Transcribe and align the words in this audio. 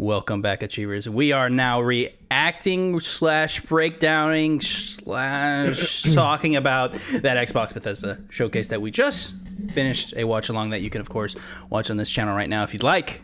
Welcome 0.00 0.40
back, 0.40 0.62
Achievers. 0.62 1.10
We 1.10 1.32
are 1.32 1.50
now 1.50 1.82
reacting 1.82 3.00
slash 3.00 3.60
breakdowning 3.60 4.62
slash 4.62 6.04
talking 6.14 6.56
about 6.56 6.94
that 6.94 7.36
Xbox 7.46 7.74
Bethesda 7.74 8.18
showcase 8.30 8.68
that 8.68 8.80
we 8.80 8.90
just 8.90 9.34
finished 9.74 10.14
a 10.16 10.24
watch 10.24 10.48
along 10.48 10.70
that 10.70 10.80
you 10.80 10.88
can, 10.88 11.02
of 11.02 11.10
course, 11.10 11.36
watch 11.68 11.90
on 11.90 11.98
this 11.98 12.08
channel 12.08 12.34
right 12.34 12.48
now 12.48 12.62
if 12.62 12.72
you'd 12.72 12.82
like. 12.82 13.20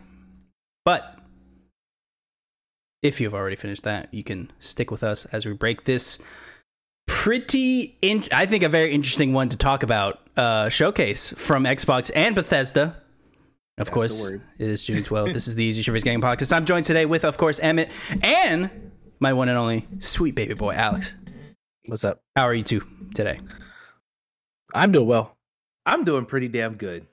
But 0.85 1.17
if 3.01 3.19
you've 3.19 3.33
already 3.33 3.55
finished 3.55 3.85
that, 3.85 4.13
you 4.13 4.23
can 4.23 4.51
stick 4.59 4.91
with 4.91 5.01
us 5.01 5.25
as 5.25 5.47
we 5.47 5.53
break 5.53 5.85
this 5.85 6.21
pretty, 7.07 7.97
in- 8.03 8.25
I 8.31 8.45
think, 8.45 8.61
a 8.61 8.69
very 8.69 8.91
interesting 8.91 9.33
one 9.33 9.49
to 9.49 9.57
talk 9.57 9.81
about 9.81 10.19
uh, 10.37 10.69
showcase 10.69 11.31
from 11.31 11.63
Xbox 11.63 12.11
and 12.15 12.35
Bethesda. 12.35 13.01
Of 13.79 13.85
That's 13.85 13.89
course, 13.93 14.25
it 14.25 14.41
is 14.57 14.83
June 14.83 15.03
12th. 15.03 15.33
this 15.33 15.47
is 15.47 15.53
the 15.53 15.63
Easy 15.63 15.83
Shivers 15.83 16.03
Gaming 16.03 16.21
Podcast. 16.21 16.51
I'm 16.51 16.65
joined 16.65 16.85
today 16.85 17.05
with, 17.05 17.23
of 17.23 17.37
course, 17.37 17.59
Emmett 17.59 17.91
and 18.23 18.91
my 19.19 19.33
one 19.33 19.49
and 19.49 19.57
only 19.57 19.85
sweet 19.99 20.33
baby 20.33 20.55
boy, 20.55 20.73
Alex. 20.73 21.15
What's 21.85 22.03
up? 22.03 22.19
How 22.35 22.45
are 22.45 22.55
you 22.55 22.63
two 22.63 22.81
today? 23.13 23.39
I'm 24.73 24.91
doing 24.91 25.07
well. 25.07 25.37
I'm 25.85 26.05
doing 26.05 26.25
pretty 26.25 26.47
damn 26.47 26.73
good. 26.73 27.05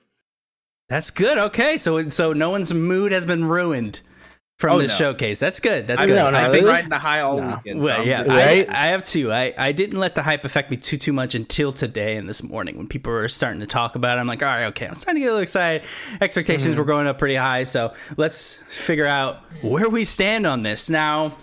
That's 0.89 1.11
good. 1.11 1.37
Okay, 1.37 1.77
so 1.77 2.09
so 2.09 2.33
no 2.33 2.49
one's 2.49 2.73
mood 2.73 3.11
has 3.11 3.27
been 3.27 3.45
ruined 3.45 4.01
from 4.57 4.75
Oh, 4.75 4.79
this 4.81 4.91
no. 4.99 5.07
showcase. 5.07 5.39
That's 5.39 5.59
good. 5.59 5.85
That's 5.85 6.01
I've 6.03 6.07
good. 6.07 6.15
no, 6.15 6.29
no, 6.31 6.37
I've 6.37 6.45
really? 6.47 6.59
been 6.61 6.69
riding 6.69 6.89
the 6.89 6.97
high 6.97 7.19
all 7.19 7.37
No. 7.41 7.59
weekend. 7.63 7.81
Well, 7.81 8.01
I'm 8.01 8.07
yeah, 8.07 8.23
good. 8.23 8.69
I, 8.69 8.83
I 8.83 8.87
have 8.87 9.03
two. 9.03 9.31
I, 9.31 9.53
I 9.57 9.73
didn't 9.73 9.99
let 9.99 10.15
the 10.15 10.21
hype 10.21 10.45
affect 10.45 10.71
me 10.71 10.77
too 10.77 10.95
too 10.97 11.11
much 11.11 11.35
until 11.35 11.73
today 11.73 12.15
and 12.15 12.27
this 12.29 12.41
morning 12.41 12.77
when 12.77 12.87
people 12.87 13.11
were 13.11 13.27
starting 13.27 13.59
to 13.59 13.67
talk 13.67 13.95
about 13.95 14.17
it. 14.17 14.21
I'm 14.21 14.27
like, 14.27 14.41
all 14.41 14.47
right, 14.47 14.65
okay, 14.67 14.87
I'm 14.87 14.95
starting 14.95 15.21
to 15.21 15.25
get 15.25 15.29
a 15.29 15.33
little 15.33 15.43
excited. 15.43 15.87
Expectations 16.21 16.67
Mm-hmm. 16.71 16.79
were 16.79 16.85
going 16.85 17.05
up 17.07 17.17
pretty 17.17 17.35
high, 17.35 17.65
so 17.65 17.93
let's 18.15 18.55
figure 18.67 19.05
out 19.07 19.39
where 19.61 19.89
we 19.89 20.05
stand 20.05 20.47
on 20.47 20.63
this. 20.63 20.89
Now, 20.89 21.35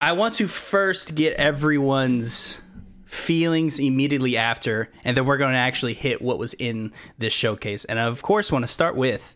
I 0.00 0.12
want 0.12 0.34
to 0.34 0.46
first 0.46 1.14
get 1.16 1.34
everyone's 1.34 2.62
feelings 3.06 3.78
immediately 3.78 4.36
after, 4.36 4.88
and 5.04 5.16
then 5.16 5.26
we're 5.26 5.36
going 5.36 5.52
to 5.52 5.58
actually 5.58 5.94
hit 5.94 6.22
what 6.22 6.38
was 6.38 6.54
in 6.54 6.92
this 7.18 7.32
showcase. 7.32 7.84
And 7.84 7.98
I, 7.98 8.04
of 8.04 8.22
course, 8.22 8.50
want 8.52 8.62
to 8.62 8.68
start 8.68 8.96
with 8.96 9.34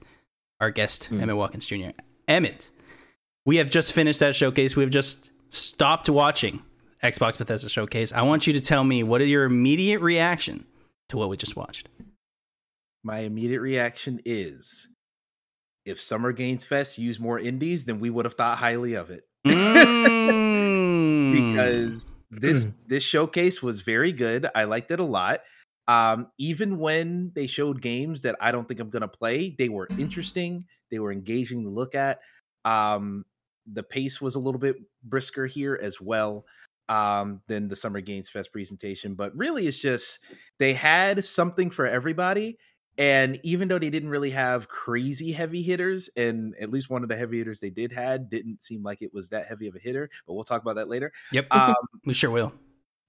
our 0.60 0.70
guest, 0.70 1.08
Mm. 1.10 1.22
Emmett 1.22 1.36
Watkins 1.36 1.66
Jr. 1.66 1.90
Emmett, 2.28 2.70
we 3.46 3.56
have 3.56 3.70
just 3.70 3.92
finished 3.94 4.20
that 4.20 4.36
showcase. 4.36 4.76
We 4.76 4.82
have 4.82 4.90
just 4.90 5.30
stopped 5.48 6.10
watching 6.10 6.62
Xbox 7.02 7.38
Bethesda 7.38 7.70
showcase. 7.70 8.12
I 8.12 8.22
want 8.22 8.46
you 8.46 8.52
to 8.52 8.60
tell 8.60 8.84
me 8.84 9.02
what 9.02 9.22
are 9.22 9.26
your 9.26 9.44
immediate 9.44 10.00
reaction 10.00 10.66
to 11.08 11.16
what 11.16 11.30
we 11.30 11.38
just 11.38 11.56
watched. 11.56 11.88
My 13.02 13.20
immediate 13.20 13.60
reaction 13.60 14.20
is 14.24 14.88
if 15.86 16.02
Summer 16.02 16.32
Games 16.32 16.64
Fest 16.64 16.98
used 16.98 17.20
more 17.20 17.38
indies, 17.38 17.84
then 17.84 18.00
we 18.00 18.10
would 18.10 18.24
have 18.24 18.34
thought 18.34 18.58
highly 18.58 18.94
of 18.94 19.10
it. 19.10 19.24
Mm. 21.26 21.52
Because 21.52 22.06
this 22.30 22.68
this 22.86 23.02
showcase 23.02 23.62
was 23.62 23.80
very 23.82 24.12
good. 24.12 24.48
I 24.54 24.64
liked 24.64 24.90
it 24.90 25.00
a 25.00 25.04
lot. 25.04 25.40
Um, 25.88 26.28
even 26.38 26.78
when 26.78 27.30
they 27.34 27.46
showed 27.46 27.80
games 27.80 28.22
that 28.22 28.36
I 28.40 28.50
don't 28.50 28.66
think 28.66 28.80
I'm 28.80 28.90
gonna 28.90 29.08
play, 29.08 29.54
they 29.58 29.68
were 29.68 29.88
interesting. 29.98 30.64
They 30.90 30.98
were 30.98 31.12
engaging 31.12 31.64
to 31.64 31.70
look 31.70 31.94
at. 31.94 32.20
Um, 32.64 33.24
the 33.72 33.82
pace 33.82 34.20
was 34.20 34.34
a 34.34 34.40
little 34.40 34.60
bit 34.60 34.76
brisker 35.02 35.46
here 35.46 35.78
as 35.80 36.00
well 36.00 36.44
um, 36.88 37.40
than 37.48 37.68
the 37.68 37.76
Summer 37.76 38.00
Games 38.00 38.28
Fest 38.28 38.52
presentation. 38.52 39.14
But 39.14 39.36
really, 39.36 39.66
it's 39.66 39.78
just 39.78 40.20
they 40.58 40.72
had 40.72 41.24
something 41.24 41.70
for 41.70 41.86
everybody. 41.86 42.58
And 42.98 43.38
even 43.42 43.68
though 43.68 43.78
they 43.78 43.90
didn't 43.90 44.08
really 44.08 44.30
have 44.30 44.68
crazy 44.68 45.30
heavy 45.30 45.62
hitters, 45.62 46.08
and 46.16 46.54
at 46.58 46.70
least 46.70 46.88
one 46.88 47.02
of 47.02 47.10
the 47.10 47.16
heavy 47.16 47.38
hitters 47.38 47.60
they 47.60 47.68
did 47.68 47.92
had 47.92 48.30
didn't 48.30 48.62
seem 48.62 48.82
like 48.82 49.02
it 49.02 49.12
was 49.12 49.28
that 49.28 49.46
heavy 49.46 49.66
of 49.66 49.76
a 49.76 49.78
hitter, 49.78 50.08
but 50.26 50.32
we'll 50.32 50.44
talk 50.44 50.62
about 50.62 50.76
that 50.76 50.88
later. 50.88 51.12
yep, 51.30 51.46
Um, 51.50 51.74
we 52.06 52.14
sure 52.14 52.30
will. 52.30 52.54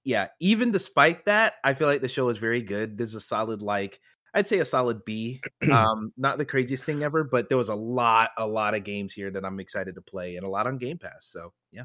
yeah, 0.04 0.28
even 0.40 0.72
despite 0.72 1.24
that, 1.24 1.54
I 1.64 1.72
feel 1.72 1.88
like 1.88 2.02
the 2.02 2.08
show 2.08 2.28
is 2.28 2.36
very 2.36 2.60
good. 2.60 2.98
There's 2.98 3.14
a 3.14 3.20
solid 3.20 3.62
like 3.62 3.98
I'd 4.34 4.48
say 4.48 4.58
a 4.58 4.64
solid 4.64 5.04
B. 5.04 5.40
Um, 5.70 6.12
not 6.16 6.38
the 6.38 6.44
craziest 6.44 6.84
thing 6.84 7.02
ever, 7.02 7.24
but 7.24 7.48
there 7.48 7.58
was 7.58 7.68
a 7.68 7.74
lot, 7.74 8.30
a 8.38 8.46
lot 8.46 8.74
of 8.74 8.84
games 8.84 9.12
here 9.12 9.30
that 9.30 9.44
I'm 9.44 9.60
excited 9.60 9.94
to 9.96 10.00
play, 10.00 10.36
and 10.36 10.46
a 10.46 10.48
lot 10.48 10.66
on 10.66 10.78
Game 10.78 10.98
Pass. 10.98 11.26
So 11.26 11.52
yeah, 11.72 11.84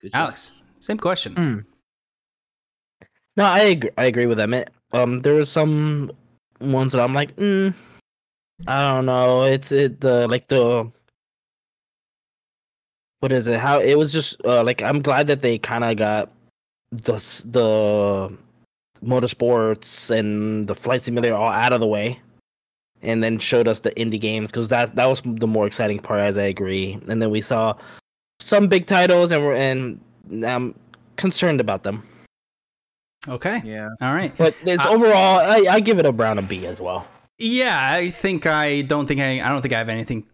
good. 0.00 0.12
job. 0.12 0.20
Alex, 0.22 0.52
same 0.80 0.98
question. 0.98 1.34
Mm. 1.34 1.64
No, 3.36 3.44
I 3.44 3.60
agree, 3.60 3.90
I 3.96 4.04
agree 4.04 4.26
with 4.26 4.38
Emmett. 4.38 4.70
Um, 4.92 5.22
there 5.22 5.34
were 5.34 5.46
some 5.46 6.12
ones 6.60 6.92
that 6.92 7.00
I'm 7.00 7.14
like, 7.14 7.34
mm, 7.36 7.72
I 8.66 8.92
don't 8.92 9.06
know. 9.06 9.44
It's 9.44 9.72
it 9.72 10.00
the 10.00 10.28
like 10.28 10.48
the 10.48 10.90
what 13.20 13.32
is 13.32 13.46
it? 13.46 13.58
How 13.58 13.80
it 13.80 13.96
was 13.96 14.12
just 14.12 14.44
uh, 14.44 14.62
like 14.62 14.82
I'm 14.82 15.00
glad 15.00 15.28
that 15.28 15.40
they 15.40 15.58
kind 15.58 15.84
of 15.84 15.96
got 15.96 16.30
the 16.90 17.14
the 17.46 18.36
motorsports 19.04 20.10
and 20.10 20.66
the 20.68 20.74
flight 20.74 21.04
simulator 21.04 21.34
all 21.34 21.50
out 21.50 21.72
of 21.72 21.80
the 21.80 21.86
way, 21.86 22.20
and 23.02 23.22
then 23.22 23.38
showed 23.38 23.66
us 23.68 23.80
the 23.80 23.90
indie 23.92 24.20
games 24.20 24.50
because 24.50 24.68
that 24.68 24.94
that 24.96 25.06
was 25.06 25.22
the 25.24 25.46
more 25.46 25.66
exciting 25.66 25.98
part. 25.98 26.20
As 26.20 26.38
I 26.38 26.42
agree, 26.44 26.98
and 27.08 27.20
then 27.22 27.30
we 27.30 27.40
saw 27.40 27.74
some 28.40 28.68
big 28.68 28.86
titles, 28.86 29.30
and 29.32 29.42
we're 29.44 29.54
and 29.54 30.00
I'm 30.44 30.74
concerned 31.16 31.60
about 31.60 31.82
them. 31.82 32.02
Okay, 33.28 33.60
Yeah, 33.64 33.88
all 34.00 34.14
right. 34.14 34.32
But 34.36 34.56
it's 34.64 34.84
I- 34.84 34.90
overall, 34.90 35.38
I, 35.38 35.66
I 35.70 35.80
give 35.80 35.98
it 36.00 36.06
a 36.06 36.10
brown 36.12 36.38
a 36.38 36.42
B 36.42 36.66
as 36.66 36.80
well. 36.80 37.06
Yeah, 37.38 37.90
I 37.92 38.10
think 38.10 38.46
I 38.46 38.82
don't 38.82 39.06
think 39.06 39.20
I 39.20 39.40
I 39.40 39.48
don't 39.48 39.62
think 39.62 39.74
I 39.74 39.78
have 39.78 39.88
anything 39.88 40.26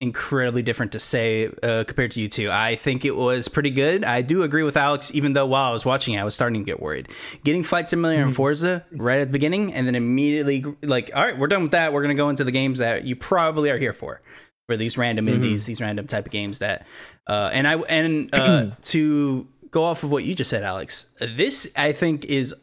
incredibly 0.00 0.62
different 0.62 0.92
to 0.92 0.98
say 1.00 1.50
uh, 1.62 1.82
compared 1.84 2.12
to 2.12 2.20
you 2.20 2.28
two. 2.28 2.50
I 2.50 2.76
think 2.76 3.04
it 3.04 3.16
was 3.16 3.48
pretty 3.48 3.70
good. 3.70 4.04
I 4.04 4.22
do 4.22 4.42
agree 4.44 4.62
with 4.62 4.76
Alex, 4.76 5.10
even 5.12 5.32
though 5.32 5.46
while 5.46 5.64
I 5.68 5.72
was 5.72 5.84
watching 5.84 6.14
it, 6.14 6.18
I 6.20 6.24
was 6.24 6.34
starting 6.34 6.60
to 6.60 6.64
get 6.64 6.80
worried. 6.80 7.08
Getting 7.44 7.64
Flight 7.64 7.88
Simulator 7.88 8.22
and 8.22 8.34
Forza 8.34 8.84
right 8.92 9.18
at 9.20 9.28
the 9.28 9.32
beginning, 9.32 9.72
and 9.74 9.86
then 9.86 9.94
immediately 9.96 10.64
like, 10.82 11.10
all 11.14 11.24
right, 11.24 11.36
we're 11.36 11.48
done 11.48 11.62
with 11.62 11.72
that. 11.72 11.92
We're 11.92 12.02
gonna 12.02 12.14
go 12.14 12.28
into 12.28 12.44
the 12.44 12.52
games 12.52 12.78
that 12.78 13.04
you 13.04 13.16
probably 13.16 13.70
are 13.70 13.78
here 13.78 13.92
for, 13.92 14.22
for 14.68 14.76
these 14.76 14.96
random 14.96 15.26
Mhm. 15.26 15.32
indies, 15.34 15.66
these 15.66 15.80
random 15.80 16.06
type 16.06 16.26
of 16.26 16.32
games 16.32 16.60
that. 16.60 16.86
Uh, 17.26 17.50
and 17.52 17.66
I 17.66 17.74
and 17.80 18.32
uh, 18.34 18.66
to 18.82 19.48
go 19.70 19.82
off 19.84 20.04
of 20.04 20.12
what 20.12 20.22
you 20.24 20.34
just 20.34 20.48
said, 20.50 20.62
Alex, 20.62 21.06
this 21.20 21.72
I 21.76 21.92
think 21.92 22.24
is 22.24 22.54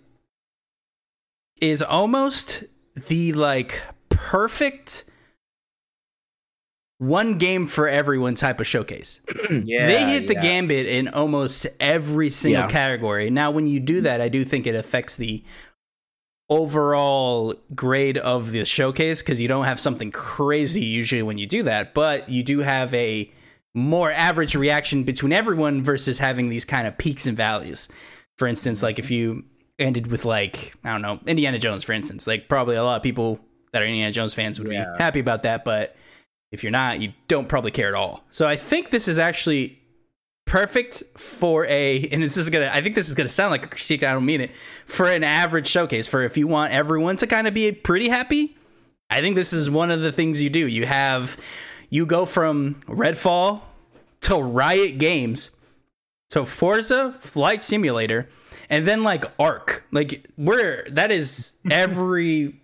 is 1.62 1.82
almost 1.82 2.64
the 3.10 3.34
like 3.34 3.82
perfect 4.10 5.04
one 6.98 7.38
game 7.38 7.68
for 7.68 7.88
everyone 7.88 8.36
type 8.36 8.60
of 8.60 8.68
showcase. 8.68 9.22
yeah. 9.52 9.88
they 9.88 10.10
hit 10.12 10.28
the 10.28 10.34
yeah. 10.36 10.42
gambit 10.42 10.86
in 10.86 11.10
almost 11.10 11.68
every 11.80 12.30
single 12.30 12.64
Yeah. 12.64 12.70
category. 12.70 13.30
Now, 13.30 13.52
when 13.52 13.68
you 13.68 13.80
do 13.80 14.02
that, 14.02 14.22
I 14.22 14.30
do 14.30 14.46
think 14.46 14.66
it 14.66 14.76
affects 14.76 15.16
the 15.16 15.44
overall 16.50 17.56
grade 17.74 18.18
of 18.18 18.52
the 18.52 18.64
showcase 18.66 19.22
because 19.22 19.42
you 19.42 19.48
don't 19.48 19.66
have 19.66 19.80
something 19.80 20.12
crazy 20.12 20.84
usually 20.84 21.24
when 21.24 21.38
you 21.38 21.48
do 21.48 21.64
that, 21.64 21.94
but 21.94 22.30
you 22.30 22.44
do 22.44 22.60
have 22.60 22.94
a 22.94 23.32
more 23.74 24.12
average 24.12 24.56
reaction 24.56 25.04
between 25.04 25.34
everyone 25.34 25.84
versus 25.84 26.20
having 26.20 26.50
these 26.50 26.64
kind 26.64 26.88
of 26.88 26.98
peaks 26.98 27.26
and 27.26 27.36
valleys. 27.36 27.90
For 28.38 28.48
instance, 28.48 28.84
like 28.84 29.00
if 29.00 29.06
mm-hmm. 29.06 29.14
you 29.14 29.46
ended 29.80 30.08
with 30.08 30.24
like 30.24 30.74
I 30.86 30.92
don't 30.92 31.02
know 31.02 31.20
Indiana 31.26 31.60
Jones, 31.60 31.84
for 31.84 31.92
instance, 31.94 32.28
like 32.28 32.48
probably 32.48 32.76
a 32.76 32.84
lot 32.84 32.96
of 32.96 33.04
people 33.04 33.40
that 33.74 33.82
are 33.82 33.86
Indiana 33.86 34.12
Jones 34.12 34.34
fans 34.34 34.60
would 34.60 34.72
Yeah. 34.72 34.86
be 34.98 35.04
happy 35.04 35.20
about 35.20 35.44
that, 35.44 35.66
but 35.66 35.96
if 36.56 36.64
you're 36.64 36.72
not, 36.72 37.00
you 37.02 37.14
don't 37.28 37.48
probably 37.48 37.70
care 37.72 37.88
at 37.90 37.94
all. 37.94 38.24
So 38.32 38.48
I 38.48 38.56
think 38.56 38.90
this 38.90 39.08
is 39.08 39.20
actually 39.20 39.80
perfect 40.48 41.04
for 41.18 41.66
a 41.66 42.08
and 42.12 42.22
this 42.24 42.38
is 42.38 42.50
gonna 42.50 42.70
I 42.72 42.82
think 42.82 42.96
this 42.96 43.08
is 43.08 43.14
gonna 43.16 43.30
sound 43.30 43.52
like 43.52 43.66
a 43.66 43.68
critique, 43.68 44.04
I 44.04 44.12
don't 44.14 44.26
mean 44.26 44.42
it, 44.42 44.54
for 44.86 45.08
an 45.08 45.24
average 45.24 45.68
showcase. 45.68 46.08
For 46.08 46.24
if 46.24 46.38
you 46.38 46.48
want 46.48 46.74
everyone 46.74 47.16
to 47.18 47.28
kind 47.28 47.48
of 47.48 47.54
be 47.54 47.72
pretty 47.72 48.10
happy, 48.10 48.56
I 49.10 49.22
think 49.22 49.36
this 49.36 49.54
is 49.54 49.70
one 49.70 49.92
of 49.92 50.02
the 50.02 50.12
things 50.12 50.42
you 50.42 50.50
do. 50.50 50.68
You 50.68 50.86
have 50.86 51.38
you 51.90 52.06
go 52.06 52.26
from 52.26 52.76
Redfall 52.88 53.62
to 54.22 54.38
Riot 54.38 54.98
Games 54.98 55.56
to 56.32 56.46
Forza 56.46 57.14
Flight 57.14 57.64
Simulator 57.64 58.28
and 58.70 58.86
then 58.88 59.04
like 59.04 59.26
Ark. 59.40 59.86
Like 59.92 60.28
we're 60.38 60.86
that 60.92 61.12
is 61.12 61.58
every 61.72 62.56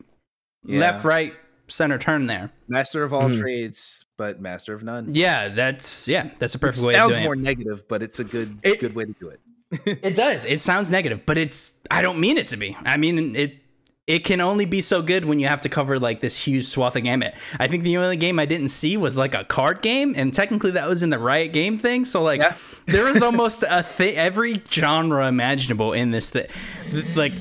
Yeah. 0.64 0.80
left, 0.80 1.04
right, 1.04 1.34
center 1.72 1.98
turn 1.98 2.28
there. 2.28 2.52
Master 2.68 3.04
of 3.04 3.14
all 3.14 3.30
Mhm. 3.30 3.40
trades, 3.40 4.06
but 4.18 4.40
master 4.42 4.74
of 4.74 4.84
none. 4.84 5.14
Yeah, 5.16 5.50
that's 5.50 6.08
yeah, 6.08 6.30
that's 6.40 6.54
a 6.56 6.58
Which 6.58 6.62
perfect 6.62 6.86
way 6.88 6.94
of 6.96 7.00
sounds 7.00 7.12
doing 7.14 7.24
more 7.24 7.34
it. 7.34 7.40
negative, 7.40 7.88
but 7.88 8.04
it's 8.04 8.20
a 8.20 8.24
good, 8.24 8.58
It- 8.64 8.80
good 8.80 8.96
way 8.96 9.06
to 9.06 9.16
do 9.20 9.30
it. 9.30 9.40
It 10.04 10.16
does. 10.16 10.44
It 10.46 10.60
sounds 10.62 10.92
negative, 10.92 11.22
but 11.26 11.38
it's 11.38 11.80
I 11.90 12.02
don't 12.02 12.20
mean 12.20 12.38
it 12.38 12.48
to 12.48 12.58
be. 12.58 12.76
I 12.86 12.98
mean 12.98 13.36
it 13.36 13.58
it 14.08 14.26
can 14.26 14.42
only 14.42 14.66
be 14.66 14.82
so 14.82 15.02
good 15.02 15.24
when 15.26 15.40
you 15.40 15.48
have 15.48 15.62
to 15.62 15.70
cover 15.70 15.98
like 16.00 16.20
this 16.20 16.36
huge 16.44 16.66
swath 16.66 16.96
of 16.98 17.04
gamut. 17.04 17.34
I 17.60 17.68
think 17.68 17.84
the 17.84 17.96
only 17.98 18.18
game 18.18 18.40
I 18.40 18.46
didn't 18.46 18.70
see 18.70 18.98
was 18.98 19.18
like 19.18 19.34
a 19.34 19.46
card 19.46 19.82
game, 19.82 20.14
and 20.18 20.34
technically 20.34 20.72
that 20.72 20.90
was 20.90 21.04
in 21.04 21.12
the 21.12 21.20
Riot 21.20 21.54
game 21.54 21.78
thing. 21.78 22.04
So 22.04 22.22
like 22.22 22.42
Yeah. 22.42 22.56
there 22.88 23.06
was 23.06 23.22
almost 23.24 23.64
a 23.70 23.82
thing, 23.84 24.18
every 24.18 24.62
genre 24.70 25.28
imaginable 25.28 25.94
in 25.94 26.12
this. 26.12 26.32
That 26.32 26.50
like 27.16 27.32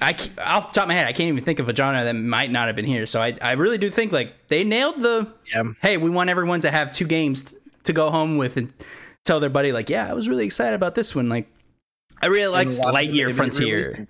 I 0.00 0.10
off 0.38 0.72
the 0.72 0.80
top 0.80 0.84
of 0.84 0.88
my 0.88 0.94
head, 0.94 1.06
I 1.06 1.12
can't 1.12 1.28
even 1.28 1.44
think 1.44 1.58
of 1.58 1.68
a 1.68 1.74
genre 1.74 2.04
that 2.04 2.12
might 2.14 2.50
not 2.50 2.66
have 2.66 2.76
been 2.76 2.84
here. 2.84 3.06
So 3.06 3.20
I 3.20 3.36
I 3.42 3.52
really 3.52 3.78
do 3.78 3.90
think 3.90 4.12
like 4.12 4.32
they 4.48 4.64
nailed 4.64 5.00
the 5.00 5.32
Yeah. 5.52 5.64
hey, 5.82 5.96
we 5.96 6.10
want 6.10 6.30
everyone 6.30 6.60
to 6.60 6.70
have 6.70 6.90
two 6.90 7.06
games 7.06 7.54
to 7.84 7.92
go 7.92 8.10
home 8.10 8.36
with 8.36 8.56
and 8.56 8.72
tell 9.24 9.40
their 9.40 9.50
buddy 9.50 9.72
like, 9.72 9.90
yeah, 9.90 10.08
I 10.08 10.14
was 10.14 10.28
really 10.28 10.44
excited 10.44 10.74
about 10.74 10.94
this 10.94 11.14
one. 11.14 11.28
Like, 11.28 11.48
I 12.22 12.26
really 12.26 12.48
liked 12.48 12.70
Lightyear 12.70 13.32
Frontier. 13.32 14.08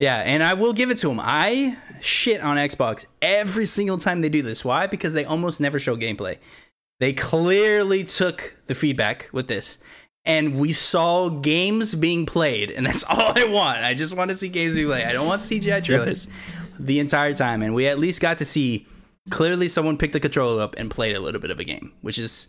Yeah, 0.00 0.18
and 0.18 0.44
I 0.44 0.54
will 0.54 0.72
give 0.72 0.90
it 0.90 0.98
to 0.98 1.08
them. 1.08 1.18
I 1.20 1.76
shit 2.00 2.40
on 2.40 2.56
Xbox 2.56 3.06
every 3.20 3.66
single 3.66 3.98
time 3.98 4.20
they 4.20 4.28
do 4.28 4.42
this. 4.42 4.64
Why? 4.64 4.86
Because 4.86 5.12
they 5.12 5.24
almost 5.24 5.60
never 5.60 5.80
show 5.80 5.96
gameplay. 5.96 6.38
They 7.00 7.12
clearly 7.12 8.04
took 8.04 8.56
the 8.66 8.74
feedback 8.74 9.28
with 9.32 9.48
this. 9.48 9.78
And 10.24 10.58
we 10.60 10.72
saw 10.72 11.30
games 11.30 11.94
being 11.94 12.26
played, 12.26 12.70
and 12.70 12.84
that's 12.84 13.02
all 13.08 13.32
I 13.38 13.44
want. 13.44 13.78
I 13.84 13.94
just 13.94 14.16
want 14.16 14.30
to 14.30 14.36
see 14.36 14.48
games 14.48 14.74
being 14.74 14.86
played. 14.86 15.06
I 15.06 15.12
don't 15.12 15.26
want 15.26 15.40
CGI 15.40 15.82
trailers 15.84 16.28
the 16.78 16.98
entire 16.98 17.32
time. 17.32 17.62
And 17.62 17.74
we 17.74 17.86
at 17.86 17.98
least 17.98 18.20
got 18.20 18.38
to 18.38 18.44
see 18.44 18.86
clearly 19.30 19.68
someone 19.68 19.96
picked 19.98 20.14
a 20.16 20.20
controller 20.20 20.62
up 20.62 20.74
and 20.78 20.90
played 20.90 21.16
a 21.16 21.20
little 21.20 21.40
bit 21.40 21.50
of 21.50 21.58
a 21.60 21.64
game, 21.64 21.92
which 22.02 22.18
is 22.18 22.48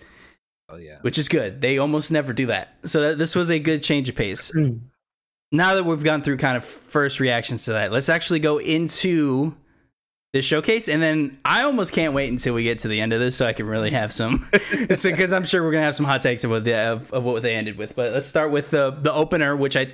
Oh 0.71 0.77
yeah. 0.77 0.99
which 1.01 1.17
is 1.17 1.27
good. 1.27 1.61
They 1.61 1.77
almost 1.79 2.11
never 2.11 2.31
do 2.31 2.45
that. 2.47 2.75
So 2.83 3.01
that, 3.01 3.17
this 3.17 3.35
was 3.35 3.49
a 3.49 3.59
good 3.59 3.81
change 3.81 4.07
of 4.07 4.15
pace. 4.15 4.51
now 5.51 5.75
that 5.75 5.83
we've 5.83 6.03
gone 6.03 6.21
through 6.21 6.37
kind 6.37 6.57
of 6.57 6.63
first 6.63 7.19
reactions 7.19 7.65
to 7.65 7.71
that, 7.73 7.91
let's 7.91 8.09
actually 8.09 8.39
go 8.39 8.59
into 8.59 9.55
this 10.31 10.45
showcase, 10.45 10.87
and 10.87 11.01
then 11.01 11.39
I 11.43 11.63
almost 11.63 11.91
can't 11.91 12.13
wait 12.13 12.29
until 12.29 12.53
we 12.53 12.63
get 12.63 12.79
to 12.79 12.87
the 12.87 13.01
end 13.01 13.13
of 13.13 13.19
this 13.19 13.35
so 13.35 13.47
I 13.47 13.53
can 13.53 13.65
really 13.65 13.89
have 13.91 14.13
some, 14.13 14.47
because 14.51 15.33
I'm 15.33 15.43
sure 15.43 15.63
we're 15.63 15.71
gonna 15.71 15.85
have 15.85 15.95
some 15.95 16.05
hot 16.05 16.21
takes 16.21 16.43
of 16.43 16.51
what, 16.51 16.65
the, 16.65 16.75
of, 16.75 17.11
of 17.11 17.23
what 17.23 17.41
they 17.41 17.55
ended 17.55 17.77
with. 17.77 17.95
But 17.95 18.13
let's 18.13 18.27
start 18.27 18.51
with 18.51 18.69
the 18.69 18.91
the 18.91 19.11
opener, 19.11 19.55
which 19.55 19.75
I 19.75 19.87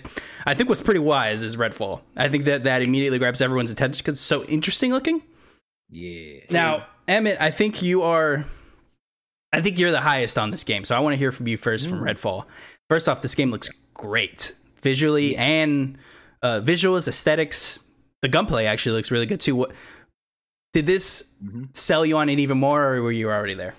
I 0.45 0.53
think 0.53 0.69
was 0.69 0.81
pretty 0.81 0.99
wise, 0.99 1.41
is 1.41 1.55
Redfall. 1.55 2.01
I 2.17 2.27
think 2.27 2.45
that 2.45 2.65
that 2.65 2.81
immediately 2.81 3.17
grabs 3.17 3.41
everyone's 3.41 3.71
attention 3.71 4.03
because 4.03 4.15
it's 4.15 4.21
so 4.21 4.43
interesting 4.45 4.91
looking. 4.91 5.21
Yeah. 5.89 6.41
Now, 6.49 6.87
Emmett, 7.07 7.39
I 7.39 7.51
think 7.51 7.81
you 7.81 8.01
are. 8.01 8.45
I 9.53 9.61
think 9.61 9.79
you're 9.79 9.91
the 9.91 10.01
highest 10.01 10.37
on 10.37 10.51
this 10.51 10.65
game, 10.65 10.83
so 10.83 10.97
I 10.97 10.99
want 10.99 11.13
to 11.13 11.17
hear 11.17 11.31
from 11.31 11.47
you 11.47 11.55
first 11.55 11.87
from 11.87 11.99
Redfall. 12.01 12.45
First 12.89 13.07
off, 13.07 13.21
this 13.21 13.35
game 13.35 13.51
looks 13.51 13.69
great 13.93 14.53
visually 14.81 15.37
and 15.37 15.97
uh, 16.43 16.61
visuals, 16.61 17.07
aesthetics. 17.07 17.79
The 18.21 18.27
gunplay 18.27 18.65
actually 18.65 18.97
looks 18.97 19.11
really 19.11 19.25
good 19.25 19.39
too. 19.39 19.55
What 19.55 19.71
did 20.75 20.85
this 20.85 21.31
Mhm. 21.41 21.73
sell 21.73 22.05
you 22.05 22.17
on 22.17 22.27
it 22.27 22.37
even 22.37 22.57
more, 22.57 22.95
or 22.95 23.01
were 23.01 23.11
you 23.11 23.29
already 23.29 23.53
there? 23.53 23.75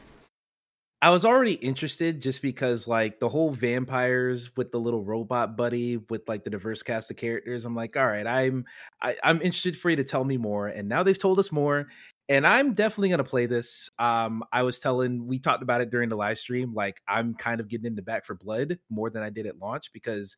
I 1.02 1.10
was 1.10 1.26
already 1.26 1.52
interested 1.52 2.22
just 2.22 2.40
because 2.40 2.88
like 2.88 3.20
the 3.20 3.28
whole 3.28 3.50
vampires 3.50 4.56
with 4.56 4.72
the 4.72 4.80
little 4.80 5.04
robot 5.04 5.54
buddy 5.58 5.98
with 5.98 6.26
like 6.26 6.42
the 6.44 6.48
diverse 6.48 6.82
cast 6.82 7.10
of 7.10 7.18
characters. 7.18 7.66
I'm 7.66 7.76
like, 7.76 7.98
all 7.98 8.06
right, 8.06 8.26
I'm 8.26 8.64
I, 9.02 9.14
I'm 9.22 9.36
interested 9.42 9.78
for 9.78 9.90
you 9.90 9.96
to 9.96 10.04
tell 10.04 10.24
me 10.24 10.38
more. 10.38 10.68
And 10.68 10.88
now 10.88 11.02
they've 11.02 11.18
told 11.18 11.38
us 11.38 11.52
more. 11.52 11.88
And 12.30 12.46
I'm 12.46 12.72
definitely 12.72 13.10
gonna 13.10 13.24
play 13.24 13.44
this. 13.44 13.90
Um, 13.98 14.42
I 14.50 14.62
was 14.62 14.80
telling 14.80 15.26
we 15.26 15.38
talked 15.38 15.62
about 15.62 15.82
it 15.82 15.90
during 15.90 16.08
the 16.08 16.16
live 16.16 16.38
stream. 16.38 16.72
Like 16.72 17.02
I'm 17.06 17.34
kind 17.34 17.60
of 17.60 17.68
getting 17.68 17.86
into 17.86 18.00
Back 18.02 18.24
4 18.24 18.36
Blood 18.36 18.78
more 18.88 19.10
than 19.10 19.22
I 19.22 19.28
did 19.28 19.46
at 19.46 19.58
launch 19.58 19.92
because 19.92 20.34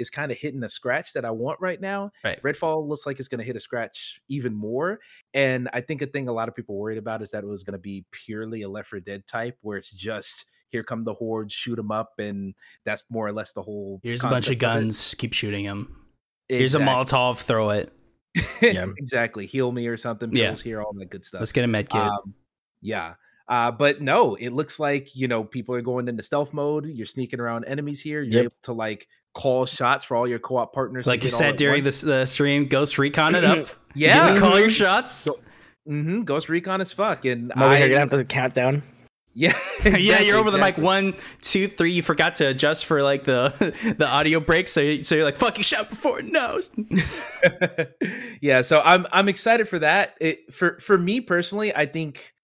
it's 0.00 0.10
kind 0.10 0.32
of 0.32 0.38
hitting 0.38 0.64
a 0.64 0.68
scratch 0.68 1.12
that 1.12 1.24
I 1.24 1.30
want 1.30 1.60
right 1.60 1.80
now. 1.80 2.10
Right. 2.24 2.42
Redfall 2.42 2.88
looks 2.88 3.06
like 3.06 3.20
it's 3.20 3.28
going 3.28 3.38
to 3.38 3.44
hit 3.44 3.54
a 3.54 3.60
scratch 3.60 4.20
even 4.28 4.52
more. 4.54 4.98
And 5.34 5.68
I 5.72 5.80
think 5.80 6.02
a 6.02 6.06
thing 6.06 6.26
a 6.26 6.32
lot 6.32 6.48
of 6.48 6.56
people 6.56 6.76
worried 6.76 6.98
about 6.98 7.22
is 7.22 7.30
that 7.30 7.44
it 7.44 7.46
was 7.46 7.62
going 7.62 7.72
to 7.74 7.78
be 7.78 8.04
purely 8.10 8.62
a 8.62 8.68
Left 8.68 8.88
4 8.88 9.00
Dead 9.00 9.26
type, 9.28 9.56
where 9.60 9.76
it's 9.78 9.90
just 9.92 10.46
here 10.70 10.82
come 10.82 11.04
the 11.04 11.14
horde, 11.14 11.52
shoot 11.52 11.76
them 11.76 11.90
up, 11.92 12.12
and 12.18 12.54
that's 12.84 13.04
more 13.10 13.26
or 13.26 13.32
less 13.32 13.52
the 13.52 13.62
whole. 13.62 14.00
Here's 14.02 14.24
a 14.24 14.28
bunch 14.28 14.48
of 14.48 14.58
concept 14.58 14.62
of 14.62 14.84
guns. 14.84 15.14
Keep 15.14 15.32
shooting 15.34 15.64
them. 15.64 15.96
Here's 16.48 16.74
a 16.74 16.80
Molotov. 16.80 17.42
Throw 17.42 17.70
it. 17.70 17.92
Yeah. 18.62 18.86
exactly. 18.96 19.46
Heal 19.46 19.72
me 19.72 19.86
or 19.86 19.96
something. 19.96 20.30
Yeah. 20.34 20.46
Pills 20.48 20.62
here, 20.62 20.82
all 20.82 20.92
that 20.94 21.10
good 21.10 21.24
stuff. 21.24 21.40
Let's 21.40 21.52
get 21.52 21.64
a 21.64 21.66
med 21.68 21.88
kit. 21.88 22.00
Um, 22.00 22.34
yeah. 22.80 23.14
Uh, 23.48 23.72
but 23.72 24.00
no, 24.00 24.36
it 24.36 24.50
looks 24.50 24.78
like 24.78 25.16
you 25.16 25.26
know 25.26 25.42
people 25.42 25.74
are 25.74 25.82
going 25.82 26.06
into 26.06 26.22
stealth 26.22 26.54
mode. 26.54 26.86
You're 26.86 27.06
sneaking 27.06 27.40
around 27.40 27.64
enemies 27.64 28.00
here. 28.00 28.22
You're 28.22 28.42
Yep. 28.42 28.44
able 28.44 28.56
to 28.62 28.72
like 28.72 29.08
call 29.34 29.66
shots 29.66 30.04
for 30.04 30.16
all 30.16 30.26
your 30.26 30.38
co-op 30.38 30.72
partners. 30.72 31.06
like 31.06 31.22
you 31.22 31.28
said 31.28 31.56
during 31.56 31.84
the, 31.84 31.90
the 32.04 32.26
stream, 32.26 32.66
Ghost 32.66 32.98
Recon 32.98 33.34
it 33.34 33.44
up. 33.44 33.68
yeah, 33.94 34.20
You 34.20 34.24
get 34.26 34.34
to 34.34 34.40
call 34.40 34.58
your 34.58 34.70
shots. 34.70 35.26
Go- 35.26 35.38
hmm 35.86 36.22
Ghost 36.22 36.48
Recon 36.48 36.80
as 36.80 36.92
fuck, 36.92 37.24
and 37.24 37.52
I'm 37.54 37.62
over 37.62 37.76
here 37.76 37.84
I, 37.86 37.88
gonna 37.88 38.00
have 38.00 38.10
to 38.10 38.24
count 38.24 38.54
down. 38.54 38.82
yeah, 39.34 39.56
yeah, 39.84 40.20
you're 40.20 40.36
over 40.36 40.50
the 40.50 40.58
mic. 40.58 40.76
One, 40.76 41.14
two, 41.40 41.68
three. 41.68 41.92
You 41.92 42.02
forgot 42.02 42.34
to 42.36 42.48
adjust 42.48 42.84
for 42.86 43.02
like 43.02 43.24
the 43.24 43.94
the 43.98 44.06
audio 44.06 44.40
break, 44.40 44.68
so 44.68 44.80
you, 44.80 45.02
so 45.04 45.14
you're 45.14 45.24
like, 45.24 45.36
"Fuck, 45.38 45.56
you 45.58 45.64
shout 45.64 45.88
before 45.88 46.18
it 46.20 46.26
knows." 46.26 46.70
yeah, 48.40 48.62
so 48.62 48.80
I'm 48.84 49.06
I'm 49.12 49.28
excited 49.28 49.68
for 49.68 49.78
that. 49.78 50.16
It 50.20 50.52
for 50.52 50.78
for 50.80 50.98
me 50.98 51.20
personally, 51.20 51.74
I 51.74 51.86
think 51.86 52.34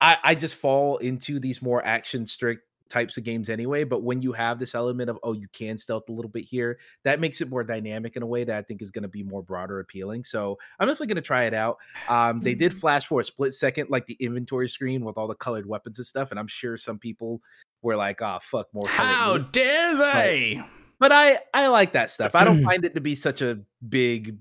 I 0.00 0.18
I 0.22 0.34
just 0.34 0.54
fall 0.54 0.98
into 0.98 1.38
these 1.40 1.62
more 1.62 1.84
action 1.84 2.26
strict 2.26 2.62
types 2.88 3.16
of 3.16 3.24
games 3.24 3.48
anyway. 3.48 3.84
But 3.84 4.02
when 4.02 4.20
you 4.20 4.32
have 4.32 4.58
this 4.58 4.74
element 4.74 5.10
of 5.10 5.18
oh, 5.22 5.32
you 5.32 5.48
can 5.52 5.78
stealth 5.78 6.08
a 6.08 6.12
little 6.12 6.30
bit 6.30 6.44
here, 6.44 6.78
that 7.02 7.20
makes 7.20 7.40
it 7.40 7.48
more 7.48 7.64
dynamic 7.64 8.16
in 8.16 8.22
a 8.22 8.26
way 8.26 8.44
that 8.44 8.56
I 8.56 8.62
think 8.62 8.82
is 8.82 8.90
going 8.90 9.02
to 9.02 9.08
be 9.08 9.22
more 9.22 9.42
broader 9.42 9.80
appealing. 9.80 10.24
So 10.24 10.58
I'm 10.78 10.88
definitely 10.88 11.08
going 11.08 11.16
to 11.16 11.22
try 11.22 11.44
it 11.44 11.54
out. 11.54 11.78
Um, 12.08 12.40
they 12.40 12.54
did 12.54 12.72
flash 12.78 13.06
for 13.06 13.20
a 13.20 13.24
split 13.24 13.54
second, 13.54 13.90
like 13.90 14.06
the 14.06 14.16
inventory 14.20 14.68
screen 14.68 15.04
with 15.04 15.16
all 15.16 15.26
the 15.28 15.34
colored 15.34 15.66
weapons 15.66 15.98
and 15.98 16.06
stuff, 16.06 16.30
and 16.30 16.38
I'm 16.38 16.46
sure 16.46 16.76
some 16.76 16.98
people 16.98 17.40
were 17.82 17.96
like, 17.96 18.22
"Oh 18.22 18.38
fuck, 18.42 18.68
more." 18.72 18.86
How 18.88 19.38
dare 19.38 19.96
they? 19.96 20.62
but 20.98 21.12
I 21.12 21.38
I 21.52 21.66
like 21.68 21.92
that 21.92 22.10
stuff. 22.10 22.34
I 22.34 22.44
don't 22.44 22.62
find 22.64 22.84
it 22.84 22.94
to 22.94 23.00
be 23.00 23.14
such 23.14 23.42
a 23.42 23.60
big, 23.86 24.38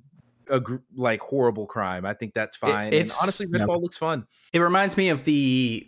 a, 0.49 0.59
gr- 0.59 0.77
like 0.95 1.19
horrible 1.21 1.65
crime. 1.65 2.05
I 2.05 2.13
think 2.13 2.33
that's 2.33 2.55
fine. 2.55 2.87
It, 2.87 2.93
it's- 2.93 3.21
honestly, 3.21 3.47
yeah. 3.51 3.65
Redfall 3.65 3.81
looks 3.81 3.97
fun. 3.97 4.27
It 4.53 4.59
reminds 4.59 4.97
me 4.97 5.09
of 5.09 5.23
the 5.25 5.87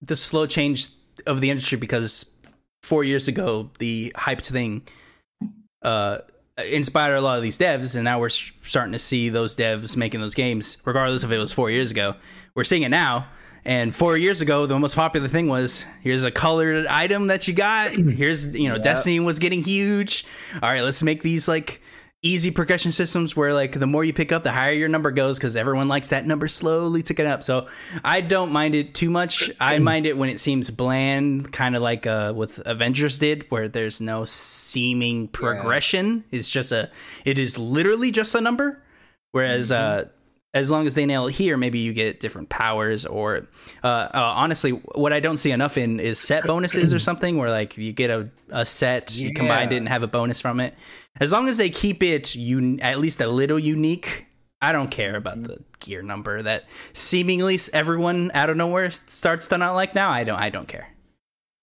the 0.00 0.16
slow 0.16 0.46
change 0.46 0.88
of 1.26 1.40
the 1.40 1.50
industry 1.50 1.78
because 1.78 2.30
four 2.82 3.04
years 3.04 3.28
ago 3.28 3.70
the 3.78 4.12
hyped 4.16 4.46
thing 4.46 4.82
uh 5.82 6.18
inspired 6.70 7.14
a 7.16 7.20
lot 7.20 7.36
of 7.36 7.42
these 7.42 7.56
devs 7.58 7.94
and 7.94 8.04
now 8.04 8.18
we're 8.18 8.28
starting 8.28 8.92
to 8.92 8.98
see 8.98 9.28
those 9.28 9.54
devs 9.54 9.96
making 9.96 10.20
those 10.20 10.34
games 10.34 10.76
regardless 10.84 11.22
if 11.22 11.30
it 11.30 11.38
was 11.38 11.52
four 11.52 11.70
years 11.70 11.90
ago. 11.92 12.14
We're 12.54 12.64
seeing 12.64 12.82
it 12.82 12.88
now 12.88 13.28
and 13.64 13.94
four 13.94 14.16
years 14.16 14.40
ago 14.42 14.66
the 14.66 14.78
most 14.78 14.96
popular 14.96 15.28
thing 15.28 15.46
was 15.46 15.84
here's 16.02 16.24
a 16.24 16.30
colored 16.30 16.86
item 16.86 17.28
that 17.28 17.46
you 17.46 17.54
got. 17.54 17.90
Here's 17.92 18.56
you 18.56 18.68
know 18.68 18.74
Yeah. 18.76 18.82
destiny 18.82 19.20
was 19.20 19.38
getting 19.38 19.62
huge. 19.62 20.24
All 20.54 20.60
right 20.68 20.82
let's 20.82 21.02
make 21.02 21.22
these 21.22 21.46
like 21.46 21.80
easy 22.22 22.50
progression 22.50 22.90
systems 22.90 23.36
where 23.36 23.54
like 23.54 23.72
the 23.72 23.86
more 23.86 24.02
you 24.02 24.12
pick 24.12 24.32
up 24.32 24.42
the 24.42 24.50
higher 24.50 24.72
your 24.72 24.88
number 24.88 25.12
goes 25.12 25.38
because 25.38 25.54
everyone 25.54 25.86
likes 25.86 26.08
that 26.08 26.26
number 26.26 26.48
slowly 26.48 27.02
ticking 27.02 27.26
up. 27.26 27.42
So 27.42 27.68
i 28.04 28.20
don't 28.20 28.50
mind 28.50 28.74
it 28.74 28.94
too 28.94 29.10
much. 29.10 29.50
I 29.60 29.78
mind 29.78 30.06
it 30.06 30.16
when 30.16 30.28
it 30.28 30.40
seems 30.40 30.70
bland 30.70 31.52
kind 31.52 31.76
of 31.76 31.82
like 31.82 32.06
uh 32.06 32.32
what 32.32 32.58
avengers 32.66 33.18
did 33.18 33.46
where 33.50 33.68
there's 33.68 34.00
no 34.00 34.24
seeming 34.24 35.28
progression. 35.28 36.24
It's 36.30 36.50
just 36.50 36.72
a 36.72 36.90
it 37.24 37.38
is 37.38 37.56
literally 37.56 38.10
just 38.10 38.34
a 38.34 38.40
number. 38.40 38.82
Whereas 39.30 39.70
uh 39.70 40.08
as 40.54 40.70
long 40.70 40.86
as 40.86 40.94
they 40.94 41.04
nail 41.04 41.26
it 41.26 41.32
here 41.32 41.56
maybe 41.56 41.78
you 41.78 41.92
get 41.92 42.20
different 42.20 42.48
powers 42.48 43.04
or 43.04 43.44
uh, 43.84 43.86
uh 43.86 44.08
honestly 44.14 44.70
what 44.70 45.12
i 45.12 45.20
don't 45.20 45.36
see 45.36 45.50
enough 45.50 45.76
in 45.76 46.00
is 46.00 46.18
set 46.18 46.44
bonuses 46.44 46.94
or 46.94 46.98
something 47.08 47.36
where 47.36 47.50
like 47.50 47.76
you 47.76 47.92
get 47.92 48.08
a, 48.08 48.28
a 48.50 48.64
set 48.64 49.14
you 49.14 49.34
combined 49.34 49.72
it 49.72 49.76
and 49.76 49.88
have 49.88 50.02
a 50.02 50.06
bonus 50.06 50.40
from 50.40 50.58
it 50.60 50.74
as 51.20 51.32
long 51.32 51.48
as 51.48 51.56
they 51.56 51.70
keep 51.70 52.02
it 52.02 52.34
un- 52.36 52.80
at 52.80 52.98
least 52.98 53.20
a 53.20 53.26
little 53.26 53.58
unique 53.58 54.26
i 54.60 54.72
don't 54.72 54.90
care 54.90 55.16
about 55.16 55.42
the 55.42 55.62
gear 55.80 56.02
number 56.02 56.42
that 56.42 56.64
seemingly 56.92 57.58
everyone 57.72 58.30
out 58.34 58.50
of 58.50 58.56
nowhere 58.56 58.90
starts 58.90 59.48
to 59.48 59.58
not 59.58 59.74
like 59.74 59.94
now 59.94 60.10
i 60.10 60.24
don't 60.24 60.38
i 60.38 60.50
don't 60.50 60.68
care 60.68 60.88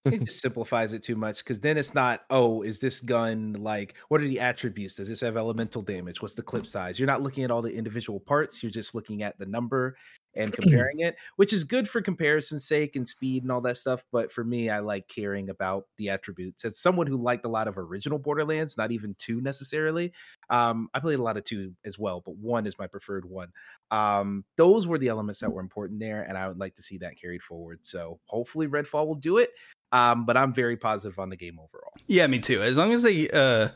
It 0.06 0.24
just 0.24 0.40
simplifies 0.40 0.94
it 0.94 1.02
too 1.02 1.16
much 1.16 1.40
because 1.40 1.60
then 1.60 1.80
it's 1.80 1.96
not. 1.96 2.26
Oh, 2.30 2.62
is 2.62 2.78
this 2.78 3.00
gun 3.00 3.54
like? 3.54 3.96
What 4.10 4.22
are 4.22 4.28
the 4.28 4.40
attributes? 4.40 4.98
Does 4.98 5.08
this 5.08 5.22
have 5.22 5.36
elemental 5.36 5.82
damage? 5.82 6.22
What's 6.22 6.36
the 6.36 6.44
clip 6.44 6.68
size? 6.68 7.00
You're 7.00 7.08
not 7.08 7.24
looking 7.24 7.44
at 7.44 7.50
all 7.50 7.64
the 7.64 7.74
individual 7.74 8.20
parts. 8.20 8.62
You're 8.62 8.72
just 8.72 8.94
looking 8.94 9.24
at 9.24 9.40
the 9.40 9.48
number 9.48 9.98
and 10.36 10.54
comparing 10.54 11.00
it, 11.00 11.16
which 11.36 11.54
is 11.54 11.64
good 11.64 11.90
for 11.90 12.02
comparison's 12.02 12.68
sake 12.68 12.96
and 12.96 13.08
speed 13.08 13.44
and 13.44 13.52
all 13.52 13.62
that 13.62 13.78
stuff. 13.78 14.04
But 14.12 14.32
for 14.32 14.44
me, 14.44 14.70
I 14.70 14.80
like 14.80 15.08
caring 15.08 15.50
about 15.50 15.86
the 15.98 16.10
attributes. 16.10 16.66
As 16.66 16.80
someone 16.80 17.08
who 17.08 17.18
liked 17.18 17.46
a 17.46 17.50
lot 17.50 17.68
of 17.68 17.78
original 17.78 18.20
Borderlands, 18.20 18.78
not 18.78 18.92
even 18.92 19.16
two 19.18 19.42
necessarily, 19.42 20.14
um, 20.50 20.90
I 20.94 21.00
played 21.00 21.20
a 21.20 21.24
lot 21.24 21.38
of 21.38 21.44
two 21.44 21.74
as 21.86 21.98
well, 21.98 22.22
but 22.26 22.36
one 22.36 22.68
is 22.68 22.78
my 22.78 22.88
preferred 22.88 23.26
one. 23.26 23.50
Um, 23.92 24.46
those 24.58 24.88
were 24.88 24.98
the 24.98 25.10
elements 25.10 25.40
that 25.42 25.52
were 25.52 25.62
important 25.62 26.00
there, 26.00 26.22
and 26.22 26.38
I 26.38 26.48
would 26.48 26.60
like 26.60 26.76
to 26.76 26.82
see 26.82 26.98
that 27.00 27.20
carried 27.20 27.44
forward. 27.44 27.80
So 27.86 28.20
hopefully, 28.26 28.68
Redfall 28.68 29.08
will 29.08 29.16
do 29.16 29.38
it. 29.38 29.52
Um, 29.92 30.26
but 30.26 30.36
I'm 30.36 30.54
very 30.54 30.76
positive 30.76 31.20
on 31.20 31.30
the 31.30 31.38
game 31.38 31.58
overall. 31.58 31.94
Yeah, 32.08 32.28
me 32.28 32.40
too. 32.40 32.62
As 32.62 32.78
long 32.78 32.92
as 32.92 33.04
they 33.04 33.30
uh, 33.30 33.70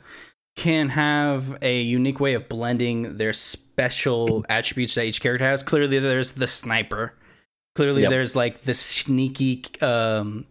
can 0.60 0.90
have 0.90 1.58
a 1.62 1.82
unique 1.82 2.20
way 2.20 2.34
of 2.34 2.50
blending 2.50 3.16
their 3.18 3.32
special 3.32 4.46
attributes 4.50 4.96
that 4.96 5.06
each 5.06 5.22
character 5.22 5.46
has. 5.46 5.64
Clearly, 5.64 6.00
there's 6.00 6.34
the 6.34 6.48
sniper. 6.48 7.14
Clearly, 7.76 8.02
Yep. 8.02 8.10
there's 8.10 8.36
like 8.36 8.62
the 8.64 8.74
sneaky, 8.74 9.64
um, 9.82 10.46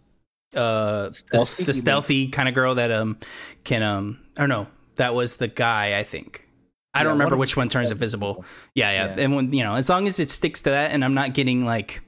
uh, 0.54 1.08
the, 1.08 1.12
Stealthy? 1.12 1.64
the 1.64 1.74
stealthy 1.74 2.28
kind 2.28 2.48
of 2.48 2.54
girl 2.54 2.74
that 2.76 2.90
um 2.90 3.18
can 3.64 3.82
um. 3.82 4.18
Or 4.38 4.46
no, 4.48 4.66
that 4.96 5.14
was 5.14 5.36
the 5.36 5.48
guy. 5.48 5.98
I 5.98 6.04
think. 6.04 6.48
I 6.94 7.00
Yeah, 7.00 7.04
don't 7.04 7.12
remember 7.12 7.36
which 7.36 7.54
one 7.54 7.68
turns 7.68 7.90
invisible. 7.90 8.46
Yeah, 8.74 8.90
yeah, 8.90 9.14
Yeah. 9.16 9.22
And 9.24 9.36
when 9.36 9.52
you 9.52 9.62
know, 9.62 9.74
as 9.74 9.90
long 9.90 10.06
as 10.08 10.18
it 10.18 10.30
sticks 10.30 10.62
to 10.62 10.70
that, 10.70 10.90
and 10.92 11.04
I'm 11.04 11.12
not 11.14 11.34
getting 11.34 11.66
like 11.66 12.00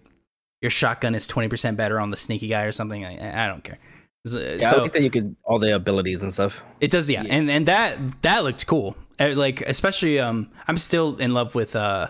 your 0.62 0.71
shotgun 0.71 1.14
is 1.14 1.28
20% 1.28 1.76
better 1.76 2.00
on 2.00 2.11
the 2.11 2.16
sneaky 2.16 2.49
guy 2.49 2.62
or 2.64 2.73
something. 2.73 3.04
I, 3.04 3.45
I 3.45 3.47
don't 3.47 3.62
care. 3.62 3.78
So, 4.27 4.39
I 4.39 4.83
like 4.83 4.93
that 4.93 5.03
you 5.03 5.11
could 5.11 5.35
all 5.45 5.59
the 5.59 5.75
abilities 5.75 6.23
and 6.23 6.33
stuff. 6.33 6.62
it 6.81 6.91
does, 6.91 7.09
yeah. 7.09 7.25
And 7.27 7.50
and 7.50 7.67
that 7.67 8.23
that 8.23 8.45
looked 8.45 8.67
cool. 8.67 8.97
Uh, 9.19 9.35
Like 9.35 9.62
especially 9.62 10.19
um 10.19 10.50
I'm 10.69 10.77
still 10.79 11.17
in 11.17 11.33
love 11.33 11.55
with 11.55 11.75
uh 11.75 12.09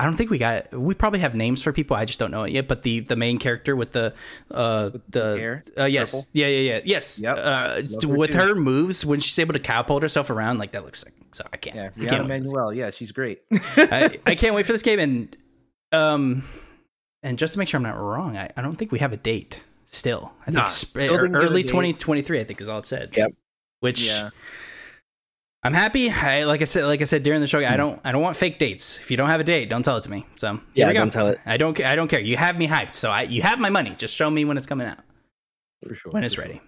I 0.00 0.04
don't 0.04 0.14
think 0.14 0.30
we 0.30 0.38
got 0.38 0.72
we 0.72 0.94
probably 0.94 1.18
have 1.18 1.34
names 1.34 1.60
for 1.60 1.72
people. 1.72 1.96
I 1.96 2.04
just 2.04 2.20
don't 2.20 2.30
know 2.30 2.44
it 2.44 2.52
yet, 2.52 2.68
but 2.68 2.82
the 2.84 3.00
the 3.00 3.16
main 3.16 3.38
character 3.38 3.74
with 3.74 3.90
the 3.90 4.14
uh 4.52 4.90
the 5.08 5.36
hair? 5.36 5.64
uh 5.76 5.84
yes. 5.86 6.12
Purple? 6.14 6.28
Yeah, 6.34 6.46
yeah, 6.46 6.74
yeah. 6.74 6.80
Yes. 6.84 7.18
Yep. 7.18 7.36
Uh 7.38 7.80
Love 7.90 8.02
her 8.04 8.08
with 8.16 8.30
too. 8.30 8.38
her 8.38 8.54
moves 8.54 9.04
when 9.04 9.18
she's 9.18 9.38
able 9.40 9.54
to 9.54 9.58
catapult 9.58 10.02
herself 10.02 10.30
around 10.30 10.58
like 10.58 10.70
that 10.72 10.84
looks 10.84 11.00
sick. 11.00 11.12
So 11.32 11.44
I 11.52 11.56
can't. 11.56 11.74
Yeah, 11.76 11.90
I 11.96 12.08
can't 12.08 12.26
Rihanna 12.26 12.28
wait 12.28 12.36
for 12.38 12.42
this. 12.44 12.52
Manuel. 12.52 12.72
Yeah, 12.72 12.90
she's 12.90 13.10
great. 13.10 13.42
I, 13.76 14.18
I 14.24 14.34
can't 14.36 14.54
wait 14.54 14.64
for 14.64 14.72
this 14.72 14.82
game 14.82 15.00
and 15.00 15.36
um 15.90 16.44
and 17.24 17.36
just 17.36 17.54
to 17.54 17.58
make 17.58 17.66
sure 17.66 17.78
I'm 17.78 17.82
not 17.82 17.98
wrong, 17.98 18.36
I, 18.36 18.48
I 18.56 18.62
don't 18.62 18.76
think 18.76 18.92
we 18.92 19.00
have 19.00 19.12
a 19.12 19.16
date 19.16 19.64
still. 19.90 20.32
I 20.42 20.44
think 20.46 20.56
Nah, 20.56 20.66
sp- 20.70 20.96
still 21.00 21.16
didn't 21.16 21.32
give 21.32 21.42
a 21.42 21.44
early 21.44 21.62
2023 21.62 22.40
I 22.40 22.44
think 22.44 22.60
is 22.60 22.68
all 22.68 22.78
it 22.78 22.86
said. 22.86 23.14
Yep. 23.16 23.32
Which 23.80 24.06
yeah, 24.06 24.30
I'm 25.62 25.72
happy. 25.74 26.08
I 26.10 26.44
like 26.44 26.62
I 26.62 26.64
said 26.64 26.84
like 26.84 27.00
I 27.02 27.04
said 27.04 27.22
during 27.22 27.40
the 27.40 27.46
show. 27.46 27.58
I 27.58 27.76
don't 27.76 28.00
I 28.04 28.12
don't 28.12 28.22
want 28.22 28.36
fake 28.36 28.58
dates. 28.58 28.98
If 28.98 29.10
you 29.10 29.16
don't 29.16 29.28
have 29.28 29.40
a 29.40 29.44
date, 29.44 29.68
don't 29.68 29.82
tell 29.84 29.96
it 29.96 30.02
to 30.04 30.10
me. 30.10 30.26
So, 30.36 30.52
here 30.54 30.62
Yeah, 30.74 30.86
we 30.88 30.92
go. 30.94 31.00
don't 31.00 31.12
tell 31.12 31.26
it. 31.28 31.38
I 31.46 31.56
don't 31.56 31.74
ca- 31.76 31.84
I 31.84 31.96
don't 31.96 32.08
care. 32.08 32.20
You 32.20 32.36
have 32.36 32.56
me 32.58 32.66
hyped. 32.68 32.94
So 32.94 33.10
I 33.10 33.22
you 33.22 33.42
have 33.42 33.58
my 33.58 33.70
money. 33.70 33.94
Just 33.96 34.14
show 34.14 34.30
me 34.30 34.44
when 34.44 34.56
it's 34.56 34.66
coming 34.66 34.86
out. 34.86 34.98
for 35.86 35.94
sure. 35.94 36.12
When 36.12 36.24
it's 36.24 36.34
for 36.34 36.42
ready. 36.42 36.60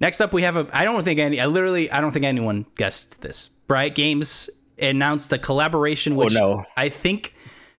Next 0.00 0.20
up 0.20 0.32
we 0.32 0.42
have 0.42 0.56
a 0.56 0.68
I 0.72 0.84
don't 0.84 1.02
think 1.04 1.18
any 1.18 1.40
I 1.40 1.46
literally 1.46 1.90
I 1.90 2.00
don't 2.00 2.12
think 2.12 2.24
anyone 2.24 2.66
guessed 2.76 3.22
this. 3.22 3.50
Riot 3.68 3.94
Games 3.94 4.50
announced 4.80 5.32
a 5.32 5.38
collaboration 5.38 6.12
oh, 6.14 6.16
which 6.16 6.36
oh 6.36 6.56
no. 6.56 6.64
I 6.76 6.88
think 6.88 7.34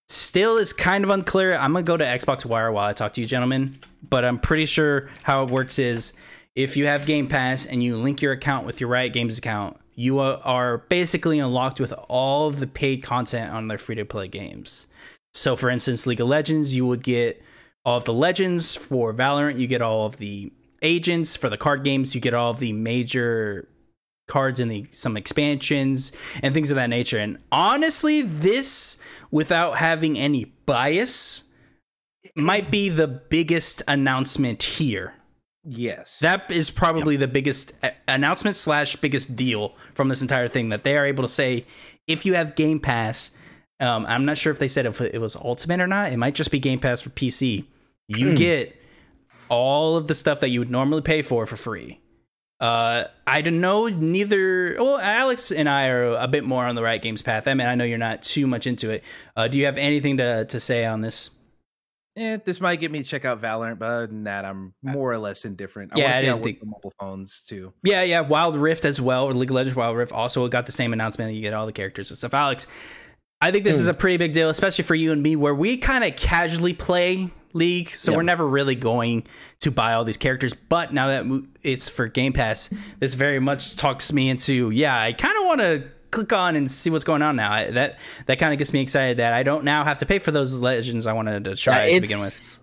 still 0.07 0.57
is 0.57 0.74
kind 0.74 1.03
of 1.03 1.10
unclear. 1.10 1.55
I'm 1.55 1.74
gonna 1.74 1.83
go 1.83 1.98
to 1.98 2.03
Xbox 2.03 2.45
Wire 2.45 2.72
while 2.72 2.88
I 2.88 2.93
talk 2.93 3.13
to 3.13 3.22
you, 3.22 3.27
gentlemen. 3.27 3.75
But 4.07 4.25
I'm 4.25 4.39
pretty 4.39 4.65
sure 4.65 5.10
how 5.24 5.43
it 5.43 5.50
works 5.50 5.79
is 5.79 6.13
if 6.55 6.77
you 6.77 6.86
have 6.86 7.05
Game 7.05 7.27
Pass 7.27 7.65
and 7.65 7.83
you 7.83 7.98
link 7.98 8.22
your 8.22 8.33
account 8.33 8.65
with 8.65 8.79
your 8.79 8.89
Riot 8.89 9.13
Games 9.13 9.38
account, 9.38 9.77
you 9.95 10.19
are 10.19 10.79
basically 10.89 11.39
unlocked 11.39 11.79
with 11.79 11.93
all 12.10 12.48
of 12.48 12.60
the 12.60 12.67
paid 12.67 13.03
content 13.03 13.53
on 13.53 13.67
their 13.67 13.77
free 13.77 13.95
to 13.95 14.05
play 14.05 14.27
games. 14.27 14.88
So, 15.33 15.55
for 15.55 15.69
instance, 15.69 16.05
League 16.05 16.22
of 16.22 16.27
Legends, 16.27 16.75
you 16.75 16.86
would 16.86 17.03
get 17.03 17.41
all 17.86 17.98
of 17.98 18.05
the 18.05 18.13
legends. 18.13 18.75
For 18.75 19.13
Valorant, 19.13 19.57
you 19.57 19.67
get 19.67 19.81
all 19.81 20.05
of 20.05 20.17
the 20.17 20.51
agents. 20.81 21.36
For 21.36 21.50
the 21.50 21.57
card 21.57 21.83
games, 21.83 22.13
you 22.13 22.22
get 22.22 22.33
all 22.33 22.51
of 22.51 22.60
the 22.60 22.74
major 22.74 23.67
cards 24.27 24.60
and 24.60 24.72
the 24.72 24.88
some 24.92 25.18
expansions 25.18 26.12
and 26.42 26.53
things 26.53 26.72
of 26.72 26.75
that 26.75 26.89
nature. 26.89 27.20
And 27.20 27.38
honestly, 27.51 28.22
this 28.22 29.01
without 29.32 29.77
having 29.77 30.18
any 30.18 30.46
bias 30.65 31.44
might 32.36 32.72
be 32.72 32.89
the 32.89 33.08
biggest 33.08 33.82
announcement 33.88 34.63
here. 34.63 35.15
Yes, 35.65 36.20
That 36.20 36.51
is 36.51 36.70
probably 36.70 37.15
the 37.15 37.27
biggest 37.27 37.74
uh, 37.84 37.92
announcement 38.08 38.58
slash 38.58 38.98
biggest 38.98 39.36
deal 39.36 39.75
from 39.94 40.10
this 40.10 40.22
entire 40.22 40.50
thing 40.50 40.70
that 40.70 40.84
they 40.84 40.98
are 40.98 41.06
able 41.06 41.24
to 41.24 41.30
say 41.30 41.65
if 42.06 42.25
you 42.25 42.34
have 42.34 42.56
Game 42.56 42.80
Pass. 42.80 43.32
Um, 43.80 44.06
I'm 44.06 44.25
not 44.25 44.38
sure 44.38 44.51
if 44.51 44.60
they 44.60 44.68
said 44.68 44.86
if 44.86 45.00
it 45.00 45.20
was 45.20 45.36
Ultimate 45.36 45.80
or 45.80 45.88
not. 45.88 46.12
It 46.12 46.18
might 46.18 46.36
just 46.36 46.51
be 46.51 46.60
Game 46.60 46.80
Pass 46.80 47.01
for 47.01 47.10
PC. 47.12 47.65
You 48.08 48.36
get 48.36 48.75
all 49.50 49.96
of 49.96 50.08
the 50.08 50.15
stuff 50.15 50.42
that 50.42 50.50
you 50.50 50.60
would 50.60 50.70
normally 50.70 51.01
pay 51.01 51.22
for 51.22 51.46
for 51.46 51.56
free. 51.56 52.00
Uh, 52.63 53.08
I 53.27 53.41
don't 53.41 53.60
know. 53.60 53.88
Neither. 53.88 54.77
Well, 54.79 54.98
Alex 54.98 55.51
and 55.51 55.67
I 55.67 55.88
are 55.89 56.13
a 56.13 56.27
bit 56.29 56.46
more 56.46 56.65
on 56.65 56.75
the 56.75 56.82
Riot 56.84 57.01
games 57.01 57.22
path. 57.22 57.46
I 57.48 57.53
mean, 57.55 57.67
I 57.67 57.75
know 57.75 57.84
you're 57.84 57.98
not 57.98 58.24
too 58.24 58.48
much 58.48 58.67
into 58.67 58.89
it. 58.91 59.03
Uh, 59.36 59.50
do 59.50 59.58
you 59.58 59.65
have 59.65 59.77
anything 59.77 60.17
to 60.17 60.46
to 60.46 60.60
say 60.62 60.86
on 60.86 61.01
this? 61.01 61.29
Eh, 62.15 62.38
this 62.46 62.62
might 62.62 62.79
get 62.79 62.89
me 62.91 63.00
to 63.00 63.03
check 63.05 63.25
out 63.25 63.41
Valorant, 63.41 63.79
but 63.79 63.86
other 63.89 64.08
than 64.08 64.24
that, 64.25 64.46
I'm 64.46 64.74
more 64.84 65.12
or 65.12 65.17
less 65.17 65.43
indifferent. 65.46 65.91
I 65.93 65.98
Yeah, 66.00 66.03
want 66.05 66.13
I 66.15 66.20
to 66.20 66.22
see 66.22 66.32
didn't 66.32 66.43
think- 66.43 66.65
mobile 66.65 66.93
phones 67.00 67.43
too. 67.43 67.74
Yeah, 67.84 68.03
yeah. 68.03 68.22
Wild 68.22 68.55
Rift 68.55 68.86
as 68.86 69.01
well, 69.01 69.25
or 69.25 69.34
League 69.34 69.50
of 69.50 69.55
Legends 69.55 69.75
Wild 69.75 69.98
Rift 69.98 70.12
also 70.13 70.48
got 70.48 70.65
the 70.65 70.72
same 70.72 70.93
announcement 70.93 71.32
that 71.32 71.34
you 71.36 71.41
get 71.41 71.53
all 71.53 71.65
the 71.65 71.74
characters 71.74 72.12
and 72.12 72.17
stuff. 72.17 72.34
Alex, 72.34 72.67
I 73.41 73.51
think 73.51 73.65
this 73.65 73.77
is 73.79 73.88
a 73.89 73.93
pretty 73.93 74.15
big 74.17 74.32
deal, 74.32 74.48
especially 74.50 74.84
for 74.86 74.96
you 74.96 75.12
and 75.12 75.22
me, 75.22 75.36
where 75.36 75.55
we 75.55 75.75
kind 75.75 76.03
of 76.05 76.15
casually 76.15 76.74
play 76.74 77.29
League, 77.53 77.89
so 77.89 78.12
Yeah. 78.12 78.17
we're 78.17 78.24
never 78.24 78.48
really 78.48 78.75
going 78.75 79.25
to 79.62 79.72
buy 79.72 79.93
all 79.93 80.03
these 80.03 80.17
characters. 80.17 80.53
But 80.53 80.93
now 80.93 81.07
that 81.07 81.43
it's 81.63 81.88
for 81.89 82.07
Game 82.07 82.33
Pass, 82.33 82.74
this 83.00 83.13
very 83.13 83.39
much 83.39 83.75
talks 83.75 84.12
me 84.12 84.29
into 84.29 84.69
yeah, 84.72 85.00
I 85.00 85.13
kind 85.13 85.38
of 85.38 85.45
want 85.45 85.62
to 85.62 85.83
click 86.12 86.31
on 86.33 86.55
and 86.55 86.69
see 86.69 86.89
what's 86.89 87.03
going 87.03 87.22
on 87.22 87.36
now. 87.36 87.51
I, 87.51 87.72
that 87.72 88.00
that 88.27 88.38
kind 88.39 88.53
of 88.53 88.60
gets 88.60 88.74
me 88.74 88.81
excited 88.81 89.17
that 89.17 89.33
I 89.33 89.43
don't 89.43 89.63
now 89.63 89.83
have 89.83 90.00
to 90.00 90.05
pay 90.05 90.19
for 90.19 90.31
those 90.31 90.60
legends 90.60 91.07
I 91.07 91.13
wanted 91.13 91.43
to 91.45 91.55
try 91.55 91.88
Yeah, 91.88 91.95
to 91.95 92.01
begin 92.01 92.19
with. 92.19 92.62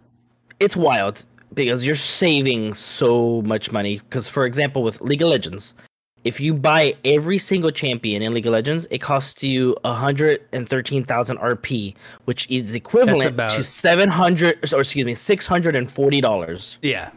it's 0.60 0.76
wild 0.76 1.24
because 1.52 1.84
you're 1.84 1.96
saving 1.96 2.74
so 2.74 3.42
much 3.42 3.72
money. 3.72 3.98
Because 3.98 4.28
for 4.28 4.44
example, 4.44 4.82
with 4.84 5.00
League 5.00 5.22
of 5.22 5.28
Legends, 5.28 5.74
if 6.24 6.38
you 6.40 6.52
buy 6.54 6.94
every 7.04 7.38
single 7.38 7.70
champion 7.70 8.22
in 8.22 8.34
League 8.34 8.46
of 8.46 8.52
Legends, 8.52 8.86
it 8.90 8.98
costs 8.98 9.42
you 9.42 9.76
113,000 9.84 11.38
RP, 11.38 11.94
which 12.24 12.50
is 12.50 12.74
equivalent 12.74 13.24
about- 13.26 13.52
to 13.52 13.64
700 13.64 14.58
or 14.74 14.80
excuse 14.80 15.06
me, 15.06 15.14
640 15.14 16.20
dollars. 16.20 16.78
Yeah. 16.82 17.10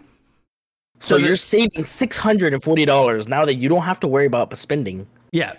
So, 1.00 1.18
So 1.18 1.26
you're 1.26 1.36
saving 1.36 1.84
640 1.84 2.86
dollars 2.86 3.28
now 3.28 3.44
that 3.46 3.56
you 3.56 3.68
don't 3.68 3.82
have 3.84 4.00
to 4.02 4.08
worry 4.08 4.26
about 4.26 4.58
spending. 4.58 5.06
Yeah, 5.34 5.54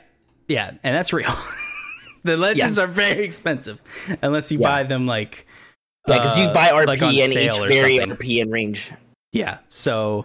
yeah, 0.49 0.71
and 0.83 0.95
that's 0.97 1.13
real. 1.13 1.35
the 2.25 2.37
legends 2.39 2.79
Yes. 2.79 2.91
are 2.91 2.93
very 2.93 3.25
expensive 3.25 3.81
unless 4.23 4.51
you 4.51 4.59
Yeah. 4.61 4.69
buy 4.69 4.83
them 4.85 5.07
like 5.07 5.47
Yeah, 6.09 6.19
because 6.19 6.39
you 6.39 6.45
uh, 6.47 6.55
buy 6.55 6.71
RP 6.71 6.87
like 6.87 7.03
on 7.03 7.09
and 7.11 7.19
sale 7.19 7.55
each 7.57 7.61
or 7.61 7.69
vary 7.69 7.99
something. 7.99 8.17
RP 8.17 8.41
in 8.41 8.51
range. 8.51 8.91
Yeah, 9.33 9.59
so 9.69 10.25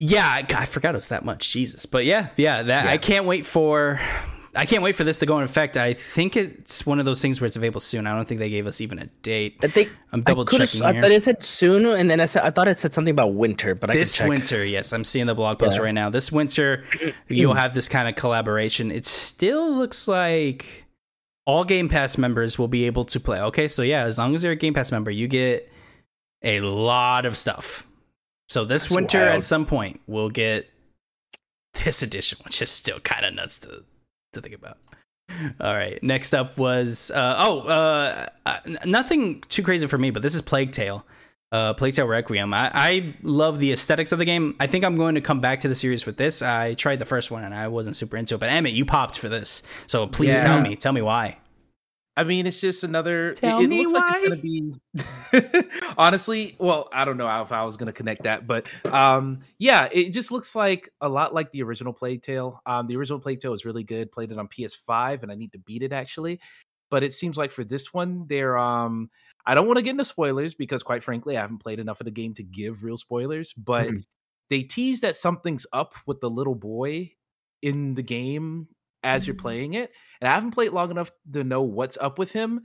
yeah, 0.00 0.26
I, 0.26 0.44
I 0.54 0.64
forgot 0.66 0.94
it 0.94 0.98
was 0.98 1.08
that 1.08 1.24
much. 1.24 1.50
Jesus, 1.50 1.86
but 1.86 2.04
yeah, 2.04 2.28
yeah, 2.36 2.62
that 2.62 2.84
Yeah. 2.86 2.90
I 2.90 2.98
can't 2.98 3.24
wait 3.24 3.46
for. 3.46 4.00
I 4.54 4.64
can't 4.66 4.82
wait 4.82 4.96
for 4.96 5.04
this 5.04 5.18
to 5.20 5.26
go 5.26 5.36
in 5.38 5.44
effect. 5.44 5.76
I 5.76 5.92
think 5.92 6.36
it's 6.36 6.84
one 6.84 6.98
of 6.98 7.04
those 7.04 7.22
things 7.22 7.40
where 7.40 7.46
it's 7.46 7.54
available 7.54 7.80
soon. 7.80 8.06
I 8.08 8.16
don't 8.16 8.26
think 8.26 8.40
they 8.40 8.50
gave 8.50 8.66
us 8.66 8.80
even 8.80 8.98
a 8.98 9.06
date. 9.22 9.58
I 9.62 9.68
think 9.68 9.92
I'm 10.10 10.22
double 10.22 10.42
I 10.42 10.46
checking 10.46 10.82
I 10.82 10.98
thought 11.00 11.12
it 11.12 11.22
said 11.22 11.42
soon, 11.42 11.84
and 11.86 12.10
then 12.10 12.18
I 12.18 12.26
said 12.26 12.42
I 12.42 12.50
thought 12.50 12.66
it 12.66 12.78
said 12.78 12.92
something 12.94 13.12
about 13.12 13.34
winter, 13.34 13.74
but 13.74 13.90
I 13.90 13.94
this 13.94 14.20
winter 14.20 14.64
yes 14.64 14.92
i'm 14.92 15.04
seeing 15.04 15.26
the 15.26 15.34
blog 15.34 15.58
post 15.58 15.76
Yeah. 15.76 15.84
right 15.84 15.92
now 15.94 16.10
this 16.10 16.32
winter 16.32 16.84
you'll 17.28 17.54
have 17.54 17.74
this 17.74 17.88
kind 17.88 18.08
of 18.08 18.14
collaboration 18.16 18.90
it 18.90 19.06
still 19.06 19.70
looks 19.72 20.08
like 20.08 20.86
all 21.46 21.62
game 21.64 21.88
pass 21.88 22.18
members 22.18 22.58
will 22.58 22.68
be 22.68 22.84
able 22.86 23.04
to 23.06 23.20
play 23.20 23.40
okay 23.40 23.68
so 23.68 23.82
yeah 23.82 24.04
as 24.04 24.18
long 24.18 24.34
as 24.34 24.42
you're 24.42 24.52
a 24.54 24.56
game 24.56 24.74
pass 24.74 24.90
member 24.90 25.10
you 25.10 25.28
get 25.28 25.70
a 26.42 26.60
lot 26.60 27.26
of 27.26 27.36
stuff 27.36 27.86
so 28.48 28.64
this 28.64 28.84
That's 28.84 28.94
winter 28.94 29.20
wild. 29.20 29.30
at 29.32 29.44
some 29.44 29.66
point 29.66 30.00
we'll 30.06 30.30
get 30.30 30.68
this 31.84 32.02
edition 32.02 32.38
which 32.44 32.60
is 32.62 32.70
still 32.70 33.00
kind 33.00 33.24
of 33.24 33.34
nuts 33.34 33.58
to, 33.60 33.84
to 34.32 34.40
think 34.40 34.54
about 34.54 34.78
all 35.60 35.74
right 35.74 36.02
next 36.02 36.32
up 36.32 36.56
was 36.56 37.10
uh, 37.10 37.34
oh 37.38 37.60
uh, 37.68 38.26
uh, 38.46 38.58
nothing 38.86 39.42
too 39.48 39.62
crazy 39.62 39.86
for 39.86 39.98
me 39.98 40.10
but 40.10 40.22
this 40.22 40.34
is 40.34 40.42
plague 40.42 40.72
tale 40.72 41.04
uh, 41.50 41.72
Plague 41.72 41.94
Tale 41.94 42.06
Requiem. 42.06 42.52
I, 42.52 42.70
I 42.74 43.14
love 43.22 43.58
the 43.58 43.72
aesthetics 43.72 44.12
of 44.12 44.18
the 44.18 44.26
game. 44.26 44.54
I 44.60 44.66
think 44.66 44.84
I'm 44.84 44.96
going 44.96 45.14
to 45.14 45.22
come 45.22 45.40
back 45.40 45.60
to 45.60 45.68
the 45.68 45.74
series 45.74 46.04
with 46.04 46.18
this. 46.18 46.42
I 46.42 46.74
tried 46.74 46.98
the 46.98 47.06
first 47.06 47.30
one 47.30 47.42
and 47.42 47.54
I 47.54 47.68
wasn't 47.68 47.96
super 47.96 48.18
into 48.18 48.34
it, 48.34 48.38
but 48.40 48.50
Emmett, 48.50 48.74
you 48.74 48.84
popped 48.84 49.18
for 49.18 49.30
this, 49.30 49.62
so 49.86 50.06
please 50.06 50.34
Yeah. 50.34 50.42
tell 50.44 50.60
me, 50.60 50.76
tell 50.76 50.92
me 50.92 51.00
why. 51.00 51.38
I 52.18 52.24
mean, 52.24 52.46
it's 52.46 52.60
just 52.60 52.82
another. 52.82 53.28
it- 53.30 53.36
Tell 53.36 53.60
it, 53.60 53.68
me 53.68 53.86
looks 53.86 53.92
why. 53.92 54.00
like 54.00 54.16
it's 54.22 54.28
gonna 54.28 55.62
be. 55.62 55.70
honestly, 55.96 56.56
well, 56.58 56.88
I 56.92 57.04
don't 57.04 57.16
know 57.16 57.28
how, 57.28 57.42
if 57.42 57.52
I 57.52 57.64
was 57.64 57.76
gonna 57.76 57.92
connect 57.92 58.24
that, 58.24 58.46
but 58.46 58.66
um, 58.86 59.40
yeah, 59.58 59.88
it 59.92 60.10
just 60.10 60.32
looks 60.32 60.54
like 60.54 60.90
a 61.00 61.08
lot 61.08 61.32
like 61.34 61.52
the 61.52 61.62
original 61.62 61.92
Plague 61.92 62.22
Tale. 62.22 62.60
Um, 62.66 62.86
the 62.86 62.96
original 62.96 63.20
Plague 63.20 63.40
Tale 63.40 63.52
was 63.52 63.64
really 63.64 63.84
good. 63.84 64.10
Played 64.10 64.32
it 64.32 64.38
on 64.38 64.48
PS5, 64.48 65.22
and 65.22 65.30
I 65.30 65.36
need 65.36 65.52
to 65.52 65.58
beat 65.58 65.82
it 65.82 65.92
actually. 65.92 66.40
But 66.90 67.02
it 67.02 67.12
seems 67.12 67.36
like 67.36 67.52
for 67.52 67.64
this 67.64 67.92
one, 67.94 68.26
they're 68.28 68.56
um, 68.58 69.10
I 69.46 69.54
don't 69.54 69.66
want 69.66 69.76
to 69.78 69.82
get 69.82 69.90
into 69.90 70.04
spoilers 70.04 70.54
because, 70.54 70.82
quite 70.82 71.04
frankly, 71.04 71.36
I 71.36 71.40
haven't 71.42 71.58
played 71.58 71.78
enough 71.80 72.00
of 72.00 72.04
the 72.06 72.10
game 72.10 72.34
to 72.34 72.42
give 72.42 72.82
real 72.82 72.96
spoilers. 72.98 73.52
But 73.52 73.88
Mhm. 73.88 74.04
they 74.50 74.62
tease 74.62 75.00
that 75.02 75.14
something's 75.16 75.66
up 75.72 75.94
with 76.06 76.20
the 76.20 76.30
little 76.30 76.54
boy 76.54 77.12
in 77.62 77.94
the 77.94 78.02
game 78.02 78.68
as 79.02 79.26
you're 79.26 79.36
playing 79.36 79.74
it. 79.74 79.90
And 80.20 80.28
I 80.28 80.34
haven't 80.34 80.52
played 80.52 80.72
long 80.72 80.90
enough 80.90 81.10
to 81.32 81.44
know 81.44 81.62
what's 81.62 81.96
up 81.96 82.18
with 82.18 82.32
him, 82.32 82.62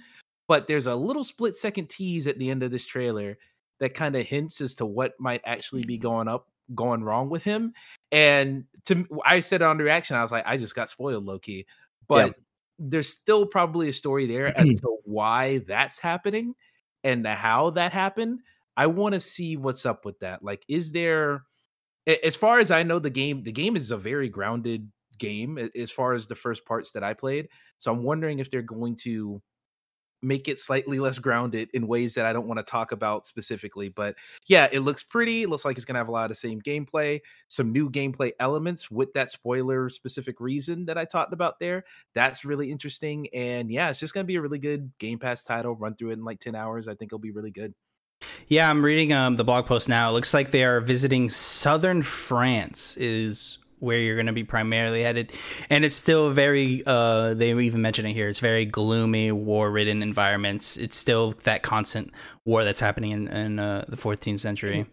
but 0.47 0.67
there's 0.67 0.87
a 0.87 0.95
little 0.95 1.23
split 1.23 1.57
second 1.57 1.89
tease 1.89 2.27
at 2.27 2.37
the 2.37 2.49
end 2.49 2.63
of 2.63 2.71
this 2.71 2.85
trailer 2.85 3.37
that 3.79 3.93
kind 3.93 4.15
of 4.15 4.25
hints 4.25 4.61
as 4.61 4.75
to 4.75 4.85
what 4.85 5.13
might 5.19 5.41
actually 5.45 5.83
be 5.83 5.97
going 5.97 6.27
up, 6.27 6.49
going 6.73 7.03
wrong 7.03 7.29
with 7.29 7.43
him. 7.43 7.73
And 8.11 8.65
to 8.85 9.05
I 9.25 9.39
said 9.39 9.61
on 9.61 9.77
the 9.77 9.83
reaction, 9.83 10.15
I 10.15 10.21
was 10.21 10.31
like, 10.31 10.45
I 10.47 10.57
just 10.57 10.75
got 10.75 10.89
spoiled, 10.89 11.25
Loki. 11.25 11.63
key. 11.63 11.65
But 12.07 12.35
there's 12.79 13.09
still 13.09 13.45
probably 13.45 13.89
a 13.89 13.93
story 13.93 14.25
there 14.25 14.57
as 14.57 14.69
to 14.81 14.97
why 15.05 15.59
that's 15.59 15.99
happening 15.99 16.55
and 17.03 17.25
how 17.25 17.71
that 17.71 17.93
happened. 17.93 18.39
I 18.75 18.87
want 18.87 19.13
to 19.13 19.19
see 19.19 19.57
what's 19.57 19.85
up 19.85 20.05
with 20.05 20.19
that. 20.19 20.43
Like, 20.43 20.63
is 20.67 20.91
there 20.91 21.43
as 22.07 22.35
far 22.35 22.59
as 22.59 22.71
I 22.71 22.83
know, 22.83 22.99
the 22.99 23.09
game 23.09 23.43
the 23.43 23.51
game 23.51 23.75
is 23.75 23.91
a 23.91 23.97
very 23.97 24.29
grounded 24.29 24.91
game 25.17 25.57
as 25.75 25.91
far 25.91 26.13
as 26.13 26.27
the 26.27 26.35
first 26.35 26.65
parts 26.65 26.91
that 26.93 27.03
I 27.03 27.13
played. 27.13 27.49
So 27.77 27.91
I'm 27.91 28.03
wondering 28.03 28.39
if 28.39 28.49
they're 28.51 28.61
going 28.61 28.95
to 29.03 29.41
make 30.23 30.47
it 30.47 30.59
slightly 30.59 30.99
less 30.99 31.19
grounded 31.19 31.69
in 31.73 31.85
ways 31.85 32.15
that 32.15 32.25
I 32.25 32.33
don't 32.33 32.47
want 32.47 32.57
to 32.57 32.63
talk 32.63 32.91
about 32.91 33.27
specifically. 33.27 33.89
But 33.89 34.15
yeah, 34.47 34.69
it 34.71 34.79
looks 34.79 35.03
pretty. 35.03 35.43
It 35.43 35.49
looks 35.49 35.65
like 35.65 35.75
it's 35.75 35.85
going 35.85 35.95
to 35.95 35.99
have 35.99 36.07
a 36.07 36.11
lot 36.11 36.25
of 36.25 36.29
the 36.29 36.35
same 36.35 36.61
gameplay, 36.61 37.19
some 37.49 37.71
new 37.71 37.89
gameplay 37.89 38.31
elements 38.39 38.89
with 38.89 39.13
that 39.13 39.31
spoiler 39.31 39.89
specific 39.89 40.39
reason 40.39 40.85
that 40.85 40.97
I 40.97 41.05
talked 41.05 41.33
about 41.33 41.59
there. 41.59 41.83
That's 42.15 42.45
really 42.45 42.71
interesting. 42.71 43.27
And 43.33 43.69
yeah, 43.69 43.89
it's 43.89 43.99
just 43.99 44.13
going 44.13 44.23
to 44.23 44.27
be 44.27 44.37
a 44.37 44.41
really 44.41 44.59
good 44.59 44.91
Game 44.97 45.19
Pass 45.19 45.43
title. 45.43 45.75
Run 45.75 45.95
through 45.95 46.11
it 46.11 46.13
in 46.13 46.23
like 46.23 46.39
10 46.39 46.55
hours. 46.55 46.87
I 46.87 46.95
think 46.95 47.09
it'll 47.09 47.19
be 47.19 47.31
really 47.31 47.51
good. 47.51 47.73
Yeah, 48.47 48.69
I'm 48.69 48.85
reading 48.85 49.11
um, 49.11 49.35
the 49.35 49.43
blog 49.43 49.65
post 49.65 49.89
now. 49.89 50.09
It 50.09 50.13
looks 50.13 50.33
like 50.33 50.51
they 50.51 50.63
are 50.63 50.79
visiting 50.79 51.29
southern 51.29 52.01
France, 52.01 52.95
is 52.95 53.57
where 53.83 53.99
you're 53.99 54.15
going 54.15 54.27
to 54.27 54.33
be 54.33 54.43
primarily 54.43 55.03
headed 55.03 55.31
and 55.69 55.83
it's 55.83 55.95
still 55.95 56.29
very 56.29 56.81
uh 56.85 57.33
they 57.33 57.51
even 57.51 57.81
mention 57.81 58.05
it 58.05 58.13
here 58.13 58.29
it's 58.29 58.39
very 58.39 58.65
gloomy 58.65 59.31
war 59.31 59.69
ridden 59.69 60.01
environments 60.01 60.77
it's 60.77 60.97
still 60.97 61.31
that 61.43 61.61
constant 61.61 62.11
war 62.45 62.63
that's 62.63 62.79
happening 62.79 63.11
in, 63.11 63.27
in 63.27 63.59
uh, 63.59 63.85
the 63.87 63.97
14th 63.97 64.39
century 64.39 64.87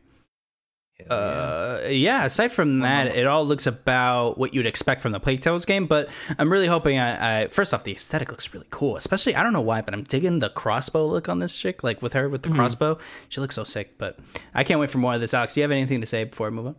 uh, 1.09 1.80
yeah. 1.88 2.25
Aside 2.25 2.52
from 2.52 2.80
that, 2.80 3.09
it 3.09 3.26
all 3.26 3.44
looks 3.44 3.66
about 3.66 4.38
what 4.38 4.54
you'd 4.54 4.66
expect 4.66 5.00
from 5.00 5.12
the 5.12 5.20
Plague 5.20 5.40
Tales 5.40 5.64
game. 5.64 5.87
But 5.87 6.09
I'm 6.38 6.50
really 6.50 6.66
hoping. 6.66 6.99
I, 6.99 7.44
I, 7.44 7.49
first 7.49 7.73
off, 7.73 7.85
the 7.85 7.92
aesthetic 7.92 8.30
looks 8.30 8.52
really 8.52 8.66
cool. 8.70 8.97
Especially, 8.97 9.35
I 9.35 9.42
don't 9.42 9.52
know 9.52 9.61
why, 9.61 9.80
but 9.80 9.94
I'm 9.94 10.02
digging 10.02 10.40
the 10.40 10.50
crossbow 10.50 11.06
look 11.06 11.28
on 11.28 11.38
this 11.38 11.59
chick. 11.59 11.82
Like 11.82 12.02
with 12.02 12.12
her 12.14 12.28
with 12.28 12.42
the 12.42 12.49
mm-hmm. 12.49 12.59
crossbow, 12.59 12.99
she 13.28 13.40
looks 13.40 13.54
so 13.54 13.64
sick. 13.64 13.99
But 13.99 14.18
I 14.54 14.64
can't 14.64 14.80
wait 14.80 14.90
for 14.90 14.99
more 14.99 15.14
of 15.14 15.20
this. 15.20 15.35
Alex, 15.35 15.54
do 15.54 15.61
you 15.61 15.64
have 15.64 15.70
anything 15.70 16.00
to 16.00 16.06
say 16.06 16.25
before 16.25 16.49
I 16.49 16.50
move 16.50 16.66
on? 16.66 16.76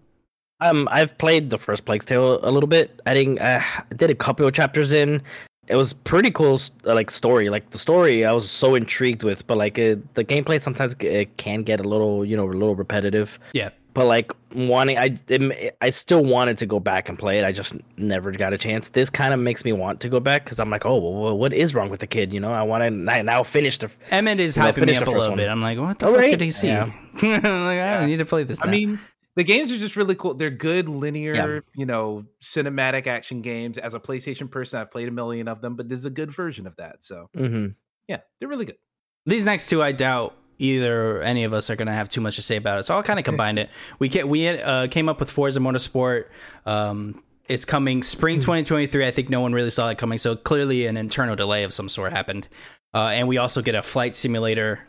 Um, 0.61 0.87
I've 0.91 1.17
played 1.17 1.49
the 1.49 1.57
first 1.57 1.85
Plague's 1.85 2.05
Tale 2.05 2.39
a 2.43 2.51
little 2.51 2.67
bit. 2.67 3.01
I 3.05 3.13
didn't. 3.13 3.39
Uh, 3.39 3.61
I 3.61 3.93
did 3.95 4.09
a 4.09 4.15
couple 4.15 4.47
of 4.47 4.53
chapters 4.53 4.91
in. 4.91 5.21
It 5.67 5.75
was 5.75 5.93
pretty 5.93 6.31
cool, 6.31 6.59
uh, 6.85 6.93
like 6.93 7.09
story. 7.09 7.49
Like 7.49 7.71
the 7.71 7.77
story, 7.77 8.25
I 8.25 8.31
was 8.31 8.49
so 8.49 8.75
intrigued 8.75 9.23
with. 9.23 9.45
But 9.47 9.57
like 9.57 9.79
uh, 9.79 9.95
the 10.13 10.23
gameplay, 10.23 10.61
sometimes 10.61 10.95
it 10.99 11.35
can 11.37 11.63
get 11.63 11.79
a 11.79 11.83
little, 11.83 12.23
you 12.23 12.37
know, 12.37 12.45
a 12.45 12.51
little 12.51 12.75
repetitive. 12.75 13.39
Yeah. 13.53 13.69
But 13.93 14.05
like 14.05 14.31
wanting, 14.55 14.97
I 14.97 15.17
it, 15.27 15.75
I 15.81 15.89
still 15.89 16.23
wanted 16.23 16.57
to 16.59 16.65
go 16.65 16.79
back 16.79 17.09
and 17.09 17.17
play 17.17 17.39
it. 17.39 17.45
I 17.45 17.51
just 17.51 17.77
never 17.97 18.31
got 18.31 18.53
a 18.53 18.57
chance. 18.57 18.89
This 18.89 19.09
kind 19.09 19.33
of 19.33 19.39
makes 19.39 19.65
me 19.65 19.73
want 19.73 19.99
to 20.01 20.09
go 20.09 20.19
back 20.19 20.45
because 20.45 20.59
I'm 20.59 20.69
like, 20.69 20.85
oh, 20.85 20.97
well, 20.97 21.37
what 21.37 21.51
is 21.51 21.75
wrong 21.75 21.89
with 21.89 21.99
the 21.99 22.07
kid? 22.07 22.31
You 22.31 22.39
know, 22.39 22.53
I 22.53 22.61
want 22.61 22.83
to 22.83 22.91
now 23.23 23.43
finish 23.43 23.77
the. 23.79 23.89
Emmett 24.11 24.39
is 24.39 24.55
hyping 24.55 24.85
me 24.85 24.95
up 24.95 25.07
a 25.07 25.09
little 25.09 25.29
one. 25.29 25.37
bit. 25.37 25.49
I'm 25.49 25.61
like, 25.61 25.79
what 25.79 25.99
the 25.99 26.05
oh, 26.05 26.11
fuck 26.11 26.21
right? 26.21 26.31
did 26.31 26.41
he 26.41 26.49
see? 26.49 26.67
Yeah. 26.67 26.85
like, 27.15 27.43
I 27.43 27.75
yeah. 27.75 28.05
need 28.05 28.17
to 28.17 28.25
play 28.25 28.43
this. 28.43 28.61
Now. 28.61 28.67
I 28.67 28.71
mean 28.71 28.99
the 29.35 29.43
games 29.43 29.71
are 29.71 29.77
just 29.77 29.95
really 29.95 30.15
cool. 30.15 30.33
They're 30.33 30.49
good 30.49 30.89
linear, 30.89 31.33
yeah. 31.33 31.59
you 31.75 31.85
know, 31.85 32.25
cinematic 32.43 33.07
action 33.07 33.41
games. 33.41 33.77
As 33.77 33.93
a 33.93 33.99
PlayStation 33.99 34.49
person, 34.49 34.79
I've 34.79 34.91
played 34.91 35.07
a 35.07 35.11
million 35.11 35.47
of 35.47 35.61
them, 35.61 35.75
but 35.75 35.87
this 35.87 35.99
is 35.99 36.05
a 36.05 36.09
good 36.09 36.31
version 36.31 36.67
of 36.67 36.75
that. 36.77 37.03
So, 37.03 37.29
mm-hmm. 37.35 37.67
yeah, 38.07 38.17
they're 38.39 38.49
really 38.49 38.65
good. 38.65 38.77
These 39.25 39.45
next 39.45 39.69
two, 39.69 39.81
I 39.81 39.91
doubt 39.91 40.35
either 40.57 41.21
any 41.21 41.43
of 41.43 41.53
us 41.53 41.69
are 41.69 41.75
going 41.75 41.87
to 41.87 41.93
have 41.93 42.09
too 42.09 42.21
much 42.21 42.35
to 42.35 42.41
say 42.41 42.55
about 42.55 42.79
it. 42.79 42.85
So 42.85 42.95
I'll 42.95 43.03
kind 43.03 43.19
of 43.19 43.25
combine 43.31 43.57
it. 43.57 43.69
We 43.99 44.09
get 44.09 44.27
we 44.27 44.47
uh, 44.47 44.87
came 44.87 45.09
up 45.09 45.19
with 45.19 45.29
Forza 45.29 45.59
Motorsport. 45.59 46.25
Um, 46.65 47.23
it's 47.47 47.65
coming 47.65 48.03
spring 48.03 48.37
mm-hmm. 48.37 48.63
2023. 48.63 49.05
I 49.05 49.11
think 49.11 49.29
no 49.29 49.41
one 49.41 49.53
really 49.53 49.71
saw 49.71 49.89
it 49.89 49.97
coming, 49.97 50.17
so 50.17 50.35
clearly 50.35 50.85
an 50.85 50.97
internal 50.97 51.35
delay 51.35 51.63
of 51.63 51.73
some 51.73 51.89
sort 51.89 52.11
happened. 52.11 52.47
Uh, 52.93 53.07
and 53.07 53.27
we 53.27 53.37
also 53.37 53.61
get 53.61 53.75
a 53.75 53.81
flight 53.81 54.15
simulator 54.15 54.87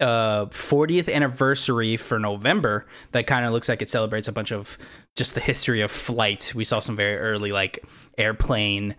uh 0.00 0.46
40th 0.46 1.12
anniversary 1.12 1.96
for 1.96 2.18
November 2.18 2.86
that 3.12 3.26
kind 3.26 3.46
of 3.46 3.52
looks 3.52 3.68
like 3.68 3.80
it 3.80 3.88
celebrates 3.88 4.28
a 4.28 4.32
bunch 4.32 4.52
of 4.52 4.76
just 5.16 5.34
the 5.34 5.40
history 5.40 5.80
of 5.80 5.90
flight. 5.90 6.52
We 6.54 6.64
saw 6.64 6.80
some 6.80 6.96
very 6.96 7.16
early 7.16 7.52
like 7.52 7.84
airplane 8.18 8.94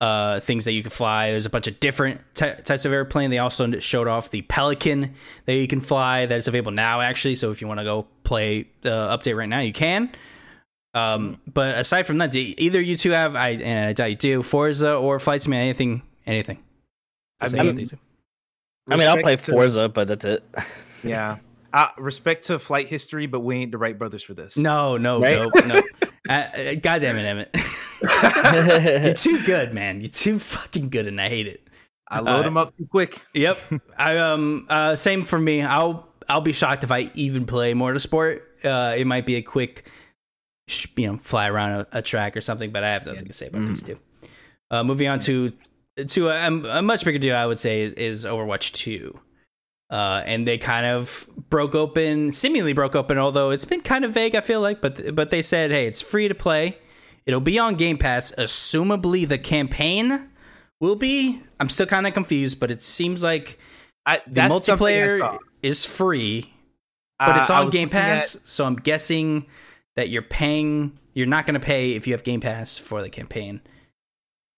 uh 0.00 0.40
things 0.40 0.64
that 0.64 0.72
you 0.72 0.82
can 0.82 0.90
fly. 0.90 1.30
There's 1.32 1.46
a 1.46 1.50
bunch 1.50 1.66
of 1.66 1.80
different 1.80 2.20
t- 2.34 2.52
types 2.64 2.84
of 2.84 2.92
airplane. 2.92 3.30
They 3.30 3.38
also 3.38 3.78
showed 3.80 4.08
off 4.08 4.30
the 4.30 4.42
Pelican 4.42 5.14
that 5.44 5.54
you 5.54 5.66
can 5.68 5.80
fly 5.80 6.26
that's 6.26 6.46
available 6.46 6.72
now 6.72 7.00
actually. 7.00 7.34
So 7.34 7.50
if 7.50 7.60
you 7.60 7.68
want 7.68 7.80
to 7.80 7.84
go 7.84 8.06
play 8.24 8.68
the 8.82 8.90
update 8.90 9.36
right 9.36 9.48
now, 9.48 9.60
you 9.60 9.72
can. 9.72 10.10
Um, 10.94 11.40
but 11.52 11.76
aside 11.76 12.04
from 12.06 12.18
that, 12.18 12.30
do 12.30 12.38
either 12.56 12.80
you 12.80 12.96
two 12.96 13.10
have 13.10 13.36
I 13.36 13.50
and 13.50 13.90
I 13.90 13.92
doubt 13.92 14.10
you 14.10 14.16
do 14.16 14.42
Forza 14.42 14.94
or 14.94 15.20
Flight 15.20 15.42
Sim 15.42 15.52
anything 15.52 16.02
anything? 16.26 16.58
I 17.40 17.62
mean, 17.64 17.86
I 18.88 18.96
mean, 18.96 19.08
I'll 19.08 19.22
play 19.22 19.36
Forza, 19.36 19.82
to, 19.82 19.88
but 19.88 20.08
that's 20.08 20.24
it. 20.24 20.44
Yeah. 21.02 21.38
Uh, 21.72 21.88
respect 21.98 22.46
to 22.46 22.58
flight 22.58 22.88
history, 22.88 23.26
but 23.26 23.40
we 23.40 23.56
ain't 23.56 23.72
the 23.72 23.78
Wright 23.78 23.98
brothers 23.98 24.22
for 24.22 24.34
this. 24.34 24.56
No, 24.56 24.96
no, 24.96 25.20
right? 25.20 25.48
no, 25.54 25.66
no. 25.66 25.82
Uh, 26.28 26.32
uh, 26.32 26.74
God 26.82 27.00
damn 27.00 27.16
it, 27.16 27.24
Emmett. 27.24 27.48
You're 29.04 29.14
too 29.14 29.42
good, 29.46 29.72
man. 29.72 30.02
You're 30.02 30.10
too 30.10 30.38
fucking 30.38 30.90
good, 30.90 31.06
and 31.06 31.18
I 31.18 31.30
hate 31.30 31.46
it. 31.46 31.66
I 32.06 32.20
load 32.20 32.40
uh, 32.40 32.42
them 32.42 32.58
up 32.58 32.76
too 32.76 32.86
quick. 32.86 33.22
Yep. 33.32 33.58
I 33.96 34.18
um 34.18 34.66
uh 34.68 34.94
same 34.96 35.24
for 35.24 35.38
me. 35.38 35.62
I'll 35.62 36.06
I'll 36.28 36.42
be 36.42 36.52
shocked 36.52 36.84
if 36.84 36.90
I 36.90 37.10
even 37.14 37.46
play 37.46 37.72
Motorsport. 37.72 38.42
Uh, 38.62 38.94
it 38.96 39.06
might 39.06 39.24
be 39.24 39.36
a 39.36 39.42
quick, 39.42 39.88
you 40.96 41.06
know, 41.06 41.16
fly 41.16 41.48
around 41.48 41.80
a, 41.80 41.98
a 41.98 42.02
track 42.02 42.36
or 42.36 42.42
something. 42.42 42.72
But 42.72 42.84
I 42.84 42.90
have 42.90 43.06
nothing 43.06 43.22
yeah. 43.22 43.28
to 43.28 43.32
say 43.32 43.46
about 43.46 43.62
mm. 43.62 43.68
these 43.68 43.82
two. 43.82 43.98
Uh, 44.70 44.84
moving 44.84 45.08
on 45.08 45.20
to 45.20 45.52
to 46.06 46.28
a, 46.28 46.46
a, 46.46 46.82
much 46.82 47.04
bigger 47.04 47.18
deal, 47.18 47.36
I 47.36 47.46
would 47.46 47.58
say, 47.58 47.82
is, 47.82 47.92
is 47.94 48.24
Overwatch 48.24 48.72
2. 48.72 49.18
Uh, 49.90 50.22
and 50.26 50.46
they 50.46 50.58
kind 50.58 50.84
of 50.84 51.28
broke 51.48 51.74
open, 51.74 52.32
seemingly 52.32 52.74
broke 52.74 52.94
open, 52.94 53.16
although 53.16 53.50
it's 53.50 53.64
been 53.64 53.80
kind 53.80 54.04
of 54.04 54.12
vague, 54.12 54.34
I 54.34 54.42
feel 54.42 54.60
like. 54.60 54.82
But 54.82 55.14
but 55.14 55.30
they 55.30 55.40
said, 55.40 55.70
hey, 55.70 55.86
it's 55.86 56.02
free 56.02 56.28
to 56.28 56.34
play. 56.34 56.76
It'll 57.24 57.40
be 57.40 57.58
on 57.58 57.74
Game 57.74 57.96
Pass. 57.96 58.32
Assumably, 58.36 59.26
the 59.26 59.38
campaign 59.38 60.28
will 60.78 60.96
be. 60.96 61.42
I'm 61.58 61.70
still 61.70 61.86
kind 61.86 62.06
of 62.06 62.12
confused, 62.12 62.60
but 62.60 62.70
it 62.70 62.82
seems 62.82 63.22
like 63.22 63.58
I, 64.04 64.20
the 64.26 64.42
multiplayer 64.42 65.38
is 65.62 65.86
free, 65.86 66.52
but 67.18 67.36
uh, 67.36 67.40
it's 67.40 67.50
on 67.50 67.70
Game 67.70 67.88
Pass. 67.88 68.36
At... 68.36 68.42
So 68.42 68.66
I'm 68.66 68.76
guessing 68.76 69.46
that 69.96 70.10
you're 70.10 70.20
paying. 70.20 70.98
You're 71.14 71.26
not 71.26 71.46
going 71.46 71.58
to 71.58 71.66
pay 71.66 71.92
if 71.92 72.06
you 72.06 72.12
have 72.12 72.24
Game 72.24 72.42
Pass 72.42 72.76
for 72.76 73.00
the 73.00 73.08
campaign 73.08 73.62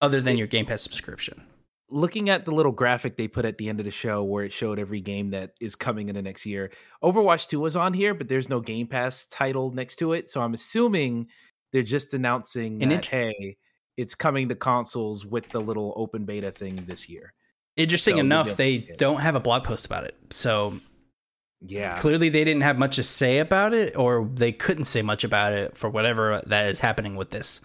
other 0.00 0.20
than 0.20 0.36
your 0.36 0.46
Game 0.46 0.66
Pass 0.66 0.82
subscription. 0.82 1.42
Looking 1.88 2.30
at 2.30 2.44
the 2.44 2.52
little 2.52 2.72
graphic 2.72 3.16
they 3.16 3.26
put 3.26 3.44
at 3.44 3.58
the 3.58 3.68
end 3.68 3.80
of 3.80 3.84
the 3.84 3.90
show 3.90 4.22
where 4.22 4.44
it 4.44 4.52
showed 4.52 4.78
every 4.78 5.00
game 5.00 5.30
that 5.30 5.52
is 5.60 5.74
coming 5.74 6.08
in 6.08 6.14
the 6.14 6.22
next 6.22 6.46
year, 6.46 6.70
Overwatch 7.02 7.48
2 7.48 7.58
was 7.58 7.74
on 7.74 7.92
here, 7.92 8.14
but 8.14 8.28
there's 8.28 8.48
no 8.48 8.60
Game 8.60 8.86
Pass 8.86 9.26
title 9.26 9.72
next 9.72 9.96
to 9.96 10.12
it. 10.12 10.30
So 10.30 10.40
I'm 10.40 10.54
assuming 10.54 11.26
they're 11.72 11.82
just 11.82 12.14
announcing 12.14 12.78
that, 12.78 12.92
int- 12.92 13.06
hey, 13.06 13.56
it's 13.96 14.14
coming 14.14 14.48
to 14.48 14.54
consoles 14.54 15.26
with 15.26 15.48
the 15.48 15.60
little 15.60 15.92
open 15.96 16.24
beta 16.24 16.52
thing 16.52 16.76
this 16.86 17.08
year. 17.08 17.32
Interesting 17.76 18.16
so 18.16 18.20
enough, 18.20 18.56
they 18.56 18.78
don't 18.98 19.20
have 19.20 19.34
a 19.34 19.40
blog 19.40 19.64
post 19.64 19.86
about 19.86 20.04
it. 20.04 20.16
So 20.30 20.74
yeah. 21.60 21.96
Clearly 21.98 22.28
they 22.28 22.44
didn't 22.44 22.62
have 22.62 22.78
much 22.78 22.96
to 22.96 23.02
say 23.02 23.38
about 23.38 23.74
it 23.74 23.96
or 23.96 24.28
they 24.34 24.52
couldn't 24.52 24.84
say 24.84 25.02
much 25.02 25.24
about 25.24 25.52
it 25.52 25.76
for 25.76 25.90
whatever 25.90 26.40
that 26.46 26.68
is 26.68 26.80
happening 26.80 27.16
with 27.16 27.30
this. 27.30 27.60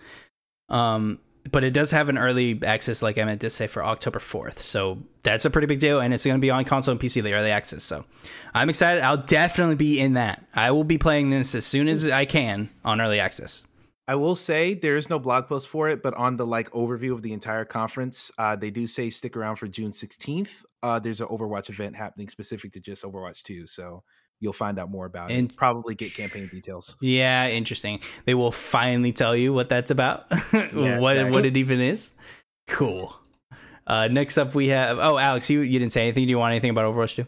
Um 0.69 1.19
but 1.51 1.63
it 1.63 1.71
does 1.71 1.91
have 1.91 2.10
an 2.10 2.17
early 2.17 2.60
access, 2.63 3.01
like 3.01 3.17
I 3.17 3.23
meant 3.23 3.41
to 3.41 3.49
say, 3.49 3.67
for 3.67 3.84
October 3.84 4.19
4th. 4.19 4.60
So 4.60 4.99
that's 5.23 5.45
a 5.45 5.49
pretty 5.49 5.67
big 5.67 5.79
deal, 5.79 5.99
and 5.99 6.13
it's 6.13 6.25
going 6.25 6.38
to 6.38 6.41
be 6.41 6.49
on 6.49 6.65
console 6.65 6.93
and 6.93 6.99
PC, 6.99 7.21
the 7.23 7.34
early 7.34 7.51
access. 7.51 7.84
So 7.84 8.05
I'm 8.53 8.69
excited. 8.69 9.03
I'll 9.03 9.17
definitely 9.17 9.75
be 9.75 9.99
in 9.99 10.13
that. 10.13 10.45
I 10.55 10.71
will 10.71 10.84
be 10.84 10.97
playing 10.97 11.29
this 11.29 11.55
as 11.55 11.65
soon 11.65 11.88
as 11.88 12.08
I 12.08 12.25
can 12.25 12.69
on 12.84 12.99
early 12.99 13.19
access. 13.19 13.63
I 14.08 14.15
will 14.15 14.36
say 14.36 14.75
there 14.75 14.97
is 14.97 15.10
no 15.10 15.17
blog 15.17 15.47
post 15.47 15.67
for 15.67 15.89
it, 15.89 16.03
but 16.03 16.13
on 16.13 16.38
the 16.38 16.45
like 16.45 16.69
overview 16.71 17.13
of 17.13 17.23
the 17.23 17.34
entire 17.34 17.65
conference, 17.65 18.31
uh, 18.38 18.55
they 18.55 18.69
do 18.69 18.86
say 18.86 19.10
stick 19.10 19.36
around 19.36 19.55
for 19.55 19.67
June 19.67 19.91
16th. 19.91 20.63
Uh, 20.84 20.99
there's 20.99 21.21
an 21.21 21.27
Overwatch 21.27 21.69
event 21.69 21.95
happening 21.95 22.29
specific 22.29 22.71
to 22.73 22.79
just 22.79 23.03
Overwatch 23.03 23.41
2. 23.41 23.65
So 23.65 24.03
you'll 24.39 24.54
find 24.54 24.80
out 24.80 24.89
more 24.89 25.06
about 25.06 25.32
it. 25.32 25.36
and 25.36 25.52
it. 25.52 25.58
Probably 25.58 25.95
get 25.95 26.13
campaign 26.13 26.48
details. 26.48 26.95
Yeah, 27.02 27.48
interesting. 27.48 28.00
They 28.26 28.34
will 28.34 28.52
finally 28.52 29.12
tell 29.12 29.36
you 29.36 29.54
what 29.54 29.69
that's 29.69 29.91
about. 29.91 30.26
yeah, 30.54 30.98
what 30.98 31.13
exactly. 31.13 31.32
what 31.32 31.45
it 31.45 31.58
even 31.58 31.80
is. 31.80 32.12
Cool. 32.67 33.15
Uh, 33.88 34.08
next 34.08 34.38
up, 34.38 34.56
we 34.56 34.67
have. 34.67 34.98
Oh, 35.00 35.17
Alex, 35.17 35.50
you 35.50 35.62
you 35.62 35.80
didn't 35.80 35.91
say 35.93 36.02
anything. 36.02 36.24
Do 36.24 36.30
you 36.30 36.39
want 36.39 36.52
anything 36.52 36.71
about 36.71 36.91
Overwatch 36.91 37.15
2? 37.15 37.26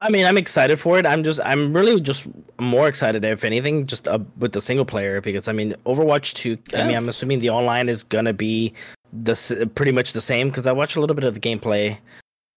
I 0.00 0.10
mean, 0.10 0.26
I'm 0.26 0.36
excited 0.36 0.78
for 0.78 0.98
it. 0.98 1.06
I'm 1.06 1.24
just, 1.24 1.40
I'm 1.44 1.72
really 1.72 1.98
just 1.98 2.26
more 2.60 2.88
excited, 2.88 3.24
if 3.24 3.42
anything, 3.42 3.86
just 3.86 4.06
uh, 4.06 4.18
with 4.38 4.52
the 4.52 4.60
single 4.60 4.84
player 4.84 5.20
because 5.20 5.48
I 5.48 5.52
mean, 5.52 5.74
Overwatch 5.86 6.34
2. 6.34 6.58
Yeah. 6.72 6.82
I 6.82 6.86
mean, 6.86 6.96
I'm 6.96 7.08
assuming 7.08 7.38
the 7.38 7.50
online 7.50 7.88
is 7.88 8.02
gonna 8.02 8.34
be 8.34 8.74
the 9.12 9.70
pretty 9.74 9.92
much 9.92 10.12
the 10.12 10.20
same 10.20 10.48
because 10.48 10.66
I 10.66 10.72
watched 10.72 10.96
a 10.96 11.00
little 11.00 11.16
bit 11.16 11.24
of 11.24 11.34
the 11.34 11.40
gameplay 11.40 11.96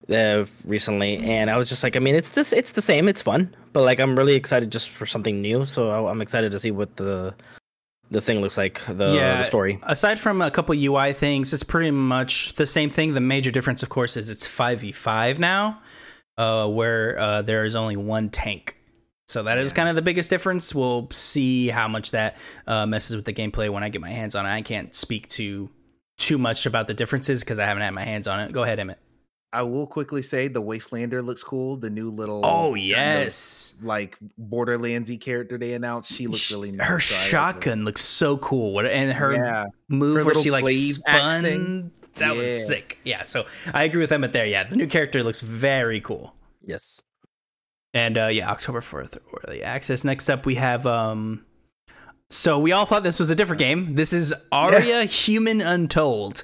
uh, 0.09 0.45
recently, 0.63 1.17
and 1.17 1.49
I 1.49 1.57
was 1.57 1.69
just 1.69 1.83
like, 1.83 1.95
I 1.95 1.99
mean, 1.99 2.15
it's 2.15 2.29
this, 2.29 2.53
it's 2.53 2.73
the 2.73 2.81
same, 2.81 3.07
it's 3.07 3.21
fun, 3.21 3.55
but 3.73 3.83
like, 3.83 3.99
I'm 3.99 4.17
really 4.17 4.35
excited 4.35 4.71
just 4.71 4.89
for 4.89 5.05
something 5.05 5.41
new. 5.41 5.65
So 5.65 6.07
I'm 6.07 6.21
excited 6.21 6.51
to 6.51 6.59
see 6.59 6.71
what 6.71 6.95
the 6.97 7.33
the 8.09 8.21
thing 8.21 8.39
looks 8.39 8.57
like, 8.57 8.81
the, 8.85 9.13
yeah, 9.13 9.39
the 9.39 9.43
story. 9.43 9.79
Aside 9.83 10.19
from 10.19 10.41
a 10.41 10.49
couple 10.49 10.73
UI 10.75 11.11
things, 11.11 11.51
it's 11.53 11.63
pretty 11.63 11.91
much 11.91 12.53
the 12.53 12.65
same 12.65 12.89
thing. 12.89 13.13
The 13.13 13.19
major 13.19 13.51
difference, 13.51 13.83
of 13.83 13.89
course, 13.89 14.15
is 14.15 14.29
it's 14.29 14.47
five 14.47 14.79
v 14.79 14.91
five 14.91 15.39
now, 15.39 15.81
uh, 16.37 16.67
where 16.67 17.19
uh, 17.19 17.41
there 17.41 17.65
is 17.65 17.75
only 17.75 17.97
one 17.97 18.29
tank. 18.29 18.77
So 19.27 19.43
that 19.43 19.57
yeah. 19.57 19.63
is 19.63 19.73
kind 19.73 19.89
of 19.89 19.95
the 19.95 20.01
biggest 20.01 20.29
difference. 20.29 20.73
We'll 20.73 21.09
see 21.11 21.67
how 21.67 21.89
much 21.89 22.11
that 22.11 22.37
uh, 22.65 22.85
messes 22.85 23.15
with 23.15 23.25
the 23.25 23.33
gameplay 23.33 23.69
when 23.69 23.83
I 23.83 23.89
get 23.89 23.99
my 23.99 24.09
hands 24.09 24.35
on 24.35 24.45
it. 24.45 24.49
I 24.49 24.61
can't 24.61 24.95
speak 24.95 25.27
to 25.29 25.69
too 26.17 26.37
much 26.37 26.65
about 26.65 26.87
the 26.87 26.93
differences 26.93 27.41
because 27.41 27.59
I 27.59 27.65
haven't 27.65 27.83
had 27.83 27.93
my 27.93 28.03
hands 28.03 28.27
on 28.27 28.39
it. 28.39 28.53
Go 28.53 28.63
ahead, 28.63 28.79
Emmett. 28.79 28.99
I 29.53 29.61
will 29.61 29.87
quickly 29.87 30.21
say 30.21 30.49
the 30.49 30.61
Wastelander 30.61 31.23
looks 31.25 31.41
cool. 31.41 31.77
The 31.77 31.89
new 31.89 32.11
little 32.11 32.45
Oh 32.45 32.71
kind 32.73 32.75
of, 32.75 32.77
yes, 32.83 33.75
like 33.81 34.17
Borderlandsy 34.39 35.19
character 35.19 35.57
they 35.57 35.73
announced. 35.73 36.11
She 36.11 36.27
looks 36.27 36.51
really 36.51 36.71
nice. 36.71 36.87
her 36.87 36.99
so 36.99 37.15
I 37.15 37.19
like 37.19 37.29
shotgun 37.29 37.85
looks 37.85 38.01
so 38.01 38.37
cool. 38.37 38.73
What 38.73 38.85
and 38.85 39.11
her 39.13 39.33
Yeah, 39.33 39.65
move 39.89 40.17
Her 40.17 40.25
where 40.25 40.35
she 40.35 40.51
like 40.51 40.63
glaive 40.65 40.97
axe 41.07 41.37
spun. 41.37 41.43
thing. 41.43 41.91
That 42.15 42.31
Yeah. 42.33 42.37
was 42.37 42.67
sick. 42.67 42.97
Yeah, 43.03 43.23
so 43.23 43.45
I 43.73 43.83
agree 43.83 44.01
with 44.01 44.11
Emmett 44.11 44.33
there. 44.33 44.45
Yeah, 44.45 44.63
the 44.65 44.75
new 44.75 44.87
character 44.87 45.23
looks 45.23 45.39
very 45.39 46.01
cool. 46.01 46.33
Yes. 46.65 47.03
And 47.93 48.17
uh, 48.17 48.27
yeah, 48.27 48.49
October 48.51 48.81
fourth, 48.81 49.17
early 49.47 49.63
access. 49.63 50.03
Next 50.03 50.27
up, 50.29 50.45
we 50.45 50.55
have. 50.55 50.85
um 50.85 51.45
So 52.29 52.59
we 52.59 52.73
all 52.73 52.85
thought 52.85 53.03
this 53.03 53.19
was 53.19 53.29
a 53.29 53.35
different 53.35 53.59
game. 53.59 53.95
This 53.95 54.11
is 54.11 54.33
Ara 54.51 55.05
Human 55.05 55.61
Untold. 55.61 56.43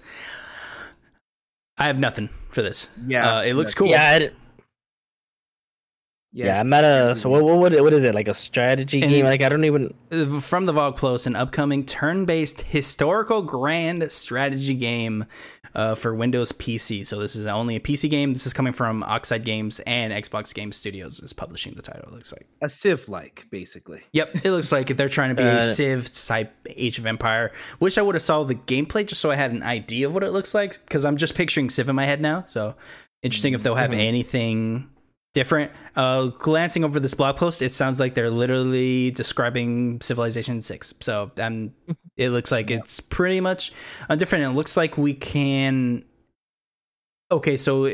I 1.77 1.85
have 1.85 1.97
nothing 1.97 2.29
for 2.49 2.61
this. 2.61 2.89
Yeah, 3.07 3.37
uh, 3.37 3.41
it 3.43 3.53
looks 3.53 3.73
cool. 3.73 3.87
Yeah, 3.87 4.17
it, 4.17 4.35
yeah. 6.33 6.45
yeah. 6.47 6.59
I'm 6.59 6.73
at 6.73 6.83
a. 6.83 7.15
So 7.15 7.29
what? 7.29 7.43
What? 7.43 7.57
What 7.57 7.81
what 7.83 7.93
is 7.93 8.03
it? 8.03 8.13
Like 8.15 8.27
a 8.27 8.33
strategy 8.33 9.01
And- 9.01 9.11
game? 9.11 9.25
Like 9.25 9.41
I 9.41 9.49
don't 9.49 9.65
even. 9.65 9.93
Uh, 10.11 10.39
From 10.39 10.65
the 10.65 10.73
Vogue 10.73 10.97
Plus, 10.97 11.25
an 11.27 11.35
upcoming 11.35 11.85
turn-based 11.85 12.61
historical 12.63 13.41
grand 13.41 14.11
strategy 14.11 14.73
game 14.75 15.25
uh, 15.75 15.95
for 15.95 16.13
Windows 16.13 16.51
PC. 16.51 17.05
So 17.05 17.19
this 17.19 17.35
is 17.35 17.45
only 17.45 17.75
a 17.75 17.79
PC 17.79 18.09
game. 18.09 18.33
This 18.33 18.45
is 18.45 18.53
coming 18.53 18.73
from 18.73 19.03
Oxide 19.03 19.43
Games 19.43 19.79
and 19.87 20.11
Xbox 20.13 20.53
Game 20.53 20.71
Studios 20.71 21.19
is 21.19 21.33
publishing 21.33 21.73
the 21.75 21.81
title. 21.81 22.03
It 22.09 22.11
looks 22.13 22.31
like. 22.31 22.47
a 22.61 22.69
Civ 22.69 23.07
like 23.09 23.45
basically. 23.51 24.01
Yep, 24.13 24.45
it 24.45 24.51
looks 24.51 24.71
like 24.71 24.95
they're 24.97 25.09
trying 25.09 25.35
to 25.35 25.41
be 25.41 25.47
Uh, 25.47 25.59
a 25.59 25.63
Civ 25.63 26.11
type 26.11 26.53
Age 26.75 26.99
of 26.99 27.05
Empire. 27.05 27.51
Wish 27.79 27.97
I 27.97 28.01
would 28.01 28.15
have 28.15 28.21
saw 28.21 28.43
the 28.43 28.55
gameplay 28.55 29.05
just 29.05 29.21
so 29.21 29.31
I 29.31 29.35
had 29.35 29.51
an 29.51 29.63
idea 29.63 30.07
of 30.07 30.13
what 30.13 30.23
it 30.23 30.31
looks 30.31 30.53
like 30.53 30.79
because 30.85 31.05
I'm 31.05 31.17
just 31.17 31.35
picturing 31.35 31.69
Civ 31.69 31.89
in 31.89 31.95
my 31.95 32.05
head 32.05 32.21
now. 32.21 32.43
So 32.43 32.75
interesting 33.21 33.53
if 33.53 33.63
they'll 33.63 33.75
have 33.75 33.93
anything 33.93 34.89
different. 35.33 35.71
Uh, 35.95 36.27
glancing 36.27 36.83
over 36.83 36.99
this 36.99 37.13
blog 37.13 37.37
post, 37.37 37.61
it 37.61 37.73
sounds 37.73 37.99
like 37.99 38.13
they're 38.13 38.29
literally 38.29 39.11
describing 39.11 39.99
Civilization 40.01 40.61
Six. 40.61 40.93
So 40.99 41.31
um, 41.37 41.73
it 42.17 42.29
looks 42.29 42.51
like 42.51 42.71
it's 42.71 42.99
pretty 42.99 43.39
much 43.39 43.71
uh, 44.09 44.15
different. 44.15 44.45
It 44.45 44.49
looks 44.49 44.77
like 44.77 44.97
we 44.97 45.13
can. 45.13 46.05
Okay, 47.31 47.57
so 47.57 47.89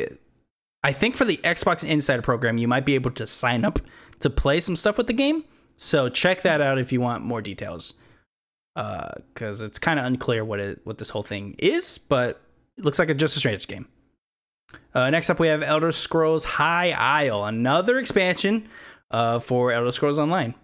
I 0.84 0.92
think 0.92 1.16
for 1.16 1.26
the 1.26 1.38
Xbox 1.38 1.88
Insider 1.88 2.22
program, 2.22 2.58
you 2.58 2.68
might 2.68 2.86
be 2.86 2.96
able 2.96 3.12
to 3.12 3.26
sign 3.26 3.64
up 3.66 3.80
to 4.20 4.30
play 4.30 4.60
some 4.60 4.76
stuff 4.76 4.98
with 4.98 5.08
the 5.08 5.14
game. 5.14 5.46
So 5.78 6.10
check 6.10 6.42
that 6.42 6.60
out 6.60 6.78
if 6.78 6.92
you 6.92 7.00
want 7.00 7.24
more 7.24 7.42
details, 7.42 7.94
because 8.76 9.62
it's 9.62 9.80
kind 9.80 9.98
of 9.98 10.06
unclear 10.06 10.44
what 10.44 10.60
it 10.60 10.82
what 10.84 10.98
this 10.98 11.10
whole 11.10 11.24
thing 11.24 11.56
is, 11.58 11.98
but 11.98 12.42
it 12.78 12.84
looks 12.84 13.00
like 13.00 13.10
a 13.10 13.14
just 13.14 13.38
a 13.38 13.40
strange 13.40 13.66
game. 13.68 13.88
Uh, 14.94 15.10
next 15.10 15.30
up, 15.30 15.40
we 15.40 15.48
have 15.48 15.62
Elder 15.62 15.92
Scrolls 15.92 16.46
High 16.46 16.92
Isle, 16.92 17.46
another 17.46 18.00
expansion 18.00 18.68
uh, 19.12 19.40
for 19.40 19.72
Elder 19.72 19.92
Scrolls 19.92 20.20
Online. 20.20 20.56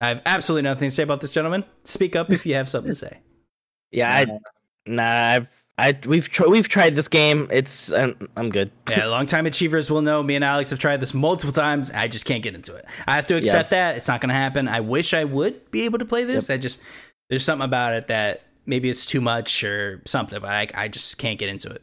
I 0.00 0.08
have 0.08 0.22
absolutely 0.26 0.68
nothing 0.68 0.88
to 0.88 0.94
say 0.94 1.02
about 1.02 1.20
this, 1.20 1.32
gentlemen. 1.32 1.64
Speak 1.84 2.14
up 2.16 2.32
if 2.32 2.44
you 2.44 2.54
have 2.54 2.68
something 2.68 2.90
to 2.90 2.94
say. 2.94 3.20
Yeah, 3.90 4.14
I. 4.14 4.26
Nah, 4.86 5.02
I've. 5.04 5.64
I 5.76 5.98
we've 6.06 6.28
tr- 6.28 6.48
we've 6.48 6.68
tried 6.68 6.94
this 6.94 7.08
game. 7.08 7.48
It's 7.50 7.92
I'm, 7.92 8.28
I'm 8.36 8.50
good. 8.50 8.70
Yeah, 8.88 9.06
longtime 9.06 9.46
achievers 9.46 9.90
will 9.90 10.02
know 10.02 10.22
me 10.22 10.36
and 10.36 10.44
Alex 10.44 10.70
have 10.70 10.78
tried 10.78 11.00
this 11.00 11.12
multiple 11.12 11.52
times. 11.52 11.90
I 11.90 12.06
just 12.06 12.26
can't 12.26 12.44
get 12.44 12.54
into 12.54 12.76
it. 12.76 12.84
I 13.08 13.16
have 13.16 13.26
to 13.26 13.36
accept 13.36 13.70
that. 13.70 13.96
It's 13.96 14.06
not 14.06 14.20
going 14.20 14.28
to 14.28 14.36
happen. 14.36 14.68
I 14.68 14.80
wish 14.80 15.14
I 15.14 15.24
would 15.24 15.72
be 15.72 15.82
able 15.82 15.98
to 15.98 16.04
play 16.04 16.22
this. 16.22 16.48
I 16.48 16.58
just, 16.58 16.80
there's 17.28 17.44
something 17.44 17.64
about 17.64 17.94
it 17.94 18.06
that 18.06 18.42
maybe 18.66 18.88
it's 18.88 19.04
too 19.04 19.20
much 19.20 19.64
or 19.64 20.00
something, 20.04 20.40
but 20.40 20.48
I, 20.48 20.68
I 20.74 20.86
just 20.86 21.18
can't 21.18 21.40
get 21.40 21.48
into 21.48 21.70
it. 21.70 21.82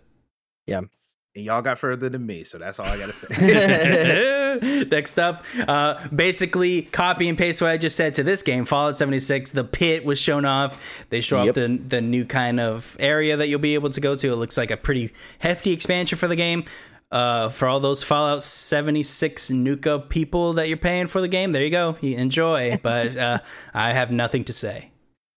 And 1.33 1.45
y'all 1.45 1.61
got 1.61 1.79
further 1.79 2.09
than 2.09 2.25
me, 2.25 2.43
so 2.43 2.57
that's 2.57 2.77
all 2.77 2.85
I 2.85 2.97
gotta 2.97 3.13
say. 3.13 4.85
Next 4.91 5.17
up, 5.17 5.45
uh, 5.67 6.05
basically 6.09 6.81
copy 6.81 7.29
and 7.29 7.37
paste 7.37 7.61
what 7.61 7.71
I 7.71 7.77
just 7.77 7.95
said 7.95 8.15
to 8.15 8.23
this 8.23 8.43
game. 8.43 8.65
Fallout 8.65 8.97
76, 8.97 9.51
the 9.51 9.63
pit 9.63 10.03
was 10.03 10.19
shown 10.19 10.43
off. 10.43 11.05
They 11.09 11.21
show 11.21 11.41
Yep. 11.43 11.49
off 11.49 11.55
the 11.55 11.67
the 11.87 12.01
new 12.01 12.25
kind 12.25 12.59
of 12.59 12.97
area 12.99 13.37
that 13.37 13.47
you'll 13.47 13.59
be 13.59 13.75
able 13.75 13.89
to 13.91 14.01
go 14.01 14.15
to. 14.17 14.31
It 14.33 14.35
looks 14.35 14.57
like 14.57 14.71
a 14.71 14.77
pretty 14.77 15.13
hefty 15.39 15.71
expansion 15.71 16.17
for 16.17 16.27
the 16.27 16.35
game. 16.35 16.65
Uh, 17.11 17.49
for 17.49 17.67
all 17.67 17.79
those 17.81 18.03
Fallout 18.03 18.41
76 18.43 19.49
Nuka 19.51 19.99
people 19.99 20.53
that 20.53 20.67
you're 20.69 20.77
paying 20.77 21.07
for 21.07 21.19
the 21.21 21.27
game, 21.27 21.51
there 21.53 21.63
you 21.63 21.69
go. 21.69 21.97
You 22.01 22.17
enjoy, 22.17 22.77
but 22.83 23.15
uh, 23.17 23.39
I 23.73 23.93
have 23.93 24.11
nothing 24.11 24.43
to 24.45 24.53
say. 24.53 24.91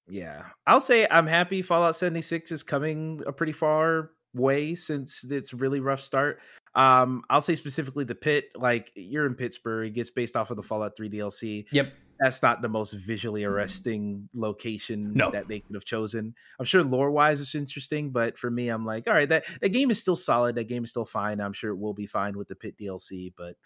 yeah, 0.09 0.47
I'll 0.67 0.81
say 0.81 1.07
I'm 1.11 1.27
happy. 1.29 1.63
Fallout 1.63 1.95
76 1.97 2.51
is 2.53 2.63
coming 2.65 3.23
a 3.27 3.33
pretty 3.33 3.53
far 3.53 4.11
way 4.35 4.75
since 4.75 5.25
its 5.25 5.55
really 5.55 5.81
rough 5.81 6.01
start. 6.01 6.40
Um, 6.75 7.23
I'll 7.31 7.40
say 7.40 7.55
specifically 7.55 8.05
the 8.05 8.14
pit. 8.16 8.51
Like 8.57 8.90
you're 8.97 9.27
in 9.27 9.35
Pittsburgh, 9.35 9.88
it 9.88 9.94
gets 9.94 10.11
based 10.11 10.37
off 10.37 10.51
of 10.51 10.57
the 10.57 10.62
Fallout 10.62 10.97
3 10.97 11.09
DLC. 11.09 11.66
Yep. 11.70 11.92
that's 12.18 12.42
not 12.42 12.62
the 12.62 12.68
most 12.68 12.92
visually 12.94 13.44
arresting 13.44 14.29
location 14.35 15.12
No. 15.14 15.31
that 15.31 15.47
they 15.49 15.61
could 15.61 15.75
have 15.75 15.85
chosen. 15.85 16.35
I'm 16.59 16.64
sure 16.64 16.83
lore 16.83 17.11
wise 17.11 17.40
it's 17.40 17.55
interesting, 17.55 18.11
but 18.11 18.38
for 18.38 18.51
me, 18.51 18.68
I'm 18.68 18.85
like, 18.85 19.07
all 19.07 19.14
right, 19.14 19.29
that 19.29 19.44
that 19.61 19.68
game 19.70 19.90
is 19.90 20.01
still 20.01 20.16
solid. 20.16 20.57
That 20.57 20.68
game 20.68 20.85
is 20.85 20.90
still 20.90 21.05
fine. 21.07 21.40
I'm 21.40 21.53
sure 21.53 21.70
it 21.70 21.79
will 21.79 21.94
be 21.94 22.07
fine 22.07 22.37
with 22.37 22.49
the 22.49 22.57
pit 22.57 22.77
DLC, 22.81 23.33
but 23.37 23.57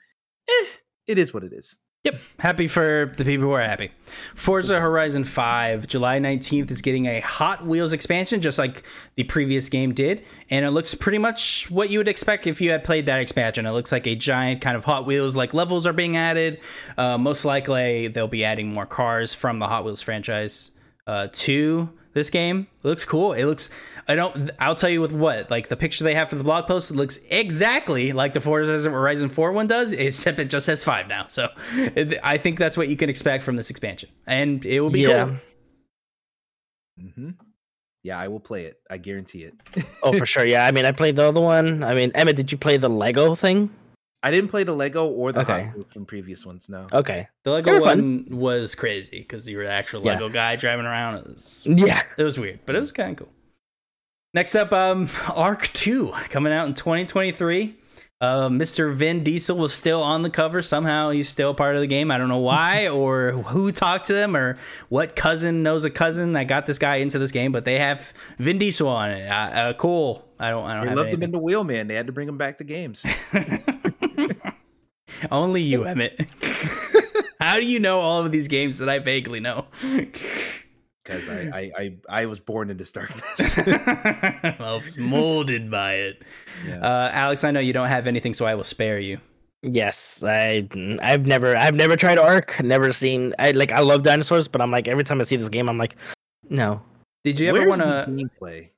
eh, 0.48 0.66
it 1.07 1.18
is 1.18 1.33
what 1.33 1.44
it 1.44 1.52
is. 1.52 1.78
Yep, 2.04 2.20
happy 2.38 2.68
for 2.68 3.12
the 3.16 3.24
people 3.24 3.46
who 3.46 3.52
are 3.52 3.61
happy. 3.61 3.90
Forza 4.37 4.78
Horizon 4.78 5.24
5, 5.24 5.88
July 5.88 6.20
19th, 6.20 6.70
is 6.70 6.80
getting 6.80 7.06
a 7.06 7.18
Hot 7.20 7.66
Wheels 7.66 7.92
expansion, 7.92 8.40
just 8.40 8.56
like 8.56 8.84
the 9.16 9.24
previous 9.24 9.68
game 9.68 9.92
did. 9.92 10.24
And 10.48 10.64
it 10.64 10.70
looks 10.70 10.94
pretty 10.94 11.18
much 11.18 11.68
what 11.72 11.90
you 11.90 11.98
would 11.98 12.06
expect 12.06 12.46
if 12.46 12.61
you 12.61 12.70
had 12.70 12.84
played 12.84 13.06
that 13.06 13.20
expansion. 13.20 13.66
It 13.66 13.72
looks 13.72 13.90
like 13.90 14.06
a 14.06 14.14
giant 14.14 14.61
kind 14.61 14.76
of 14.76 14.84
Hot 14.84 15.06
Wheels, 15.06 15.34
like 15.34 15.52
levels 15.54 15.88
are 15.88 15.92
being 15.92 16.16
added. 16.16 16.61
Uh, 16.96 17.18
most 17.18 17.44
likely, 17.44 18.06
they'll 18.06 18.28
be 18.28 18.44
adding 18.44 18.72
more 18.72 18.87
cars 18.87 19.34
from 19.34 19.58
the 19.58 19.66
Hot 19.66 19.84
Wheels 19.84 20.00
franchise 20.00 20.70
uh, 21.08 21.26
to 21.32 21.90
this 22.14 22.31
game. 22.31 22.66
Looks 22.83 23.05
cool. 23.05 23.33
It 23.33 23.44
looks. 23.44 23.71
I 24.07 24.14
don't. 24.14 24.51
I'll 24.59 24.75
tell 24.75 24.88
you 24.90 25.01
with 25.01 25.12
what 25.12 25.51
like 25.51 25.68
the 25.68 25.77
picture 25.77 26.05
they 26.05 26.14
have 26.14 26.31
for 26.31 26.37
the 26.37 26.44
blog 26.44 26.66
post. 26.66 26.90
It 26.90 26.94
looks 26.97 27.18
exactly 27.31 28.12
like 28.12 28.33
the 28.33 28.40
Forza 28.40 28.90
Horizon 28.90 29.29
Four 29.29 29.53
one 29.53 29.66
does, 29.66 29.92
except 29.92 30.38
it 30.38 30.51
just 30.51 30.66
has 30.66 30.83
five 30.85 31.09
now. 31.09 31.27
So 31.29 31.49
it, 31.75 32.18
I 32.25 32.38
think 32.38 32.59
that's 32.59 32.77
what 32.77 32.88
you 32.88 32.97
can 32.97 33.11
expect 33.11 33.42
from 33.44 33.57
this 33.57 33.71
expansion, 33.71 34.09
and 34.27 34.64
it 34.64 34.81
will 34.81 34.90
be 34.90 35.01
Yeah. 35.03 35.27
cool. 35.27 35.37
hmm 37.16 37.31
Yeah, 38.03 38.18
I 38.18 38.29
will 38.29 38.40
play 38.40 38.64
it. 38.64 38.77
I 38.90 38.97
guarantee 38.99 39.42
it. 39.44 39.55
Oh, 40.03 40.12
for 40.12 40.25
sure. 40.35 40.44
Yeah. 40.44 40.64
I 40.64 40.71
mean, 40.73 40.85
I 40.87 40.92
played 40.92 41.16
the 41.16 41.25
other 41.25 41.40
one. 41.40 41.85
I 41.85 41.94
mean, 41.94 42.11
Emma, 42.14 42.33
did 42.33 42.51
you 42.51 42.59
play 42.59 42.77
the 42.79 42.88
Lego 42.88 43.35
thing? 43.35 43.71
I 44.22 44.31
didn't 44.33 44.50
play 44.50 44.64
the 44.64 44.72
Lego 44.74 45.07
or 45.07 45.33
the 45.33 45.40
Okay. 45.40 45.64
Hot 45.76 45.92
from 45.92 46.04
previous 46.04 46.44
ones. 46.44 46.68
No. 46.68 46.87
Okay. 46.92 47.28
The 47.44 47.52
Lego 47.52 47.72
They 47.72 47.78
were 47.78 47.85
one 47.85 48.26
was 48.31 48.74
crazy 48.74 49.20
because 49.20 49.48
you 49.48 49.59
were 49.59 49.64
the 49.64 49.70
actual 49.70 50.04
Yeah. 50.04 50.14
Lego 50.14 50.28
guy 50.28 50.57
driving 50.57 50.87
around. 50.87 51.16
It 51.16 51.26
was 51.28 51.62
Yeah. 51.64 52.02
it 52.16 52.24
was 52.24 52.38
weird, 52.38 52.61
but 52.66 52.74
it 52.74 52.81
was 52.81 52.90
kind 52.92 53.12
of 53.12 53.18
cool. 53.26 53.33
Next 54.35 54.54
up, 54.54 54.72
um, 54.72 55.09
Ark 55.35 55.68
Two 55.72 56.12
coming 56.31 56.52
out 56.52 56.66
in 56.66 56.74
2023. 56.74 57.76
Uh, 58.20 58.48
Mr. 58.48 58.92
Vin 58.92 59.22
Diesel 59.22 59.57
was 59.57 59.72
still 59.72 60.02
on 60.02 60.22
the 60.22 60.31
cover. 60.31 60.61
Somehow 60.61 61.11
he's 61.11 61.28
still 61.28 61.54
part 61.54 61.76
of 61.76 61.81
the 61.81 61.87
game. 61.87 62.11
I 62.11 62.18
don't 62.18 62.28
know 62.28 62.38
why 62.38 62.88
or 62.92 63.31
who 63.31 63.70
talked 63.70 64.07
to 64.07 64.12
them 64.12 64.37
or 64.37 64.57
what 64.88 65.14
cousin 65.14 65.62
knows 65.62 65.85
a 65.85 65.90
cousin 65.90 66.33
that 66.33 66.48
got 66.48 66.66
this 66.66 66.78
guy 66.81 66.96
into 66.96 67.20
this 67.20 67.31
game, 67.31 67.52
but 67.52 67.64
they 67.64 67.78
have 67.78 68.12
Vin 68.38 68.59
Diesel 68.59 68.88
on 68.88 69.11
it. 69.12 69.28
Uh, 69.28 69.35
uh, 69.35 69.72
cool. 69.74 70.24
I 70.40 70.50
don't. 70.50 70.64
I 70.64 70.74
don't 70.74 70.83
They 70.83 70.88
have 70.88 70.98
loved 70.98 71.11
him 71.11 71.22
in 71.22 71.31
the 71.31 71.38
Wheelman. 71.38 71.87
They 71.87 71.94
had 71.94 72.07
to 72.09 72.12
bring 72.12 72.28
him 72.28 72.38
back 72.38 72.59
to 72.59 72.64
games. 72.64 73.07
Only 75.31 75.62
you, 75.62 75.85
Emmett. 75.85 76.20
How 77.40 77.57
do 77.57 77.66
you 77.66 77.81
know 77.81 78.00
all 78.00 78.24
of 78.24 78.33
these 78.33 78.48
games 78.48 78.78
that 78.78 78.88
I 78.88 78.98
vaguely 78.98 79.40
know? 79.40 79.66
Because 81.02 81.28
I, 81.28 81.50
I, 81.54 81.70
I, 81.78 81.96
I 82.09 82.26
was 82.26 82.40
born 82.40 82.70
into 82.70 82.85
darkness. 82.92 83.57
well, 84.59 84.83
molded 84.96 85.70
by 85.70 85.94
it. 85.94 86.22
Yeah. 86.66 86.81
Uh, 86.81 87.11
Alex, 87.12 87.44
I 87.44 87.50
know 87.50 87.61
you 87.61 87.72
don't 87.72 87.88
have 87.88 88.07
anything, 88.07 88.35
so 88.35 88.44
I 88.44 88.54
will 88.54 88.64
spare 88.64 88.98
you. 88.98 89.18
Yes. 89.62 90.22
I 90.22 90.68
I've 91.02 91.26
never 91.26 91.57
I've 91.57 91.74
never 91.74 91.96
tried 91.96 92.18
Ark. 92.18 92.61
Never 92.62 92.92
seen. 92.92 93.35
I 93.38 93.52
like 93.52 93.72
I 93.72 93.81
love 93.81 94.02
dinosaurs, 94.02 94.46
but 94.46 94.61
I'm 94.61 94.70
like 94.70 94.87
every 94.87 95.04
time 95.04 95.20
I 95.20 95.24
see 95.24 95.37
this 95.37 95.48
game, 95.48 95.68
I'm 95.68 95.78
like, 95.78 95.96
no. 96.48 96.83
Did 97.24 97.40
you 97.40 97.48
ever 97.48 97.68
want 97.68 97.81
to? 97.81 98.04
the 98.07 98.24
gameplay? 98.24 98.68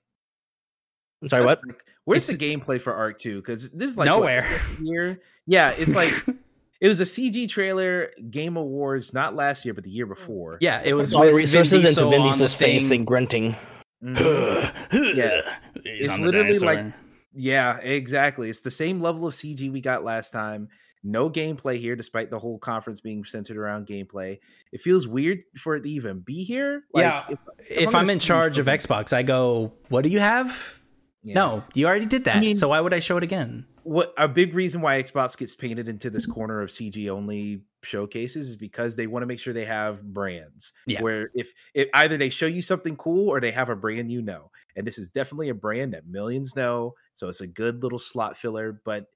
I'm 1.23 1.29
sorry. 1.29 1.45
What? 1.45 1.61
Like, 1.67 1.85
Where's 2.11 2.29
It's- 2.29 2.39
the 2.39 2.57
gameplay 2.57 2.81
for 2.81 2.93
Ark 2.93 3.19
2? 3.19 3.37
Because 3.41 3.71
this 3.71 3.91
is 3.93 3.97
like 3.97 4.07
Nowhere. 4.07 4.43
the 4.79 4.85
year. 4.85 5.21
Yeah, 5.47 5.71
it's 5.71 5.95
like 5.95 6.13
it 6.81 6.89
was 6.89 7.01
a 7.01 7.05
CG 7.05 7.49
trailer 7.49 8.11
Game 8.31 8.57
Awards, 8.57 9.13
not 9.13 9.35
last 9.35 9.65
year, 9.65 9.75
but 9.75 9.85
the 9.85 9.91
year 9.91 10.07
before. 10.07 10.59
Yeah, 10.61 10.83
it 10.85 10.95
was 10.95 11.15
All 11.15 11.21
the 11.23 11.29
with 11.29 11.37
resources 11.37 11.73
into 11.85 11.87
Diesel 11.89 12.11
Vin 12.11 12.23
Diesel's 12.23 12.55
face 12.55 12.89
thing. 12.89 12.99
and 13.01 13.07
grunting. 13.07 13.57
Mhm. 14.03 15.17
yeah, 15.17 15.41
It's 15.85 16.19
literally 16.19 16.55
like- 16.59 16.95
Yeah, 17.35 17.77
exactly. 17.79 18.51
It's 18.51 18.63
the 18.63 18.71
same 18.71 19.01
level 19.01 19.27
of 19.27 19.35
CG 19.35 19.71
we 19.71 19.81
got 19.81 20.05
last 20.05 20.33
time. 20.33 20.69
No 21.03 21.31
gameplay 21.31 21.79
here, 21.79 21.97
despite 21.97 22.31
the 22.31 22.39
whole 22.39 22.59
conference 22.59 23.01
being 23.01 23.25
centered 23.25 23.57
around 23.57 23.87
gameplay. 23.87 24.39
It 24.73 24.83
feels 24.83 25.07
weird 25.07 25.43
for 25.59 25.75
it 25.77 25.83
to 25.83 25.89
even 25.91 26.21
be 26.21 26.45
here. 26.45 26.83
Yeah. 26.95 27.25
if, 27.31 27.39
if 27.71 27.89
I'm 27.95 28.03
I'm 28.03 28.11
in 28.11 28.21
see 28.21 28.27
charge 28.27 28.59
of 28.59 28.67
Xbox, 28.67 29.13
I 29.15 29.23
go, 29.23 29.73
"What 29.89 30.03
do 30.05 30.11
you 30.11 30.19
have?" 30.21 30.80
Yeah. 31.23 31.35
No, 31.35 31.65
you 31.75 31.87
already 31.87 32.07
did 32.07 32.25
that. 32.25 32.41
mean- 32.41 32.57
so 32.57 32.69
why 32.69 32.81
would 32.81 32.95
I 32.95 32.99
show 33.01 33.17
it 33.17 33.23
again? 33.23 33.67
what 33.83 34.13
a 34.19 34.29
big 34.29 34.55
reason 34.55 34.81
why 34.81 35.03
Xbox 35.03 35.37
gets 35.37 35.55
painted 35.55 35.89
into 35.89 36.11
this 36.11 36.27
corner 36.27 36.61
of 36.61 36.71
CG 36.71 37.09
only 37.09 37.63
showcases 37.83 38.49
is 38.49 38.57
because 38.57 38.95
they 38.95 39.07
want 39.07 39.23
to 39.23 39.27
make 39.27 39.41
sure 39.41 39.55
they 39.55 39.65
have 39.65 40.03
brands. 40.03 40.73
Yeah. 40.87 41.03
Where 41.03 41.31
if, 41.35 41.53
if 41.75 41.89
either 41.95 42.17
they 42.17 42.29
show 42.29 42.47
you 42.47 42.63
something 42.63 42.97
cool 42.97 43.29
or 43.29 43.41
they 43.41 43.51
have 43.51 43.71
a 43.71 43.77
brand 43.77 44.13
you 44.13 44.23
know. 44.23 44.51
And 44.77 44.87
this 44.87 44.99
is 44.99 45.09
definitely 45.09 45.49
a 45.49 45.55
brand 45.55 45.95
that 45.95 46.07
millions 46.07 46.55
know. 46.55 46.95
So 47.15 47.29
it's 47.29 47.41
a 47.41 47.47
good 47.47 47.83
little 47.83 47.99
slot 47.99 48.37
filler. 48.37 48.81
But 48.85 49.07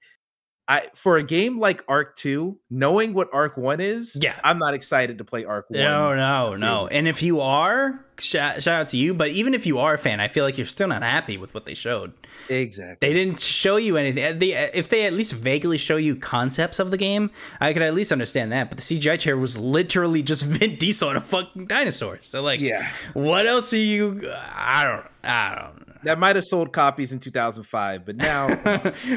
I 0.66 0.88
for 0.94 1.16
a 1.18 1.22
game 1.22 1.59
like 1.61 1.83
Ark 1.88 2.16
2, 2.16 2.59
knowing 2.70 3.12
what 3.12 3.29
Ark 3.35 3.57
1 3.59 3.81
is, 3.81 4.16
Yeah. 4.20 4.35
I'm 4.42 4.59
not 4.59 4.72
excited 4.74 5.18
to 5.18 5.24
play 5.24 5.44
Ark 5.44 5.66
1. 5.68 5.79
No, 5.79 6.14
no, 6.16 6.57
no. 6.57 6.87
And 6.87 7.07
if 7.07 7.22
you 7.22 7.40
are, 7.42 8.03
shout, 8.18 8.62
shout 8.62 8.81
out 8.81 8.88
to 8.88 8.96
you. 8.96 9.12
But 9.12 9.29
even 9.31 9.53
if 9.53 9.66
you 9.66 9.79
are 9.81 9.92
a 9.94 9.98
fan, 9.98 10.20
I 10.20 10.29
feel 10.29 10.42
like 10.44 10.57
you're 10.57 10.66
still 10.66 10.88
not 10.88 11.03
happy 11.03 11.37
with 11.37 11.53
what 11.53 11.66
they 11.66 11.74
showed. 11.74 12.14
Exactly. 12.48 13.07
They 13.07 13.12
didn't 13.12 13.40
show 13.40 13.77
you 13.77 13.98
anything. 13.98 14.24
Uh, 14.24 14.38
they, 14.38 14.55
uh, 14.57 14.70
if 14.72 14.88
they 14.88 15.05
at 15.07 15.12
least 15.12 15.35
vaguely 15.35 15.77
show 15.77 15.96
you 15.96 16.16
concepts 16.16 16.79
of 16.79 16.90
the 16.90 16.96
game, 16.96 17.31
I 17.61 17.74
could 17.74 17.83
at 17.83 17.92
least 17.92 18.11
understand 18.11 18.53
that. 18.53 18.70
But 18.70 18.79
the 18.79 18.83
CGI 18.83 19.18
chair 19.18 19.37
was 19.37 19.59
literally 19.59 20.22
just 20.22 20.44
Vin 20.46 20.77
Diesel 20.77 21.11
and 21.11 21.18
a 21.18 21.20
fucking 21.20 21.66
dinosaur. 21.66 22.20
So 22.22 22.40
like, 22.42 22.61
Yeah. 22.61 22.88
what 23.12 23.46
else 23.46 23.74
are 23.74 23.79
you? 23.79 24.31
I 24.35 24.85
don't. 24.85 25.07
I 25.31 25.55
don't. 25.57 25.93
That 26.04 26.18
might 26.18 26.36
have 26.36 26.44
sold 26.44 26.72
copies 26.72 27.12
in 27.12 27.18
2005, 27.18 28.04
but 28.06 28.16
now 28.16 28.48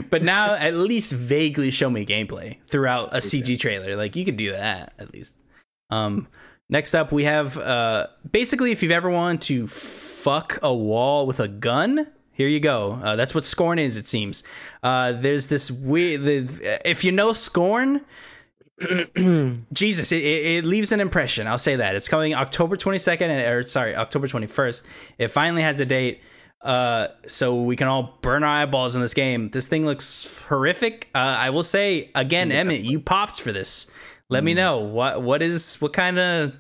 but 0.09 0.23
now 0.23 0.55
at 0.55 0.73
least 0.75 1.13
vaguely 1.13 1.71
show 1.71 1.89
me 1.89 2.05
gameplay 2.05 2.57
throughout 2.65 3.13
a 3.13 3.19
CG 3.19 3.59
trailer. 3.59 3.95
Like 3.95 4.15
you 4.15 4.25
could 4.25 4.37
do 4.37 4.51
that 4.51 4.93
at 4.99 5.13
least. 5.13 5.35
Um, 5.89 6.27
next 6.69 6.93
up 6.93 7.11
we 7.11 7.23
have 7.23 7.57
uh, 7.57 8.07
basically 8.29 8.71
if 8.71 8.83
you've 8.83 8.91
ever 8.91 9.09
wanted 9.09 9.41
to 9.43 9.67
fuck 9.67 10.59
a 10.61 10.73
wall 10.73 11.25
with 11.27 11.39
a 11.39 11.47
gun. 11.47 12.07
Here 12.31 12.47
you 12.47 12.59
go. 12.59 12.91
Uh, 12.91 13.15
that's 13.15 13.33
what 13.33 13.45
Scorn 13.45 13.79
is. 13.79 13.97
It 13.97 14.07
seems. 14.07 14.43
Uh, 14.83 15.13
there's 15.13 15.47
this 15.47 15.71
weird. 15.71 16.21
The, 16.21 16.79
if 16.87 17.03
you 17.03 17.11
know 17.11 17.33
Scorn, 17.33 18.01
Jesus, 19.73 20.11
it, 20.11 20.17
it, 20.23 20.45
it 20.57 20.65
leaves 20.65 20.91
an 20.91 20.99
impression. 20.99 21.47
I'll 21.47 21.57
say 21.57 21.77
that 21.77 21.95
it's 21.95 22.07
coming 22.07 22.35
October 22.35 22.75
22nd, 22.75 23.21
and- 23.21 23.53
or 23.55 23.67
sorry, 23.67 23.95
October 23.95 24.27
21st. 24.27 24.83
It 25.17 25.27
finally 25.29 25.63
has 25.63 25.79
a 25.79 25.85
date, 25.85 26.21
uh, 26.61 27.07
so 27.27 27.61
we 27.63 27.75
can 27.75 27.87
all 27.87 28.17
burn 28.21 28.43
our 28.43 28.49
eyeballs 28.63 28.95
in 28.95 29.01
this 29.01 29.13
game. 29.13 29.49
This 29.49 29.67
thing 29.67 29.85
looks 29.85 30.43
horrific. 30.47 31.07
Uh, 31.13 31.19
I 31.19 31.49
will 31.51 31.63
say 31.63 32.11
again, 32.15 32.51
Emmett, 32.51 32.81
you 32.83 32.99
popped 32.99 33.39
for 33.41 33.51
this. 33.51 33.87
Let 34.29 34.43
me 34.43 34.53
know 34.53 34.79
what 34.79 35.21
what 35.21 35.41
is 35.41 35.75
what 35.75 35.93
kind 35.93 36.19
of 36.19 36.53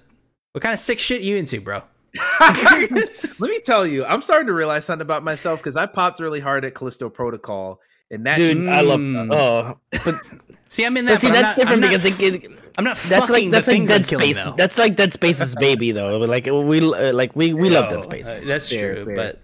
what 0.53 0.61
kind 0.61 0.73
of 0.73 0.79
sick 0.79 0.99
shit 0.99 1.21
you 1.21 1.35
into, 1.37 1.59
bro. 1.61 1.81
Let 2.39 3.41
me 3.41 3.59
tell 3.65 3.85
you, 3.85 4.05
I'm 4.05 4.21
starting 4.21 4.47
to 4.47 4.53
realize 4.53 4.85
something 4.85 5.01
about 5.05 5.23
myself 5.23 5.59
because 5.59 5.75
I 5.75 5.85
popped 5.85 6.19
really 6.19 6.39
hard 6.39 6.65
at 6.65 6.73
Callisto 6.73 7.09
Protocol, 7.09 7.79
and 8.09 8.25
that 8.25 8.37
Dude, 8.37 8.67
I 8.67 8.81
love. 8.81 8.99
Mm. 8.99 9.33
Oh, 9.33 9.77
but, 10.05 10.15
See, 10.69 10.85
I'm 10.85 10.97
in 10.97 11.05
that. 11.05 11.13
but 11.15 11.21
see, 11.21 11.27
but 11.27 11.33
that's 11.33 11.47
not- 11.49 11.55
different 11.57 11.83
I'm 11.85 11.91
not 11.91 12.03
because 12.03 12.19
it, 12.19 12.43
it, 12.45 12.51
I'm 12.77 12.83
not 12.83 12.97
that's 12.97 13.29
like 13.29 13.49
that's 13.51 13.65
the 13.67 13.71
like 13.73 13.77
things 13.79 13.89
Dead 13.89 14.05
Space. 14.05 14.43
though. 14.45 14.51
That's 14.53 14.77
like 14.77 14.95
Dead 14.95 15.13
Space's 15.13 15.55
baby, 15.55 15.91
though. 15.91 16.17
Like 16.19 16.45
we 16.45 16.79
uh, 16.81 17.13
like 17.13 17.35
we 17.35 17.53
we 17.53 17.69
love 17.69 17.89
Dead 17.89 17.99
Oh, 17.99 18.01
Space. 18.01 18.41
uh, 18.41 18.45
that's 18.45 18.69
Fair, 18.69 18.95
true, 18.95 19.05
fair. 19.05 19.15
but 19.15 19.41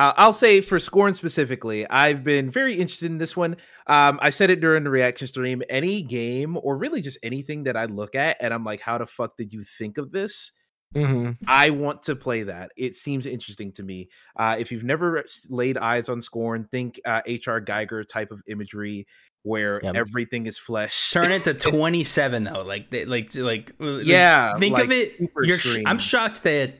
Uh, 0.00 0.14
I'll 0.16 0.32
say 0.32 0.62
for 0.62 0.78
Scorn 0.78 1.12
specifically, 1.12 1.86
I've 1.90 2.24
been 2.24 2.50
very 2.50 2.72
interested 2.72 3.10
in 3.10 3.18
this 3.18 3.36
one. 3.36 3.56
Um, 3.86 4.18
I 4.22 4.30
said 4.30 4.48
it 4.48 4.60
during 4.60 4.82
the 4.84 4.88
reaction 4.90 5.26
stream. 5.26 5.62
Any 5.68 6.00
game, 6.02 6.56
or 6.62 6.78
really 6.78 7.02
just 7.02 7.18
anything 7.22 7.64
that 7.64 7.76
I 7.76 7.84
look 7.84 8.14
at, 8.14 8.38
and 8.40 8.54
I'm 8.54 8.64
like, 8.64 8.80
"How 8.80 8.96
the 8.96 9.06
fuck 9.06 9.36
did 9.36 9.52
you 9.52 9.62
think 9.78 9.98
of 9.98 10.10
this?" 10.10 10.52
hmm 10.94 11.32
I 11.46 11.68
want 11.70 12.02
to 12.04 12.16
play 12.16 12.44
that. 12.44 12.70
It 12.78 12.94
seems 12.94 13.26
interesting 13.26 13.72
to 13.72 13.82
me. 13.82 14.08
Uh, 14.36 14.56
if 14.58 14.72
you've 14.72 14.84
never 14.84 15.22
laid 15.50 15.76
eyes 15.76 16.08
on 16.08 16.22
Scorn, 16.22 16.66
think 16.72 16.98
uh, 17.04 17.20
H.R. 17.26 17.60
Giger 17.60 18.02
type 18.08 18.30
of 18.32 18.40
imagery 18.48 19.06
where 19.42 19.80
Yep. 19.82 19.94
everything 19.96 20.46
is 20.46 20.58
flesh. 20.58 21.10
turn 21.12 21.30
it 21.30 21.44
to 21.44 21.52
27 21.70 22.44
though. 22.44 22.62
Like, 22.64 22.90
they, 22.90 23.04
like, 23.04 23.34
like, 23.36 23.72
like, 23.78 24.06
Yeah, 24.06 24.56
Think 24.56 24.72
like 24.72 24.84
of 24.86 24.90
it. 24.92 25.20
You're 25.42 25.58
sh- 25.58 25.82
I'm 25.86 25.98
shocked 25.98 26.42
that 26.44 26.72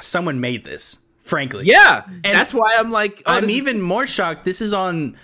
someone 0.00 0.40
made 0.40 0.64
this. 0.64 0.98
Frankly, 1.24 1.64
Yeah, 1.66 2.02
And 2.06 2.22
that's 2.24 2.52
why 2.54 2.76
I'm 2.78 2.90
like, 2.90 3.22
oh, 3.26 3.32
I'm 3.32 3.42
this 3.42 3.50
is 3.52 3.56
even 3.56 3.80
more 3.80 4.06
shocked. 4.06 4.44
This 4.44 4.60
is 4.60 4.72
on 4.74 5.16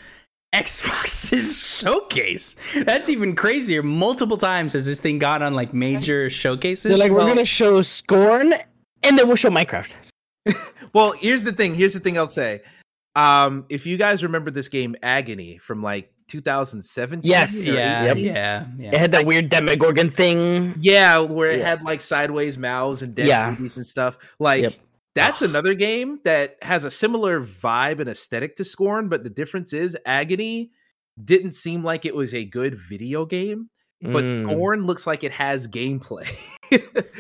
Xbox's 0.55 1.79
showcase. 1.81 2.57
That's 2.85 3.09
even 3.09 3.37
crazier. 3.37 3.83
Multiple 3.83 4.37
times 4.37 4.73
has 4.73 4.87
this 4.87 5.01
thing 5.01 5.19
got 5.19 5.43
on 5.43 5.55
like 5.55 5.73
major 5.73 6.29
showcases. 6.31 6.85
They're 6.91 6.99
like, 6.99 7.13
we're 7.13 7.27
gonna 7.27 7.45
show 7.45 7.83
Scorn, 7.83 8.53
and 9.03 9.19
then 9.19 9.27
we'll 9.27 9.37
show 9.37 9.51
Minecraft. 9.51 9.93
Well, 10.93 11.13
here's 11.13 11.45
the 11.45 11.53
thing. 11.53 11.77
Here's 11.77 11.93
the 11.93 12.01
thing 12.01 12.19
I'll 12.19 12.27
say. 12.27 12.63
Um, 13.15 13.65
if 13.69 13.87
you 13.87 13.97
guys 13.97 14.25
remember 14.25 14.51
this 14.51 14.69
game 14.69 14.97
Agony 15.05 15.59
from 15.59 15.85
like 15.85 16.13
2017, 16.27 17.31
Yes. 17.31 17.69
yeah, 17.73 18.07
Yep. 18.07 18.17
yeah, 18.17 18.67
yeah. 18.77 18.89
It 18.93 18.99
had 18.99 19.13
that 19.13 19.25
weird 19.25 19.51
Demogorgon 19.51 20.11
thing. 20.11 20.75
Yeah, 20.81 21.21
where 21.21 21.53
it 21.53 21.61
Yeah. 21.61 21.69
had 21.69 21.83
like 21.85 22.01
sideways 22.01 22.59
mouths 22.59 23.03
and 23.03 23.15
dead 23.15 23.29
Yeah. 23.29 23.51
babies 23.53 23.77
and 23.77 23.87
stuff. 23.87 24.19
Like 24.41 24.63
Yep. 24.65 24.75
That's 25.15 25.43
another 25.43 25.75
game 25.75 26.19
that 26.25 26.57
has 26.63 26.85
a 26.85 26.91
similar 26.91 27.43
vibe 27.45 28.01
and 28.01 28.09
aesthetic 28.09 28.57
to 28.57 28.65
Scorn, 28.65 29.09
but 29.09 29.25
the 29.25 29.31
difference 29.31 29.73
is 29.73 29.97
Agony 30.07 30.71
didn't 31.23 31.53
seem 31.55 31.85
like 31.85 32.05
it 32.05 32.15
was 32.15 32.33
a 32.33 32.45
good 32.45 32.77
video 32.79 33.27
game, 33.27 33.71
but 34.01 34.25
Mm, 34.25 34.49
Scorn 34.51 34.87
looks 34.87 35.07
like 35.07 35.25
it 35.25 35.33
has 35.33 35.69
gameplay. 35.69 36.27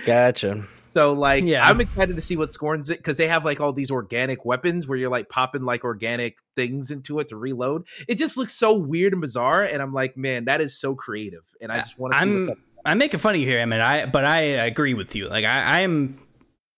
gotcha. 0.06 0.66
so 0.90 1.12
like 1.12 1.44
Yeah. 1.44 1.68
I'm 1.68 1.80
excited 1.80 2.16
to 2.16 2.22
see 2.22 2.36
what 2.36 2.52
Scorn's 2.52 2.90
it 2.90 2.98
because 2.98 3.16
they 3.16 3.28
have 3.28 3.44
like 3.44 3.60
all 3.60 3.72
these 3.72 3.90
organic 3.90 4.44
weapons 4.44 4.86
where 4.88 4.96
you're 4.96 5.10
like 5.10 5.28
popping 5.28 5.62
like 5.62 5.84
organic 5.84 6.38
things 6.56 6.90
into 6.90 7.18
it 7.18 7.28
to 7.28 7.36
reload. 7.36 7.86
It 8.08 8.14
just 8.16 8.36
looks 8.36 8.54
so 8.54 8.74
weird 8.74 9.12
and 9.12 9.20
bizarre, 9.20 9.64
and 9.64 9.82
I'm 9.82 9.92
like, 9.92 10.16
man, 10.16 10.46
that 10.46 10.60
is 10.60 10.78
so 10.78 10.94
creative. 10.94 11.44
And 11.60 11.70
I 11.70 11.78
just 11.78 11.98
want 11.98 12.14
to 12.14 12.20
see 12.20 12.24
I'm 12.24 12.50
up. 12.50 12.58
I'm 12.84 12.98
making 12.98 13.20
fun 13.20 13.34
of 13.34 13.40
you 13.40 13.46
here, 13.46 13.60
I 13.60 13.66
mean, 13.66 13.80
I 13.80 14.06
but 14.06 14.24
I 14.24 14.40
agree 14.40 14.94
with 14.94 15.14
you. 15.14 15.28
Like 15.28 15.44
I 15.44 15.82
I'm 15.82 16.18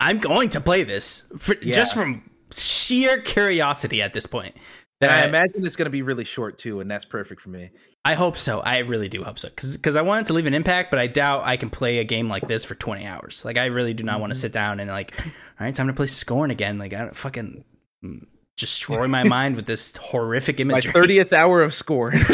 I'm 0.02 0.18
going 0.18 0.50
to 0.50 0.60
play 0.60 0.82
this 0.84 1.30
for, 1.38 1.54
just 1.54 1.94
from 1.94 2.28
sheer 2.52 3.20
curiosity 3.20 4.02
at 4.02 4.12
this 4.12 4.26
point. 4.26 4.56
That 5.00 5.10
I 5.10 5.20
That- 5.20 5.28
imagine 5.28 5.64
it's 5.64 5.76
going 5.76 5.86
to 5.86 5.90
be 5.90 6.02
really 6.02 6.24
short 6.24 6.58
too, 6.58 6.80
and 6.80 6.90
that's 6.90 7.04
perfect 7.04 7.40
for 7.40 7.48
me. 7.50 7.70
I 8.04 8.14
hope 8.14 8.36
so. 8.36 8.60
I 8.60 8.78
really 8.78 9.08
do 9.08 9.22
hope 9.22 9.38
so. 9.38 9.48
Because 9.48 9.94
I 9.94 10.02
wanted 10.02 10.26
to 10.26 10.32
leave 10.32 10.46
an 10.46 10.54
impact, 10.54 10.90
but 10.90 10.98
I 10.98 11.06
doubt 11.06 11.42
I 11.44 11.56
can 11.56 11.70
play 11.70 11.98
a 11.98 12.04
game 12.04 12.28
like 12.28 12.48
this 12.48 12.64
for 12.64 12.74
20 12.74 13.06
hours. 13.06 13.44
Like, 13.44 13.56
I 13.56 13.66
really 13.66 13.94
do 13.94 14.02
not 14.02 14.20
want 14.20 14.32
to 14.32 14.38
sit 14.38 14.52
down 14.52 14.80
and, 14.80 14.90
like, 14.90 15.14
all 15.24 15.32
right, 15.60 15.74
time 15.74 15.86
to 15.86 15.92
play 15.92 16.06
Scorn 16.06 16.50
again. 16.50 16.78
Like, 16.78 16.94
I 16.94 16.98
don't 16.98 17.16
fucking 17.16 17.64
mm, 18.04 18.26
destroy 18.56 19.06
my 19.06 19.22
mind 19.38 19.54
with 19.54 19.66
this 19.66 19.96
horrific 19.96 20.64
My 20.66 20.80
thirtieth 20.80 21.32
hour 21.32 21.62
of 21.62 21.72
Scorn. 21.74 22.14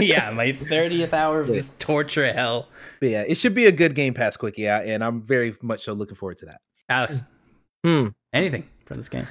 yeah, 0.00 0.30
my 0.34 0.52
30th 0.52 1.12
hour 1.12 1.40
of 1.40 1.46
this 1.46 1.70
torture 1.78 2.32
hell. 2.32 2.68
But 2.98 3.10
yeah, 3.10 3.24
it 3.26 3.36
should 3.36 3.54
be 3.54 3.66
a 3.66 3.72
good 3.72 3.94
Game 3.94 4.12
Pass 4.14 4.36
quickie, 4.36 4.62
yeah, 4.62 4.80
and 4.80 5.04
I'm 5.04 5.22
very 5.22 5.56
much 5.62 5.84
so 5.84 5.92
looking 5.92 6.16
forward 6.16 6.38
to 6.38 6.46
that. 6.46 6.60
Alex, 6.88 7.22
Hmm. 7.84 8.08
anything 8.32 8.68
from 8.84 8.96
this 8.98 9.08
game? 9.08 9.26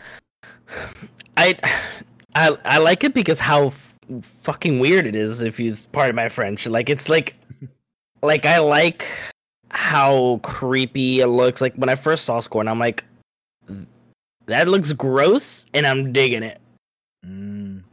I, 1.37 1.57
I, 2.35 2.57
I 2.65 2.77
like 2.79 3.03
it 3.03 3.13
because 3.13 3.39
how 3.39 3.67
f- 3.67 3.93
fucking 4.41 4.79
weird 4.79 5.05
it 5.05 5.15
is. 5.15 5.41
If 5.41 5.59
you 5.59 5.73
part 5.91 6.09
of 6.09 6.15
my 6.15 6.29
French, 6.29 6.67
like 6.67 6.89
it's 6.89 7.09
like, 7.09 7.35
like 8.21 8.45
I 8.45 8.59
like 8.59 9.05
how 9.71 10.39
creepy 10.43 11.19
it 11.21 11.27
looks. 11.27 11.61
Like 11.61 11.75
when 11.75 11.89
I 11.89 11.95
first 11.95 12.25
saw 12.25 12.39
Scorn, 12.39 12.67
I'm 12.67 12.79
like, 12.79 13.03
that 14.47 14.67
looks 14.67 14.91
gross, 14.93 15.65
and 15.73 15.85
I'm 15.87 16.13
digging 16.13 16.43
it. 16.43 16.59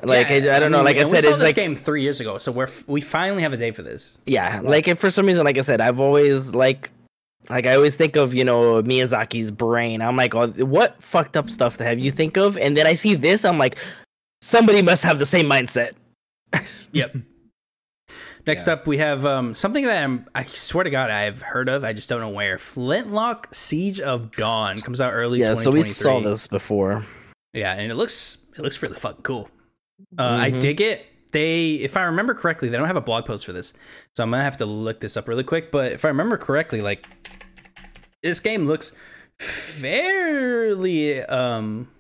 Like 0.05 0.29
Yeah, 0.29 0.53
I, 0.53 0.57
I 0.57 0.59
don't 0.61 0.71
know. 0.73 0.79
mean, 0.79 0.85
Like 0.85 0.97
I 0.97 1.05
said, 1.05 1.23
saw 1.23 1.29
it's 1.31 1.39
this 1.39 1.47
like 1.47 1.55
game 1.55 1.77
three 1.77 2.03
years 2.03 2.21
ago, 2.21 2.37
so 2.39 2.53
we're 2.53 2.69
we 2.87 3.01
finally 3.01 3.43
have 3.43 3.53
a 3.53 3.57
day 3.57 3.71
for 3.71 3.83
this. 3.83 4.21
yeah. 4.27 4.61
Like 4.63 4.89
if 4.89 4.99
for 4.99 5.11
some 5.11 5.27
reason, 5.27 5.45
like 5.45 5.57
I 5.59 5.63
said, 5.63 5.81
I've 5.81 6.01
always 6.01 6.55
like. 6.55 6.91
Like 7.51 7.67
I 7.67 7.75
always 7.75 7.97
think 7.97 8.17
of 8.17 8.35
you 8.35 8.45
know 8.45 8.83
Miyazaki's 8.83 9.51
brain. 9.51 10.01
I'm 10.01 10.17
like, 10.17 10.35
oh, 10.35 10.49
what 10.65 11.03
fucked 11.03 11.37
up 11.37 11.51
stuff 11.51 11.77
to 11.79 11.85
have 11.85 11.99
you 11.99 12.11
think 12.11 12.37
of? 12.37 12.57
And 12.57 12.77
then 12.77 12.87
I 12.87 12.95
see 12.95 13.15
this, 13.15 13.45
I'm 13.45 13.59
like, 13.59 13.79
somebody 14.41 14.81
must 14.83 15.03
have 15.05 15.19
the 15.19 15.27
same 15.27 15.47
mindset. 15.47 15.93
Yep. 16.93 17.17
Next 18.47 18.67
Yeah. 18.67 18.73
up, 18.75 18.87
we 18.87 18.99
have 18.99 19.25
um, 19.25 19.55
something 19.55 19.85
that 19.87 20.05
I'm, 20.05 20.27
I 20.35 20.45
swear 20.45 20.85
to 20.85 20.91
God 20.91 21.11
I've 21.11 21.41
heard 21.41 21.69
of. 21.71 21.85
I 21.85 21.93
just 21.95 22.09
don't 22.09 22.21
know 22.21 22.29
where. 22.29 22.59
Flintlock 22.59 23.49
Siege 23.55 23.99
of 24.01 24.31
Dawn 24.37 24.79
comes 24.79 25.01
out 25.01 25.13
early. 25.13 25.39
Yeah, 25.41 25.55
so 25.55 25.71
we 25.71 25.83
saw 25.83 26.21
this 26.21 26.47
before. 26.49 27.07
Yeah, 27.55 27.73
and 27.75 27.91
it 27.91 27.95
looks 27.95 28.39
it 28.59 28.61
looks 28.61 28.83
really 28.83 28.97
fucking 28.97 29.23
cool. 29.23 29.49
Uh, 30.19 30.23
I 30.41 30.51
Mhm. 30.51 30.61
dig 30.61 30.81
it. 30.81 31.07
They, 31.33 31.75
if 31.75 31.97
I 31.97 32.05
remember 32.05 32.35
correctly, 32.35 32.69
they 32.69 32.77
don't 32.77 32.87
have 32.87 32.97
a 32.97 33.03
blog 33.03 33.25
post 33.25 33.47
for 33.47 33.53
this, 33.53 33.75
so 34.15 34.23
I'm 34.23 34.31
gonna 34.31 34.45
have 34.45 34.59
to 34.59 34.67
look 34.67 35.01
this 35.01 35.17
up 35.17 35.29
really 35.29 35.45
quick. 35.45 35.71
But 35.71 35.93
if 35.93 36.05
I 36.05 36.09
remember 36.09 36.37
correctly, 36.37 36.83
like 36.83 37.07
this 38.23 38.41
game 38.41 38.67
looks 38.67 38.95
fairly 39.39 41.23
um 41.25 41.91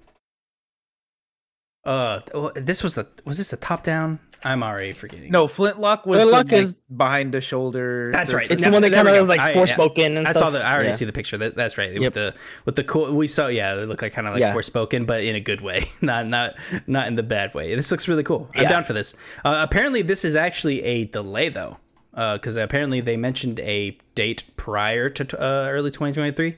uh 1.84 2.20
oh, 2.34 2.50
this 2.50 2.82
was 2.82 2.94
the 2.94 3.08
was 3.24 3.38
this 3.38 3.50
the 3.50 3.56
top 3.56 3.82
down 3.82 4.20
I'm 4.44 4.62
already 4.62 4.92
forgetting. 4.92 5.30
No, 5.30 5.46
Flintlock 5.48 6.04
was 6.06 6.20
Flintlock 6.22 6.48
the, 6.48 6.56
like, 6.56 6.62
is- 6.64 6.74
behind 6.96 7.32
the 7.32 7.40
shoulder. 7.40 8.10
That's 8.12 8.30
the- 8.30 8.36
right. 8.38 8.50
It's 8.50 8.60
Yeah, 8.60 8.68
the 8.68 8.72
one 8.72 8.82
that 8.82 8.92
kind 8.92 9.06
of 9.08 9.14
go. 9.14 9.20
was 9.20 9.28
like 9.28 9.40
I- 9.40 9.52
yeah. 9.52 9.56
Forspoken 9.64 10.16
and 10.18 10.26
I 10.26 10.32
saw 10.32 10.50
the. 10.50 10.62
I 10.64 10.74
already 10.74 10.88
Yeah. 10.88 10.94
see 10.94 11.04
the 11.04 11.12
picture. 11.12 11.38
That, 11.38 11.54
that's 11.54 11.78
right. 11.78 11.92
Yep. 11.92 12.00
With 12.00 12.14
the 12.14 12.34
with 12.64 12.76
the 12.76 12.84
cool. 12.84 13.12
We 13.14 13.28
saw. 13.28 13.46
Yeah, 13.48 13.74
it 13.80 13.88
looked 13.88 14.02
like 14.02 14.12
kind 14.12 14.26
of 14.26 14.34
like 14.34 14.40
Yeah. 14.40 14.54
Forspoken, 14.54 15.06
but 15.06 15.22
in 15.24 15.34
a 15.36 15.40
good 15.40 15.60
way. 15.60 15.84
Not 16.02 16.26
not 16.26 16.54
not 16.86 17.06
in 17.08 17.14
the 17.14 17.22
bad 17.22 17.54
way. 17.54 17.74
This 17.74 17.90
looks 17.90 18.08
really 18.08 18.24
cool. 18.24 18.48
I'm 18.54 18.66
down 18.68 18.84
for 18.84 18.92
this. 18.92 19.14
Uh, 19.44 19.60
apparently, 19.68 20.02
this 20.02 20.24
is 20.24 20.34
actually 20.36 20.82
a 20.82 21.04
delay 21.04 21.48
though, 21.48 21.78
because 22.12 22.56
apparently 22.56 23.00
they 23.00 23.16
mentioned 23.16 23.60
a 23.60 23.96
date 24.14 24.42
prior 24.56 25.08
to 25.08 25.24
t- 25.24 25.36
uh, 25.36 25.68
early 25.68 25.90
2023. 25.90 26.56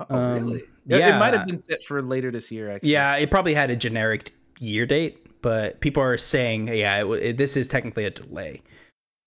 Oh, 0.00 0.14
Um, 0.16 0.44
really? 0.46 0.62
Yeah, 0.86 0.96
yeah. 0.96 1.16
it 1.16 1.18
might 1.20 1.34
have 1.34 1.46
been 1.46 1.58
set 1.58 1.82
for 1.84 2.02
later 2.02 2.30
this 2.30 2.50
year. 2.50 2.70
Actually, 2.70 2.90
Yeah, 2.90 3.16
it 3.16 3.30
probably 3.30 3.54
had 3.54 3.70
a 3.70 3.76
generic 3.76 4.32
year 4.58 4.86
date, 4.86 5.21
but 5.42 5.80
people 5.80 6.02
are 6.02 6.16
saying, 6.16 6.68
yeah, 6.68 7.02
it, 7.02 7.06
it, 7.06 7.36
this 7.36 7.56
is 7.56 7.68
technically 7.68 8.04
a 8.04 8.10
delay. 8.10 8.62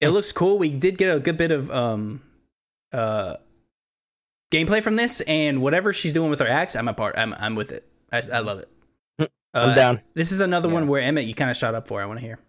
It 0.01 0.09
looks 0.09 0.31
cool. 0.31 0.57
We 0.57 0.69
did 0.69 0.97
get 0.97 1.15
a 1.15 1.19
good 1.19 1.37
bit 1.37 1.51
of 1.51 1.69
um, 1.71 2.21
uh, 2.91 3.35
gameplay 4.51 4.81
from 4.81 4.95
this, 4.95 5.21
and 5.21 5.61
whatever 5.61 5.93
she's 5.93 6.13
doing 6.13 6.29
with 6.29 6.39
her 6.39 6.47
axe, 6.47 6.75
I'm 6.75 6.87
a 6.87 6.93
part. 6.93 7.17
I'm 7.17 7.33
I'm 7.33 7.55
with 7.55 7.71
it. 7.71 7.87
I, 8.11 8.21
I 8.33 8.39
love 8.39 8.59
it. 8.59 8.69
Hmm. 9.19 9.25
I'm 9.53 9.75
down. 9.75 10.01
This 10.13 10.31
is 10.31 10.41
another 10.41 10.69
one 10.69 10.87
where 10.87 11.01
Emmett, 11.01 11.25
you 11.25 11.33
kind 11.33 11.51
of 11.51 11.57
shot 11.57 11.75
up 11.75 11.87
for. 11.87 12.01
I 12.01 12.05
want 12.05 12.19
to 12.19 12.25
hear. 12.25 12.39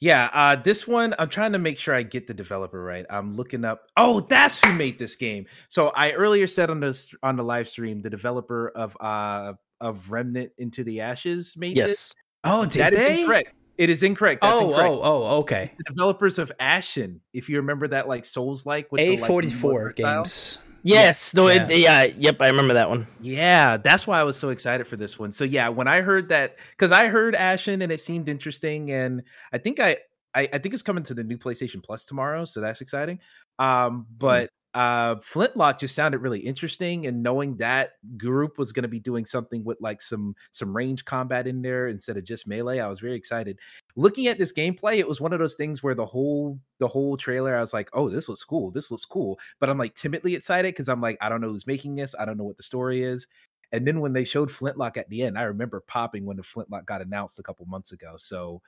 Yeah, 0.00 0.28
uh, 0.32 0.56
this 0.56 0.86
one 0.86 1.14
I'm 1.18 1.28
trying 1.28 1.52
to 1.52 1.58
make 1.58 1.78
sure 1.78 1.94
I 1.94 2.02
get 2.02 2.26
the 2.26 2.34
developer 2.34 2.82
right. 2.82 3.06
I'm 3.08 3.36
looking 3.36 3.64
up. 3.64 3.86
Oh, 3.96 4.20
that's 4.20 4.62
who 4.62 4.72
made 4.74 4.98
this 4.98 5.16
game. 5.16 5.46
So 5.70 5.92
I 5.94 6.12
earlier 6.12 6.46
said 6.46 6.68
on 6.68 6.80
the 6.80 7.16
on 7.22 7.36
the 7.36 7.44
live 7.44 7.68
stream, 7.68 8.02
the 8.02 8.10
developer 8.10 8.70
of 8.70 8.96
uh 9.00 9.54
of 9.80 10.10
Remnant 10.10 10.52
Into 10.58 10.84
the 10.84 11.00
Ashes 11.00 11.56
made 11.56 11.76
this. 11.76 12.12
Yes. 12.44 12.52
Oh, 12.54 12.64
did 12.66 12.80
That 12.80 12.92
is 12.92 12.98
they? 12.98 13.20
incorrect. 13.20 13.54
It 13.76 13.90
is 13.90 14.02
incorrect. 14.04 14.42
That's 14.42 14.56
Oh, 14.56 14.68
incorrect. 14.68 14.90
oh, 14.94 15.00
oh, 15.02 15.38
okay. 15.38 15.70
The 15.78 15.84
developers 15.84 16.38
of 16.38 16.52
Ashen, 16.60 17.20
if 17.32 17.48
you 17.48 17.56
remember 17.56 17.88
that 17.88 18.06
like 18.08 18.24
Souls 18.24 18.64
like 18.64 18.90
with 18.92 19.00
A 19.00 19.16
forty 19.16 19.48
four 19.50 19.82
art 19.86 19.98
style. 19.98 20.22
games. 20.22 20.58
Yes. 20.86 21.34
No. 21.34 21.48
Yeah. 21.48 21.66
It, 21.68 21.78
yeah. 21.78 22.04
Yep. 22.04 22.36
I 22.40 22.48
remember 22.48 22.74
that 22.74 22.88
one. 22.90 23.06
Yeah, 23.20 23.78
that's 23.78 24.06
why 24.06 24.20
I 24.20 24.22
was 24.22 24.36
so 24.36 24.50
excited 24.50 24.86
for 24.86 24.96
this 24.96 25.18
one. 25.18 25.32
So 25.32 25.42
yeah, 25.44 25.70
when 25.70 25.88
I 25.88 26.02
heard 26.02 26.28
that, 26.28 26.58
because 26.70 26.92
I 26.92 27.08
heard 27.08 27.34
Ashen 27.34 27.80
and 27.82 27.90
it 27.90 28.00
seemed 28.00 28.28
interesting, 28.28 28.90
and 28.92 29.22
I 29.52 29.58
think 29.58 29.80
I, 29.80 29.96
I 30.34 30.42
I 30.52 30.58
think 30.58 30.74
it's 30.74 30.82
coming 30.82 31.02
to 31.04 31.14
the 31.14 31.24
new 31.24 31.38
PlayStation 31.38 31.82
Plus 31.82 32.04
tomorrow, 32.04 32.44
so 32.44 32.60
that's 32.60 32.80
exciting. 32.82 33.18
Um, 33.58 34.06
but 34.18 34.50
uh 34.74 35.16
Flintlock 35.22 35.78
just 35.78 35.94
sounded 35.94 36.18
really 36.18 36.40
interesting, 36.40 37.06
and 37.06 37.22
knowing 37.22 37.56
that 37.58 37.92
group 38.16 38.58
was 38.58 38.72
going 38.72 38.82
to 38.82 38.88
be 38.88 38.98
doing 38.98 39.24
something 39.24 39.64
with 39.64 39.78
like 39.80 40.02
some 40.02 40.34
some 40.52 40.76
range 40.76 41.04
combat 41.04 41.46
in 41.46 41.62
there 41.62 41.88
instead 41.88 42.16
of 42.16 42.24
just 42.24 42.46
melee, 42.46 42.80
I 42.80 42.88
was 42.88 43.00
very 43.00 43.14
excited. 43.14 43.58
Looking 43.96 44.26
at 44.26 44.38
this 44.38 44.52
gameplay, 44.52 44.98
it 44.98 45.08
was 45.08 45.20
one 45.20 45.32
of 45.32 45.38
those 45.38 45.54
things 45.54 45.82
where 45.82 45.94
the 45.94 46.06
whole 46.06 46.58
the 46.80 46.88
whole 46.88 47.16
trailer, 47.16 47.56
I 47.56 47.60
was 47.60 47.72
like, 47.72 47.88
oh, 47.92 48.08
this 48.10 48.28
looks 48.28 48.44
cool, 48.44 48.70
this 48.70 48.90
looks 48.90 49.04
cool, 49.04 49.38
but 49.60 49.70
I'm 49.70 49.78
like 49.78 49.94
timidly 49.94 50.34
excited 50.34 50.74
because 50.74 50.88
I'm 50.88 51.00
like, 51.00 51.18
I 51.20 51.28
don't 51.28 51.40
know 51.40 51.48
who's 51.50 51.66
making 51.66 51.94
this, 51.94 52.14
I 52.18 52.24
don't 52.24 52.36
know 52.36 52.44
what 52.44 52.56
the 52.56 52.62
story 52.64 53.02
is. 53.02 53.26
And 53.72 53.86
then 53.86 54.00
when 54.00 54.12
they 54.12 54.24
showed 54.24 54.50
Flintlock 54.50 54.96
at 54.96 55.08
the 55.08 55.22
end, 55.22 55.36
I 55.38 55.42
remember 55.42 55.80
popping 55.80 56.24
when 56.24 56.36
the 56.36 56.42
Flintlock 56.44 56.86
got 56.86 57.02
announced 57.02 57.38
a 57.38 57.42
couple 57.42 57.66
months 57.66 57.92
ago. 57.92 58.14
So 58.16 58.62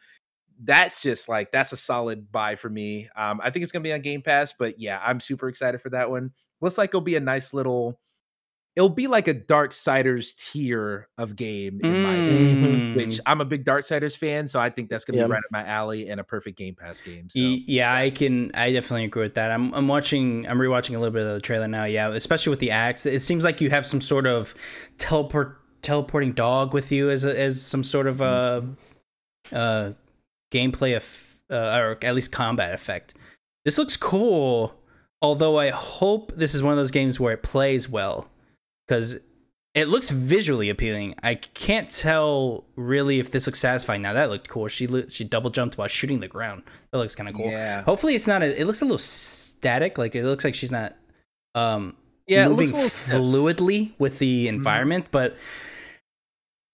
that's 0.63 1.01
just 1.03 1.29
like 1.29 1.53
that's 1.53 1.73
a 1.73 1.77
solid 1.77 2.31
buy 2.33 2.57
for 2.57 2.69
me. 2.71 3.09
Um, 3.17 3.41
I 3.43 3.51
think 3.51 3.63
it's 3.63 3.73
gonna 3.73 3.83
be 3.83 3.93
on 3.93 4.01
Game 4.01 4.23
Pass, 4.23 4.53
but 4.59 4.79
yeah, 4.81 5.01
I'm 5.05 5.21
super 5.21 5.49
excited 5.49 5.81
for 5.83 5.91
that 5.91 6.11
one. 6.11 6.33
Looks 6.61 6.79
like 6.79 6.91
it'll 6.91 7.01
be 7.03 7.17
a 7.17 7.21
nice 7.21 7.53
little. 7.53 8.01
It'll 8.75 8.89
be 8.91 9.07
like 9.07 9.27
a 9.27 9.33
Darksiders 9.33 10.35
tier 10.37 11.09
of 11.17 11.35
game 11.35 11.81
in 11.83 12.03
my 12.03 12.13
opinion, 12.15 12.77
Mm. 12.93 12.97
which 12.97 13.21
I'm 13.25 13.41
a 13.41 13.45
big 13.47 13.65
Darksiders 13.65 14.17
fan, 14.19 14.47
so 14.49 14.61
I 14.61 14.69
think 14.69 14.91
that's 14.91 15.07
gonna 15.07 15.19
Yeah. 15.19 15.25
be 15.25 15.31
right 15.31 15.39
up 15.39 15.51
my 15.51 15.65
alley 15.65 16.09
and 16.11 16.21
a 16.21 16.25
perfect 16.25 16.59
Game 16.59 16.75
Pass 16.75 17.01
game. 17.01 17.31
So 17.31 17.39
Yeah, 17.39 17.95
I 17.95 18.11
can. 18.11 18.51
I 18.55 18.73
definitely 18.73 19.05
agree 19.07 19.23
with 19.23 19.35
that. 19.37 19.51
I'm. 19.51 19.73
I'm 19.73 19.89
watching. 19.89 20.47
I'm 20.47 20.59
rewatching 20.59 20.91
a 20.95 20.99
little 20.99 21.11
bit 21.11 21.23
of 21.27 21.33
the 21.35 21.41
trailer 21.41 21.69
now. 21.69 21.85
Yeah, 21.85 22.09
especially 22.11 22.51
with 22.51 22.61
the 22.61 22.71
axe. 22.71 23.07
It 23.07 23.21
seems 23.21 23.45
like 23.45 23.63
you 23.63 23.71
have 23.71 23.87
some 23.87 24.03
sort 24.03 24.27
of 24.27 24.55
teleport 24.99 25.59
teleporting 25.83 26.33
dog 26.33 26.75
with 26.75 26.91
you 26.93 27.09
as 27.11 27.25
a, 27.25 27.39
as 27.39 27.63
some 27.63 27.85
sort 27.85 28.07
of 28.09 28.21
uh 28.21 28.61
uh 29.53 29.93
gameplay 30.53 30.97
of 30.97 31.39
uh, 31.51 31.79
or 31.79 31.99
at 32.03 32.15
least 32.15 32.33
combat 32.33 32.75
effect. 32.75 33.15
This 33.65 33.79
looks 33.79 33.97
cool. 33.97 34.75
Although 35.23 35.59
I 35.59 35.71
hope 35.71 36.33
this 36.35 36.55
is 36.55 36.63
one 36.63 36.73
of 36.73 36.77
those 36.77 36.91
games 36.91 37.19
where 37.19 37.33
it 37.33 37.43
plays 37.43 37.89
well 37.89 38.29
because 38.87 39.19
it 39.75 39.89
looks 39.89 40.11
visually 40.11 40.71
appealing. 40.71 41.15
I 41.23 41.35
can't 41.37 41.91
tell 41.91 42.65
really 42.77 43.19
if 43.19 43.31
this 43.31 43.47
looks 43.47 43.59
satisfying. 43.59 44.03
Now 44.03 44.13
that 44.13 44.31
looked 44.31 44.49
cool. 44.49 44.69
She 44.69 44.87
she 45.09 45.25
double 45.25 45.51
jumped 45.51 45.79
while 45.79 45.89
shooting 45.89 46.21
the 46.21 46.29
ground. 46.29 46.63
That 46.91 46.99
looks 46.99 47.15
kind 47.15 47.29
of 47.29 47.35
cool. 47.35 47.51
Yeah. 47.51 47.83
Hopefully 47.83 48.15
it's 48.15 48.27
not. 48.27 48.43
A, 48.43 48.61
it 48.61 48.67
looks 48.67 48.83
a 48.83 48.85
little 48.85 48.99
static. 48.99 49.99
Like 49.99 50.15
it 50.15 50.25
looks 50.25 50.45
like 50.45 50.55
she's 50.55 50.71
not 50.71 50.95
um 51.55 51.97
Yeah, 52.27 52.49
moving 52.49 52.71
looks 52.71 52.73
a 52.73 52.75
little 52.75 52.91
stiff. 52.91 53.15
Mm-hmm. 53.15 53.65
fluidly 53.65 53.93
with 53.99 54.19
the 54.19 54.49
environment. 54.49 55.07
But 55.11 55.37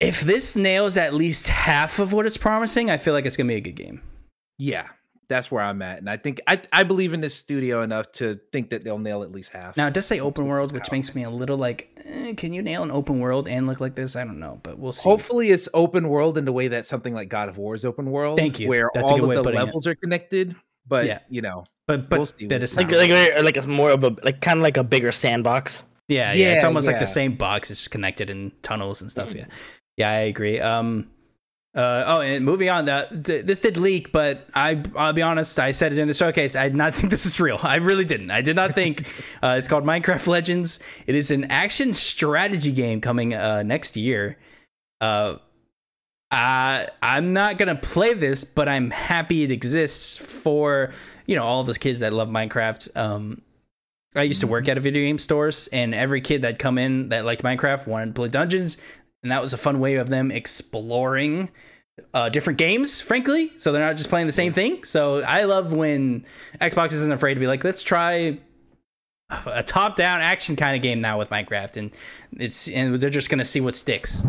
if 0.03 0.21
this 0.21 0.57
nails 0.57 0.97
at 0.97 1.15
least 1.15 1.49
half 1.49 1.99
of 1.99 2.13
what 2.13 2.27
it's 2.27 2.37
promising, 2.37 2.91
I 2.91 2.97
feel 2.99 3.15
like 3.15 3.27
it's 3.27 3.37
gonna 3.37 3.49
be 3.49 3.55
a 3.57 3.61
good 3.61 3.77
game. 3.77 4.03
yeah, 4.59 4.89
that's 5.29 5.51
where 5.51 5.63
I'm 5.63 5.81
at, 5.81 5.99
and 5.99 6.11
I 6.11 6.17
think 6.19 6.41
I 6.47 6.61
I 6.73 6.83
believe 6.83 7.15
in 7.15 7.21
this 7.23 7.35
studio 7.35 7.83
enough 7.83 8.13
to 8.13 8.39
think 8.53 8.71
that 8.71 8.85
they'll 8.85 8.99
nail 8.99 9.23
at 9.23 9.33
least 9.33 9.51
half. 9.53 9.77
Now 9.77 9.87
it 9.87 9.95
does 9.95 10.05
say 10.07 10.21
open 10.21 10.47
world, 10.47 10.73
which 10.73 10.91
makes 10.93 11.15
me 11.15 11.23
a 11.25 11.31
little 11.31 11.57
like, 11.57 11.89
eh, 12.05 12.35
can 12.35 12.53
you 12.53 12.61
nail 12.63 12.83
an 12.83 12.91
open 12.91 13.19
world 13.21 13.49
and 13.49 13.67
look 13.67 13.81
like 13.81 13.95
this? 13.95 14.15
I 14.15 14.25
don't 14.25 14.41
know, 14.41 14.61
but 14.63 14.79
we'll 14.79 14.93
see. 14.93 15.09
Hopefully, 15.09 15.49
it's 15.51 15.69
open 15.73 16.09
world 16.09 16.37
in 16.37 16.45
the 16.45 16.53
way 16.53 16.69
that 16.69 16.85
something 16.87 17.15
like 17.15 17.29
God 17.31 17.49
of 17.49 17.57
War 17.57 17.75
is 17.75 17.85
open 17.85 18.11
world. 18.11 18.37
Thank 18.39 18.61
you. 18.61 18.69
Where 18.69 18.91
That's 18.95 19.11
all 19.11 19.17
of 19.25 19.31
of 19.31 19.37
the 19.37 19.43
putting 19.43 19.61
it. 19.61 19.65
levels 19.65 19.87
are 19.87 19.95
connected. 19.95 20.55
But 20.87 21.07
Yeah. 21.07 21.21
you 21.31 21.41
know, 21.41 21.65
but 21.87 22.11
but 22.11 22.19
we'll 22.19 22.27
see. 22.27 22.47
that 22.49 22.63
it's 22.63 22.77
Like 22.77 22.91
like 22.91 23.11
like 23.43 23.57
it's 23.57 23.67
more 23.67 23.93
of 23.93 24.05
a 24.05 24.15
like 24.23 24.41
kind 24.43 24.59
of 24.59 24.63
like 24.65 24.77
a 24.77 24.85
bigger 24.85 25.13
sandbox. 25.13 25.83
Yeah, 26.09 26.33
yeah, 26.35 26.55
it's 26.55 26.63
Yeah, 26.65 26.67
almost 26.67 26.89
like 26.89 26.99
the 26.99 27.07
same 27.07 27.37
box. 27.37 27.71
It's 27.71 27.81
just 27.81 27.91
connected 27.93 28.29
in 28.29 28.53
tunnels 28.63 29.01
and 29.01 29.11
stuff. 29.11 29.33
Yeah, 29.35 29.47
yeah, 29.97 30.11
I 30.11 30.21
agree. 30.21 30.61
Um, 30.61 31.11
uh, 31.75 32.05
oh, 32.07 32.21
and 32.21 32.45
moving 32.45 32.69
on. 32.69 32.85
Th- 32.85 33.45
this 33.45 33.61
did 33.61 33.79
leak, 33.79 34.13
but 34.13 34.47
I, 34.55 34.83
I'll 34.95 35.15
be 35.15 35.23
honest. 35.23 35.59
I 35.59 35.73
said 35.73 35.93
it 35.93 35.99
in 35.99 36.07
the 36.07 36.15
showcase. 36.15 36.55
I 36.55 36.65
did 36.65 36.77
not 36.77 36.95
think 36.95 37.11
this 37.11 37.25
was 37.25 37.41
real. 37.41 37.59
I 37.63 37.77
really 37.77 38.05
didn't. 38.05 38.31
I 38.31 38.43
did 38.43 38.57
not 38.57 38.75
think. 38.75 39.07
uh, 39.43 39.55
it's 39.59 39.69
called 39.69 39.85
Minecraft 39.85 40.27
Legends. 40.27 40.81
It 41.07 41.15
is 41.15 41.31
an 41.31 41.45
action 41.45 41.95
strategy 41.95 42.73
game 42.73 43.01
coming 43.01 43.33
uh, 43.35 43.63
next 43.63 43.97
year. 43.97 44.39
Uh, 45.01 45.37
I, 46.31 46.89
I'm 47.03 47.33
not 47.33 47.59
gonna 47.59 47.75
play 47.75 48.15
this, 48.15 48.45
but 48.45 48.69
I'm 48.69 48.91
happy 48.91 49.43
it 49.43 49.51
exists 49.51 50.17
for 50.17 50.95
you 51.27 51.37
know 51.37 51.45
all 51.45 51.63
those 51.63 51.79
kids 51.79 52.01
that 52.01 52.13
love 52.13 52.29
Minecraft. 52.29 52.97
Um, 52.97 53.43
I 54.15 54.23
used 54.23 54.41
to 54.43 54.47
work 54.47 54.69
at 54.69 54.77
a 54.77 54.81
video 54.81 55.03
game 55.03 55.19
stores, 55.19 55.69
and 55.69 55.95
every 55.95 56.21
kid 56.21 56.43
that 56.43 56.59
come 56.59 56.79
in 56.79 57.11
that 57.11 57.25
liked 57.25 57.43
Minecraft 57.43 57.87
wanted 57.87 58.07
to 58.07 58.13
play 58.13 58.29
dungeons, 58.29 58.79
and 59.23 59.31
that 59.33 59.41
was 59.41 59.55
a 59.55 59.59
fun 59.59 59.81
way 59.81 59.97
of 59.97 60.09
them 60.09 60.31
exploring 60.31 61.51
uh, 62.15 62.29
different 62.29 62.59
games. 62.59 63.01
Frankly, 63.01 63.53
so 63.57 63.73
they're 63.73 63.87
not 63.87 63.97
just 63.97 64.09
playing 64.09 64.27
the 64.27 64.33
same 64.33 64.53
thing. 64.53 64.85
So 64.85 65.23
I 65.23 65.45
love 65.45 65.73
when 65.73 66.25
Xbox 66.61 66.93
isn't 66.93 67.13
afraid 67.13 67.35
to 67.35 67.41
be 67.41 67.47
like, 67.47 67.65
let's 67.65 67.83
try 67.83 68.39
a 69.47 69.63
top-down 69.63 70.21
action 70.21 70.57
kind 70.57 70.77
of 70.77 70.83
game 70.83 71.01
now 71.01 71.19
with 71.19 71.31
Minecraft, 71.31 71.77
and 71.77 71.91
it's 72.39 72.69
and 72.69 72.97
they're 72.97 73.11
just 73.11 73.31
gonna 73.31 73.45
see 73.45 73.61
what 73.61 73.77
sticks. 73.77 74.25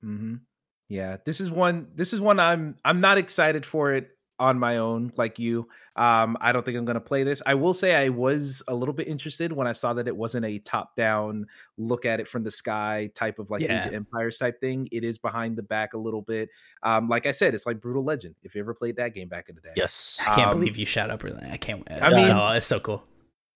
hmm 0.00 0.36
yeah, 0.88 1.18
this 1.24 1.40
is 1.40 1.52
one. 1.52 1.86
This 1.94 2.12
is 2.12 2.20
one. 2.20 2.40
I'm 2.40 2.76
I'm 2.84 3.00
not 3.00 3.16
excited 3.16 3.64
for 3.64 3.92
it 3.92 4.10
on 4.40 4.58
my 4.58 4.78
own, 4.78 5.12
like 5.16 5.38
you. 5.38 5.68
Um, 5.96 6.36
I 6.40 6.50
don't 6.52 6.64
think 6.64 6.76
I'm 6.78 6.84
gonna 6.86 7.00
play 7.00 7.22
this. 7.24 7.42
I 7.46 7.54
will 7.54 7.74
say 7.74 7.94
I 7.94 8.08
was 8.08 8.62
a 8.66 8.74
little 8.74 8.94
bit 8.94 9.06
interested 9.06 9.52
when 9.52 9.66
I 9.66 9.72
saw 9.74 9.92
that 9.94 10.08
it 10.08 10.16
wasn't 10.16 10.46
a 10.46 10.58
top-down 10.60 11.46
look 11.76 12.04
at 12.06 12.18
it 12.20 12.26
from 12.26 12.42
the 12.42 12.50
sky 12.50 13.10
type 13.14 13.38
of 13.38 13.50
like 13.50 13.60
Yeah. 13.62 13.82
Age 13.82 13.88
of 13.88 13.94
Empires 13.94 14.38
type 14.38 14.60
thing. 14.60 14.88
It 14.90 15.04
is 15.04 15.18
behind 15.18 15.56
the 15.56 15.62
back 15.62 15.92
a 15.94 15.98
little 15.98 16.22
bit. 16.22 16.48
Um, 16.82 17.08
like 17.08 17.26
I 17.26 17.32
said, 17.32 17.54
it's 17.54 17.66
like 17.66 17.80
Brutal 17.80 18.02
Legend. 18.02 18.34
If 18.42 18.54
you 18.54 18.62
ever 18.62 18.72
played 18.74 18.96
that 18.96 19.14
game 19.14 19.28
back 19.28 19.48
in 19.50 19.54
the 19.56 19.60
day, 19.60 19.74
Yes. 19.76 20.18
I 20.26 20.34
can't 20.34 20.52
Um, 20.52 20.58
believe 20.58 20.76
you 20.76 20.86
shot 20.86 21.10
up 21.10 21.22
really. 21.22 21.46
I 21.50 21.58
can't. 21.58 21.82
I 21.90 21.98
I 21.98 22.08
mean- 22.08 22.16
mean, 22.16 22.26
so, 22.28 22.48
it's 22.48 22.66
so 22.66 22.80
cool. 22.80 23.04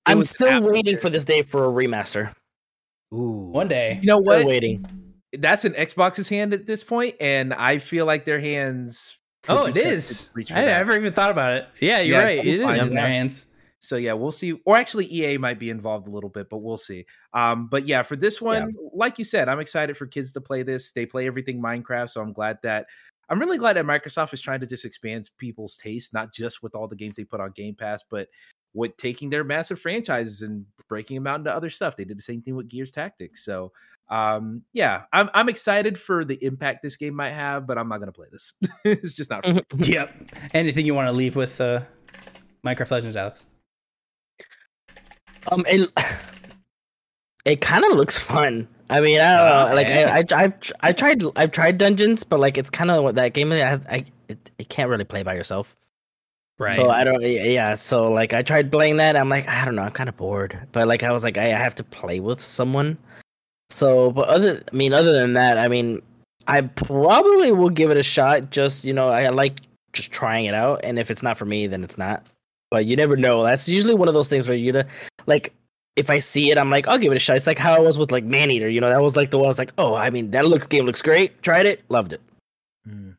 It 0.07 0.13
I'm 0.13 0.23
still 0.23 0.49
absolutely- 0.49 0.73
waiting 0.75 0.99
for 0.99 1.09
this 1.09 1.25
day 1.25 1.43
for 1.43 1.65
a 1.65 1.69
remaster. 1.69 2.35
Ooh, 3.13 3.49
One 3.53 3.69
day, 3.69 4.01
You 4.03 4.07
know 4.07 4.19
what? 4.19 4.25
Still 4.39 4.39
what? 4.39 4.47
waiting. 4.53 4.87
That's 5.33 5.65
an 5.65 5.73
Xbox's 5.75 6.29
hand 6.29 6.53
at 6.53 6.67
this 6.67 6.85
point, 6.85 7.17
and 7.21 7.55
I 7.55 7.79
feel 7.79 8.05
like 8.07 8.25
their 8.25 8.39
hands. 8.41 9.17
Oh, 9.49 9.67
it 9.67 9.77
is. 9.77 10.27
to 10.29 10.31
reach 10.35 10.49
for 10.49 10.55
I 10.55 10.65
never 10.65 10.95
even 10.95 11.13
thought 11.13 11.31
about 11.31 11.53
it. 11.53 11.69
Yeah, 11.81 12.01
you're 12.01 12.19
Yeah, 12.19 12.25
right. 12.25 12.39
It 12.39 12.61
is 12.61 12.83
in 12.83 12.95
their 12.95 13.07
hands. 13.07 13.47
So 13.81 13.97
yeah, 13.97 14.15
we'll 14.15 14.33
see. 14.33 14.53
Or 14.65 14.77
actually, 14.77 15.13
EA 15.13 15.37
might 15.37 15.59
be 15.59 15.69
involved 15.69 16.09
a 16.09 16.11
little 16.11 16.31
bit, 16.31 16.49
but 16.49 16.59
we'll 16.59 16.79
see. 16.79 17.05
Um, 17.35 17.69
but 17.69 17.87
yeah, 17.87 18.03
for 18.03 18.17
this 18.17 18.41
one, 18.41 18.75
like 18.95 19.19
you 19.19 19.25
said, 19.25 19.49
I'm 19.49 19.61
excited 19.61 19.97
for 19.97 20.07
kids 20.07 20.33
to 20.33 20.41
play 20.41 20.63
this. 20.63 20.93
They 20.93 21.05
play 21.05 21.27
everything 21.27 21.61
Minecraft, 21.61 22.09
so 22.09 22.23
I'm 22.23 22.33
glad 22.33 22.59
that 22.63 22.87
I'm 23.29 23.39
really 23.39 23.59
glad 23.59 23.77
that 23.77 23.85
Microsoft 23.85 24.33
is 24.33 24.41
trying 24.41 24.61
to 24.61 24.67
just 24.67 24.85
expand 24.85 25.29
people's 25.39 25.77
taste, 25.77 26.15
not 26.15 26.33
just 26.33 26.63
with 26.63 26.75
all 26.75 26.89
the 26.89 26.97
games 26.97 27.17
they 27.17 27.25
put 27.25 27.41
on 27.41 27.53
Game 27.53 27.75
Pass, 27.75 28.03
but 28.11 28.29
with 28.75 28.97
taking 28.97 29.31
their 29.31 29.45
massive 29.45 29.79
franchises 29.79 30.43
and 30.43 30.67
breaking 30.89 31.15
them 31.15 31.27
out 31.27 31.39
into 31.39 31.55
other 31.55 31.71
stuff. 31.71 31.97
They 31.97 32.05
did 32.05 32.19
the 32.19 32.23
same 32.23 32.43
thing 32.43 32.57
with 32.57 32.69
Gears 32.69 32.91
Tactics. 32.93 33.45
So 33.45 33.73
um 34.11 34.61
yeah 34.75 35.05
i'm 35.15 35.31
i'm 35.33 35.49
excited 35.49 35.99
for 35.99 36.27
the 36.27 36.35
impact 36.45 36.83
this 36.83 36.95
game 36.95 37.15
might 37.15 37.33
have 37.33 37.67
but 37.67 37.79
i'm 37.79 37.89
not 37.89 38.01
gonna 38.01 38.13
play 38.13 38.27
this 38.31 38.53
it's 38.85 39.15
just 39.15 39.31
not 39.31 39.43
for 39.43 39.55
me. 39.55 39.63
yep. 39.79 40.15
Anything 40.53 40.85
you 40.85 40.95
want 40.95 41.09
to 41.09 41.13
leave 41.13 41.37
with 41.37 41.59
uh, 41.59 41.81
Minecraft 42.67 42.91
Legends, 42.91 43.17
Alex? 43.17 43.47
Um, 45.51 45.65
it 45.67 45.91
it 47.47 47.61
kind 47.63 47.83
of 47.85 47.93
looks 47.93 48.19
fun. 48.19 48.69
I 48.91 49.01
mean, 49.01 49.21
I 49.21 49.37
don't 49.39 49.49
Oh, 49.49 49.69
know. 49.71 49.75
Like 49.75 49.89
yeah. 49.89 50.13
I, 50.13 50.19
I, 50.19 50.45
I've 50.45 50.73
I've 50.81 50.97
tried 50.97 51.23
I've 51.37 51.51
tried 51.51 51.79
dungeons, 51.79 52.25
but 52.25 52.41
like 52.41 52.59
it's 52.59 52.69
kind 52.71 52.91
of 52.91 53.03
what 53.03 53.15
that 53.15 53.33
game 53.33 53.53
it 53.53 53.67
has. 53.67 53.87
I 53.87 54.05
it, 54.29 54.51
it 54.59 54.69
can't 54.69 54.91
really 54.91 55.05
play 55.05 55.23
by 55.23 55.35
yourself. 55.35 55.75
Right. 56.59 56.75
So 56.75 56.91
I 56.91 57.03
don't. 57.03 57.21
Yeah. 57.23 57.75
So 57.75 58.13
like 58.13 58.33
I 58.33 58.43
tried 58.43 58.71
playing 58.71 58.97
that. 58.99 59.17
I'm 59.17 59.29
like 59.29 59.49
I 59.49 59.65
don't 59.65 59.75
know. 59.75 59.83
I'm 59.83 59.93
kind 59.93 60.09
of 60.09 60.17
bored. 60.17 60.59
But 60.73 60.87
like 60.87 61.03
I 61.03 61.13
was 61.13 61.25
like 61.25 61.37
I, 61.37 61.47
I 61.47 61.59
have 61.59 61.75
to 61.77 61.85
play 61.85 62.21
with 62.21 62.41
someone. 62.41 62.97
So, 63.71 64.13
but 64.13 64.29
other 64.29 64.63
I 64.73 64.77
mean, 64.77 64.93
other 64.93 65.13
than 65.13 65.33
that, 65.33 65.59
I 65.59 65.67
mean, 65.67 66.01
I 66.47 66.61
probably 66.63 67.51
will 67.51 67.71
give 67.71 67.91
it 67.91 67.97
a 67.97 68.03
shot. 68.03 68.51
Just 68.51 68.85
you 68.85 68.93
know, 68.93 69.09
I 69.09 69.29
like 69.31 69.63
just 69.93 70.13
trying 70.13 70.45
it 70.45 70.55
out, 70.55 70.81
and 70.85 70.99
if 70.99 71.11
it's 71.11 71.23
not 71.23 71.37
for 71.37 71.45
me, 71.45 71.67
then 71.67 71.83
it's 71.83 71.99
not. 71.99 72.25
But 72.71 72.87
you 72.87 72.95
never 72.97 73.17
know. 73.17 73.43
That's 73.43 73.69
usually 73.69 73.95
one 73.95 74.09
of 74.09 74.15
those 74.15 74.29
things 74.29 74.47
where 74.47 74.57
you 74.57 74.71
to 74.73 74.87
like 75.27 75.53
if 75.97 76.09
I 76.09 76.21
see 76.21 76.51
it, 76.53 76.59
I'm 76.59 76.71
like, 76.71 76.87
I'll 76.87 76.99
give 76.99 77.13
it 77.13 77.17
a 77.17 77.21
shot. 77.21 77.37
It's 77.37 77.47
like 77.49 77.59
how 77.59 77.73
I 77.73 77.81
was 77.81 77.99
with 77.99 78.13
like 78.13 78.25
Man 78.25 78.53
Eater. 78.53 78.69
You 78.69 78.81
know, 78.81 78.91
that 78.91 79.03
was 79.03 79.17
like 79.17 79.31
the 79.31 79.39
one 79.39 79.47
I 79.47 79.49
was 79.49 79.59
like, 79.59 79.73
oh, 79.79 79.95
I 79.95 80.11
mean, 80.11 80.31
that 80.31 80.47
looks 80.47 80.69
game 80.69 80.87
looks 80.87 81.03
great. 81.03 81.43
Tried 81.43 81.67
it, 81.67 81.83
loved 81.89 82.13
it. 82.13 82.21
Hmm. 82.85 83.13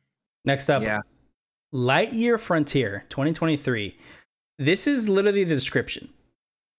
Next 0.45 0.69
up, 0.69 0.83
yeah 0.83 1.01
Lightyear 1.75 2.39
Frontier 2.39 3.03
2023. 3.09 3.97
This 4.57 4.87
is 4.87 5.09
literally 5.09 5.43
the 5.43 5.55
description 5.55 6.07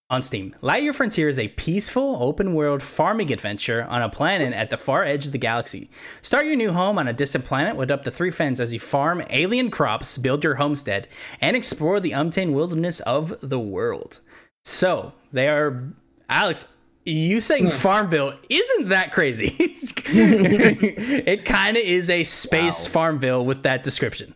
on 0.08 0.22
Steam. 0.22 0.54
Lightyear 0.62 0.94
Frontier 0.94 1.28
is 1.28 1.38
a 1.38 1.48
peaceful, 1.48 2.16
open 2.18 2.54
world 2.54 2.82
farming 2.82 3.30
adventure 3.30 3.84
on 3.90 4.00
a 4.00 4.08
planet 4.08 4.54
at 4.54 4.70
the 4.70 4.78
far 4.78 5.04
edge 5.04 5.26
of 5.26 5.32
the 5.32 5.38
galaxy. 5.38 5.90
Start 6.22 6.46
your 6.46 6.56
new 6.56 6.72
home 6.72 6.96
on 6.96 7.08
a 7.08 7.12
distant 7.12 7.44
planet 7.44 7.76
with 7.76 7.90
up 7.90 8.04
to 8.04 8.10
three 8.10 8.30
friends 8.30 8.58
as 8.58 8.72
you 8.72 8.80
farm 8.80 9.22
alien 9.28 9.70
crops, 9.70 10.16
build 10.16 10.42
your 10.42 10.54
homestead, 10.54 11.08
and 11.42 11.58
explore 11.58 12.00
the 12.00 12.12
untamed 12.12 12.54
wilderness 12.54 13.00
of 13.00 13.38
the 13.42 13.60
world. 13.60 14.20
So, 14.64 15.12
they 15.30 15.46
are. 15.48 15.92
Alex, 16.30 16.74
you 17.04 17.42
saying 17.42 17.64
hmm. 17.64 17.70
Farmville 17.70 18.32
isn't 18.48 18.88
that 18.88 19.12
crazy. 19.12 19.48
it 19.58 21.44
kind 21.44 21.76
of 21.76 21.82
is 21.82 22.08
a 22.08 22.24
space 22.24 22.86
Wow. 22.86 22.92
Farmville 22.92 23.44
with 23.44 23.62
that 23.64 23.82
description. 23.82 24.34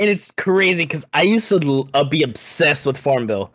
And 0.00 0.08
it's 0.08 0.30
crazy 0.38 0.84
because 0.84 1.04
I 1.12 1.22
used 1.22 1.48
to 1.50 1.88
uh, 1.94 2.04
be 2.04 2.22
obsessed 2.22 2.86
with 2.86 2.96
Farmville. 2.96 3.52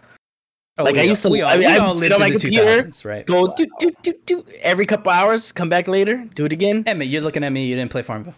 Like, 0.78 0.98
I 0.98 1.02
used 1.04 1.22
to- 1.24 1.30
we 1.30 1.42
all, 1.42 1.50
I 1.52 1.58
mean, 1.58 1.68
we 1.68 1.74
I 1.74 1.78
all 1.78 1.96
sit 1.96 2.12
lived 2.12 2.22
on 2.22 2.28
in 2.28 2.34
my 2.34 2.38
the 2.38 2.40
computer, 2.40 2.84
2000s, 2.84 3.06
right? 3.06 3.26
Go 3.26 3.54
do 3.56 3.66
do 3.80 3.92
do 4.04 4.14
do 4.26 4.46
every 4.62 4.86
couple 4.86 5.12
hours, 5.12 5.52
come 5.52 5.70
back 5.70 5.88
later, 5.88 6.18
do 6.36 6.46
it 6.46 6.54
again. 6.54 6.84
Emmett, 6.86 7.08
you're 7.08 7.22
looking 7.22 7.44
at 7.44 7.52
me. 7.52 7.66
You 7.66 7.76
didn't 7.76 7.92
play 7.92 8.04
Farmville. 8.04 8.36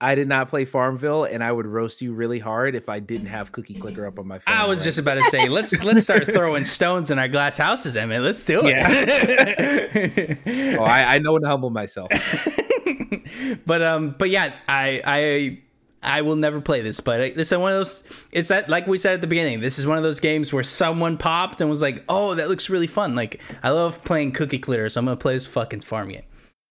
i 0.00 0.14
did 0.14 0.28
not 0.28 0.48
play 0.48 0.64
farmville 0.64 1.24
and 1.24 1.44
i 1.44 1.52
would 1.52 1.66
roast 1.66 2.00
you 2.00 2.14
really 2.14 2.38
hard 2.38 2.74
if 2.74 2.88
i 2.88 2.98
didn't 2.98 3.26
have 3.26 3.52
cookie 3.52 3.74
clicker 3.74 4.06
up 4.06 4.18
on 4.18 4.26
my 4.26 4.38
phone 4.38 4.54
I 4.56 4.66
was 4.66 4.78
right 4.78 4.84
just 4.84 4.98
about 4.98 5.16
to 5.16 5.24
say, 5.24 5.46
let's 5.50 5.84
let's 5.84 6.04
start 6.04 6.24
throwing 6.24 6.64
stones 6.64 7.10
in 7.10 7.18
our 7.18 7.28
glass 7.28 7.58
houses, 7.58 7.96
Emmett. 7.96 8.22
Let's 8.22 8.42
do 8.42 8.62
it. 8.64 8.70
Yeah. 8.70 10.76
oh, 10.80 10.84
I, 10.84 11.16
I 11.16 11.18
know 11.18 11.34
when 11.34 11.42
to 11.42 11.48
humble 11.48 11.68
myself 11.68 12.08
but 13.66 13.82
um, 13.82 14.14
but 14.18 14.30
yeah, 14.30 14.54
I 14.68 15.02
I 15.04 15.58
I 16.02 16.22
will 16.22 16.36
never 16.36 16.60
play 16.60 16.80
this. 16.80 17.00
But 17.00 17.20
is 17.20 17.52
one 17.52 17.72
of 17.72 17.78
those. 17.78 18.04
It's 18.32 18.48
that 18.48 18.68
like 18.68 18.86
we 18.86 18.98
said 18.98 19.14
at 19.14 19.20
the 19.20 19.26
beginning. 19.26 19.60
This 19.60 19.78
is 19.78 19.86
one 19.86 19.98
of 19.98 20.02
those 20.02 20.20
games 20.20 20.52
where 20.52 20.62
someone 20.62 21.18
popped 21.18 21.60
and 21.60 21.68
was 21.68 21.82
like, 21.82 22.04
"Oh, 22.08 22.34
that 22.34 22.48
looks 22.48 22.70
really 22.70 22.86
fun." 22.86 23.14
Like 23.14 23.40
I 23.62 23.70
love 23.70 24.02
playing 24.04 24.32
Cookie 24.32 24.58
Clicker, 24.58 24.88
so 24.88 25.00
I'm 25.00 25.04
gonna 25.04 25.16
play 25.16 25.34
this 25.34 25.46
fucking 25.46 25.82
farm 25.82 26.08
game. 26.08 26.22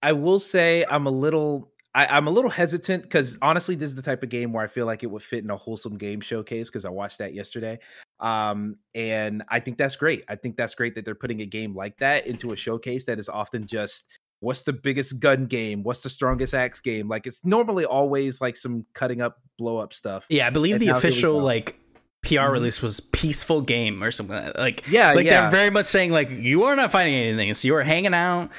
I 0.02 0.14
will 0.14 0.40
say 0.40 0.86
I'm 0.90 1.06
a 1.06 1.12
little 1.12 1.72
I, 1.96 2.06
I'm 2.06 2.28
a 2.28 2.32
little 2.32 2.52
hesitant 2.52 3.04
because 3.04 3.38
honestly, 3.42 3.76
this 3.76 3.90
is 3.90 3.96
the 3.96 4.02
type 4.02 4.22
of 4.22 4.30
game 4.30 4.54
where 4.54 4.64
I 4.64 4.68
feel 4.68 4.86
like 4.86 5.04
it 5.04 5.08
would 5.08 5.24
fit 5.24 5.44
in 5.44 5.50
a 5.50 5.58
wholesome 5.58 5.98
game 5.98 6.22
showcase 6.22 6.70
because 6.70 6.86
I 6.86 6.90
watched 6.90 7.18
that 7.18 7.34
yesterday. 7.34 7.80
Um, 8.20 8.78
and 8.94 9.44
I 9.50 9.60
think 9.60 9.78
that's 9.78 9.96
great. 9.96 10.24
I 10.28 10.36
think 10.36 10.56
that's 10.56 10.76
great 10.76 10.94
that 10.96 11.06
they're 11.06 11.16
putting 11.16 11.42
a 11.42 11.46
game 11.46 11.76
like 11.76 11.98
that 11.98 12.28
into 12.28 12.52
a 12.52 12.56
showcase 12.56 13.06
that 13.06 13.18
is 13.18 13.28
often 13.28 13.66
just 13.66 14.08
what's 14.42 14.64
the 14.64 14.74
biggest 14.74 15.20
gun 15.20 15.46
game, 15.46 15.84
what's 15.84 16.02
the 16.02 16.10
strongest 16.10 16.54
axe 16.54 16.80
game. 16.80 17.08
Like 17.08 17.28
it's 17.28 17.44
normally 17.44 17.86
always 17.86 18.40
like 18.42 18.56
some 18.58 18.86
cutting 18.94 19.22
up, 19.22 19.40
blow 19.58 19.78
up 19.78 19.94
stuff. 19.94 20.26
Yeah, 20.30 20.48
I 20.48 20.50
believe 20.50 20.76
And 20.76 20.82
the 20.82 20.88
now 20.88 20.94
here 20.94 21.04
we 21.04 21.08
official 21.10 21.40
like 21.42 21.78
PR 22.22 22.36
Mhm. 22.40 22.52
release 22.52 22.82
was 22.82 23.00
peaceful 23.00 23.62
game 23.62 24.04
or 24.04 24.12
something 24.12 24.36
like 24.36 24.46
that. 24.54 24.60
like 24.60 24.84
Yeah, 24.90 25.14
like 25.14 25.26
yeah. 25.26 25.42
they're 25.42 25.52
very 25.52 25.70
much 25.70 25.86
saying 25.86 26.12
like 26.12 26.30
you 26.30 26.64
are 26.64 26.76
not 26.76 26.92
fighting 26.92 27.16
anything, 27.16 27.54
so 27.54 27.68
you 27.68 27.76
are 27.76 27.84
hanging 27.84 28.14
out, 28.14 28.50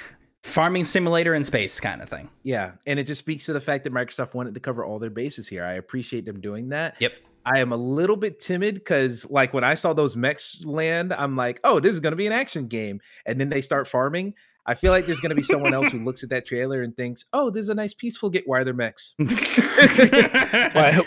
farming 0.43 0.85
simulator 0.85 1.35
in 1.35 1.45
space 1.45 1.79
kind 1.81 2.01
of 2.03 2.09
thing. 2.09 2.31
Yeah, 2.43 2.73
and 2.87 2.99
it 2.99 3.05
just 3.05 3.19
speaks 3.21 3.47
to 3.47 3.53
the 3.53 3.61
fact 3.61 3.85
that 3.85 3.93
Microsoft 3.93 4.35
wanted 4.35 4.55
to 4.55 4.61
cover 4.61 4.85
all 4.85 4.99
their 4.99 5.11
bases 5.11 5.49
here. 5.49 5.65
I 5.65 5.75
appreciate 5.75 6.25
them 6.25 6.41
doing 6.41 6.71
that. 6.71 6.97
Yep. 7.01 7.13
I 7.45 7.61
am 7.61 7.73
a 7.73 7.77
little 7.77 8.17
bit 8.17 8.39
timid 8.39 8.75
because, 8.75 9.31
like, 9.31 9.55
when 9.55 9.65
I 9.65 9.73
saw 9.73 9.95
those 9.95 10.15
mechs 10.15 10.63
land, 10.63 11.13
I'm 11.15 11.37
like, 11.37 11.59
"Oh, 11.65 11.81
this 11.81 11.93
is 11.93 12.01
going 12.01 12.13
to 12.13 12.17
be 12.17 12.27
an 12.27 12.33
action 12.35 12.67
game," 12.69 13.01
and 13.25 13.41
then 13.41 13.49
they 13.49 13.63
start 13.63 13.89
farming. 13.89 14.35
I 14.67 14.75
feel 14.75 14.93
like 14.93 15.07
there's 15.07 15.21
going 15.21 15.31
to 15.31 15.37
be 15.37 15.43
someone 15.43 15.73
else 15.75 15.89
who 15.89 15.99
looks 15.99 16.23
at 16.23 16.31
that 16.31 16.47
trailer 16.47 16.83
and 16.83 16.97
thinks, 16.97 17.25
"Oh, 17.33 17.51
this 17.51 17.63
is 17.63 17.69
a 17.71 17.75
nice 17.75 17.95
peaceful 17.95 18.31
get." 18.31 18.47
Why 18.47 18.61
are 18.61 18.65
there 18.65 18.75
mechs? 18.75 19.15
why, 19.19 21.01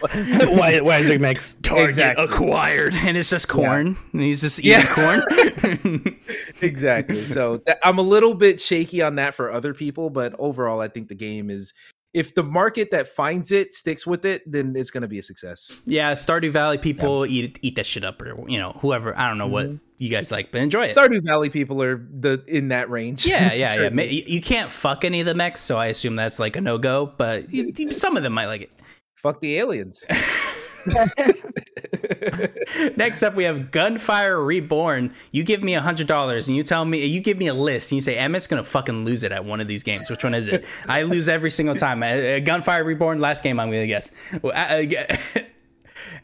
why, 0.47 0.79
why 0.81 0.97
is 0.97 1.09
it 1.09 1.21
mix? 1.21 1.53
Target 1.61 1.89
Exactly. 1.89 2.25
acquired, 2.25 2.93
and 2.95 3.17
it's 3.17 3.29
just 3.29 3.47
corn, 3.47 3.97
and 4.11 4.21
he's 4.21 4.41
just 4.41 4.59
eating 4.59 4.71
Yeah. 4.71 4.93
corn. 4.93 6.17
exactly. 6.61 7.17
So 7.21 7.57
th- 7.57 7.77
I'm 7.83 7.97
a 7.99 8.03
little 8.03 8.33
bit 8.33 8.59
shaky 8.61 9.01
on 9.01 9.15
that 9.15 9.35
for 9.35 9.51
other 9.51 9.73
people, 9.73 10.09
but 10.09 10.33
overall, 10.39 10.79
I 10.81 10.87
think 10.87 11.07
the 11.07 11.15
game 11.15 11.49
is. 11.49 11.73
If 12.13 12.35
the 12.35 12.43
market 12.43 12.91
that 12.91 13.07
finds 13.07 13.51
it 13.51 13.73
sticks 13.73 14.05
with 14.05 14.23
it, 14.23 14.43
then 14.45 14.73
it's 14.75 14.91
going 14.91 15.01
to 15.01 15.07
be 15.07 15.17
a 15.17 15.23
success. 15.23 15.75
yeah, 15.85 16.13
Stardew 16.13 16.51
Valley 16.51 16.77
people 16.77 17.25
eat 17.25 17.57
eat 17.61 17.75
that 17.75 17.85
shit 17.85 18.03
up, 18.03 18.21
or 18.21 18.47
you 18.47 18.59
know, 18.59 18.73
whoever. 18.73 19.17
I 19.17 19.27
don't 19.27 19.37
know 19.37 19.47
what 19.47 19.65
mm-hmm. 19.65 19.77
you 19.97 20.09
guys 20.09 20.31
like, 20.31 20.51
but 20.51 20.61
enjoy 20.61 20.85
it. 20.85 20.95
Stardew 20.95 21.23
Valley 21.25 21.49
people 21.49 21.81
are 21.81 21.97
the 21.97 22.43
in 22.47 22.67
that 22.67 22.89
range. 22.89 23.25
yeah, 23.25 23.53
yeah, 23.53 23.73
yeah. 23.89 23.89
You 23.89 24.23
you 24.27 24.41
can't 24.41 24.71
fuck 24.71 25.03
any 25.03 25.21
of 25.21 25.25
the 25.25 25.35
mechs, 25.35 25.61
so 25.61 25.77
I 25.77 25.87
assume 25.87 26.15
that's 26.15 26.39
like 26.39 26.55
a 26.55 26.61
no 26.61 26.77
go. 26.77 27.11
But 27.17 27.51
you- 27.51 27.73
you- 27.75 27.91
some 27.91 28.15
of 28.15 28.23
them 28.23 28.33
might 28.33 28.47
like 28.47 28.61
it. 28.61 28.71
Fuck 29.15 29.39
the 29.39 29.57
aliens. 29.57 30.05
Next 32.97 33.23
up, 33.23 33.35
we 33.35 33.43
have 33.43 33.71
Gunfire 33.71 34.43
Reborn. 34.43 35.13
You 35.31 35.43
give 35.43 35.63
me 35.63 35.75
a 35.75 35.81
hundred 35.81 36.07
dollars, 36.07 36.47
and 36.47 36.57
you 36.57 36.63
tell 36.63 36.85
me 36.85 37.05
you 37.05 37.19
give 37.19 37.37
me 37.37 37.47
a 37.47 37.53
list, 37.53 37.91
and 37.91 37.97
you 37.97 38.01
say 38.01 38.17
Emmett's 38.17 38.47
gonna 38.47 38.63
fucking 38.63 39.05
lose 39.05 39.23
it 39.23 39.31
at 39.31 39.45
one 39.45 39.61
of 39.61 39.67
these 39.67 39.83
games. 39.83 40.09
Which 40.09 40.23
one 40.23 40.33
is 40.33 40.47
it? 40.47 40.65
I 40.87 41.03
lose 41.03 41.29
every 41.29 41.51
single 41.51 41.75
time. 41.75 42.03
Uh, 42.03 42.07
uh, 42.07 42.39
Gunfire 42.39 42.83
Reborn. 42.83 43.19
Last 43.19 43.43
game, 43.43 43.59
I'm 43.59 43.69
gonna 43.69 43.87
guess. 43.87 44.11
Well, 44.41 44.53
uh, 44.55 44.83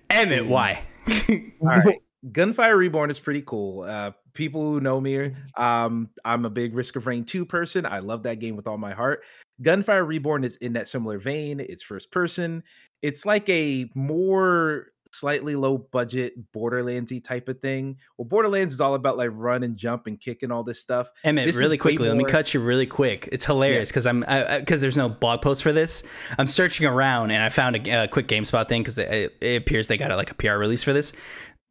Emmett, 0.10 0.47
why? 0.47 0.84
All 1.30 1.68
right. 1.68 2.01
Gunfire 2.32 2.76
Reborn 2.76 3.12
is 3.12 3.20
pretty 3.20 3.43
cool. 3.43 3.84
Uh, 3.84 4.12
people 4.34 4.62
who 4.62 4.82
know 4.82 4.99
me, 4.99 5.34
um, 5.55 6.10
I'm 6.26 6.45
a 6.45 6.49
big 6.49 6.76
Risk 6.76 6.97
of 6.97 7.07
Rain 7.07 7.24
2 7.24 7.45
person. 7.45 7.86
I 7.86 7.99
love 7.99 8.24
that 8.24 8.39
game 8.39 8.57
with 8.57 8.68
all 8.68 8.78
my 8.78 8.91
heart. 8.91 9.24
Gunfire 9.62 10.03
Reborn 10.03 10.43
is 10.43 10.57
in 10.57 10.74
that 10.74 10.89
similar 10.89 11.18
vein. 11.18 11.60
It's 11.60 11.84
first 11.84 12.12
person. 12.12 12.64
It's 13.01 13.25
like 13.25 13.47
a 13.49 13.89
more 13.95 14.87
slightly 15.11 15.55
low 15.55 15.77
budget 15.77 16.33
Borderlandsy 16.53 17.23
type 17.23 17.49
of 17.49 17.59
thing. 17.59 17.97
Well, 18.17 18.25
Borderlands 18.25 18.73
is 18.73 18.81
all 18.81 18.93
about 18.93 19.17
like 19.17 19.29
run 19.33 19.63
and 19.63 19.77
jump 19.77 20.07
and 20.07 20.19
kick 20.19 20.43
and 20.43 20.51
all 20.51 20.63
this 20.63 20.79
stuff. 20.79 21.11
Emmett, 21.23 21.45
This 21.45 21.55
really 21.55 21.77
quickly, 21.77 22.07
let 22.07 22.17
me 22.17 22.25
cut 22.25 22.53
you 22.53 22.59
really 22.59 22.85
quick. 22.85 23.27
It's 23.31 23.45
hilarious 23.45 23.89
because 23.89 24.05
I'm 24.05 24.21
because 24.59 24.81
there's 24.81 24.97
no 24.97 25.09
blog 25.09 25.41
post 25.41 25.63
for 25.63 25.73
this. 25.73 26.03
I'm 26.37 26.47
searching 26.47 26.85
around 26.85 27.31
and 27.31 27.43
I 27.43 27.49
found 27.49 27.75
a, 27.75 28.03
a 28.03 28.07
quick 28.07 28.27
GameSpot 28.27 28.67
thing 28.67 28.81
because 28.81 28.97
it, 28.97 29.35
it 29.41 29.61
appears 29.61 29.87
they 29.87 29.97
got 29.97 30.11
a, 30.11 30.15
like 30.15 30.31
a 30.31 30.35
PR 30.35 30.53
release 30.53 30.83
for 30.83 30.93
this. 30.93 31.13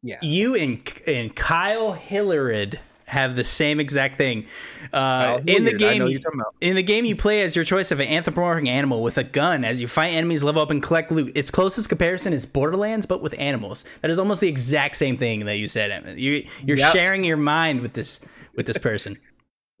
Yeah. 0.01 0.17
You 0.21 0.55
and 0.55 0.81
and 1.07 1.35
Kyle 1.35 1.93
Hillerud 1.95 2.79
have 3.09 3.35
the 3.35 3.43
same 3.43 3.79
exact 3.79 4.15
thing. 4.17 4.45
Uh, 4.93 5.39
in 5.47 5.65
the 5.65 5.73
game, 5.73 6.01
about. 6.01 6.55
in 6.61 6.75
the 6.75 6.83
game, 6.83 7.05
you 7.05 7.15
play 7.15 7.41
as 7.41 7.55
your 7.55 7.65
choice 7.65 7.91
of 7.91 7.99
an 7.99 8.07
anthropomorphic 8.07 8.67
animal 8.67 9.01
with 9.01 9.17
a 9.17 9.23
gun 9.23 9.65
as 9.65 9.81
you 9.81 9.87
fight 9.87 10.09
enemies, 10.09 10.43
level 10.43 10.61
up, 10.61 10.69
and 10.69 10.81
collect 10.81 11.11
loot. 11.11 11.31
Its 11.35 11.51
closest 11.51 11.89
comparison 11.89 12.33
is 12.33 12.45
Borderlands, 12.45 13.05
but 13.05 13.21
with 13.21 13.37
animals. 13.39 13.83
That 14.01 14.11
is 14.11 14.19
almost 14.19 14.41
the 14.41 14.47
exact 14.47 14.95
same 14.95 15.17
thing 15.17 15.45
that 15.45 15.57
you 15.57 15.67
said. 15.67 16.17
You 16.19 16.45
you're 16.65 16.77
Yep. 16.77 16.93
sharing 16.93 17.23
your 17.23 17.37
mind 17.37 17.81
with 17.81 17.93
this 17.93 18.25
with 18.55 18.65
this 18.67 18.77
person. 18.77 19.17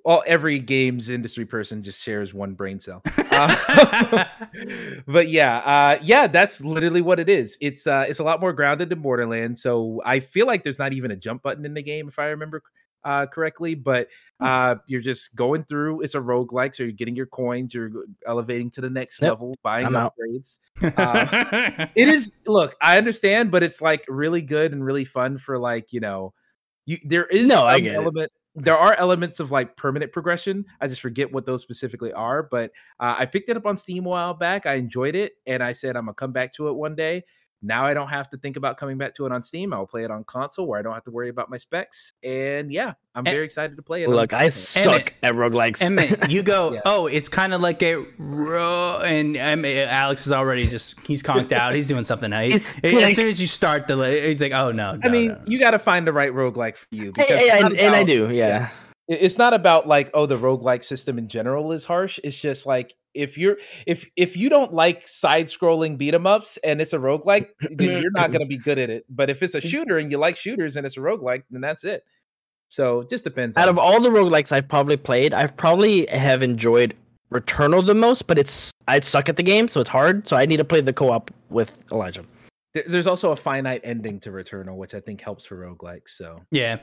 Well, 0.05 0.23
every 0.25 0.59
games 0.59 1.09
industry 1.09 1.45
person 1.45 1.83
just 1.83 2.01
shares 2.01 2.33
one 2.33 2.53
brain 2.53 2.79
cell. 2.79 3.03
Uh, 3.31 4.25
but 5.07 5.29
yeah, 5.29 5.57
uh, 5.59 5.99
yeah, 6.01 6.27
that's 6.27 6.59
literally 6.61 7.01
what 7.01 7.19
it 7.19 7.29
is. 7.29 7.57
It's 7.61 7.85
uh, 7.85 8.05
it's 8.07 8.19
a 8.19 8.23
lot 8.23 8.41
more 8.41 8.51
grounded 8.53 8.89
than 8.89 9.01
Borderlands. 9.01 9.61
So 9.61 10.01
I 10.03 10.19
feel 10.19 10.47
like 10.47 10.63
there's 10.63 10.79
not 10.79 10.93
even 10.93 11.11
a 11.11 11.15
jump 11.15 11.43
button 11.43 11.65
in 11.65 11.73
the 11.73 11.83
game, 11.83 12.07
if 12.07 12.17
I 12.17 12.27
remember 12.27 12.63
uh, 13.03 13.25
correctly. 13.27 13.75
But 13.75 14.07
Hmm. 14.39 14.45
uh, 14.47 14.75
you're 14.87 15.01
just 15.01 15.35
going 15.35 15.63
through. 15.65 16.01
It's 16.01 16.15
a 16.15 16.19
roguelike, 16.19 16.73
so 16.75 16.83
you're 16.83 16.91
getting 16.93 17.15
your 17.15 17.25
coins. 17.25 17.73
You're 17.73 17.91
elevating 18.25 18.71
to 18.71 18.81
the 18.81 18.89
next 18.89 19.21
Yep, 19.21 19.33
level, 19.33 19.55
buying 19.63 19.87
I'm 19.87 19.93
upgrades. 19.93 20.59
Uh, 20.95 21.25
it 21.95 22.07
is 22.07 22.37
look 22.47 22.75
i 22.81 22.97
understand 22.97 23.51
but 23.51 23.63
it's 23.63 23.81
like 23.81 24.05
really 24.07 24.41
good 24.41 24.71
and 24.71 24.83
really 24.85 25.05
fun 25.05 25.37
for 25.37 25.57
like 25.59 25.91
you 25.91 25.99
know 25.99 26.33
You 26.85 26.97
there 27.03 27.25
is 27.25 27.47
No, 27.47 27.63
I 27.63 27.79
get 27.79 27.93
it. 27.93 27.99
element. 27.99 28.31
There 28.55 28.75
are 28.77 28.95
elements 28.95 29.39
of 29.39 29.51
like 29.51 29.77
permanent 29.77 30.11
progression. 30.11 30.65
I 30.81 30.87
just 30.87 31.01
forget 31.01 31.31
what 31.31 31.45
those 31.45 31.61
specifically 31.61 32.11
are, 32.13 32.43
but 32.43 32.71
uh, 32.99 33.15
I 33.17 33.25
picked 33.25 33.49
it 33.49 33.57
up 33.57 33.65
on 33.65 33.77
Steam 33.77 34.05
a 34.05 34.09
while 34.09 34.33
back. 34.33 34.65
I 34.65 34.75
enjoyed 34.75 35.15
it, 35.15 35.33
and 35.45 35.63
I 35.63 35.73
said 35.73 35.95
I'm 35.95 36.05
gonna 36.05 36.15
come 36.15 36.31
back 36.33 36.53
to 36.55 36.67
it 36.69 36.73
one 36.73 36.95
day. 36.95 37.23
Now 37.61 37.85
I 37.85 37.93
don't 37.93 38.07
have 38.07 38.29
to 38.29 38.37
think 38.37 38.55
about 38.55 38.77
coming 38.77 38.97
back 38.97 39.15
to 39.15 39.25
it 39.25 39.31
on 39.31 39.43
Steam. 39.43 39.73
I'll 39.73 39.85
play 39.85 40.03
it 40.05 40.11
on 40.11 40.23
console 40.23 40.65
where 40.65 40.79
I 40.79 40.81
don't 40.81 40.93
have 40.93 41.03
to 41.03 41.11
worry 41.11 41.27
about 41.29 41.49
my 41.49 41.57
specs. 41.57 42.13
And 42.23 42.71
yeah, 42.71 42.93
I'm 43.13 43.25
And- 43.25 43.27
very 43.27 43.43
excited 43.45 43.75
to 43.75 43.81
play 43.83 44.03
it. 44.03 44.09
Look, 44.09 44.31
I 44.33 44.43
console. 44.45 44.93
suck 44.93 45.13
at 45.23 45.33
roguelikes. 45.33 45.81
Emmett, 45.81 46.29
you 46.31 46.41
go. 46.41 46.73
Yeah. 46.73 46.81
Oh, 46.85 47.07
it's 47.07 47.27
kind 47.27 47.53
of 47.53 47.59
like 47.61 47.83
a 47.83 47.97
ro- 48.17 49.01
and 49.03 49.35
um, 49.37 49.65
Alex 49.65 50.25
is 50.25 50.31
already 50.33 50.67
just 50.67 50.99
he's 51.05 51.21
conked 51.23 51.51
out. 51.51 51.75
He's 51.75 51.87
doing 51.87 52.03
something 52.03 52.29
now. 52.29 52.41
He- 52.41 52.59
He's 52.81 53.03
as 53.03 53.15
soon 53.15 53.27
as 53.27 53.41
you 53.41 53.47
start 53.47 53.87
the, 53.87 53.95
he's 54.27 54.41
like, 54.41 54.53
oh 54.53 54.71
no. 54.71 54.97
I 55.03 55.09
mean, 55.09 55.29
no, 55.29 55.35
no. 55.35 55.41
you 55.45 55.59
got 55.59 55.71
to 55.71 55.79
find 55.79 56.07
the 56.07 56.13
right 56.13 56.31
roguelike 56.31 56.77
for 56.77 56.87
you. 56.91 57.11
Hey, 57.15 57.23
Because 57.23 57.39
hey, 57.39 57.45
it's 57.47 57.53
and, 57.53 57.61
not 57.75 57.79
and 57.83 57.95
I 57.95 58.03
do, 58.03 58.29
yeah. 58.33 58.69
it- 59.07 59.19
it's 59.21 59.37
not 59.39 59.53
about 59.55 59.87
like 59.87 60.11
oh 60.13 60.27
the 60.27 60.37
roguelike 60.37 60.83
system 60.85 61.17
in 61.17 61.27
general 61.27 61.71
is 61.71 61.83
harsh 61.83 62.19
it's 62.23 62.39
just 62.39 62.67
like 62.67 62.93
if 63.13 63.37
you're 63.37 63.57
if 63.85 64.09
if 64.15 64.37
you 64.37 64.49
don't 64.49 64.73
like 64.73 65.07
side 65.07 65.47
scrolling 65.47 65.97
beat 65.97 66.13
'em 66.13 66.27
ups 66.27 66.57
and 66.63 66.81
it's 66.81 66.93
a 66.93 66.97
roguelike 66.97 67.47
then 67.71 68.01
you're 68.01 68.11
not 68.11 68.31
going 68.31 68.41
to 68.45 68.47
be 68.47 68.57
good 68.57 68.77
at 68.79 68.89
it 68.89 69.05
but 69.09 69.29
if 69.29 69.41
it's 69.41 69.55
a 69.55 69.61
shooter 69.61 69.97
and 69.97 70.11
you 70.11 70.17
like 70.17 70.37
shooters 70.37 70.75
and 70.75 70.85
it's 70.85 70.97
a 70.97 70.99
roguelike 70.99 71.43
then 71.49 71.61
that's 71.61 71.83
it 71.83 72.03
so 72.69 73.01
it 73.01 73.09
just 73.09 73.23
depends 73.23 73.57
Out 73.57 73.67
on 73.67 73.69
of 73.69 73.79
all 73.79 73.99
the 73.99 74.09
roguelikes 74.09 74.51
I've 74.51 74.67
probably 74.67 74.95
played, 74.95 75.33
I've 75.33 75.57
probably 75.57 76.05
have 76.05 76.43
enjoyed 76.43 76.95
Returnal 77.31 77.85
the 77.85 77.93
most, 77.93 78.25
but 78.25 78.39
it's 78.39 78.71
I 78.87 78.99
suck 79.01 79.29
at 79.29 79.37
the 79.37 79.43
game, 79.43 79.67
so 79.67 79.81
it's 79.81 79.89
hard. 79.89 80.27
So 80.27 80.35
I 80.35 80.47
need 80.47 80.57
to 80.57 80.65
play 80.65 80.81
the 80.81 80.93
co-op 80.93 81.29
with 81.49 81.83
Elijah. 81.91 82.25
There's 82.73 83.07
also 83.07 83.31
a 83.31 83.35
finite 83.35 83.81
ending 83.83 84.19
to 84.21 84.29
returnal 84.29 84.77
which 84.77 84.93
i 84.93 84.99
think 84.99 85.19
helps 85.21 85.43
for 85.43 85.57
roguelikes 85.57 86.09
so 86.09 86.41
yeah, 86.51 86.77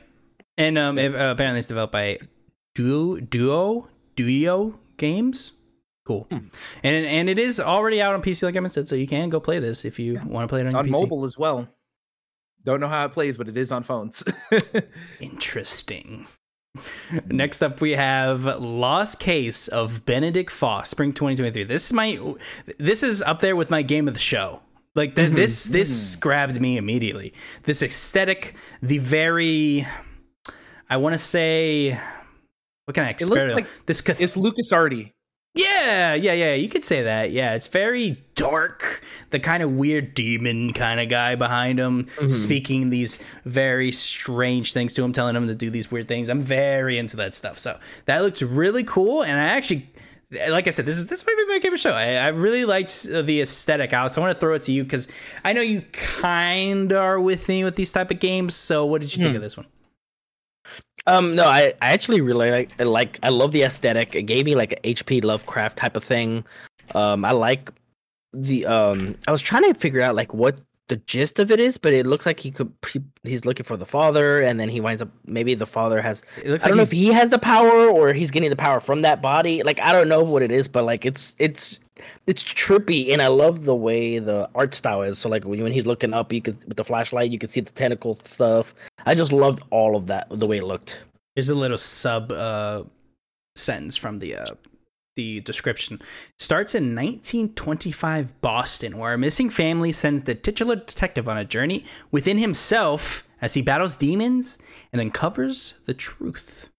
and 0.58 0.76
um, 0.76 0.98
it, 0.98 1.14
uh, 1.14 1.30
apparently 1.30 1.60
it's 1.60 1.68
developed 1.68 1.92
by 1.92 2.18
Duo 2.74 3.20
Duo 3.20 3.88
Duo 4.16 4.78
Games. 4.96 5.52
Cool, 6.06 6.26
Hmm. 6.30 6.38
and 6.84 7.04
and 7.06 7.28
it 7.28 7.38
is 7.38 7.58
already 7.58 8.00
out 8.00 8.14
on 8.14 8.22
PC, 8.22 8.44
like 8.44 8.54
Emmett 8.56 8.72
said, 8.72 8.86
so 8.88 8.94
you 8.94 9.06
can 9.08 9.28
go 9.28 9.40
play 9.40 9.58
this 9.58 9.84
if 9.84 9.98
you 9.98 10.20
want 10.24 10.48
to 10.48 10.52
play 10.52 10.60
it 10.60 10.66
on, 10.68 10.74
on 10.76 10.88
mobile 10.90 11.24
as 11.24 11.36
well 11.36 11.68
don't 12.64 12.80
know 12.80 12.88
how 12.88 13.04
it 13.04 13.12
plays 13.12 13.36
but 13.36 13.48
it 13.48 13.56
is 13.56 13.70
on 13.70 13.82
phones 13.84 14.24
Interesting. 15.20 16.26
Next 17.26 17.62
up, 17.62 17.80
we 17.80 17.92
have 17.92 18.44
Last 18.60 19.18
Case 19.18 19.66
of 19.68 20.04
Benedict 20.04 20.50
Fox, 20.50 20.90
Spring 20.90 21.12
2023. 21.12 21.64
This 21.64 21.86
is 21.86 21.92
my, 21.92 22.18
this 22.78 23.02
is 23.02 23.22
up 23.22 23.38
there 23.40 23.56
with 23.56 23.70
my 23.70 23.80
game 23.82 24.08
of 24.08 24.14
the 24.14 24.20
show. 24.20 24.60
Like 24.94 25.14
th- 25.16 25.30
Mhm. 25.30 25.36
this, 25.36 25.64
this 25.64 26.16
grabbed 26.16 26.60
me 26.60 26.76
immediately. 26.76 27.32
This 27.62 27.82
aesthetic, 27.82 28.56
the 28.82 28.98
very, 28.98 29.86
I 30.90 30.98
want 30.98 31.14
to 31.14 31.18
say, 31.18 31.98
what 32.84 32.94
can 32.94 33.04
I 33.04 33.08
looks 33.10 33.22
expect? 33.22 33.54
like 33.54 33.66
this 33.86 34.00
cath- 34.02 34.20
it's 34.20 34.36
lucas 34.36 34.70
arty 34.72 35.14
yeah, 35.56 36.14
yeah, 36.14 36.32
yeah. 36.32 36.54
You 36.54 36.68
could 36.68 36.84
say 36.84 37.02
that. 37.02 37.30
Yeah, 37.32 37.54
it's 37.54 37.66
very 37.66 38.22
dark. 38.34 39.02
The 39.30 39.40
kind 39.40 39.62
of 39.62 39.72
weird 39.72 40.14
demon 40.14 40.72
kind 40.72 41.00
of 41.00 41.08
guy 41.08 41.34
behind 41.34 41.78
him, 41.80 42.04
Mm-hmm. 42.04 42.26
speaking 42.28 42.90
these 42.90 43.22
very 43.44 43.90
strange 43.92 44.72
things 44.72 44.92
to 44.94 45.02
him, 45.04 45.12
telling 45.12 45.34
him 45.36 45.46
to 45.48 45.54
do 45.54 45.70
these 45.70 45.90
weird 45.90 46.08
things. 46.08 46.28
I'm 46.28 46.42
very 46.42 46.98
into 46.98 47.16
that 47.16 47.34
stuff. 47.34 47.58
So 47.58 47.78
that 48.04 48.20
looks 48.20 48.42
really 48.42 48.84
cool, 48.84 49.22
and 49.22 49.32
I 49.38 49.44
actually. 49.44 49.88
Like 50.48 50.66
I 50.66 50.70
said, 50.70 50.86
this 50.86 50.98
is 50.98 51.06
this 51.06 51.24
might 51.24 51.36
be 51.36 51.46
my 51.46 51.60
favorite 51.60 51.78
show. 51.78 51.92
I, 51.92 52.14
I 52.14 52.26
really 52.28 52.64
liked 52.64 53.04
the 53.04 53.40
aesthetic, 53.42 53.92
Alex. 53.92 54.18
I 54.18 54.20
want 54.20 54.34
to 54.34 54.38
throw 54.40 54.54
it 54.56 54.62
to 54.64 54.72
you 54.72 54.82
because 54.82 55.06
I 55.44 55.52
know 55.52 55.60
you 55.60 55.82
kind 55.92 56.90
of 56.90 56.98
are 56.98 57.20
with 57.20 57.48
me 57.48 57.62
with 57.62 57.76
these 57.76 57.92
type 57.92 58.10
of 58.10 58.18
games. 58.18 58.56
So, 58.56 58.84
what 58.84 59.02
did 59.02 59.14
you 59.16 59.22
think 59.22 59.34
Hmm. 59.34 59.36
of 59.36 59.42
this 59.42 59.56
one? 59.56 59.66
Um, 61.06 61.34
no, 61.36 61.44
I, 61.44 61.72
I 61.80 61.92
actually 61.92 62.20
really 62.20 62.50
like 62.50 62.80
like 62.80 63.18
I 63.22 63.28
love 63.28 63.52
the 63.52 63.62
aesthetic. 63.62 64.14
It 64.14 64.22
gave 64.22 64.44
me 64.44 64.54
like 64.54 64.72
a 64.72 64.94
HP 64.94 65.22
Lovecraft 65.22 65.76
type 65.76 65.96
of 65.96 66.02
thing. 66.02 66.44
Um, 66.94 67.24
I 67.24 67.32
like 67.32 67.70
the 68.32 68.66
um. 68.66 69.16
I 69.28 69.32
was 69.32 69.42
trying 69.42 69.62
to 69.64 69.74
figure 69.74 70.00
out 70.00 70.14
like 70.14 70.34
what 70.34 70.60
the 70.88 70.96
gist 70.96 71.38
of 71.38 71.50
it 71.50 71.58
is, 71.58 71.76
but 71.76 71.92
it 71.92 72.06
looks 72.06 72.26
like 72.26 72.38
he 72.38 72.50
could 72.50 72.72
he, 72.90 73.02
he's 73.24 73.44
looking 73.44 73.64
for 73.64 73.76
the 73.76 73.86
father, 73.86 74.40
and 74.40 74.60
then 74.60 74.68
he 74.68 74.80
winds 74.80 75.02
up 75.02 75.08
maybe 75.26 75.54
the 75.54 75.66
father 75.66 76.00
has. 76.00 76.22
It 76.42 76.48
looks 76.48 76.64
I 76.64 76.66
like 76.66 76.70
don't 76.70 76.76
know 76.76 76.82
if 76.84 76.92
he 76.92 77.08
has 77.08 77.30
the 77.30 77.38
power 77.38 77.88
or 77.88 78.12
he's 78.12 78.30
getting 78.30 78.50
the 78.50 78.56
power 78.56 78.80
from 78.80 79.02
that 79.02 79.20
body. 79.20 79.62
Like 79.62 79.80
I 79.80 79.92
don't 79.92 80.08
know 80.08 80.22
what 80.22 80.42
it 80.42 80.52
is, 80.52 80.68
but 80.68 80.84
like 80.84 81.04
it's 81.04 81.34
it's 81.38 81.80
it's 82.26 82.44
trippy, 82.44 83.12
and 83.12 83.20
I 83.20 83.28
love 83.28 83.64
the 83.64 83.74
way 83.74 84.18
the 84.18 84.48
art 84.54 84.74
style 84.74 85.02
is. 85.02 85.18
So 85.18 85.28
like 85.28 85.44
when, 85.44 85.62
when 85.62 85.72
he's 85.72 85.86
looking 85.86 86.14
up, 86.14 86.32
you 86.32 86.42
could 86.42 86.56
with 86.68 86.76
the 86.76 86.84
flashlight, 86.84 87.30
you 87.30 87.38
could 87.38 87.50
see 87.50 87.60
the 87.60 87.72
tentacle 87.72 88.14
stuff. 88.24 88.74
I 89.06 89.14
just 89.14 89.32
loved 89.32 89.62
all 89.70 89.96
of 89.96 90.06
that, 90.06 90.28
the 90.30 90.46
way 90.46 90.58
it 90.58 90.64
looked. 90.64 91.02
Here's 91.34 91.48
a 91.48 91.54
little 91.54 91.78
sub 91.78 92.32
uh, 92.32 92.84
sentence 93.56 93.96
from 93.96 94.18
the 94.18 94.36
uh, 94.36 94.46
the 95.16 95.40
description. 95.40 96.00
Starts 96.38 96.74
in 96.74 96.94
1925 96.94 98.40
Boston, 98.40 98.98
where 98.98 99.14
a 99.14 99.18
missing 99.18 99.50
family 99.50 99.90
sends 99.90 100.22
the 100.22 100.34
titular 100.34 100.76
detective 100.76 101.28
on 101.28 101.36
a 101.36 101.44
journey 101.44 101.84
within 102.10 102.38
himself 102.38 103.26
as 103.40 103.54
he 103.54 103.62
battles 103.62 103.96
demons 103.96 104.58
and 104.92 105.00
uncovers 105.00 105.80
the 105.86 105.94
truth. 105.94 106.70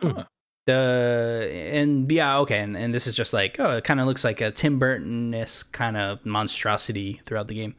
Huh. 0.00 0.24
The 0.66 1.48
and 1.72 2.10
yeah 2.10 2.38
okay 2.38 2.58
and, 2.58 2.76
and 2.76 2.92
this 2.92 3.06
is 3.06 3.14
just 3.14 3.32
like 3.32 3.60
oh 3.60 3.76
it 3.76 3.84
kind 3.84 4.00
of 4.00 4.08
looks 4.08 4.24
like 4.24 4.40
a 4.40 4.50
Tim 4.50 4.80
Burton 4.80 5.32
esque 5.32 5.72
kind 5.72 5.96
of 5.96 6.26
monstrosity 6.26 7.20
throughout 7.24 7.46
the 7.46 7.54
game. 7.54 7.76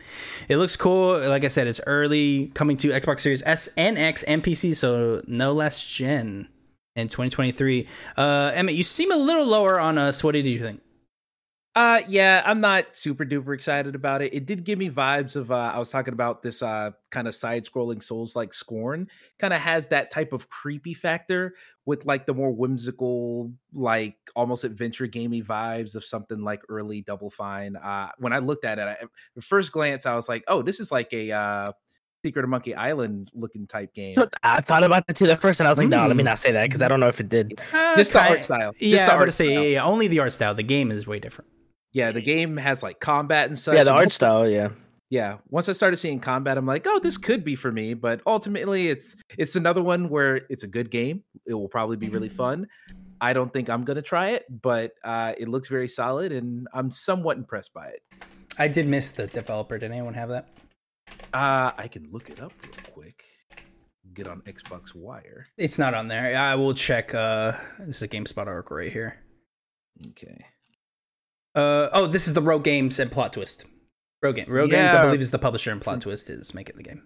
It 0.48 0.56
looks 0.56 0.78
cool. 0.78 1.20
Like 1.20 1.44
I 1.44 1.50
said, 1.50 1.68
it's 1.68 1.82
early 1.86 2.48
coming 2.54 2.78
to 2.78 2.90
Xbox 2.90 3.20
Series 3.20 3.44
S 3.46 3.68
and 3.76 3.98
X 3.98 4.24
and 4.24 4.42
PC, 4.42 4.74
so 4.74 5.22
no 5.28 5.52
less 5.52 5.86
gen 5.86 6.48
in 6.98 7.08
2023. 7.08 7.88
Uh, 8.18 8.52
Emmett, 8.54 8.76
you 8.76 8.84
seem 8.84 9.12
a 9.12 9.18
little 9.18 9.46
lower 9.46 9.80
on 9.80 9.98
us. 9.98 10.24
What 10.24 10.34
did 10.34 10.46
you 10.46 10.60
think? 10.60 10.82
Uh 11.76 12.02
yeah, 12.08 12.42
I'm 12.44 12.60
not 12.60 12.96
super 12.96 13.24
duper 13.24 13.54
excited 13.54 13.94
about 13.94 14.24
it. 14.24 14.34
It 14.34 14.48
did 14.48 14.64
give 14.64 14.80
me 14.80 14.90
vibes 14.90 15.36
of 15.36 15.52
uh 15.52 15.72
I 15.76 15.78
was 15.78 15.92
talking 15.92 16.16
about 16.16 16.42
this 16.42 16.64
uh 16.64 16.90
kind 17.12 17.28
of 17.28 17.36
side-scrolling 17.36 18.02
souls 18.02 18.36
like 18.36 18.52
Scorn. 18.52 19.08
Kind 19.38 19.54
of 19.54 19.60
has 19.60 19.88
that 19.90 20.10
type 20.10 20.34
of 20.34 20.50
creepy 20.50 20.96
factor 20.96 21.54
with 21.86 22.04
like 22.04 22.26
the 22.26 22.34
more 22.34 22.50
whimsical 22.52 23.52
like 23.74 24.16
almost 24.36 24.64
adventure 24.64 25.06
gamey 25.06 25.44
vibes 25.44 25.94
of 25.94 26.04
something 26.04 26.42
like 26.42 26.64
early 26.68 27.02
Double 27.02 27.30
Fine. 27.30 27.76
Uh 27.76 28.10
when 28.18 28.34
I 28.34 28.40
looked 28.40 28.66
at 28.66 28.80
it 28.80 28.82
I, 28.82 28.94
at 29.38 29.44
first 29.44 29.72
glance 29.72 30.08
I 30.08 30.16
was 30.16 30.28
like, 30.28 30.46
"Oh, 30.48 30.64
this 30.64 30.80
is 30.80 30.92
like 30.92 31.14
a 31.14 31.32
uh 31.32 31.72
Secret 32.28 32.44
of 32.44 32.50
Monkey 32.50 32.76
Island 32.76 33.30
looking 33.34 33.66
type 33.68 33.94
game." 33.94 34.16
So 34.16 34.28
I 34.44 34.62
thought 34.62 34.84
about 34.84 35.08
that 35.08 35.16
too 35.16 35.30
at 35.30 35.40
first, 35.40 35.60
and 35.60 35.68
I 35.68 35.72
was 35.72 35.78
like, 35.78 35.88
no, 35.88 36.06
let 36.08 36.16
me 36.16 36.24
Mm. 36.24 36.26
not 36.26 36.40
say 36.40 36.52
that 36.52 36.64
because 36.64 36.82
I 36.82 36.88
don't 36.88 37.00
know 37.00 37.08
if 37.08 37.20
it 37.20 37.30
did. 37.30 37.60
Just 37.96 38.14
the 38.14 38.22
Uh, 38.22 38.30
art 38.30 38.46
style. 38.46 38.72
Just 38.74 38.84
Yeah, 38.94 39.06
the 39.08 39.14
I 39.14 39.18
would 39.20 39.34
say 39.34 39.46
style. 39.54 39.64
yeah, 39.64 39.70
yeah, 39.70 39.84
only 39.86 40.08
the 40.08 40.20
art 40.20 40.34
style. 40.34 40.54
The 40.54 40.64
game 40.64 40.92
is 40.92 41.08
way 41.08 41.20
different. 41.20 41.50
Yeah, 41.94 42.12
the 42.12 42.22
game 42.22 42.58
has 42.58 42.84
like 42.84 43.00
combat 43.00 43.48
and 43.48 43.58
such. 43.58 43.76
yeah, 43.76 43.84
the 43.84 43.92
and 43.92 44.00
art 44.00 44.12
style, 44.12 44.48
yeah. 44.48 44.70
yeah 45.10 45.38
once 45.50 45.70
i 45.70 45.72
started 45.72 45.96
seeing 45.96 46.20
combat 46.20 46.58
i'm 46.58 46.66
like 46.66 46.86
oh 46.86 47.00
this 47.00 47.18
could 47.18 47.42
be 47.46 47.56
for 47.56 47.72
me 47.72 47.94
but 47.94 48.20
ultimately 48.28 48.90
it's 48.90 49.16
it's 49.38 49.56
another 49.56 49.82
one 49.82 50.10
where 50.10 50.42
it's 50.50 50.64
a 50.66 50.68
good 50.68 50.92
game 50.92 51.24
it 51.46 51.54
will 51.54 51.70
probably 51.70 51.96
be 51.96 52.10
really 52.10 52.28
fun 52.28 52.68
i 53.22 53.32
don't 53.32 53.54
think 53.54 53.70
i'm 53.70 53.86
gonna 53.86 54.02
try 54.02 54.32
it 54.32 54.44
but 54.62 54.92
uh 55.06 55.32
it 55.38 55.48
looks 55.48 55.70
very 55.70 55.88
solid 55.88 56.34
and 56.34 56.68
i'm 56.74 56.92
somewhat 56.92 57.38
impressed 57.38 57.74
by 57.74 57.88
it 57.88 58.02
I 58.60 58.68
did 58.68 58.88
miss 58.88 59.12
the 59.12 59.28
developer. 59.28 59.78
Did 59.78 59.92
anyone 59.92 60.16
have 60.16 60.30
that? 60.30 60.50
Uh 61.34 61.72
i 61.78 61.88
can 61.88 62.10
look 62.12 62.30
it 62.30 62.42
up 62.42 62.54
real 62.64 62.74
quick 62.94 63.24
get 64.14 64.28
on 64.28 64.42
xbox 64.42 64.96
wire 64.96 65.48
It's 65.58 65.78
not 65.78 65.94
on 65.94 66.08
there. 66.08 66.38
I 66.40 66.56
will 66.56 66.74
check. 66.74 67.14
Uh, 67.14 67.52
this 67.80 67.98
is 67.98 68.02
a 68.02 68.08
GameSpot 68.08 68.48
article 68.48 68.78
right 68.78 68.92
here. 68.92 69.20
okay 70.08 70.44
Uh, 71.54 71.90
oh, 71.94 72.08
this 72.08 72.28
is 72.28 72.34
the 72.34 72.42
Rogue 72.42 72.64
Games 72.64 72.98
and 73.00 73.12
Plot 73.12 73.34
Twist. 73.34 73.66
Rogue, 74.24 74.38
Game, 74.38 74.46
Rogue 74.48 74.72
Games, 74.72 74.94
I 74.94 75.04
believe, 75.04 75.22
is 75.22 75.30
the 75.32 75.38
publisher, 75.40 75.72
and 75.72 75.80
Plot 75.82 76.02
Twist 76.02 76.30
is 76.32 76.54
making 76.56 76.78
the 76.78 76.84
game. 76.84 77.04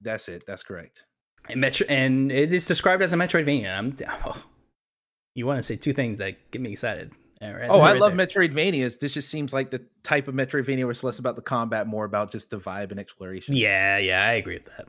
that's 0.00 0.28
it 0.28 0.44
that's 0.46 0.62
correct 0.62 1.04
And, 1.50 1.60
Metro- 1.60 1.86
and 1.90 2.32
it 2.32 2.52
is 2.52 2.64
described 2.66 3.02
as 3.02 3.12
a 3.12 3.16
Metroidvania. 3.16 3.76
I'm, 3.76 3.94
oh, 4.24 4.42
you 5.34 5.44
want 5.44 5.58
to 5.58 5.62
say 5.62 5.76
two 5.76 5.92
things 5.92 6.16
that 6.18 6.50
get 6.50 6.62
me 6.62 6.72
excited. 6.72 7.12
Right, 7.40 7.68
oh 7.70 7.80
i 7.80 7.92
love 7.92 8.16
there. 8.16 8.26
metroidvanias 8.26 8.98
this 8.98 9.14
just 9.14 9.28
seems 9.28 9.52
like 9.52 9.70
the 9.70 9.80
type 10.02 10.26
of 10.26 10.34
metroidvania 10.34 10.82
where 10.82 10.90
it's 10.90 11.04
less 11.04 11.20
about 11.20 11.36
the 11.36 11.42
combat 11.42 11.86
more 11.86 12.04
about 12.04 12.32
just 12.32 12.50
the 12.50 12.58
vibe 12.58 12.90
and 12.90 12.98
exploration 12.98 13.54
Yeah, 13.54 13.98
yeah, 13.98 14.26
I 14.26 14.32
agree 14.32 14.58
with 14.58 14.76
that. 14.76 14.88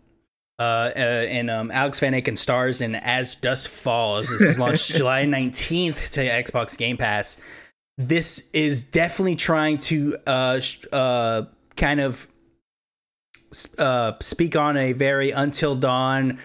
Uh, 0.58 0.91
uh, 0.93 1.00
and 1.30 1.50
um, 1.50 1.72
Alex 1.72 2.00
Van 2.02 2.12
Aken 2.12 2.38
stars 2.38 2.82
in 2.82 2.93
As 2.95 3.36
Dusk 3.36 3.70
Falls. 3.70 4.30
This 4.30 4.41
is 4.41 4.60
launched 4.60 4.88
July 4.97 5.24
19th 5.24 6.10
to 6.12 6.22
Xbox 6.22 6.78
Game 6.78 6.97
Pass. 6.97 7.39
This 7.97 8.50
is 8.52 8.82
definitely 8.84 9.38
trying 9.38 9.78
to 9.78 10.18
uh, 10.28 10.60
sh- 10.60 10.84
uh, 10.91 11.43
kind 11.78 12.02
of 12.02 12.28
uh, 13.78 14.14
speak 14.20 14.58
on 14.58 14.76
a 14.76 14.91
very 14.91 15.32
Until 15.32 15.76
Dawn 15.76 16.39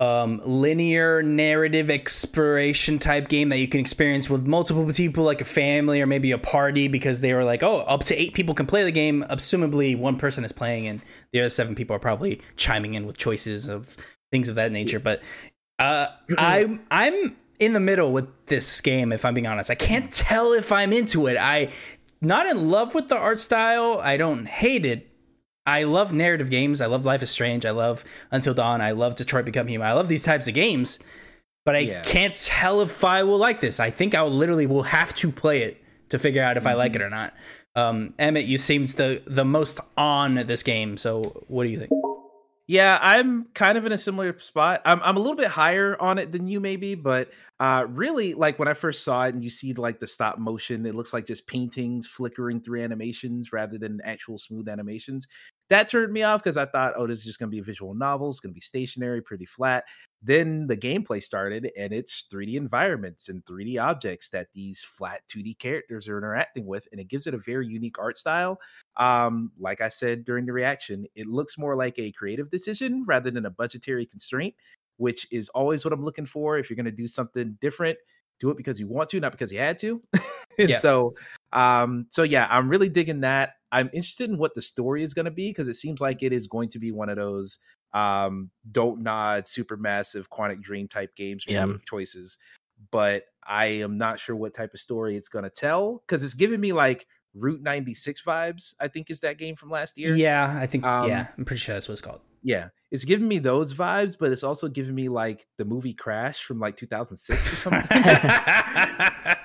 um, 0.00 0.40
linear 0.44 1.22
narrative 1.22 1.90
exploration 1.90 2.98
type 2.98 3.28
game 3.28 3.50
that 3.50 3.58
you 3.58 3.68
can 3.68 3.80
experience 3.80 4.30
with 4.30 4.46
multiple 4.46 4.90
people, 4.92 5.24
like 5.24 5.42
a 5.42 5.44
family 5.44 6.00
or 6.00 6.06
maybe 6.06 6.32
a 6.32 6.38
party, 6.38 6.88
because 6.88 7.20
they 7.20 7.34
were 7.34 7.44
like, 7.44 7.62
oh, 7.62 7.80
up 7.80 8.04
to 8.04 8.20
eight 8.20 8.32
people 8.32 8.54
can 8.54 8.66
play 8.66 8.82
the 8.82 8.90
game. 8.90 9.24
Assumably, 9.28 9.96
one 9.96 10.16
person 10.16 10.42
is 10.42 10.52
playing, 10.52 10.86
and 10.86 11.02
the 11.32 11.40
other 11.40 11.50
seven 11.50 11.74
people 11.74 11.94
are 11.94 12.00
probably 12.00 12.40
chiming 12.56 12.94
in 12.94 13.06
with 13.06 13.18
choices 13.18 13.68
of 13.68 13.96
things 14.32 14.48
of 14.48 14.54
that 14.54 14.72
nature. 14.72 14.98
But 14.98 15.22
uh, 15.78 16.06
I'm 16.38 16.80
I'm 16.90 17.36
in 17.58 17.74
the 17.74 17.80
middle 17.80 18.10
with 18.10 18.28
this 18.46 18.80
game. 18.80 19.12
If 19.12 19.26
I'm 19.26 19.34
being 19.34 19.46
honest, 19.46 19.70
I 19.70 19.74
can't 19.74 20.10
tell 20.12 20.54
if 20.54 20.72
I'm 20.72 20.94
into 20.94 21.26
it. 21.26 21.36
I 21.36 21.72
not 22.22 22.46
in 22.46 22.70
love 22.70 22.94
with 22.94 23.08
the 23.08 23.16
art 23.16 23.38
style. 23.38 24.00
I 24.02 24.16
don't 24.16 24.46
hate 24.46 24.86
it, 24.86 25.09
I 25.70 25.84
love 25.84 26.12
narrative 26.12 26.50
games. 26.50 26.80
I 26.80 26.86
love 26.86 27.04
Life 27.04 27.22
is 27.22 27.30
Strange. 27.30 27.64
I 27.64 27.70
love 27.70 28.04
Until 28.32 28.54
Dawn. 28.54 28.80
I 28.80 28.90
love 28.90 29.14
Detroit 29.14 29.44
Become 29.44 29.68
Human. 29.68 29.86
I 29.86 29.92
love 29.92 30.08
these 30.08 30.24
types 30.24 30.48
of 30.48 30.54
games, 30.54 30.98
but 31.64 31.76
I 31.76 31.80
yeah. 31.80 32.02
can't 32.02 32.34
tell 32.34 32.80
if 32.80 33.04
I 33.04 33.22
will 33.22 33.38
like 33.38 33.60
this. 33.60 33.78
I 33.78 33.90
think 33.90 34.16
I 34.16 34.22
will 34.22 34.32
literally 34.32 34.66
will 34.66 34.82
have 34.82 35.14
to 35.14 35.30
play 35.30 35.62
it 35.62 35.80
to 36.08 36.18
figure 36.18 36.42
out 36.42 36.56
if 36.56 36.64
mm-hmm. 36.64 36.70
I 36.70 36.74
like 36.74 36.96
it 36.96 37.02
or 37.02 37.08
not. 37.10 37.34
Um, 37.76 38.14
Emmett, 38.18 38.46
you 38.46 38.58
seems 38.58 38.94
the 38.94 39.22
the 39.26 39.44
most 39.44 39.78
on 39.96 40.34
this 40.34 40.64
game. 40.64 40.96
So 40.96 41.44
what 41.46 41.64
do 41.64 41.70
you 41.70 41.78
think? 41.78 41.90
Yeah, 42.66 42.98
I'm 43.00 43.44
kind 43.54 43.78
of 43.78 43.86
in 43.86 43.92
a 43.92 43.98
similar 43.98 44.36
spot. 44.40 44.82
I'm 44.84 45.00
I'm 45.04 45.16
a 45.16 45.20
little 45.20 45.36
bit 45.36 45.48
higher 45.48 45.96
on 46.00 46.18
it 46.18 46.32
than 46.32 46.48
you 46.48 46.58
maybe, 46.58 46.96
but 46.96 47.30
uh 47.60 47.86
really 47.88 48.34
like 48.34 48.58
when 48.58 48.66
I 48.66 48.74
first 48.74 49.04
saw 49.04 49.24
it 49.26 49.34
and 49.34 49.44
you 49.44 49.50
see 49.50 49.72
like 49.72 50.00
the 50.00 50.08
stop 50.08 50.38
motion, 50.38 50.84
it 50.84 50.96
looks 50.96 51.12
like 51.12 51.26
just 51.26 51.46
paintings 51.46 52.08
flickering 52.08 52.60
through 52.60 52.82
animations 52.82 53.52
rather 53.52 53.78
than 53.78 54.00
actual 54.02 54.38
smooth 54.38 54.68
animations 54.68 55.28
that 55.70 55.88
turned 55.88 56.12
me 56.12 56.24
off 56.24 56.42
because 56.42 56.56
I 56.56 56.66
thought, 56.66 56.94
oh, 56.96 57.06
this 57.06 57.20
is 57.20 57.24
just 57.24 57.38
going 57.38 57.48
to 57.48 57.54
be 57.54 57.60
a 57.60 57.64
visual 57.64 57.94
novel. 57.94 58.28
It's 58.28 58.40
going 58.40 58.50
to 58.50 58.54
be 58.54 58.60
stationary, 58.60 59.22
pretty 59.22 59.46
flat. 59.46 59.84
Then 60.22 60.66
the 60.66 60.76
gameplay 60.76 61.22
started, 61.22 61.70
and 61.78 61.92
it's 61.92 62.26
3D 62.30 62.54
environments 62.54 63.28
and 63.28 63.44
3D 63.46 63.80
objects 63.80 64.30
that 64.30 64.48
these 64.52 64.82
flat 64.82 65.22
2D 65.28 65.58
characters 65.58 66.08
are 66.08 66.18
interacting 66.18 66.66
with, 66.66 66.86
and 66.90 67.00
it 67.00 67.08
gives 67.08 67.26
it 67.26 67.34
a 67.34 67.38
very 67.38 67.68
unique 67.68 67.98
art 67.98 68.18
style. 68.18 68.60
Um, 68.96 69.52
like 69.58 69.80
I 69.80 69.88
said 69.88 70.24
during 70.24 70.44
the 70.44 70.52
reaction, 70.52 71.06
it 71.14 71.26
looks 71.26 71.56
more 71.56 71.76
like 71.76 71.98
a 71.98 72.12
creative 72.12 72.50
decision 72.50 73.04
rather 73.06 73.30
than 73.30 73.46
a 73.46 73.50
budgetary 73.50 74.04
constraint, 74.04 74.54
which 74.96 75.26
is 75.30 75.48
always 75.50 75.84
what 75.84 75.92
I'm 75.94 76.04
looking 76.04 76.26
for. 76.26 76.58
If 76.58 76.68
you're 76.68 76.76
going 76.76 76.84
to 76.84 76.90
do 76.90 77.06
something 77.06 77.56
different, 77.60 77.96
do 78.40 78.50
it 78.50 78.56
because 78.56 78.80
you 78.80 78.88
want 78.88 79.08
to, 79.10 79.20
not 79.20 79.32
because 79.32 79.52
you 79.52 79.58
had 79.58 79.78
to. 79.78 80.02
yeah. 80.58 80.78
So, 80.78 81.14
um, 81.52 82.06
so 82.10 82.24
yeah, 82.24 82.48
I'm 82.50 82.68
really 82.68 82.88
digging 82.88 83.20
that. 83.20 83.54
I'm 83.72 83.90
interested 83.92 84.30
in 84.30 84.38
what 84.38 84.54
the 84.54 84.62
story 84.62 85.02
is 85.02 85.14
going 85.14 85.26
to 85.26 85.30
be 85.30 85.50
because 85.50 85.68
it 85.68 85.74
seems 85.74 86.00
like 86.00 86.22
it 86.22 86.32
is 86.32 86.46
going 86.46 86.68
to 86.70 86.78
be 86.78 86.92
one 86.92 87.08
of 87.08 87.16
those 87.16 87.58
um, 87.92 88.50
Dontnod, 88.70 89.48
super 89.48 89.76
massive 89.76 90.30
Quantic 90.30 90.62
Dream 90.62 90.88
type 90.88 91.14
games 91.16 91.44
yeah. 91.46 91.66
choices. 91.86 92.38
But 92.90 93.24
I 93.46 93.66
am 93.66 93.98
not 93.98 94.18
sure 94.20 94.34
what 94.34 94.54
type 94.54 94.74
of 94.74 94.80
story 94.80 95.16
it's 95.16 95.28
going 95.28 95.44
to 95.44 95.50
tell 95.50 96.02
because 96.06 96.22
it's 96.22 96.34
giving 96.34 96.60
me 96.60 96.72
like 96.72 97.06
Route 97.34 97.62
96 97.62 98.22
vibes. 98.22 98.74
I 98.80 98.88
think 98.88 99.10
is 99.10 99.20
that 99.20 99.38
game 99.38 99.56
from 99.56 99.70
last 99.70 99.98
year. 99.98 100.16
Yeah, 100.16 100.58
I 100.58 100.66
think. 100.66 100.84
Um, 100.84 101.08
yeah, 101.08 101.28
I'm 101.36 101.44
pretty 101.44 101.60
sure 101.60 101.74
that's 101.74 101.88
what 101.88 101.92
it's 101.92 102.00
called. 102.00 102.20
Yeah, 102.42 102.68
it's 102.90 103.04
giving 103.04 103.28
me 103.28 103.38
those 103.38 103.74
vibes, 103.74 104.16
but 104.18 104.32
it's 104.32 104.42
also 104.42 104.68
giving 104.68 104.94
me 104.94 105.10
like 105.10 105.46
the 105.58 105.64
movie 105.66 105.92
Crash 105.92 106.42
from 106.42 106.58
like 106.58 106.76
2006 106.76 107.52
or 107.52 107.56
something. 107.56 107.82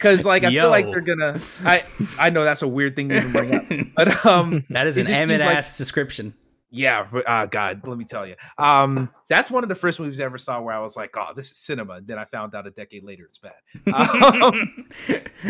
because 0.00 0.24
like 0.24 0.44
I 0.44 0.48
Yo. 0.48 0.62
feel 0.62 0.70
like 0.70 0.86
they're 0.86 1.00
gonna. 1.00 1.38
I 1.64 1.84
I 2.18 2.30
know 2.30 2.42
that's 2.42 2.62
a 2.62 2.68
weird 2.68 2.96
thing 2.96 3.10
to 3.10 3.18
even 3.18 3.32
bring 3.32 3.54
up, 3.54 3.64
but 3.94 4.26
um, 4.26 4.64
that 4.70 4.86
is 4.86 4.96
an 4.96 5.06
Emmett 5.06 5.40
like, 5.40 5.58
ass 5.58 5.76
description. 5.76 6.34
Yeah, 6.70 7.06
uh, 7.26 7.46
God, 7.46 7.82
let 7.84 7.98
me 7.98 8.04
tell 8.04 8.26
you, 8.26 8.36
um, 8.56 9.10
that's 9.28 9.50
one 9.50 9.64
of 9.64 9.68
the 9.68 9.74
first 9.74 9.98
movies 9.98 10.20
I 10.20 10.24
ever 10.24 10.38
saw 10.38 10.60
where 10.60 10.74
I 10.74 10.78
was 10.78 10.96
like, 10.96 11.14
"Oh, 11.16 11.32
this 11.34 11.50
is 11.50 11.58
cinema." 11.58 11.94
And 11.94 12.06
then 12.06 12.18
I 12.18 12.24
found 12.24 12.54
out 12.54 12.66
a 12.66 12.70
decade 12.70 13.04
later 13.04 13.24
it's 13.24 13.38
bad. 13.38 13.52
Um, 13.92 14.86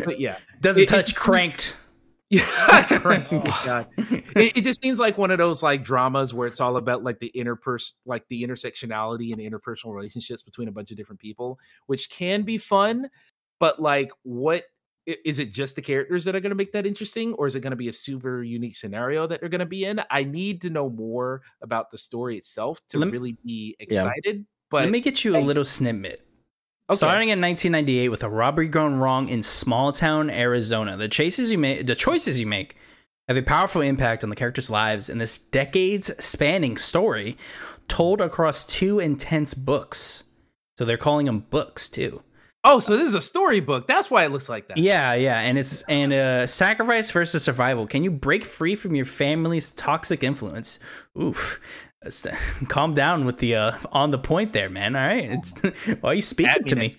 but 0.04 0.18
yeah, 0.18 0.38
doesn't 0.60 0.84
it, 0.84 0.88
touch 0.88 1.10
it, 1.10 1.16
cranked. 1.16 1.76
Yeah, 2.30 2.44
oh, 2.48 3.62
God. 3.64 3.86
It, 3.98 4.58
it, 4.58 4.60
just 4.62 4.80
seems 4.80 5.00
like 5.00 5.18
one 5.18 5.32
of 5.32 5.38
those 5.38 5.64
like 5.64 5.82
dramas 5.82 6.32
where 6.32 6.46
it's 6.46 6.60
all 6.60 6.76
about 6.76 7.02
like 7.02 7.18
the 7.18 7.32
interpers 7.34 7.94
like 8.06 8.24
the 8.28 8.44
intersectionality 8.44 9.32
and 9.32 9.40
interpersonal 9.42 9.92
relationships 9.94 10.40
between 10.40 10.68
a 10.68 10.72
bunch 10.72 10.92
of 10.92 10.96
different 10.96 11.20
people, 11.20 11.58
which 11.86 12.08
can 12.08 12.42
be 12.42 12.56
fun 12.56 13.10
but 13.60 13.80
like 13.80 14.10
what 14.22 14.64
is 15.06 15.38
it 15.38 15.52
just 15.52 15.76
the 15.76 15.82
characters 15.82 16.24
that 16.24 16.34
are 16.34 16.40
going 16.40 16.50
to 16.50 16.56
make 16.56 16.72
that 16.72 16.86
interesting 16.86 17.34
or 17.34 17.46
is 17.46 17.54
it 17.54 17.60
going 17.60 17.70
to 17.70 17.76
be 17.76 17.88
a 17.88 17.92
super 17.92 18.42
unique 18.42 18.76
scenario 18.76 19.26
that 19.26 19.40
they're 19.40 19.48
going 19.48 19.60
to 19.60 19.66
be 19.66 19.84
in 19.84 20.00
i 20.10 20.24
need 20.24 20.60
to 20.62 20.70
know 20.70 20.88
more 20.90 21.42
about 21.62 21.90
the 21.90 21.98
story 21.98 22.36
itself 22.36 22.80
to 22.88 22.98
me, 22.98 23.08
really 23.08 23.36
be 23.44 23.76
excited 23.78 24.36
yeah. 24.36 24.42
but 24.70 24.82
let 24.82 24.90
me 24.90 25.00
get 25.00 25.24
you 25.24 25.36
a 25.36 25.38
little 25.38 25.64
snippet 25.64 26.26
okay. 26.90 26.96
starting 26.96 27.28
in 27.28 27.40
1998 27.40 28.08
with 28.08 28.22
a 28.22 28.28
robbery 28.28 28.68
gone 28.68 28.98
wrong 28.98 29.28
in 29.28 29.42
small 29.42 29.92
town 29.92 30.30
arizona 30.30 30.96
the 30.96 31.08
chases 31.08 31.50
you 31.50 31.58
make 31.58 31.86
the 31.86 31.94
choices 31.94 32.40
you 32.40 32.46
make 32.46 32.76
have 33.28 33.36
a 33.36 33.42
powerful 33.42 33.80
impact 33.80 34.24
on 34.24 34.30
the 34.30 34.36
characters 34.36 34.70
lives 34.70 35.08
in 35.08 35.18
this 35.18 35.38
decades 35.38 36.12
spanning 36.22 36.76
story 36.76 37.36
told 37.88 38.20
across 38.20 38.64
two 38.64 38.98
intense 38.98 39.54
books 39.54 40.24
so 40.76 40.84
they're 40.84 40.96
calling 40.96 41.26
them 41.26 41.40
books 41.40 41.88
too 41.88 42.22
Oh, 42.62 42.78
so 42.78 42.96
this 42.96 43.08
is 43.08 43.14
a 43.14 43.22
storybook. 43.22 43.86
That's 43.86 44.10
why 44.10 44.24
it 44.24 44.32
looks 44.32 44.48
like 44.48 44.68
that. 44.68 44.76
Yeah, 44.76 45.14
yeah, 45.14 45.40
and 45.40 45.56
it's 45.56 45.82
and 45.82 46.12
uh, 46.12 46.46
sacrifice 46.46 47.10
versus 47.10 47.42
survival. 47.42 47.86
Can 47.86 48.04
you 48.04 48.10
break 48.10 48.44
free 48.44 48.76
from 48.76 48.94
your 48.94 49.06
family's 49.06 49.72
toxic 49.72 50.22
influence? 50.22 50.78
Oof. 51.18 51.60
Calm 52.68 52.94
down 52.94 53.24
with 53.24 53.38
the 53.38 53.54
uh, 53.54 53.72
on 53.92 54.10
the 54.10 54.18
point 54.18 54.52
there, 54.52 54.70
man. 54.70 54.94
All 54.94 55.06
right, 55.06 55.24
it's 55.24 55.62
why 56.00 56.10
are 56.10 56.14
you 56.14 56.22
speaking 56.22 56.64
to 56.64 56.76
me? 56.76 56.94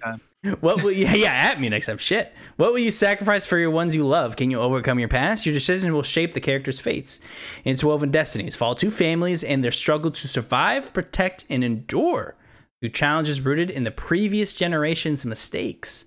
what 0.59 0.84
will 0.84 0.91
yeah, 0.91 1.14
yeah 1.14 1.34
at 1.34 1.59
me 1.62 1.70
next 1.70 1.86
time? 1.86 1.99
Shit. 1.99 2.34
What 2.57 2.72
will 2.72 2.80
you 2.80 2.91
sacrifice 2.91 3.45
for 3.45 3.57
your 3.59 3.72
ones 3.72 3.95
you 3.95 4.05
love? 4.05 4.36
Can 4.36 4.49
you 4.49 4.59
overcome 4.59 4.97
your 4.97 5.09
past? 5.09 5.45
Your 5.45 5.53
decisions 5.53 5.91
will 5.91 6.03
shape 6.03 6.34
the 6.34 6.39
character's 6.39 6.80
fates. 6.80 7.20
Interwoven 7.66 8.09
destinies 8.09 8.55
follow 8.55 8.74
two 8.74 8.91
families 8.91 9.43
and 9.43 9.64
their 9.64 9.72
struggle 9.72 10.09
to 10.09 10.28
survive, 10.28 10.93
protect, 10.93 11.45
and 11.49 11.64
endure 11.64 12.36
through 12.82 12.90
challenges 12.90 13.42
rooted 13.42 13.70
in 13.70 13.84
the 13.84 13.92
previous 13.92 14.54
generation's 14.54 15.26
mistakes. 15.26 16.06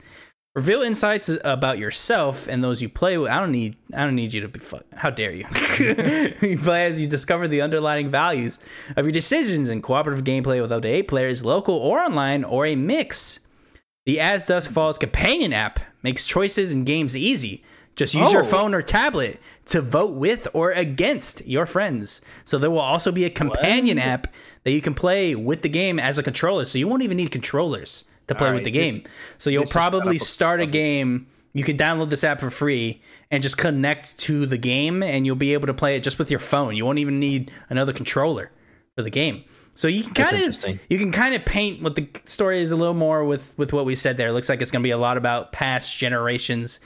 Reveal 0.55 0.83
insights 0.83 1.31
about 1.45 1.79
yourself 1.79 2.47
and 2.47 2.63
those 2.63 2.81
you 2.81 2.89
play 2.89 3.19
with. 3.19 3.29
I 3.29 3.41
don't 3.41 3.51
need. 3.51 3.77
I 3.93 4.05
don't 4.05 4.15
need 4.15 4.33
you 4.33 4.41
to 4.43 4.49
be. 4.49 4.61
Fu- 4.61 4.79
How 4.95 5.11
dare 5.11 5.33
you? 5.33 5.45
play 6.59 6.87
as 6.87 7.01
you 7.01 7.09
discover 7.09 7.49
the 7.49 7.61
underlying 7.61 8.09
values 8.09 8.61
of 8.97 9.05
your 9.05 9.13
decisions 9.13 9.69
in 9.69 9.83
cooperative 9.83 10.25
gameplay 10.25 10.61
with 10.63 10.71
up 10.71 10.83
to 10.83 10.89
eight 10.89 11.09
players, 11.09 11.45
local 11.45 11.75
or 11.75 11.99
online, 11.99 12.45
or 12.45 12.67
a 12.67 12.77
mix. 12.77 13.41
The 14.07 14.21
As 14.21 14.45
Dusk 14.45 14.71
Falls 14.71 14.99
companion 14.99 15.53
app 15.53 15.81
makes 16.05 16.27
choices 16.27 16.71
in 16.71 16.85
games 16.85 17.17
easy. 17.17 17.65
Just 17.97 18.15
use 18.15 18.29
oh. 18.29 18.33
your 18.33 18.45
phone 18.45 18.75
or 18.75 18.83
tablet 18.83 19.41
to 19.67 19.81
vote 19.81 20.15
with 20.15 20.49
or 20.53 20.73
against 20.73 21.47
your 21.47 21.65
friends. 21.67 22.21
So 22.45 22.59
there 22.59 22.71
will 22.71 22.81
also 22.81 23.13
be 23.13 23.25
a 23.25 23.31
companion 23.31 23.99
what? 23.99 24.07
app 24.07 24.27
that 24.65 24.73
you 24.73 24.81
can 24.81 24.95
play 24.95 25.35
with 25.35 25.63
the 25.63 25.69
game 25.69 25.99
as 25.99 26.19
a 26.19 26.23
controller. 26.23 26.65
So 26.65 26.79
you 26.79 26.89
won't 26.89 27.03
even 27.03 27.17
need 27.17 27.31
controllers 27.31 28.05
to 28.27 28.35
play 28.35 28.49
right, 28.49 28.55
with 28.55 28.65
the 28.65 28.71
game. 28.71 29.03
So 29.39 29.51
you'll 29.51 29.67
probably 29.67 30.19
start 30.19 30.61
a 30.61 30.67
game. 30.67 31.27
You 31.53 31.63
can 31.63 31.77
download 31.77 32.11
this 32.11 32.25
app 32.25 32.41
for 32.41 32.51
free 32.51 33.03
and 33.31 33.43
just 33.43 33.59
connect 33.59 34.19
to 34.21 34.47
the 34.47 34.59
game, 34.59 35.03
and 35.03 35.25
you'll 35.25 35.37
be 35.37 35.53
able 35.53 35.67
to 35.67 35.75
play 35.75 35.97
it 35.97 36.03
just 36.03 36.19
with 36.19 36.31
your 36.31 36.41
phone. 36.41 36.75
You 36.75 36.85
won't 36.85 36.99
even 36.99 37.21
need 37.21 37.53
another 37.69 37.93
controller 37.93 38.51
for 38.97 39.03
the 39.03 39.11
game. 39.11 39.45
So 39.75 39.89
you 39.89 40.05
can 40.05 40.15
kind 40.15 40.37
of 40.37 40.81
you 40.89 40.99
can 40.99 41.11
kind 41.11 41.35
of 41.35 41.45
paint 41.45 41.83
what 41.83 41.97
the 41.97 42.09
story 42.25 42.63
is 42.63 42.71
a 42.71 42.77
little 42.77 42.95
more 42.95 43.25
with 43.25 43.57
with 43.59 43.73
what 43.73 43.85
we 43.85 43.97
said 43.97 44.17
there. 44.17 44.29
It 44.29 44.33
looks 44.33 44.49
like 44.49 44.63
it's 44.63 44.71
going 44.71 44.83
to 44.83 44.87
be 44.87 44.93
a 44.93 44.99
lot 44.99 45.17
about 45.17 45.53
past 45.53 45.99
generations 45.99 46.79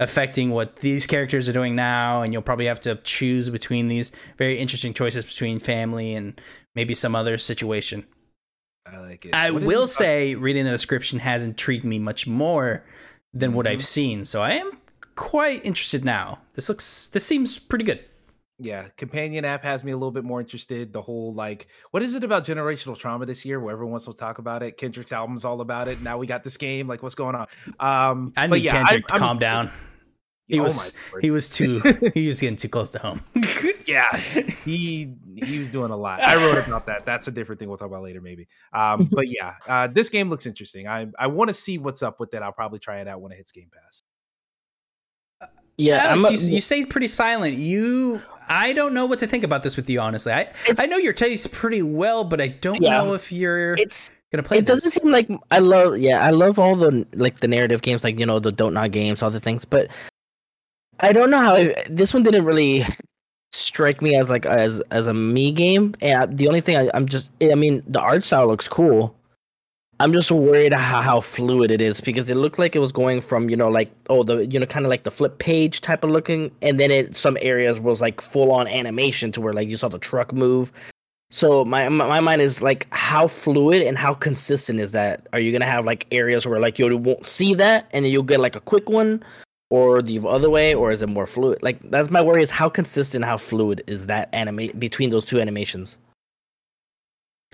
affecting 0.00 0.50
what 0.50 0.76
these 0.76 1.06
characters 1.06 1.48
are 1.48 1.52
doing 1.52 1.76
now 1.76 2.22
and 2.22 2.32
you'll 2.32 2.42
probably 2.42 2.66
have 2.66 2.80
to 2.80 2.96
choose 2.96 3.48
between 3.48 3.88
these 3.88 4.10
very 4.36 4.58
interesting 4.58 4.92
choices 4.92 5.24
between 5.24 5.60
family 5.60 6.14
and 6.14 6.40
maybe 6.74 6.94
some 6.94 7.14
other 7.14 7.38
situation. 7.38 8.04
I 8.86 8.98
like 8.98 9.24
it. 9.24 9.34
I 9.34 9.50
what 9.50 9.62
will 9.62 9.86
say 9.86 10.34
reading 10.34 10.64
the 10.64 10.70
description 10.70 11.18
has 11.20 11.44
intrigued 11.44 11.84
me 11.84 11.98
much 11.98 12.26
more 12.26 12.84
than 13.32 13.50
mm-hmm. 13.50 13.56
what 13.56 13.66
I've 13.66 13.84
seen, 13.84 14.24
so 14.24 14.42
I 14.42 14.52
am 14.52 14.70
quite 15.14 15.64
interested 15.64 16.04
now. 16.04 16.40
This 16.54 16.68
looks 16.68 17.08
this 17.08 17.24
seems 17.24 17.58
pretty 17.58 17.84
good. 17.84 18.04
Yeah, 18.58 18.88
companion 18.96 19.44
app 19.44 19.64
has 19.64 19.82
me 19.82 19.90
a 19.90 19.96
little 19.96 20.12
bit 20.12 20.22
more 20.22 20.40
interested. 20.40 20.92
The 20.92 21.02
whole 21.02 21.34
like, 21.34 21.66
what 21.90 22.02
is 22.02 22.14
it 22.14 22.22
about 22.22 22.44
generational 22.44 22.96
trauma 22.96 23.26
this 23.26 23.44
year? 23.44 23.58
Where 23.58 23.72
everyone 23.72 23.92
wants 23.92 24.06
to 24.06 24.12
talk 24.12 24.38
about 24.38 24.62
it. 24.62 24.76
Kendrick's 24.76 25.10
album's 25.10 25.44
all 25.44 25.60
about 25.60 25.88
it. 25.88 26.00
Now 26.00 26.18
we 26.18 26.28
got 26.28 26.44
this 26.44 26.56
game. 26.56 26.86
Like, 26.86 27.02
what's 27.02 27.16
going 27.16 27.34
on? 27.34 27.48
Um, 27.80 28.32
I 28.36 28.46
need 28.46 28.62
yeah, 28.62 28.72
Kendrick 28.72 29.06
I, 29.10 29.14
to 29.14 29.20
calm 29.20 29.38
down. 29.38 29.70
He 30.46 30.60
oh 30.60 30.64
was 30.64 30.94
he 31.22 31.30
was 31.30 31.48
too 31.48 31.80
he 32.14 32.28
was 32.28 32.40
getting 32.40 32.56
too 32.56 32.68
close 32.68 32.90
to 32.92 32.98
home. 32.98 33.20
yeah, 33.88 34.14
he 34.16 35.14
he 35.36 35.58
was 35.58 35.70
doing 35.70 35.90
a 35.90 35.96
lot. 35.96 36.20
I 36.20 36.36
wrote 36.36 36.64
about 36.66 36.86
that. 36.86 37.06
That's 37.06 37.28
a 37.28 37.32
different 37.32 37.58
thing 37.58 37.68
we'll 37.68 37.78
talk 37.78 37.88
about 37.88 38.02
later, 38.02 38.20
maybe. 38.20 38.46
Um, 38.72 39.08
but 39.10 39.26
yeah, 39.26 39.54
uh, 39.66 39.86
this 39.86 40.10
game 40.10 40.28
looks 40.28 40.44
interesting. 40.44 40.86
I 40.86 41.08
I 41.18 41.28
want 41.28 41.48
to 41.48 41.54
see 41.54 41.78
what's 41.78 42.02
up 42.02 42.20
with 42.20 42.34
it. 42.34 42.42
I'll 42.42 42.52
probably 42.52 42.78
try 42.78 43.00
it 43.00 43.08
out 43.08 43.22
when 43.22 43.32
it 43.32 43.36
hits 43.36 43.52
Game 43.52 43.70
Pass. 43.72 44.02
Yeah, 45.76 45.96
Alex, 46.10 46.42
a- 46.44 46.46
you, 46.48 46.54
you 46.56 46.60
say 46.60 46.84
pretty 46.84 47.08
silent. 47.08 47.56
You, 47.56 48.22
I 48.48 48.72
don't 48.72 48.94
know 48.94 49.06
what 49.06 49.18
to 49.20 49.26
think 49.26 49.42
about 49.44 49.62
this 49.62 49.76
with 49.76 49.88
you. 49.90 50.00
Honestly, 50.00 50.32
I 50.32 50.52
I 50.78 50.86
know 50.86 50.98
your 50.98 51.12
taste 51.12 51.50
pretty 51.52 51.82
well, 51.82 52.24
but 52.24 52.40
I 52.40 52.48
don't 52.48 52.80
Yeah. 52.82 52.90
know 52.90 53.14
if 53.14 53.32
you're 53.32 53.74
it's 53.74 54.10
gonna 54.32 54.42
play 54.42 54.58
it 54.58 54.66
this. 54.66 54.82
doesn't 54.82 55.02
seem 55.02 55.10
like 55.12 55.28
I 55.50 55.58
love 55.60 55.98
yeah 55.98 56.18
I 56.24 56.30
love 56.30 56.58
all 56.58 56.76
the 56.76 57.06
like 57.14 57.40
the 57.40 57.48
narrative 57.48 57.82
games 57.82 58.04
like 58.04 58.18
you 58.18 58.26
know 58.26 58.38
the 58.40 58.52
Dontnod 58.52 58.90
games 58.92 59.22
all 59.22 59.30
the 59.30 59.40
things 59.40 59.64
but 59.64 59.88
I 61.00 61.12
don't 61.12 61.30
know 61.30 61.40
how 61.42 61.72
this 61.88 62.12
one 62.14 62.22
didn't 62.22 62.44
really 62.44 62.84
strike 63.52 64.02
me 64.02 64.14
as 64.16 64.30
like 64.30 64.44
as 64.46 64.80
as 64.90 65.06
a 65.06 65.14
me 65.14 65.52
game 65.52 65.94
and 66.00 66.18
I- 66.22 66.26
the 66.26 66.48
only 66.48 66.60
thing 66.60 66.76
I, 66.76 66.90
I'm 66.94 67.06
just 67.06 67.30
I 67.40 67.54
mean 67.54 67.82
the 67.86 68.00
art 68.00 68.24
style 68.24 68.46
looks 68.48 68.68
cool 68.68 69.14
I'm 70.00 70.12
just 70.12 70.30
worried 70.30 70.72
how, 70.72 71.00
how 71.02 71.20
fluid 71.20 71.70
it 71.70 71.80
is 71.80 72.00
because 72.00 72.28
it 72.28 72.36
looked 72.36 72.58
like 72.58 72.74
it 72.74 72.80
was 72.80 72.92
going 72.92 73.20
from 73.20 73.48
you 73.48 73.56
know 73.56 73.68
like 73.68 73.92
oh 74.08 74.22
the 74.22 74.46
you 74.46 74.58
know 74.58 74.66
kind 74.66 74.84
of 74.84 74.90
like 74.90 75.04
the 75.04 75.10
flip 75.10 75.38
page 75.38 75.80
type 75.80 76.02
of 76.04 76.10
looking 76.10 76.50
and 76.62 76.80
then 76.80 76.90
it 76.90 77.14
some 77.16 77.38
areas 77.40 77.80
was 77.80 78.00
like 78.00 78.20
full 78.20 78.50
on 78.50 78.66
animation 78.66 79.30
to 79.32 79.40
where 79.40 79.52
like 79.52 79.68
you 79.68 79.76
saw 79.76 79.88
the 79.88 79.98
truck 79.98 80.32
move 80.32 80.72
so 81.30 81.64
my 81.64 81.88
my 81.88 82.06
my 82.06 82.20
mind 82.20 82.42
is 82.42 82.62
like 82.62 82.86
how 82.92 83.26
fluid 83.26 83.82
and 83.82 83.98
how 83.98 84.14
consistent 84.14 84.78
is 84.78 84.92
that? 84.92 85.26
Are 85.32 85.40
you 85.40 85.50
gonna 85.50 85.64
have 85.64 85.84
like 85.84 86.06
areas 86.12 86.46
where 86.46 86.60
like 86.60 86.78
you 86.78 86.96
won't 86.96 87.26
see 87.26 87.54
that 87.54 87.88
and 87.90 88.04
then 88.04 88.12
you'll 88.12 88.22
get 88.22 88.38
like 88.38 88.54
a 88.54 88.60
quick 88.60 88.88
one, 88.88 89.20
or 89.70 90.02
the 90.02 90.20
other 90.28 90.48
way, 90.48 90.72
or 90.74 90.92
is 90.92 91.02
it 91.02 91.08
more 91.08 91.26
fluid? 91.26 91.60
Like 91.60 91.78
that's 91.90 92.08
my 92.08 92.22
worry 92.22 92.44
is 92.44 92.50
how 92.52 92.68
consistent, 92.68 93.24
how 93.24 93.36
fluid 93.36 93.82
is 93.88 94.06
that 94.06 94.28
animate 94.32 94.78
between 94.78 95.10
those 95.10 95.24
two 95.24 95.40
animations? 95.40 95.98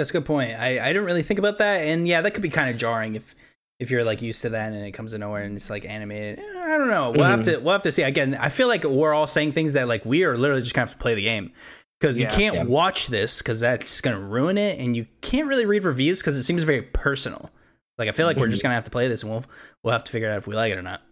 That's 0.01 0.09
a 0.11 0.15
good 0.15 0.25
point. 0.25 0.53
I, 0.59 0.81
I 0.83 0.87
didn't 0.89 1.05
really 1.05 1.23
think 1.23 1.39
about 1.39 1.59
that, 1.59 1.83
and 1.83 2.09
yeah, 2.09 2.23
that 2.23 2.31
could 2.33 2.43
be 2.43 2.49
kind 2.49 2.71
of 2.71 2.77
jarring 2.79 3.17
if 3.17 3.35
if 3.79 3.91
you're 3.91 4.03
like 4.05 4.23
used 4.23 4.41
to 4.43 4.49
that 4.51 4.73
and 4.73 4.85
it 4.85 4.93
comes 4.93 5.13
to 5.13 5.19
nowhere 5.19 5.43
and 5.43 5.57
it's 5.57 5.69
like 5.71 5.85
animated. 5.85 6.39
I 6.39 6.77
don't 6.79 6.89
know. 6.89 7.11
We'll 7.13 7.25
have 7.25 7.41
Mhm. 7.41 7.45
to 7.45 7.59
we'll 7.59 7.73
have 7.73 7.83
to 7.83 7.93
see. 7.93 8.03
Again, 8.03 8.35
I 8.35 8.49
feel 8.49 8.67
like 8.69 8.85
we're 8.85 9.13
all 9.13 9.27
saying 9.27 9.53
things 9.53 9.75
that 9.75 9.89
like 9.89 10.05
we 10.07 10.25
are 10.25 10.37
literally 10.39 10.63
just 10.63 10.75
gonna 10.75 10.87
have 10.87 10.93
to 10.97 10.99
play 11.03 11.15
the 11.15 11.23
game 11.23 11.53
because 12.01 12.19
Yeah. 12.21 12.31
you 12.31 12.37
can't 12.37 12.55
Yeah. 12.57 12.63
watch 12.65 13.09
this 13.09 13.43
because 13.43 13.61
that's 13.61 14.01
gonna 14.01 14.21
ruin 14.21 14.57
it, 14.59 14.79
and 14.79 14.97
you 14.97 15.07
can't 15.21 15.47
really 15.49 15.67
read 15.67 15.85
reviews 15.85 16.21
because 16.21 16.37
it 16.39 16.45
seems 16.45 16.63
very 16.63 16.81
personal. 16.83 17.51
Like 17.99 18.09
I 18.09 18.13
feel 18.13 18.25
like 18.27 18.39
we're 18.39 18.49
just 18.49 18.63
gonna 18.63 18.75
have 18.75 18.85
to 18.85 18.91
play 18.91 19.07
this, 19.09 19.23
and 19.23 19.31
we'll 19.33 19.45
we'll 19.85 19.93
have 19.93 20.05
to 20.05 20.13
figure 20.13 20.31
out 20.31 20.39
if 20.39 20.47
we 20.47 20.55
like 20.55 20.73
it 20.73 20.79
or 20.79 20.83
not. 20.83 21.03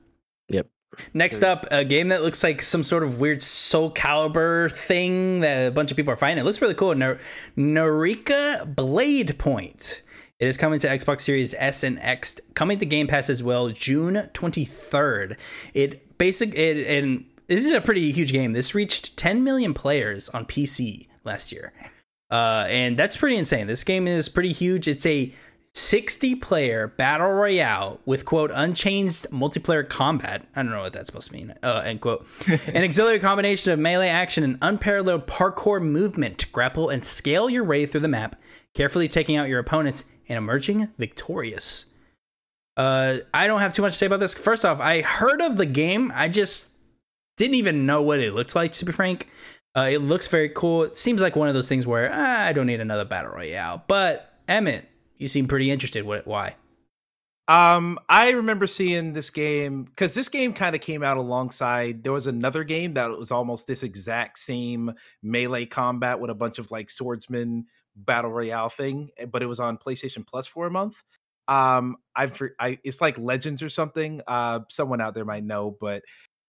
Yep. 0.48 0.66
Next 1.14 1.42
up, 1.42 1.66
a 1.70 1.84
game 1.84 2.08
that 2.08 2.22
looks 2.22 2.42
like 2.42 2.62
some 2.62 2.82
sort 2.82 3.02
of 3.02 3.20
weird 3.20 3.38
Soulcalibur 3.38 4.72
thing 4.72 5.40
that 5.40 5.68
a 5.68 5.70
bunch 5.70 5.90
of 5.90 5.96
people 5.96 6.12
are 6.12 6.16
fighting. 6.16 6.38
It 6.38 6.44
looks 6.44 6.60
really 6.60 6.74
cool. 6.74 6.94
Nar- 6.94 7.18
Naraka 7.56 8.66
Blade 8.66 9.38
Point. 9.38 10.02
It 10.38 10.46
is 10.46 10.56
coming 10.56 10.78
to 10.80 10.88
Xbox 10.88 11.22
Series 11.22 11.54
S 11.58 11.82
and 11.82 11.98
X, 12.00 12.40
coming 12.54 12.78
to 12.78 12.86
Game 12.86 13.08
Pass 13.08 13.28
as 13.28 13.42
well, 13.42 13.70
June 13.70 14.28
twenty 14.32 14.64
third. 14.64 15.36
It 15.74 16.16
basic 16.18 16.54
it 16.54 16.86
and 16.86 17.24
this 17.48 17.64
is 17.64 17.72
a 17.72 17.80
pretty 17.80 18.12
huge 18.12 18.30
game. 18.30 18.52
This 18.52 18.74
reached 18.74 19.16
10 19.16 19.42
million 19.42 19.72
players 19.72 20.28
on 20.28 20.44
PC 20.44 21.08
last 21.24 21.50
year, 21.50 21.72
uh, 22.30 22.66
and 22.68 22.96
that's 22.96 23.16
pretty 23.16 23.36
insane. 23.36 23.66
This 23.66 23.84
game 23.84 24.06
is 24.06 24.28
pretty 24.28 24.52
huge. 24.52 24.86
It's 24.86 25.06
a 25.06 25.34
60 25.74 26.34
player 26.36 26.88
battle 26.88 27.30
royale 27.30 28.00
with 28.04 28.24
quote 28.24 28.50
unchanged 28.54 29.30
multiplayer 29.30 29.88
combat. 29.88 30.46
I 30.56 30.62
don't 30.62 30.72
know 30.72 30.82
what 30.82 30.92
that's 30.92 31.06
supposed 31.06 31.30
to 31.30 31.36
mean. 31.36 31.54
Uh, 31.62 31.82
end 31.84 32.00
quote. 32.00 32.26
An 32.66 32.82
auxiliary 32.82 33.18
combination 33.18 33.72
of 33.72 33.78
melee 33.78 34.08
action 34.08 34.44
and 34.44 34.58
unparalleled 34.62 35.26
parkour 35.26 35.80
movement. 35.80 36.38
To 36.38 36.48
grapple 36.48 36.88
and 36.88 37.04
scale 37.04 37.48
your 37.48 37.64
way 37.64 37.86
through 37.86 38.00
the 38.00 38.08
map, 38.08 38.36
carefully 38.74 39.08
taking 39.08 39.36
out 39.36 39.48
your 39.48 39.60
opponents 39.60 40.04
and 40.28 40.36
emerging 40.36 40.88
victorious. 40.98 41.86
Uh, 42.76 43.18
I 43.34 43.46
don't 43.46 43.60
have 43.60 43.72
too 43.72 43.82
much 43.82 43.92
to 43.92 43.98
say 43.98 44.06
about 44.06 44.20
this. 44.20 44.34
First 44.34 44.64
off, 44.64 44.80
I 44.80 45.00
heard 45.00 45.42
of 45.42 45.56
the 45.56 45.66
game. 45.66 46.12
I 46.14 46.28
just 46.28 46.68
didn't 47.36 47.54
even 47.54 47.86
know 47.86 48.02
what 48.02 48.20
it 48.20 48.34
looked 48.34 48.54
like. 48.54 48.72
To 48.72 48.84
be 48.84 48.92
frank, 48.92 49.28
uh, 49.76 49.88
it 49.90 49.98
looks 49.98 50.28
very 50.28 50.48
cool. 50.48 50.84
It 50.84 50.96
seems 50.96 51.20
like 51.20 51.34
one 51.34 51.48
of 51.48 51.54
those 51.54 51.68
things 51.68 51.86
where 51.86 52.10
ah, 52.12 52.44
I 52.44 52.52
don't 52.52 52.66
need 52.66 52.80
another 52.80 53.04
battle 53.04 53.32
royale. 53.32 53.82
But 53.88 54.32
Emmett, 54.46 54.88
you 55.18 55.28
seem 55.28 55.46
pretty 55.46 55.70
interested. 55.70 56.04
What? 56.04 56.26
Why? 56.26 56.54
Um, 57.48 57.98
I 58.10 58.30
remember 58.30 58.66
seeing 58.66 59.14
this 59.14 59.30
game 59.30 59.84
because 59.84 60.12
this 60.12 60.28
game 60.28 60.52
kind 60.52 60.74
of 60.74 60.82
came 60.82 61.02
out 61.02 61.16
alongside. 61.16 62.04
There 62.04 62.12
was 62.12 62.26
another 62.26 62.62
game 62.62 62.94
that 62.94 63.08
was 63.10 63.30
almost 63.30 63.66
this 63.66 63.82
exact 63.82 64.38
same 64.38 64.92
melee 65.22 65.64
combat 65.64 66.20
with 66.20 66.30
a 66.30 66.34
bunch 66.34 66.58
of 66.58 66.70
like 66.70 66.90
swordsman 66.90 67.64
battle 67.96 68.30
royale 68.30 68.68
thing, 68.68 69.08
eh, 69.16 69.24
but 69.24 69.42
it 69.42 69.46
was 69.46 69.60
on 69.60 69.78
PlayStation 69.78 70.26
Plus 70.26 70.46
for 70.46 70.66
a 70.66 70.70
month. 70.70 71.02
Um, 71.48 71.96
I've 72.14 72.38
I 72.60 72.78
it's 72.84 73.00
like 73.00 73.16
Legends 73.16 73.62
or 73.62 73.70
something. 73.70 74.20
Uh, 74.26 74.60
someone 74.68 75.00
out 75.00 75.14
there 75.14 75.24
might 75.24 75.44
know, 75.44 75.74
but 75.80 76.02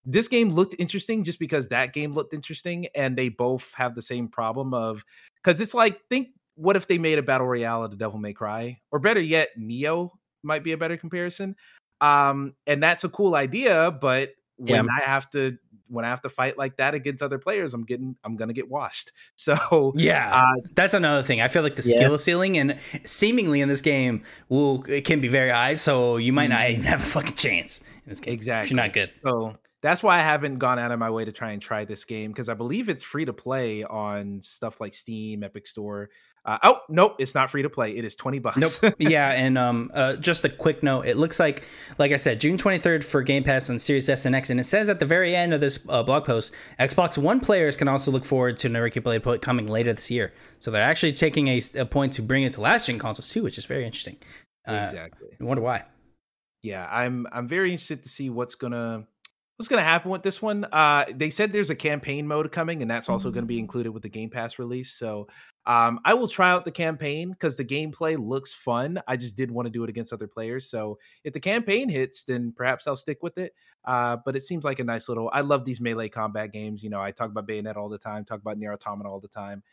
this 0.05 0.27
game 0.27 0.49
looked 0.49 0.75
interesting 0.79 1.23
just 1.23 1.39
because 1.39 1.69
that 1.69 1.93
game 1.93 2.11
looked 2.11 2.33
interesting, 2.33 2.87
and 2.93 3.17
they 3.17 3.29
both 3.29 3.71
have 3.75 3.95
the 3.95 4.01
same 4.01 4.27
problem 4.27 4.73
of 4.73 5.05
because 5.41 5.61
it's 5.61 5.73
like 5.73 6.01
think 6.09 6.29
what 6.59 6.75
if 6.75 6.87
they 6.87 6.97
made 6.97 7.17
a 7.17 7.23
battle 7.23 7.47
royale 7.47 7.83
of 7.83 7.91
the 7.91 7.97
Devil 7.97 8.19
May 8.19 8.33
Cry, 8.33 8.81
or 8.91 8.99
better 8.99 9.21
yet, 9.21 9.49
Nioh 9.57 10.09
might 10.43 10.63
be 10.63 10.71
a 10.73 10.77
better 10.77 10.97
comparison. 10.97 11.55
Um, 12.01 12.55
and 12.67 12.81
that's 12.83 13.03
a 13.03 13.09
cool 13.09 13.35
idea, 13.35 13.91
but 13.91 14.31
when 14.57 14.85
Yeah. 14.85 14.91
I 14.97 15.01
have 15.01 15.29
to 15.31 15.57
when 15.87 16.05
I 16.05 16.09
have 16.09 16.21
to 16.21 16.29
fight 16.29 16.55
like 16.55 16.77
that 16.77 16.93
against 16.93 17.23
other 17.23 17.39
players, 17.39 17.73
I'm 17.73 17.83
getting 17.83 18.15
I'm 18.23 18.35
gonna 18.35 18.53
get 18.53 18.69
washed. 18.69 19.11
So 19.35 19.93
Yeah, 19.95 20.29
uh, 20.33 20.61
that's 20.75 20.93
another 20.93 21.23
thing. 21.23 21.41
I 21.41 21.47
feel 21.47 21.63
like 21.63 21.75
the 21.77 21.81
Yes. 21.81 21.95
skill 21.95 22.17
ceiling 22.17 22.57
and 22.57 22.77
seemingly 23.05 23.61
in 23.61 23.69
this 23.69 23.81
game 23.81 24.23
will 24.49 24.83
it 24.87 25.05
can 25.05 25.19
be 25.21 25.27
very 25.29 25.49
high, 25.49 25.73
so 25.75 26.17
you 26.17 26.31
might 26.33 26.47
not 26.47 26.69
even 26.69 26.83
have 26.83 26.99
a 27.01 27.05
fucking 27.05 27.35
chance 27.35 27.81
in 27.81 28.09
this 28.09 28.19
game. 28.19 28.33
Exactly. 28.33 28.65
If 28.67 28.71
you're 28.71 28.83
not 28.83 28.93
good. 28.93 29.11
So 29.25 29.55
that's 29.81 30.03
why 30.03 30.17
I 30.19 30.21
haven't 30.21 30.57
gone 30.59 30.77
out 30.77 30.91
of 30.91 30.99
my 30.99 31.09
way 31.09 31.23
to 31.25 31.31
try 31.31 31.51
and 31.51 31.61
try 31.61 31.85
this 31.85 32.03
game 32.05 32.31
because 32.31 32.49
I 32.49 32.53
believe 32.53 32.89
it's 32.89 33.03
free 33.03 33.25
to 33.25 33.33
play 33.33 33.83
on 33.85 34.41
stuff 34.41 34.79
like 34.81 34.93
Steam, 34.93 35.41
Epic 35.43 35.65
Store. 35.67 36.09
Uh, 36.45 36.57
oh 36.63 36.79
nope, 36.89 37.15
it's 37.19 37.35
not 37.35 37.49
free 37.51 37.61
to 37.61 37.69
play. 37.69 37.91
It 37.95 38.05
is 38.05 38.15
twenty 38.15 38.39
bucks. 38.39 38.81
Nope. 38.81 38.95
yeah, 38.99 39.31
and 39.31 39.57
um, 39.57 39.91
uh, 39.93 40.15
just 40.15 40.45
a 40.45 40.49
quick 40.49 40.81
note. 40.83 41.05
It 41.05 41.17
looks 41.17 41.39
like, 41.39 41.63
like 41.97 42.11
I 42.11 42.17
said, 42.17 42.39
June 42.39 42.57
23rd 42.57 43.03
for 43.03 43.21
Game 43.21 43.43
Pass 43.43 43.69
on 43.69 43.77
Series 43.79 44.09
S 44.09 44.25
and 44.25 44.35
X, 44.35 44.49
and 44.49 44.59
it 44.59 44.63
says 44.63 44.89
at 44.89 44.99
the 44.99 45.05
very 45.05 45.35
end 45.35 45.53
of 45.53 45.61
this 45.61 45.79
uh, 45.89 46.01
blog 46.03 46.25
post, 46.25 46.51
Xbox 46.79 47.17
One 47.17 47.39
players 47.39 47.75
can 47.75 47.87
also 47.87 48.11
look 48.11 48.25
forward 48.25 48.57
to 48.57 48.69
Naraka 48.69 49.01
Blade 49.01 49.23
Point 49.23 49.41
coming 49.41 49.67
later 49.67 49.93
this 49.93 50.09
year. 50.09 50.33
So 50.59 50.71
they're 50.71 50.81
actually 50.81 51.13
taking 51.13 51.47
a, 51.49 51.61
a 51.77 51.85
point 51.85 52.13
to 52.13 52.21
bring 52.21 52.43
it 52.43 52.53
to 52.53 52.61
last 52.61 52.87
gen 52.87 52.99
consoles 52.99 53.29
too, 53.29 53.43
which 53.43 53.57
is 53.57 53.65
very 53.65 53.85
interesting. 53.85 54.17
Uh, 54.67 54.87
exactly. 54.89 55.29
I 55.39 55.43
wonder 55.43 55.63
why. 55.63 55.83
yeah 56.61 56.87
i'm 56.91 57.25
i'm 57.31 57.47
very 57.47 57.71
interested 57.71 58.03
to 58.03 58.09
see 58.09 58.29
what's 58.29 58.55
gonna 58.55 59.05
what's 59.55 59.67
gonna 59.69 59.81
happen 59.81 60.11
with 60.11 60.23
this 60.23 60.41
one 60.41 60.65
uh 60.71 61.05
they 61.15 61.29
said 61.29 61.51
there's 61.51 61.69
a 61.69 61.75
campaign 61.75 62.27
mode 62.27 62.51
coming 62.51 62.81
and 62.81 62.91
that's 62.91 63.09
also 63.09 63.31
gonna 63.31 63.45
be 63.45 63.59
included 63.59 63.91
with 63.91 64.03
the 64.03 64.09
game 64.09 64.29
pass 64.29 64.59
release 64.59 64.91
so 64.91 65.27
um 65.69 65.99
i 66.03 66.13
will 66.13 66.27
try 66.27 66.49
out 66.49 66.65
the 66.65 66.71
campaign 66.71 67.29
because 67.29 67.55
the 67.55 67.63
gameplay 67.63 68.17
looks 68.19 68.53
fun 68.53 68.99
i 69.07 69.15
just 69.15 69.37
did 69.37 69.49
want 69.49 69.65
to 69.65 69.69
do 69.69 69.83
it 69.83 69.89
against 69.89 70.11
other 70.11 70.27
players 70.27 70.69
so 70.69 70.97
if 71.23 71.31
the 71.31 71.39
campaign 71.39 71.87
hits 71.87 72.23
then 72.23 72.51
perhaps 72.51 72.87
i'll 72.87 72.95
stick 72.95 73.19
with 73.21 73.37
it 73.37 73.53
uh 73.85 74.17
but 74.25 74.35
it 74.35 74.41
seems 74.41 74.65
like 74.65 74.79
a 74.79 74.83
nice 74.83 75.07
little 75.07 75.29
i 75.31 75.41
love 75.41 75.63
these 75.63 75.79
melee 75.79 76.09
combat 76.09 76.51
games 76.51 76.83
you 76.83 76.89
know 76.89 76.99
i 76.99 77.11
talk 77.11 77.29
about 77.29 77.47
bayonet 77.47 77.77
all 77.77 77.87
the 77.87 77.97
time 77.97 78.25
talk 78.25 78.41
about 78.41 78.57
Nier 78.57 78.73
Automata 78.73 79.07
all 79.07 79.19
the 79.21 79.27
time 79.27 79.63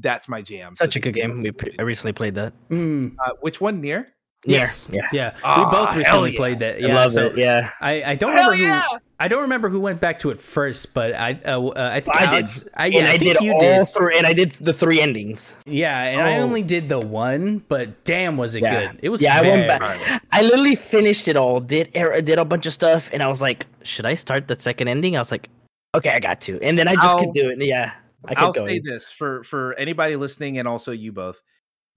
that's 0.00 0.28
my 0.28 0.42
jam 0.42 0.74
So 0.74 0.84
Such 0.84 0.96
a 0.96 1.00
good 1.00 1.14
game. 1.14 1.42
We 1.42 1.50
pre- 1.50 1.74
I 1.78 1.82
recently 1.82 2.12
played 2.12 2.34
that. 2.34 2.52
Mm, 2.68 3.16
uh, 3.24 3.32
which 3.40 3.58
one 3.60 3.80
Nier 3.80 4.06
yes. 4.44 4.88
Yeah. 4.92 5.02
Yeah. 5.12 5.36
Ah, 5.44 5.58
we 5.64 5.76
both 5.76 5.96
recently 5.96 6.32
yeah. 6.32 6.36
played 6.36 6.58
that. 6.60 6.76
I 6.76 6.78
Yeah. 6.86 6.94
love 6.94 7.12
so 7.12 7.26
it. 7.26 7.36
Yeah. 7.38 7.70
I, 7.80 8.02
I 8.04 8.14
don't 8.14 8.32
Hell 8.32 8.50
remember 8.50 8.64
yeah! 8.74 8.82
who 8.90 8.98
I 9.20 9.26
don't 9.26 9.42
remember 9.42 9.68
who 9.68 9.80
went 9.80 10.00
back 10.00 10.20
to 10.20 10.30
it 10.30 10.40
first, 10.40 10.94
but 10.94 11.12
I 11.12 11.32
uh, 11.44 11.60
uh, 11.60 11.90
I 11.92 11.98
think 11.98 12.16
I 12.16 12.40
did. 12.40 12.48
I, 12.76 12.86
yeah, 12.86 12.98
and 13.00 13.08
I, 13.08 13.12
I 13.14 13.18
think 13.18 13.32
did 13.38 13.42
you 13.44 13.52
all 13.52 13.58
did. 13.60 13.84
three, 13.88 14.16
and 14.16 14.24
I 14.24 14.32
did 14.32 14.52
the 14.60 14.72
three 14.72 15.00
endings. 15.00 15.56
Yeah, 15.66 16.00
and 16.04 16.20
I 16.20 16.38
Oh. 16.38 16.42
only 16.42 16.62
did 16.62 16.88
the 16.88 17.00
one, 17.00 17.58
but 17.68 18.04
damn, 18.04 18.36
was 18.36 18.54
it 18.54 18.62
Yeah. 18.62 18.92
good? 18.92 19.00
It 19.02 19.08
was. 19.08 19.20
Yeah, 19.20 19.38
I 19.38 19.42
went 19.42 19.66
back. 19.66 20.22
I 20.30 20.42
literally 20.42 20.76
finished 20.76 21.26
it 21.26 21.34
all. 21.36 21.58
Did 21.58 21.90
er- 21.96 22.20
did 22.20 22.38
a 22.38 22.44
bunch 22.44 22.66
of 22.66 22.72
stuff, 22.72 23.10
and 23.12 23.20
I 23.22 23.26
was 23.26 23.42
like, 23.42 23.66
should 23.82 24.06
I 24.06 24.14
start 24.14 24.46
the 24.46 24.54
second 24.56 24.86
ending? 24.86 25.16
I 25.16 25.18
was 25.18 25.32
like, 25.32 25.48
okay, 25.96 26.10
I 26.10 26.20
got 26.20 26.40
to, 26.42 26.60
and 26.62 26.78
then 26.78 26.86
I 26.86 26.94
just 26.94 27.06
I'll- 27.08 27.18
could 27.18 27.32
do 27.34 27.48
it. 27.50 27.58
Yeah, 27.60 27.90
I 28.24 28.34
kept 28.34 28.40
I'll 28.40 28.52
going. 28.52 28.68
say 28.68 28.78
this 28.78 29.10
for 29.10 29.42
for 29.42 29.74
anybody 29.74 30.14
listening 30.14 30.58
and 30.58 30.68
also 30.68 30.92
you 30.92 31.10
both. 31.10 31.42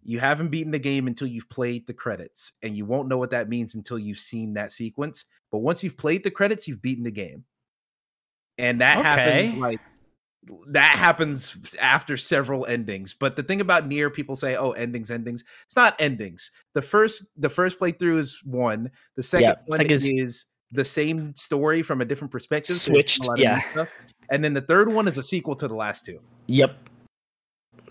You 0.03 0.19
haven't 0.19 0.49
beaten 0.49 0.71
the 0.71 0.79
game 0.79 1.07
until 1.07 1.27
you've 1.27 1.49
played 1.49 1.85
the 1.87 1.93
credits, 1.93 2.53
and 2.63 2.75
you 2.75 2.85
won't 2.85 3.07
know 3.07 3.17
what 3.17 3.31
that 3.31 3.49
means 3.49 3.75
until 3.75 3.99
you've 3.99 4.19
seen 4.19 4.53
that 4.53 4.71
sequence. 4.71 5.25
But 5.51 5.59
once 5.59 5.83
you've 5.83 5.97
played 5.97 6.23
the 6.23 6.31
credits, 6.31 6.67
you've 6.67 6.81
beaten 6.81 7.03
the 7.03 7.11
game, 7.11 7.45
and 8.57 8.81
that 8.81 8.97
happens 8.97 9.55
like 9.55 9.79
that 10.67 10.97
happens 10.97 11.55
after 11.79 12.17
several 12.17 12.65
endings. 12.65 13.13
But 13.13 13.35
the 13.35 13.43
thing 13.43 13.61
about 13.61 13.87
Nier 13.87 14.09
people 14.09 14.35
say, 14.35 14.55
"Oh, 14.55 14.71
endings, 14.71 15.11
endings." 15.11 15.43
It's 15.65 15.75
not 15.75 15.95
endings. 15.99 16.51
The 16.73 16.81
first 16.81 17.27
the 17.37 17.49
first 17.49 17.79
playthrough 17.79 18.17
is 18.17 18.41
one. 18.43 18.89
The 19.15 19.23
second 19.23 19.49
Yeah, 19.49 19.55
one 19.67 19.77
second 19.77 19.91
is, 19.91 20.05
is- 20.05 20.45
the 20.71 20.85
same 20.85 21.35
story 21.35 21.83
from 21.83 22.01
a 22.01 22.05
different 22.05 22.31
perspective. 22.31 22.77
Switched, 22.77 23.25
a 23.25 23.27
lot 23.27 23.33
of 23.33 23.43
yeah. 23.43 23.71
stuff. 23.71 23.89
And 24.29 24.43
then 24.43 24.53
the 24.53 24.61
third 24.61 24.91
one 24.91 25.07
is 25.07 25.17
a 25.17 25.23
sequel 25.23 25.55
to 25.57 25.67
the 25.67 25.75
last 25.75 26.05
two. 26.05 26.19
Yep. 26.47 26.89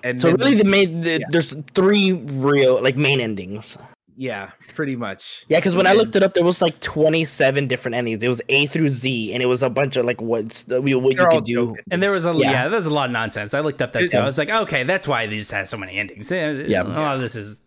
And 0.05 0.21
So 0.21 0.33
really, 0.33 0.55
the 0.55 0.65
main 0.65 1.01
the, 1.01 1.11
yeah. 1.21 1.27
there's 1.31 1.55
three 1.75 2.13
real 2.13 2.83
like 2.83 2.97
main 2.97 3.21
endings. 3.21 3.77
Yeah, 4.17 4.51
pretty 4.75 4.97
much. 4.97 5.47
Yeah, 5.49 5.59
because 5.59 5.75
when 5.75 5.87
I 5.87 5.93
looked 5.93 6.15
it 6.15 6.23
up, 6.23 6.35
there 6.35 6.45
was 6.45 6.61
like 6.61 6.79
27 6.81 7.69
different 7.69 7.95
endings. 7.95 8.23
It 8.23 8.29
was 8.29 8.43
A 8.51 8.67
through 8.67 8.91
Z, 8.91 9.33
and 9.33 9.43
it 9.43 9.47
was 9.47 9.63
a 9.63 9.71
bunch 9.71 9.97
of 9.97 10.05
like 10.05 10.21
what's 10.21 10.65
the, 10.65 10.81
what 10.83 11.17
you 11.17 11.27
could 11.31 11.45
do. 11.45 11.75
And 11.91 12.03
there 12.03 12.11
was 12.11 12.27
a 12.27 12.35
yeah. 12.35 12.51
Yeah. 12.51 12.69
there 12.69 12.77
was 12.77 12.87
a 12.87 12.91
lot 12.93 13.07
of 13.07 13.13
nonsense. 13.13 13.55
I 13.55 13.61
looked 13.61 13.81
up 13.81 13.93
that 13.93 14.01
too. 14.01 14.09
Yeah. 14.13 14.23
I 14.23 14.27
was 14.27 14.37
like, 14.37 14.51
okay, 14.51 14.83
that's 14.85 15.09
why 15.09 15.27
these 15.27 15.51
has 15.53 15.71
so 15.71 15.79
many 15.79 15.97
endings. 15.97 16.31
Yeah, 16.31 16.51
Yeah. 16.53 16.83
a 16.83 16.85
lot 16.85 17.15
of 17.15 17.23
this 17.23 17.35
is 17.35 17.63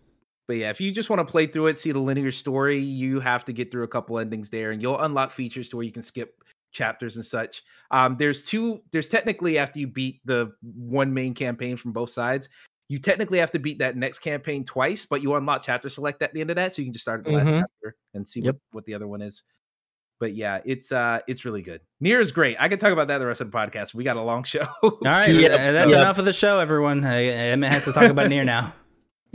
But 0.48 0.58
yeah, 0.58 0.70
if 0.70 0.80
you 0.80 0.92
just 0.92 1.10
want 1.10 1.26
to 1.26 1.32
play 1.32 1.48
through 1.48 1.68
it, 1.68 1.78
see 1.80 1.92
the 1.92 2.00
linear 2.02 2.32
story, 2.32 2.78
you 2.78 3.20
have 3.22 3.46
to 3.46 3.54
get 3.54 3.72
through 3.72 3.84
a 3.84 3.88
couple 3.88 4.20
endings 4.20 4.50
there, 4.52 4.70
and 4.72 4.82
you'll 4.82 5.00
unlock 5.00 5.32
features 5.32 5.70
to 5.72 5.78
where 5.78 5.86
you 5.86 5.92
can 5.92 6.04
skip 6.04 6.43
chapters 6.74 7.16
and 7.16 7.26
such. 7.26 7.64
Um, 7.92 8.18
there's 8.18 8.44
two. 8.44 8.82
There's 8.92 9.08
technically 9.08 9.58
after 9.58 9.80
you 9.80 9.88
beat 9.88 10.20
the 10.26 10.52
one 10.62 11.14
main 11.14 11.34
campaign 11.34 11.78
from 11.78 11.94
both 11.94 12.10
sides, 12.10 12.50
you 12.90 13.00
technically 13.00 13.38
have 13.40 13.52
to 13.52 13.60
beat 13.60 13.80
that 13.80 13.96
next 13.96 14.20
campaign 14.20 14.66
twice, 14.66 15.06
but 15.06 15.22
you 15.24 15.34
unlock 15.36 15.62
chapter 15.64 15.90
select 15.90 16.22
at 16.22 16.34
the 16.34 16.42
end 16.42 16.50
of 16.50 16.58
that, 16.58 16.76
so 16.76 16.82
you 16.82 16.88
can 16.88 16.94
just 16.94 17.04
start 17.04 17.20
at 17.22 17.26
the 17.26 17.32
last 17.32 17.48
Mhm. 17.48 17.60
chapter 17.62 17.96
and 18.14 18.28
see 18.28 18.42
Yep. 18.42 18.56
what, 18.56 18.62
what 18.72 18.86
the 18.86 18.94
other 18.96 19.08
one 19.08 19.22
is. 19.22 19.44
But 20.20 20.34
yeah, 20.34 20.60
it's 20.66 20.92
uh, 20.92 21.20
it's 21.28 21.44
really 21.46 21.62
good. 21.62 21.82
Nier 22.00 22.20
is 22.20 22.32
great. 22.32 22.56
I 22.60 22.70
could 22.70 22.80
talk 22.80 22.92
about 22.94 23.08
that 23.10 23.18
the 23.18 23.26
rest 23.26 23.42
of 23.42 23.52
the 23.52 23.58
podcast. 23.58 23.94
We 23.94 24.04
got 24.04 24.18
a 24.18 24.22
long 24.22 24.44
show. 24.54 24.66
all 24.82 24.98
right. 25.04 25.28
Yeah. 25.30 25.48
uh, 25.50 25.72
that's 25.72 25.92
Yeah. 25.92 25.98
enough 26.02 26.18
of 26.18 26.26
the 26.26 26.34
show, 26.34 26.60
everyone. 26.60 27.04
I, 27.04 27.24
Emmett 27.26 27.72
has 27.72 27.86
to 27.86 27.94
talk 27.94 28.10
about 28.10 28.28
Nier 28.30 28.44
now. 28.44 28.74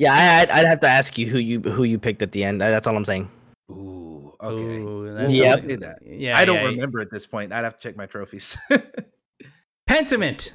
Yeah, 0.01 0.13
I, 0.15 0.43
I'd, 0.43 0.51
I'd 0.51 0.69
have 0.69 0.79
to 0.83 0.87
ask 0.89 1.19
you 1.19 1.27
who 1.29 1.39
you 1.39 1.61
who 1.61 1.83
you 1.83 1.99
picked 1.99 2.23
at 2.23 2.31
the 2.31 2.45
end. 2.45 2.61
That's 2.61 2.87
all 2.87 2.97
I'm 2.97 3.05
saying. 3.05 3.29
Ooh, 3.69 4.28
okay. 4.41 4.63
Ooh, 4.63 5.13
that's 5.13 5.35
Yep. 5.35 5.59
something- 5.61 5.81
that. 5.81 5.99
Yeah, 6.05 6.39
I 6.39 6.45
don't 6.45 6.57
yeah. 6.57 6.65
remember 6.67 7.01
at 7.01 7.11
this 7.11 7.27
point. 7.27 7.53
I'd 7.53 7.65
have 7.65 7.79
to 7.79 7.81
check 7.89 7.97
my 7.97 8.07
trophies. 8.07 8.57
Pentiment 9.89 10.51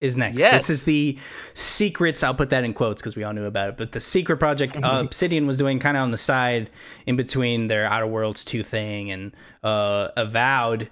is 0.00 0.16
next. 0.16 0.38
Yes. 0.38 0.66
This 0.66 0.70
is 0.70 0.82
the 0.84 1.18
secrets. 1.54 2.22
I'll 2.22 2.34
put 2.34 2.50
that 2.50 2.64
in 2.64 2.74
quotes 2.74 3.00
because 3.00 3.16
we 3.16 3.24
all 3.24 3.32
knew 3.32 3.46
about 3.46 3.70
it. 3.70 3.76
But 3.76 3.92
the 3.92 4.00
secret 4.00 4.36
project 4.38 4.76
uh, 4.76 5.00
Obsidian 5.04 5.46
was 5.46 5.56
doing 5.56 5.78
kind 5.78 5.96
of 5.96 6.02
on 6.02 6.10
the 6.10 6.18
side 6.18 6.70
in 7.06 7.16
between 7.16 7.68
their 7.68 7.86
Outer 7.86 8.06
Worlds 8.06 8.44
2 8.44 8.62
thing 8.62 9.10
and 9.10 9.34
uh, 9.62 10.08
Avowed. 10.16 10.90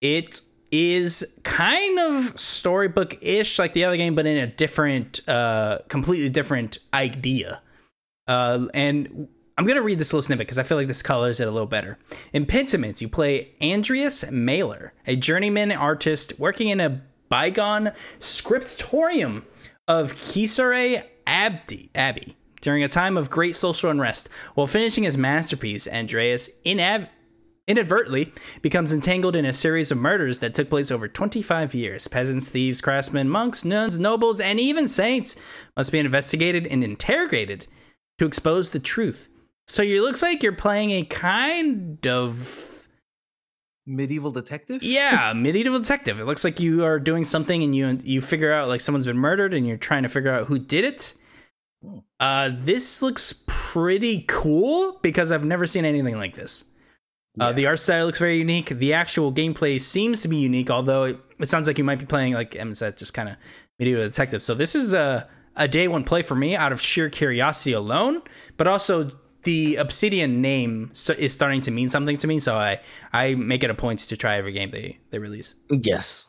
It 0.00 0.40
is 0.72 1.38
kind 1.44 1.98
of 2.00 2.38
storybook 2.38 3.22
ish 3.22 3.58
like 3.58 3.72
the 3.72 3.84
other 3.84 3.96
game, 3.96 4.14
but 4.16 4.26
in 4.26 4.36
a 4.38 4.46
different, 4.48 5.20
uh, 5.28 5.78
completely 5.88 6.28
different 6.28 6.78
idea. 6.92 7.62
Uh, 8.26 8.66
and 8.74 9.28
I'm 9.58 9.64
going 9.64 9.78
to 9.78 9.82
read 9.82 9.98
this 9.98 10.12
little 10.12 10.22
snippet 10.22 10.46
because 10.46 10.58
I 10.58 10.64
feel 10.64 10.76
like 10.76 10.86
this 10.86 11.02
colors 11.02 11.40
it 11.40 11.48
a 11.48 11.50
little 11.50 11.66
better. 11.66 11.98
In 12.34 12.44
Pentiment, 12.44 13.00
you 13.00 13.08
play 13.08 13.52
Andreas 13.62 14.30
Maler, 14.30 14.92
a 15.06 15.16
journeyman 15.16 15.72
artist 15.72 16.38
working 16.38 16.68
in 16.68 16.78
a 16.78 17.00
bygone 17.30 17.92
scriptorium 18.18 19.46
of 19.88 20.12
Kisare 20.12 21.04
Abdi, 21.26 21.90
Abbey 21.94 22.36
during 22.60 22.84
a 22.84 22.88
time 22.88 23.16
of 23.16 23.30
great 23.30 23.56
social 23.56 23.90
unrest. 23.90 24.28
While 24.54 24.66
finishing 24.66 25.04
his 25.04 25.16
masterpiece, 25.16 25.88
Andreas 25.88 26.50
inav- 26.66 27.08
inadvertently 27.66 28.34
becomes 28.60 28.92
entangled 28.92 29.36
in 29.36 29.46
a 29.46 29.54
series 29.54 29.90
of 29.90 29.96
murders 29.96 30.40
that 30.40 30.54
took 30.54 30.68
place 30.68 30.90
over 30.90 31.08
25 31.08 31.74
years. 31.74 32.08
Peasants, 32.08 32.50
thieves, 32.50 32.82
craftsmen, 32.82 33.30
monks, 33.30 33.64
nuns, 33.64 33.98
nobles, 33.98 34.38
and 34.38 34.60
even 34.60 34.86
saints 34.86 35.34
must 35.76 35.92
be 35.92 35.98
investigated 35.98 36.66
and 36.66 36.84
interrogated 36.84 37.66
to 38.18 38.26
expose 38.26 38.72
the 38.72 38.80
truth. 38.80 39.30
So 39.68 39.82
it 39.82 40.00
looks 40.00 40.22
like 40.22 40.42
you're 40.42 40.52
playing 40.52 40.92
a 40.92 41.04
kind 41.04 42.06
of 42.06 42.76
Medieval 43.88 44.32
detective? 44.32 44.82
yeah, 44.82 45.32
medieval 45.36 45.78
detective. 45.78 46.18
It 46.18 46.24
looks 46.24 46.42
like 46.42 46.58
you 46.58 46.84
are 46.84 46.98
doing 46.98 47.22
something 47.22 47.62
and 47.62 47.74
you 47.74 47.98
you 48.02 48.20
figure 48.20 48.52
out 48.52 48.66
like 48.66 48.80
someone's 48.80 49.06
been 49.06 49.16
murdered 49.16 49.54
and 49.54 49.64
you're 49.66 49.76
trying 49.76 50.02
to 50.02 50.08
figure 50.08 50.32
out 50.32 50.46
who 50.46 50.58
did 50.58 50.84
it. 50.84 51.14
Hmm. 51.84 51.98
Uh, 52.18 52.50
this 52.52 53.00
looks 53.00 53.44
pretty 53.46 54.24
cool 54.26 54.98
because 55.02 55.30
I've 55.30 55.44
never 55.44 55.66
seen 55.66 55.84
anything 55.84 56.16
like 56.16 56.34
this. 56.34 56.64
Uh, 57.38 57.52
the 57.52 57.66
art 57.66 57.78
style 57.78 58.06
looks 58.06 58.18
very 58.18 58.38
unique. 58.38 58.70
The 58.70 58.94
actual 58.94 59.30
gameplay 59.30 59.78
seems 59.78 60.22
to 60.22 60.28
be 60.28 60.36
unique, 60.38 60.70
although 60.70 61.04
it, 61.04 61.20
it 61.38 61.48
sounds 61.48 61.66
like 61.66 61.76
you 61.76 61.84
might 61.84 61.98
be 61.98 62.06
playing, 62.06 62.32
like 62.32 62.56
Em 62.56 62.74
said, 62.74 62.96
just 62.96 63.12
kind 63.12 63.28
of 63.28 63.36
medieval 63.78 64.02
detective. 64.04 64.42
So 64.42 64.54
this 64.54 64.74
is 64.74 64.94
a, 64.94 65.28
a 65.54 65.68
day 65.68 65.86
one 65.86 66.02
play 66.02 66.22
for 66.22 66.34
me 66.34 66.56
out 66.56 66.72
of 66.72 66.80
sheer 66.80 67.10
curiosity 67.10 67.72
alone, 67.72 68.22
but 68.56 68.66
also 68.66 69.10
the 69.46 69.76
Obsidian 69.76 70.42
name 70.42 70.92
is 71.16 71.32
starting 71.32 71.62
to 71.62 71.70
mean 71.70 71.88
something 71.88 72.18
to 72.18 72.26
me. 72.26 72.40
So 72.40 72.56
I, 72.56 72.80
I 73.12 73.34
make 73.34 73.64
it 73.64 73.70
a 73.70 73.74
point 73.74 74.00
to 74.00 74.16
try 74.16 74.36
every 74.36 74.52
game 74.52 74.70
they, 74.70 74.98
they 75.10 75.18
release. 75.18 75.54
Yes. 75.70 76.26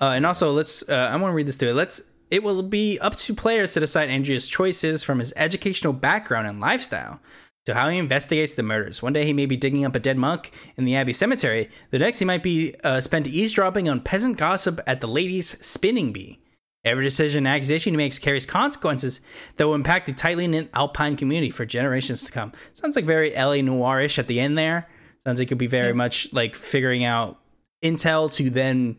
Uh, 0.00 0.12
and 0.16 0.26
also, 0.26 0.50
let's. 0.50 0.88
Uh, 0.88 0.94
I 0.94 1.16
want 1.16 1.30
to 1.30 1.36
read 1.36 1.46
this 1.46 1.56
to 1.58 1.68
it. 1.68 1.74
Let's. 1.74 2.00
It 2.30 2.42
will 2.42 2.62
be 2.62 2.98
up 2.98 3.16
to 3.16 3.34
players 3.34 3.74
to 3.74 3.80
decide 3.80 4.10
Andrea's 4.10 4.48
choices 4.48 5.02
from 5.02 5.18
his 5.18 5.32
educational 5.36 5.92
background 5.92 6.46
and 6.46 6.60
lifestyle 6.60 7.20
to 7.64 7.74
how 7.74 7.88
he 7.88 7.98
investigates 7.98 8.54
the 8.54 8.62
murders. 8.62 9.02
One 9.02 9.12
day 9.12 9.24
he 9.24 9.32
may 9.32 9.46
be 9.46 9.56
digging 9.56 9.84
up 9.84 9.94
a 9.94 10.00
dead 10.00 10.18
monk 10.18 10.52
in 10.76 10.84
the 10.84 10.96
Abbey 10.96 11.12
Cemetery. 11.12 11.70
The 11.90 11.98
next 11.98 12.18
he 12.18 12.24
might 12.24 12.42
be 12.42 12.74
uh, 12.84 13.00
spent 13.00 13.26
eavesdropping 13.26 13.88
on 13.88 14.00
peasant 14.00 14.36
gossip 14.36 14.80
at 14.86 15.00
the 15.00 15.08
ladies' 15.08 15.64
spinning 15.64 16.12
bee. 16.12 16.40
Every 16.88 17.04
decision 17.04 17.46
and 17.46 17.48
accusation 17.48 17.92
he 17.92 17.96
makes 17.96 18.18
carries 18.18 18.46
consequences 18.46 19.20
that 19.56 19.66
will 19.66 19.74
impact 19.74 20.06
the 20.06 20.12
tightly 20.12 20.46
knit 20.46 20.70
alpine 20.74 21.16
community 21.16 21.50
for 21.50 21.66
generations 21.66 22.24
to 22.24 22.32
come. 22.32 22.52
Sounds 22.74 22.96
like 22.96 23.04
very 23.04 23.30
LA 23.30 23.56
noirish 23.56 24.18
at 24.18 24.26
the 24.26 24.40
end 24.40 24.56
there. 24.56 24.88
Sounds 25.22 25.38
like 25.38 25.50
you'll 25.50 25.58
be 25.58 25.66
very 25.66 25.92
much 25.92 26.32
like 26.32 26.54
figuring 26.54 27.04
out 27.04 27.38
intel 27.82 28.32
to 28.32 28.48
then 28.50 28.96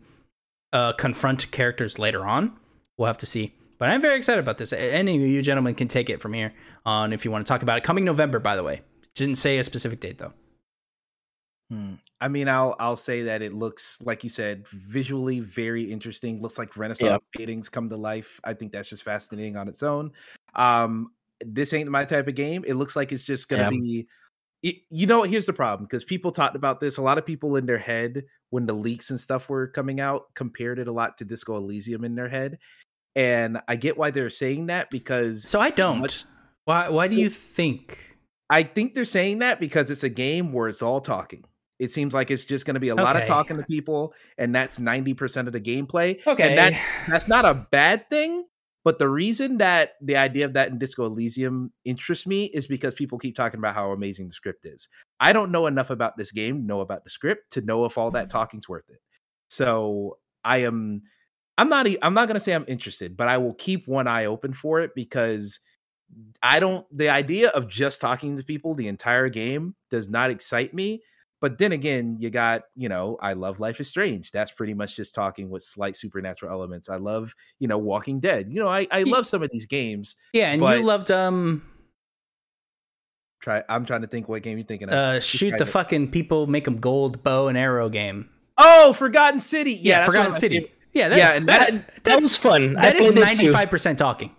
uh, 0.71 0.93
confront 0.93 1.49
characters 1.51 1.97
later 1.97 2.25
on. 2.25 2.57
We'll 2.97 3.07
have 3.07 3.17
to 3.19 3.25
see. 3.25 3.55
But 3.79 3.89
I'm 3.89 4.01
very 4.01 4.17
excited 4.17 4.39
about 4.39 4.57
this. 4.57 4.73
Any 4.73 5.15
of 5.15 5.21
you 5.21 5.41
gentlemen 5.41 5.73
can 5.73 5.87
take 5.87 6.09
it 6.09 6.21
from 6.21 6.33
here 6.33 6.53
on 6.85 7.13
if 7.13 7.25
you 7.25 7.31
want 7.31 7.45
to 7.45 7.49
talk 7.51 7.63
about 7.63 7.77
it. 7.77 7.83
Coming 7.83 8.05
November, 8.05 8.39
by 8.39 8.55
the 8.55 8.63
way. 8.63 8.81
Didn't 9.15 9.37
say 9.37 9.57
a 9.57 9.63
specific 9.63 9.99
date 9.99 10.17
though. 10.17 10.33
Hmm. 11.71 11.93
I 12.19 12.27
mean, 12.27 12.49
I'll 12.49 12.75
I'll 12.79 12.95
say 12.95 13.21
that 13.23 13.41
it 13.43 13.53
looks 13.53 14.01
like 14.01 14.23
you 14.23 14.29
said 14.29 14.67
visually 14.69 15.39
very 15.39 15.83
interesting. 15.83 16.41
Looks 16.41 16.57
like 16.57 16.75
Renaissance 16.75 17.21
paintings 17.35 17.69
come 17.69 17.89
to 17.89 17.95
life. 17.97 18.39
I 18.43 18.53
think 18.53 18.71
that's 18.71 18.89
just 18.89 19.03
fascinating 19.03 19.55
on 19.55 19.67
its 19.67 19.83
own. 19.83 20.11
Um, 20.55 21.11
this 21.41 21.71
ain't 21.73 21.89
my 21.89 22.05
type 22.05 22.27
of 22.27 22.35
game. 22.35 22.63
It 22.67 22.73
looks 22.73 22.95
like 22.95 23.11
it's 23.11 23.23
just 23.23 23.49
gonna 23.49 23.63
Yeah. 23.63 23.69
be. 23.69 24.07
You 24.89 25.07
know, 25.07 25.19
what? 25.19 25.29
here's 25.29 25.45
the 25.45 25.53
problem 25.53 25.85
because 25.85 26.03
people 26.03 26.31
talked 26.33 26.55
about 26.57 26.79
this. 26.81 26.97
A 26.97 27.01
lot 27.01 27.17
of 27.17 27.25
people 27.25 27.55
in 27.55 27.65
their 27.65 27.77
head 27.77 28.25
when 28.49 28.65
the 28.65 28.73
leaks 28.73 29.09
and 29.09 29.19
stuff 29.19 29.47
were 29.47 29.67
coming 29.67 30.01
out 30.01 30.33
compared 30.33 30.79
it 30.79 30.87
a 30.89 30.91
lot 30.91 31.17
to 31.19 31.23
Disco 31.25 31.55
Elysium 31.55 32.03
in 32.03 32.15
their 32.15 32.27
head, 32.27 32.57
and 33.15 33.61
I 33.69 33.75
get 33.77 33.95
why 33.95 34.11
they're 34.11 34.29
saying 34.31 34.65
that 34.65 34.89
because 34.89 35.47
So 35.47 35.61
I 35.61 35.69
don't. 35.69 35.99
much- 35.99 36.25
why 36.65 36.89
why 36.89 37.07
do 37.07 37.15
you 37.15 37.29
think? 37.29 38.17
I 38.49 38.63
think 38.63 38.95
they're 38.95 39.05
saying 39.05 39.39
that 39.39 39.59
because 39.61 39.91
it's 39.91 40.03
a 40.03 40.09
game 40.09 40.51
where 40.51 40.67
it's 40.67 40.81
all 40.81 40.99
talking. 40.99 41.45
It 41.79 41.91
seems 41.91 42.13
like 42.13 42.29
it's 42.29 42.43
just 42.43 42.65
going 42.65 42.73
to 42.75 42.79
be 42.79 42.89
a 42.89 42.95
lot 42.95 43.15
of 43.15 43.25
talking 43.25 43.57
to 43.57 43.63
people, 43.63 44.13
and 44.37 44.53
that's 44.53 44.79
ninety 44.79 45.13
percent 45.13 45.47
of 45.47 45.53
the 45.53 45.61
gameplay. 45.61 46.25
Okay. 46.27 46.49
and 46.49 46.57
that 46.57 47.05
that's 47.07 47.27
not 47.27 47.45
a 47.45 47.53
bad 47.53 48.09
thing. 48.09 48.45
But 48.83 48.97
the 48.97 49.09
reason 49.09 49.57
that 49.57 49.91
the 50.01 50.15
idea 50.15 50.45
of 50.45 50.53
that 50.53 50.69
in 50.69 50.79
Disco 50.79 51.05
Elysium 51.05 51.71
interests 51.83 52.25
me 52.25 52.45
is 52.45 52.65
because 52.65 52.93
people 52.93 53.17
keep 53.17 53.35
talking 53.35 53.59
about 53.59 53.75
how 53.75 53.91
amazing 53.91 54.27
the 54.27 54.33
script 54.33 54.65
is. 54.65 54.87
I 55.19 55.33
don't 55.33 55.51
know 55.51 55.67
enough 55.67 55.89
about 55.89 56.17
this 56.17 56.31
game, 56.31 56.65
know 56.65 56.79
about 56.79 57.03
the 57.03 57.09
script 57.09 57.51
to 57.53 57.61
know 57.61 57.85
if 57.85 57.97
all 57.97 58.11
that 58.11 58.29
mm-hmm. 58.29 58.37
talking's 58.37 58.69
worth 58.69 58.89
it. 58.89 59.01
So 59.47 60.17
I 60.45 60.59
am, 60.59 61.03
I'm 61.57 61.67
not, 61.67 61.87
I'm 62.01 62.13
not 62.13 62.27
going 62.27 62.35
to 62.35 62.39
say 62.39 62.53
I'm 62.53 62.65
interested, 62.69 63.17
but 63.17 63.27
I 63.27 63.37
will 63.37 63.53
keep 63.53 63.85
one 63.87 64.07
eye 64.07 64.25
open 64.25 64.53
for 64.53 64.79
it 64.79 64.91
because 64.95 65.59
I 66.41 66.59
don't. 66.59 66.85
The 66.95 67.09
idea 67.09 67.49
of 67.49 67.67
just 67.67 68.01
talking 68.01 68.37
to 68.37 68.43
people 68.43 68.73
the 68.73 68.87
entire 68.87 69.29
game 69.29 69.75
does 69.91 70.09
not 70.09 70.31
excite 70.31 70.73
me. 70.73 71.03
But 71.41 71.57
then 71.57 71.71
again, 71.71 72.17
you 72.19 72.29
got, 72.29 72.63
you 72.75 72.89
know, 72.89 73.17
I 73.21 73.31
love 73.33 73.59
Life 73.61 73.79
is 73.79 73.87
Strange. 73.87 74.31
That's 74.31 74.51
pretty 74.51 74.73
much 74.73 74.95
just 74.97 75.15
talking 75.15 75.49
with 75.49 75.63
slight 75.63 75.95
supernatural 75.95 76.51
elements. 76.51 76.89
I 76.89 76.97
love, 76.97 77.33
you 77.59 77.67
know, 77.69 77.77
Walking 77.77 78.19
Dead. 78.19 78.47
You 78.51 78.59
know, 78.59 78.67
I, 78.67 78.87
I 78.91 79.03
love 79.03 79.25
some 79.25 79.41
of 79.41 79.49
these 79.51 79.65
games. 79.65 80.15
yeah, 80.33 80.51
and 80.51 80.59
but- 80.59 80.79
you 80.79 80.85
loved 80.85 81.11
um 81.11 81.63
Try 83.41 83.63
I'm 83.69 83.85
trying 83.85 84.01
to 84.01 84.07
think 84.07 84.27
what 84.27 84.43
game 84.43 84.57
you're 84.57 84.67
thinking 84.67 84.89
of. 84.89 84.93
uh 84.95 85.19
shoot 85.21 85.51
the 85.51 85.57
Describe 85.59 85.67
it. 85.67 85.71
fucking 85.71 86.11
people 86.11 86.45
make 86.47 86.65
them 86.65 86.79
gold 86.79 87.23
bow 87.23 87.47
and 87.47 87.57
arrow 87.57 87.87
game. 87.87 88.29
Oh, 88.57 88.91
Forgotten 88.91 89.39
City. 89.39 89.71
Yeah, 89.71 89.99
Yeah, 89.99 90.05
Forgotten 90.07 90.33
City. 90.33 90.55
favorite- 90.57 90.75
Yeah, 90.91 91.07
that, 91.09 91.17
Yeah, 91.17 91.31
and 91.35 91.47
that's 91.47 91.75
that- 91.75 92.03
That 92.03 92.15
was 92.17 92.35
fun. 92.35 92.75
I 92.75 92.81
that 92.81 92.95
is 92.97 93.11
played 93.13 93.39
it 93.39 93.39
too. 93.39 93.51
95% 93.53 93.97
talking. 93.97 94.35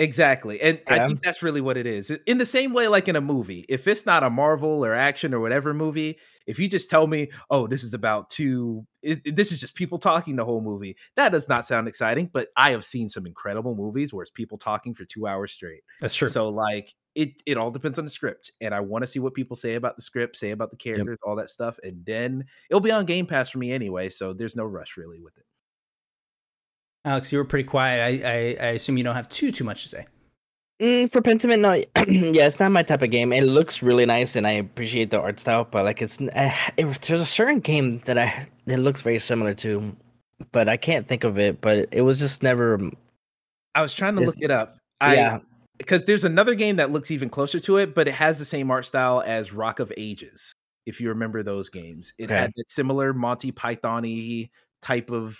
Exactly. 0.00 0.58
And 0.62 0.80
I 0.86 1.06
think 1.06 1.22
that's 1.22 1.42
really 1.42 1.60
what 1.60 1.76
it 1.76 1.86
is. 1.86 2.10
In 2.26 2.38
the 2.38 2.46
same 2.46 2.72
way, 2.72 2.88
like 2.88 3.06
in 3.06 3.16
a 3.16 3.20
movie, 3.20 3.66
if 3.68 3.86
it's 3.86 4.06
not 4.06 4.22
a 4.22 4.30
Marvel 4.30 4.82
or 4.82 4.94
action 4.94 5.34
or 5.34 5.40
whatever 5.40 5.74
movie, 5.74 6.18
if 6.46 6.58
you 6.58 6.70
just 6.70 6.88
tell 6.88 7.06
me, 7.06 7.28
oh, 7.50 7.66
this 7.66 7.84
is 7.84 7.92
about 7.92 8.30
two, 8.30 8.86
it, 9.02 9.36
this 9.36 9.52
is 9.52 9.60
just 9.60 9.74
people 9.74 9.98
talking 9.98 10.36
the 10.36 10.44
whole 10.44 10.62
movie, 10.62 10.96
that 11.16 11.32
does 11.32 11.50
not 11.50 11.66
sound 11.66 11.86
exciting. 11.86 12.30
But 12.32 12.48
I 12.56 12.70
have 12.70 12.82
seen 12.82 13.10
some 13.10 13.26
incredible 13.26 13.74
movies 13.74 14.10
where 14.10 14.22
it's 14.22 14.30
people 14.30 14.56
talking 14.56 14.94
for 14.94 15.04
two 15.04 15.26
hours 15.26 15.52
straight. 15.52 15.82
That's 16.00 16.14
true. 16.14 16.28
So, 16.28 16.48
like, 16.48 16.94
it, 17.14 17.34
it 17.44 17.58
all 17.58 17.70
depends 17.70 17.98
on 17.98 18.06
the 18.06 18.10
script. 18.10 18.52
And 18.62 18.74
I 18.74 18.80
want 18.80 19.02
to 19.02 19.06
see 19.06 19.18
what 19.18 19.34
people 19.34 19.54
say 19.54 19.74
about 19.74 19.96
the 19.96 20.02
script, 20.02 20.38
say 20.38 20.50
about 20.50 20.70
the 20.70 20.78
characters, 20.78 21.18
all 21.22 21.36
that 21.36 21.50
stuff. 21.50 21.78
And 21.82 22.06
then 22.06 22.46
it'll 22.70 22.80
be 22.80 22.90
on 22.90 23.04
Game 23.04 23.26
Pass 23.26 23.50
for 23.50 23.58
me 23.58 23.70
anyway. 23.70 24.08
So 24.08 24.32
there's 24.32 24.56
no 24.56 24.64
rush 24.64 24.96
really 24.96 25.20
with 25.20 25.36
it. 25.36 25.44
Alex, 27.04 27.32
you 27.32 27.38
were 27.38 27.44
pretty 27.44 27.66
quiet. 27.68 28.24
I, 28.24 28.30
I 28.30 28.66
I 28.66 28.70
assume 28.72 28.98
you 28.98 29.04
don't 29.04 29.14
have 29.14 29.28
too 29.28 29.52
too 29.52 29.64
much 29.64 29.82
to 29.84 29.88
say. 29.88 30.06
Mm, 30.80 31.10
for 31.10 31.20
Pentiment, 31.20 31.60
no. 31.60 31.74
yeah, 32.08 32.46
it's 32.46 32.58
not 32.58 32.72
my 32.72 32.82
type 32.82 33.02
of 33.02 33.10
game. 33.10 33.32
It 33.32 33.42
looks 33.42 33.82
really 33.82 34.06
nice, 34.06 34.34
and 34.34 34.46
I 34.46 34.52
appreciate 34.52 35.10
the 35.10 35.20
art 35.20 35.38
style, 35.38 35.66
but 35.70 35.84
like 35.84 36.00
it's 36.00 36.20
uh, 36.20 36.52
it, 36.76 37.02
there's 37.02 37.20
a 37.20 37.26
certain 37.26 37.60
game 37.60 37.98
that 38.06 38.16
I 38.16 38.46
it 38.66 38.78
looks 38.78 39.02
very 39.02 39.18
similar 39.18 39.52
to, 39.54 39.94
but 40.52 40.68
I 40.68 40.76
can't 40.78 41.06
think 41.06 41.24
of 41.24 41.38
it. 41.38 41.60
But 41.60 41.88
it 41.92 42.00
was 42.02 42.18
just 42.18 42.42
never. 42.42 42.78
I 43.74 43.82
was 43.82 43.94
trying 43.94 44.16
to 44.16 44.22
look 44.22 44.36
it 44.40 44.50
up. 44.50 44.78
I, 45.02 45.14
yeah, 45.14 45.38
because 45.78 46.06
there's 46.06 46.24
another 46.24 46.54
game 46.54 46.76
that 46.76 46.90
looks 46.90 47.10
even 47.10 47.28
closer 47.28 47.60
to 47.60 47.76
it, 47.76 47.94
but 47.94 48.08
it 48.08 48.14
has 48.14 48.38
the 48.38 48.44
same 48.44 48.70
art 48.70 48.86
style 48.86 49.22
as 49.24 49.52
Rock 49.52 49.80
of 49.80 49.92
Ages. 49.96 50.54
If 50.86 51.00
you 51.00 51.10
remember 51.10 51.42
those 51.42 51.68
games, 51.68 52.14
it 52.18 52.24
Okay. 52.24 52.34
had 52.34 52.52
that 52.56 52.70
similar 52.70 53.12
Monty 53.12 53.52
Python-y 53.52 54.48
type 54.82 55.10
of 55.10 55.38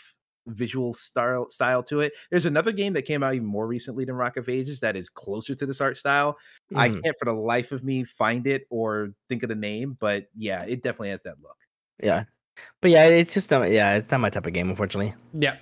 visual 0.51 0.93
style 0.95 1.49
style 1.49 1.83
to 1.85 2.01
it. 2.01 2.13
There's 2.31 2.47
another 2.47 2.73
game 2.73 2.93
that 2.95 3.03
came 3.03 3.23
out 3.23 3.35
even 3.35 3.47
more 3.47 3.67
recently 3.67 4.05
than 4.05 4.15
Rock 4.15 4.37
of 4.37 4.49
Ages 4.49 4.81
that 4.81 4.97
is 4.97 5.09
closer 5.09 5.55
to 5.55 5.67
this 5.67 5.81
art 5.81 5.97
style. 5.97 6.37
I 6.75 6.91
Mhm. 6.91 7.03
can't 7.03 7.17
for 7.19 7.25
the 7.25 7.33
life 7.35 7.73
of 7.73 7.83
me 7.85 8.05
find 8.05 8.47
it 8.47 8.67
or 8.71 9.11
think 9.29 9.43
of 9.43 9.49
the 9.49 9.55
name, 9.55 9.97
but 9.99 10.27
yeah, 10.37 10.63
it 10.65 10.83
definitely 10.83 11.11
has 11.11 11.23
that 11.25 11.37
look. 11.43 11.57
yeah, 12.03 12.25
but 12.81 12.91
yeah, 12.91 13.05
it's 13.07 13.35
just 13.35 13.51
not. 13.51 13.71
Yeah, 13.71 13.95
it's 13.97 14.11
not 14.11 14.21
my 14.21 14.31
type 14.31 14.47
of 14.47 14.53
game, 14.53 14.69
unfortunately. 14.71 15.15
Yeah. 15.33 15.57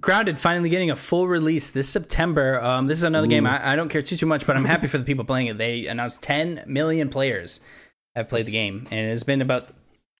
Grounded 0.00 0.38
finally 0.38 0.70
getting 0.70 0.92
a 0.92 0.96
full 0.96 1.26
release 1.26 1.70
this 1.70 1.88
September. 1.88 2.60
Um, 2.62 2.86
this 2.86 2.98
is 2.98 3.02
another 3.04 3.26
game 3.26 3.46
I, 3.48 3.72
I 3.72 3.74
don't 3.76 3.88
care 3.88 4.00
too 4.00 4.14
too 4.16 4.26
much, 4.26 4.46
but 4.46 4.56
I'm 4.56 4.64
happy 4.64 4.86
for 4.86 4.96
the 4.96 5.02
people 5.04 5.24
playing 5.24 5.48
it. 5.48 5.58
They 5.58 5.86
announced 5.86 6.22
10 6.22 6.62
million 6.68 7.08
players 7.08 7.60
have 8.14 8.28
played 8.28 8.46
the 8.46 8.52
game, 8.52 8.86
and 8.92 9.10
it's 9.10 9.24
been 9.24 9.42
about 9.42 9.74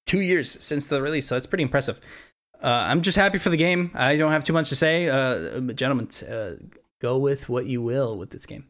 two 0.07 0.21
years 0.21 0.51
since 0.51 0.87
the 0.87 1.01
release, 1.01 1.29
so 1.29 1.37
that's 1.37 1.47
pretty 1.47 1.63
impressive. 1.63 2.01
Uh, 2.63 2.87
I'm 2.89 3.03
just 3.03 3.17
happy 3.17 3.39
for 3.39 3.51
the 3.51 3.57
game. 3.57 3.91
I 3.95 4.17
don't 4.17 4.33
have 4.33 4.45
too 4.45 4.53
much 4.53 4.69
to 4.71 4.77
say, 4.77 5.09
uh, 5.09 5.61
gentlemen. 5.73 6.09
Uh, 6.29 6.55
go 7.01 7.19
with 7.19 7.49
what 7.49 7.67
you 7.67 7.83
will 7.83 8.19
with 8.19 8.31
this 8.31 8.47
game. 8.47 8.67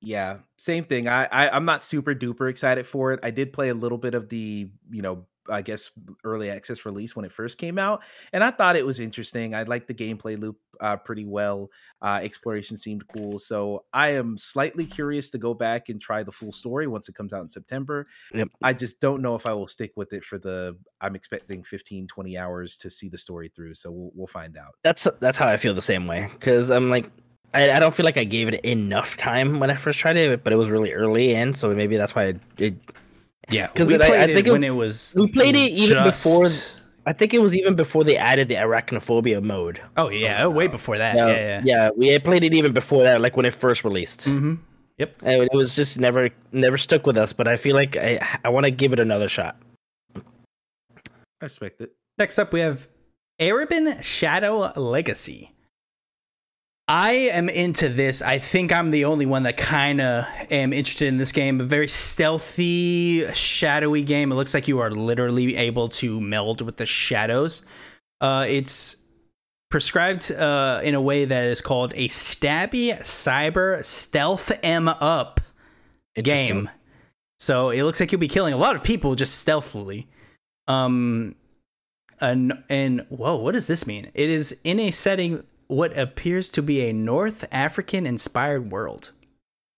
Yeah, 0.00 0.38
same 0.56 0.84
thing. 0.84 1.08
I, 1.08 1.24
I 1.24 1.50
I'm 1.50 1.64
not 1.64 1.82
super 1.82 2.14
duper 2.14 2.48
excited 2.48 2.86
for 2.86 3.12
it. 3.12 3.20
I 3.22 3.30
did 3.30 3.52
play 3.52 3.68
a 3.68 3.74
little 3.74 3.98
bit 3.98 4.14
of 4.14 4.28
the, 4.28 4.70
you 4.90 5.02
know, 5.02 5.26
I 5.50 5.62
guess 5.62 5.90
early 6.24 6.50
access 6.50 6.84
release 6.84 7.16
when 7.16 7.24
it 7.24 7.32
first 7.32 7.58
came 7.58 7.78
out, 7.78 8.02
and 8.32 8.42
I 8.42 8.50
thought 8.50 8.76
it 8.76 8.86
was 8.86 9.00
interesting. 9.00 9.54
I 9.54 9.62
liked 9.62 9.88
the 9.88 9.94
gameplay 9.94 10.40
loop 10.40 10.58
uh, 10.80 10.96
pretty 10.96 11.24
well. 11.24 11.70
Uh, 12.02 12.20
exploration 12.22 12.76
seemed 12.76 13.06
cool, 13.08 13.38
so 13.38 13.84
I 13.92 14.10
am 14.10 14.36
slightly 14.38 14.86
curious 14.86 15.30
to 15.30 15.38
go 15.38 15.54
back 15.54 15.88
and 15.88 16.00
try 16.00 16.22
the 16.22 16.32
full 16.32 16.52
story 16.52 16.86
once 16.86 17.08
it 17.08 17.14
comes 17.14 17.32
out 17.32 17.42
in 17.42 17.48
September. 17.48 18.06
Yep. 18.34 18.48
I 18.62 18.72
just 18.72 19.00
don't 19.00 19.22
know 19.22 19.34
if 19.34 19.46
I 19.46 19.52
will 19.52 19.66
stick 19.66 19.92
with 19.96 20.12
it 20.12 20.24
for 20.24 20.38
the. 20.38 20.76
I'm 21.00 21.14
expecting 21.14 21.62
15, 21.62 22.06
20 22.06 22.38
hours 22.38 22.76
to 22.78 22.90
see 22.90 23.08
the 23.08 23.18
story 23.18 23.50
through, 23.54 23.74
so 23.74 23.90
we'll 23.90 24.10
we'll 24.14 24.26
find 24.26 24.56
out. 24.56 24.74
That's 24.82 25.06
that's 25.20 25.38
how 25.38 25.48
I 25.48 25.56
feel 25.56 25.74
the 25.74 25.82
same 25.82 26.06
way 26.06 26.28
because 26.32 26.70
I'm 26.70 26.90
like. 26.90 27.10
I, 27.54 27.72
I 27.72 27.80
don't 27.80 27.94
feel 27.94 28.04
like 28.04 28.18
I 28.18 28.24
gave 28.24 28.48
it 28.48 28.62
enough 28.62 29.16
time 29.16 29.58
when 29.58 29.70
I 29.70 29.74
first 29.74 29.98
tried 29.98 30.18
it, 30.18 30.44
but 30.44 30.52
it 30.52 30.56
was 30.56 30.68
really 30.68 30.92
early 30.92 31.34
in, 31.34 31.54
so 31.54 31.74
maybe 31.74 31.96
that's 31.96 32.14
why 32.14 32.24
it, 32.24 32.40
it 32.58 32.74
Yeah, 33.50 33.66
'Cause 33.74 33.88
we 33.88 33.94
it- 33.94 34.02
I- 34.02 34.06
played 34.08 34.20
I 34.20 34.24
it 34.24 34.34
think 34.34 34.46
it- 34.46 34.52
when 34.52 34.64
it 34.64 34.70
was. 34.74 35.14
we 35.16 35.26
played 35.28 35.54
it 35.56 35.70
even 35.72 36.04
just- 36.04 36.24
before- 36.24 36.78
I 37.06 37.12
think 37.14 37.32
it 37.32 37.40
was 37.40 37.56
even 37.56 37.74
before 37.74 38.04
they 38.04 38.18
added 38.18 38.48
the 38.48 38.56
arachnophobia 38.56 39.42
mode. 39.42 39.80
Oh 39.96 40.10
yeah, 40.10 40.46
way 40.46 40.66
before 40.66 40.98
that. 40.98 41.16
Yeah, 41.16 41.26
Yeah, 41.28 41.34
yeah. 41.36 41.60
yeah, 41.64 41.90
we 41.96 42.18
played 42.18 42.44
it 42.44 42.52
even 42.52 42.72
before 42.74 43.04
that, 43.04 43.22
like 43.22 43.34
when 43.34 43.46
it 43.46 43.54
first 43.54 43.82
released. 43.82 44.26
Mm-hmm. 44.28 44.56
Yep. 44.98 45.14
And 45.22 45.42
it 45.44 45.52
was 45.54 45.74
just 45.74 45.98
never 45.98 46.28
never 46.52 46.76
stuck 46.76 47.06
with 47.06 47.16
us, 47.16 47.32
but 47.32 47.48
I 47.48 47.56
feel 47.56 47.74
like 47.74 47.96
I 47.96 48.18
I 48.44 48.50
want 48.50 48.64
to 48.64 48.70
give 48.70 48.92
it 48.92 49.00
another 49.00 49.26
shot. 49.28 49.56
I 50.16 50.20
respect 51.44 51.80
it. 51.80 51.92
Next 52.18 52.38
up, 52.38 52.52
we 52.52 52.60
have 52.60 52.88
Ereban 53.40 54.02
Shadow 54.02 54.72
Legacy. 54.76 55.52
I 56.88 57.12
am 57.12 57.50
into 57.50 57.90
this. 57.90 58.22
I 58.22 58.38
think 58.38 58.72
I'm 58.72 58.90
the 58.90 59.04
only 59.04 59.26
one 59.26 59.42
that 59.42 59.58
kind 59.58 60.00
of 60.00 60.24
am 60.50 60.72
interested 60.72 61.06
in 61.08 61.18
this 61.18 61.32
game. 61.32 61.60
A 61.60 61.64
very 61.64 61.86
stealthy, 61.86 63.30
shadowy 63.34 64.02
game. 64.02 64.32
It 64.32 64.36
looks 64.36 64.54
like 64.54 64.68
you 64.68 64.78
are 64.78 64.90
literally 64.90 65.54
able 65.56 65.90
to 65.90 66.18
meld 66.18 66.62
with 66.62 66.78
the 66.78 66.86
shadows. 66.86 67.62
Uh, 68.22 68.46
it's 68.48 68.96
prescribed 69.70 70.32
uh, 70.32 70.80
in 70.82 70.94
a 70.94 71.00
way 71.00 71.26
that 71.26 71.48
is 71.48 71.60
called 71.60 71.92
a 71.94 72.08
stabby 72.08 72.98
cyber 73.00 73.84
stealth 73.84 74.50
M 74.62 74.88
up 74.88 75.40
game. 76.14 76.70
So 77.38 77.68
it 77.68 77.82
looks 77.82 78.00
like 78.00 78.10
you'll 78.12 78.18
be 78.18 78.28
killing 78.28 78.54
a 78.54 78.58
lot 78.58 78.76
of 78.76 78.82
people 78.82 79.14
just 79.14 79.38
stealthily. 79.38 80.08
Um, 80.66 81.34
and 82.18 82.64
and 82.70 83.06
whoa, 83.10 83.36
what 83.36 83.52
does 83.52 83.66
this 83.66 83.86
mean? 83.86 84.10
It 84.14 84.30
is 84.30 84.58
in 84.64 84.80
a 84.80 84.90
setting 84.90 85.44
what 85.68 85.96
appears 85.96 86.50
to 86.50 86.62
be 86.62 86.88
a 86.88 86.92
North 86.92 87.46
African 87.52 88.06
inspired 88.06 88.72
world. 88.72 89.12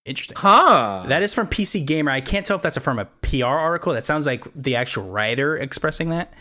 Interesting. 0.07 0.36
Huh. 0.38 1.05
That 1.09 1.22
is 1.22 1.34
from 1.34 1.47
PC 1.47 1.84
Gamer. 1.84 2.11
I 2.11 2.20
can't 2.20 2.47
tell 2.47 2.57
if 2.57 2.62
that's 2.62 2.78
from 2.78 2.99
a 2.99 3.05
PR 3.05 3.45
article. 3.45 3.93
That 3.93 4.07
sounds 4.07 4.26
like 4.26 4.45
the 4.55 4.76
actual 4.76 5.11
writer 5.11 5.57
expressing 5.57 6.09
that. 6.11 6.32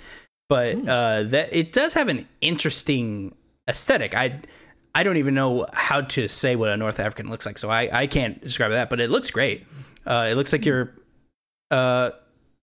But 0.48 0.88
uh, 0.88 1.24
that 1.24 1.50
it 1.52 1.74
does 1.74 1.94
have 1.94 2.08
an 2.08 2.28
interesting 2.42 3.36
aesthetic. 3.68 4.16
I 4.16 4.40
I 4.96 5.04
don't 5.04 5.18
even 5.18 5.36
know 5.36 5.66
how 5.74 6.02
to 6.02 6.28
say 6.28 6.56
what 6.56 6.70
a 6.70 6.78
North 6.78 7.00
African 7.00 7.30
looks 7.30 7.46
like, 7.46 7.58
so 7.58 7.70
I, 7.70 7.90
I 7.92 8.08
can't 8.08 8.42
describe 8.42 8.72
that. 8.72 8.90
But 8.90 9.00
it 9.00 9.12
looks 9.12 9.30
great. 9.30 9.66
Uh, 10.06 10.28
it 10.32 10.36
looks 10.36 10.52
like 10.52 10.66
you're 10.66 10.96
uh, 11.70 12.12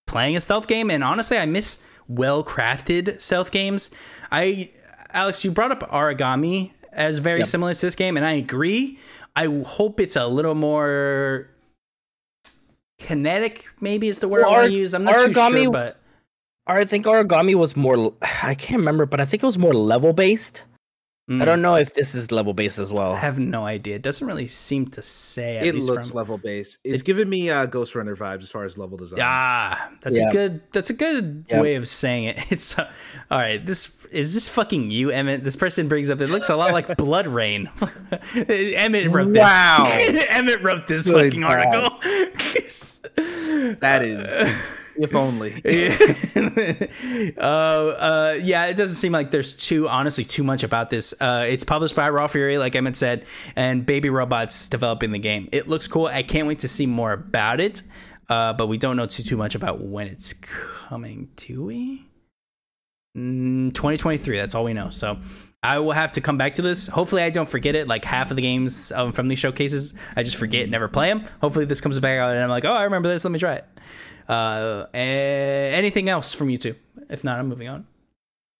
playing 0.06 0.34
a 0.34 0.40
stealth 0.40 0.66
game, 0.66 0.90
and 0.90 1.04
honestly, 1.04 1.38
I 1.38 1.46
miss 1.46 1.78
well 2.08 2.42
crafted 2.42 3.20
stealth 3.20 3.52
games. 3.52 3.90
I 4.32 4.70
Alex, 5.12 5.44
you 5.44 5.50
brought 5.50 5.70
up 5.70 5.88
Aragami 5.90 6.72
as 6.96 7.18
very 7.18 7.40
Yep. 7.40 7.48
similar 7.48 7.74
to 7.74 7.80
this 7.80 7.94
game, 7.94 8.16
and 8.16 8.26
I 8.26 8.32
agree. 8.32 8.98
I 9.36 9.46
hope 9.64 10.00
it's 10.00 10.16
a 10.16 10.26
little 10.26 10.54
more 10.54 11.48
kinetic. 12.98 13.66
Maybe 13.80 14.08
is 14.08 14.18
the 14.20 14.28
word 14.28 14.42
Well, 14.42 14.50
I 14.50 14.58
want 14.60 14.70
to 14.72 14.76
use. 14.76 14.94
I'm 14.94 15.04
not 15.04 15.18
too 15.18 15.26
Aragami- 15.26 15.62
sure, 15.64 15.70
but 15.70 15.98
I 16.66 16.84
think 16.84 17.06
Aragami 17.06 17.54
was 17.54 17.76
more. 17.76 18.14
I 18.42 18.54
can't 18.54 18.78
remember, 18.78 19.06
but 19.06 19.20
I 19.20 19.24
think 19.24 19.42
it 19.42 19.46
was 19.46 19.58
more 19.58 19.74
level 19.74 20.12
based. 20.12 20.64
Mm, 21.28 21.42
I 21.42 21.44
don't 21.44 21.60
know 21.60 21.74
if 21.74 21.92
this 21.92 22.14
is 22.14 22.30
level 22.30 22.54
based 22.54 22.78
as 22.78 22.92
well. 22.92 23.14
I 23.14 23.18
have 23.18 23.36
no 23.36 23.64
idea. 23.66 23.96
It 23.96 24.02
doesn't 24.02 24.24
really 24.24 24.46
seem 24.46 24.86
to 24.88 25.02
say. 25.02 25.56
At 25.58 25.66
it 25.66 25.74
least 25.74 25.88
looks 25.88 26.10
from, 26.10 26.18
level 26.18 26.38
based. 26.38 26.78
It's 26.84 27.02
giving 27.02 27.28
me 27.28 27.50
uh, 27.50 27.66
Ghostrunner 27.66 28.16
vibes 28.16 28.44
as 28.44 28.52
far 28.52 28.64
as 28.64 28.78
level 28.78 28.96
design. 28.96 29.18
Ah, 29.20 29.90
that's 30.02 30.16
Yeah. 30.20 30.28
a 30.28 30.32
good. 30.32 30.60
That's 30.72 30.90
a 30.90 30.94
good 30.94 31.44
Yeah. 31.48 31.60
way 31.60 31.74
of 31.74 31.88
saying 31.88 32.24
it. 32.26 32.36
It's 32.52 32.78
uh, 32.78 32.88
all 33.28 33.38
right. 33.40 33.64
This 33.66 34.06
is 34.12 34.34
this 34.34 34.48
fucking 34.48 34.92
you, 34.92 35.10
Emmett. 35.10 35.42
This 35.42 35.56
person 35.56 35.88
brings 35.88 36.10
up. 36.10 36.20
It 36.20 36.28
looks 36.30 36.48
a 36.48 36.54
lot 36.54 36.70
like 36.72 36.96
Blood 36.96 37.26
Rain. 37.26 37.68
Emmett 38.48 39.10
wrote 39.10 39.32
this. 39.32 39.42
Wow. 39.42 39.84
Emmett 40.28 40.62
wrote 40.62 40.86
this 40.86 41.06
Good 41.08 41.32
fucking 41.34 41.40
God. 41.40 41.66
article. 41.66 41.98
That 43.80 44.02
is, 44.04 44.32
if 44.98 45.14
only. 45.14 45.52
uh, 47.38 47.40
uh, 47.40 48.38
yeah, 48.42 48.66
it 48.66 48.74
doesn't 48.76 48.96
seem 48.96 49.12
like 49.12 49.30
there's 49.30 49.54
too 49.54 49.88
honestly 49.88 50.24
too 50.24 50.42
much 50.42 50.62
about 50.62 50.90
this. 50.90 51.14
Uh, 51.20 51.46
it's 51.48 51.64
published 51.64 51.96
by 51.96 52.08
Raw 52.10 52.26
Fury, 52.26 52.58
like 52.58 52.74
Emmett 52.74 52.96
said, 52.96 53.26
and 53.54 53.84
Baby 53.84 54.10
Robots 54.10 54.68
developing 54.68 55.12
the 55.12 55.18
game. 55.18 55.48
It 55.52 55.68
looks 55.68 55.88
cool. 55.88 56.06
I 56.06 56.22
can't 56.22 56.46
wait 56.48 56.60
to 56.60 56.68
see 56.68 56.86
more 56.86 57.12
about 57.12 57.60
it. 57.60 57.82
Uh, 58.28 58.52
but 58.52 58.66
we 58.66 58.76
don't 58.76 58.96
know 58.96 59.06
too 59.06 59.22
too 59.22 59.36
much 59.36 59.54
about 59.54 59.80
when 59.80 60.08
it's 60.08 60.34
coming. 60.34 61.28
Do 61.36 61.64
we? 61.64 62.04
Mm, 63.16 63.72
2023. 63.72 64.36
That's 64.36 64.54
all 64.54 64.64
we 64.64 64.74
know. 64.74 64.90
So 64.90 65.18
I 65.62 65.78
will 65.78 65.92
have 65.92 66.12
to 66.12 66.20
come 66.20 66.36
back 66.36 66.54
to 66.54 66.62
this. 66.62 66.86
Hopefully, 66.86 67.22
I 67.22 67.30
don't 67.30 67.48
forget 67.48 67.74
it. 67.74 67.88
Like 67.88 68.04
half 68.04 68.30
of 68.30 68.36
the 68.36 68.42
games 68.42 68.92
um, 68.92 69.12
from 69.12 69.28
these 69.28 69.38
showcases, 69.38 69.94
I 70.14 70.22
just 70.22 70.36
forget, 70.36 70.68
never 70.68 70.88
play 70.88 71.08
them. 71.08 71.24
Hopefully, 71.40 71.64
this 71.64 71.80
comes 71.80 71.98
back 72.00 72.18
out 72.18 72.32
and 72.32 72.40
I'm 72.40 72.48
like, 72.48 72.64
oh, 72.64 72.72
I 72.72 72.84
remember 72.84 73.08
this. 73.08 73.24
Let 73.24 73.30
me 73.30 73.38
try 73.38 73.54
it. 73.54 73.64
Uh, 74.28 74.86
anything 74.92 76.08
else 76.08 76.32
from 76.32 76.50
you 76.50 76.58
two? 76.58 76.74
If 77.08 77.24
not, 77.24 77.38
I'm 77.38 77.48
moving 77.48 77.68
on. 77.68 77.86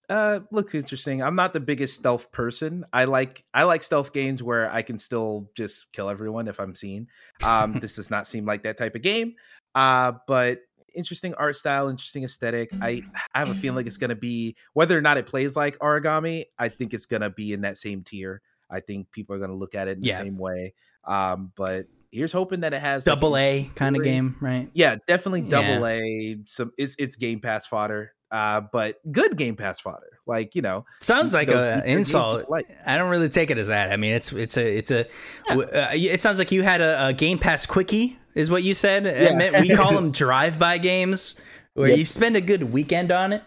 Uh, 0.09 0.41
looks 0.53 0.75
interesting. 0.75 1.21
I'm 1.21 1.35
not 1.35 1.53
the 1.53 1.61
biggest 1.61 1.97
stealth 1.97 2.31
person. 2.31 2.85
I 2.93 3.07
like 3.07 3.45
I 3.53 3.64
like 3.64 3.83
stealth 3.83 4.12
games 4.12 4.41
where 4.43 4.71
I 4.73 4.83
can 4.83 4.99
still 4.99 5.51
just 5.57 5.91
kill 5.93 6.09
everyone 6.09 6.47
if 6.47 6.61
I'm 6.61 6.77
seen. 6.77 7.09
Um, 7.43 7.73
this 7.81 7.97
does 7.97 8.11
not 8.11 8.27
seem 8.27 8.47
like 8.47 8.62
that 8.62 8.77
type 8.77 8.95
of 8.95 9.03
game. 9.03 9.35
Uh, 9.75 10.12
but 10.29 10.61
interesting 10.95 11.35
art 11.35 11.57
style, 11.57 11.89
interesting 11.89 12.23
aesthetic. 12.23 12.71
I 12.81 13.03
I 13.35 13.41
have 13.41 13.51
a 13.51 13.55
feeling 13.55 13.75
like 13.77 13.87
it's 13.89 13.97
gonna 13.97 14.14
be 14.14 14.55
whether 14.75 14.97
or 14.97 15.03
not 15.03 15.17
it 15.19 15.27
plays 15.27 15.57
like 15.57 15.77
Aragami. 15.81 16.45
I 16.57 16.69
think 16.69 16.95
it's 16.95 17.07
gonna 17.07 17.31
be 17.31 17.53
in 17.53 17.62
that 17.62 17.77
same 17.77 18.05
tier. 18.05 18.43
I 18.71 18.81
think 18.81 19.11
people 19.11 19.35
are 19.35 19.41
gonna 19.41 19.55
look 19.57 19.75
at 19.75 19.89
it 19.89 19.97
in 19.97 20.01
the 20.03 20.09
Yeah. 20.09 20.19
same 20.19 20.39
way. 20.39 20.75
Um, 21.05 21.53
but 21.57 21.87
here's 22.13 22.33
hoping 22.33 22.61
that 22.61 22.73
it 22.75 22.81
has 22.81 23.07
like, 23.07 23.15
Double 23.17 23.37
A 23.37 23.71
kind 23.75 23.97
of 23.97 24.03
game, 24.03 24.37
right? 24.41 24.69
Yeah, 24.75 24.97
definitely 25.07 25.43
Yeah. 25.43 25.51
double 25.63 25.87
A. 25.87 26.39
Some 26.47 26.73
it's 26.79 26.97
it's 26.99 27.17
Game 27.17 27.41
Pass 27.41 27.67
fodder. 27.67 28.13
Uh, 28.31 28.61
but 28.73 28.97
good 29.13 29.37
Game 29.37 29.55
Pass 29.57 29.79
fodder. 29.81 30.19
Like 30.27 30.55
you 30.57 30.63
know, 30.63 30.85
Sounds 31.01 31.33
like 31.33 31.47
those 31.49 31.61
a 31.61 31.89
insult. 31.89 32.51
like. 32.51 32.67
I 32.85 32.99
don't 32.99 33.11
really 33.11 33.29
take 33.29 33.51
it 33.53 33.59
as 33.59 33.69
that. 33.69 33.93
I 33.93 33.97
mean, 33.97 34.15
it's 34.15 34.33
it's 34.33 34.57
a 34.57 34.77
it's 34.79 34.91
a. 34.91 35.07
w- 35.49 35.69
Uh, 35.69 35.91
it 35.93 36.21
sounds 36.21 36.39
like 36.39 36.51
you 36.51 36.63
had 36.65 36.81
a, 36.81 37.07
a 37.09 37.13
Game 37.13 37.39
Pass 37.39 37.67
quickie, 37.67 38.19
is 38.35 38.51
what 38.51 38.65
you 38.65 38.75
said. 38.75 39.05
Meant- 39.05 39.61
we 39.61 39.75
call 39.75 39.93
them 39.95 40.11
drive-by 40.11 40.79
games, 40.79 41.41
where 41.75 41.89
Yep. 41.91 41.99
You 41.99 42.05
spend 42.05 42.37
a 42.37 42.41
good 42.41 42.65
weekend 42.65 43.13
on 43.13 43.33
it. 43.33 43.45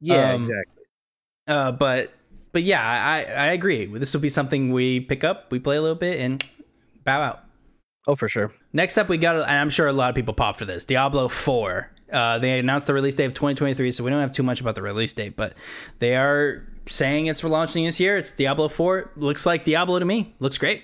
yeah, 0.00 0.34
Um, 0.34 0.42
exactly. 0.42 0.84
Uh, 1.48 1.72
but 1.72 2.12
but 2.52 2.62
yeah, 2.62 2.80
I 2.80 3.24
I 3.24 3.46
agree. 3.52 3.86
This 3.86 4.14
will 4.14 4.20
be 4.20 4.28
something 4.28 4.70
we 4.70 5.00
pick 5.00 5.24
up, 5.24 5.50
we 5.50 5.58
play 5.58 5.76
a 5.76 5.82
little 5.82 5.96
bit, 5.96 6.20
and 6.20 6.44
bow 7.02 7.20
out. 7.22 7.41
Oh, 8.06 8.16
for 8.16 8.28
sure. 8.28 8.52
Next 8.72 8.98
up, 8.98 9.08
we 9.08 9.16
got, 9.16 9.36
and 9.36 9.44
I'm 9.58 9.70
sure 9.70 9.86
a 9.86 9.92
lot 9.92 10.08
of 10.10 10.14
people 10.16 10.34
pop 10.34 10.56
for 10.56 10.64
this 10.64 10.84
Diablo 10.84 11.28
4. 11.28 11.90
Uh, 12.12 12.38
they 12.40 12.58
announced 12.58 12.86
the 12.88 12.94
release 12.94 13.14
date 13.14 13.26
of 13.26 13.34
2023, 13.34 13.90
so 13.92 14.04
we 14.04 14.10
don't 14.10 14.20
have 14.20 14.34
too 14.34 14.42
much 14.42 14.60
about 14.60 14.74
the 14.74 14.82
release 14.82 15.14
date, 15.14 15.36
but 15.36 15.54
they 15.98 16.16
are 16.16 16.66
saying 16.86 17.26
it's 17.26 17.42
relaunching 17.42 17.86
this 17.86 18.00
year. 18.00 18.18
It's 18.18 18.32
Diablo 18.32 18.68
4. 18.68 19.12
Looks 19.16 19.46
like 19.46 19.64
Diablo 19.64 19.98
to 19.98 20.04
me. 20.04 20.34
Looks 20.40 20.58
great. 20.58 20.82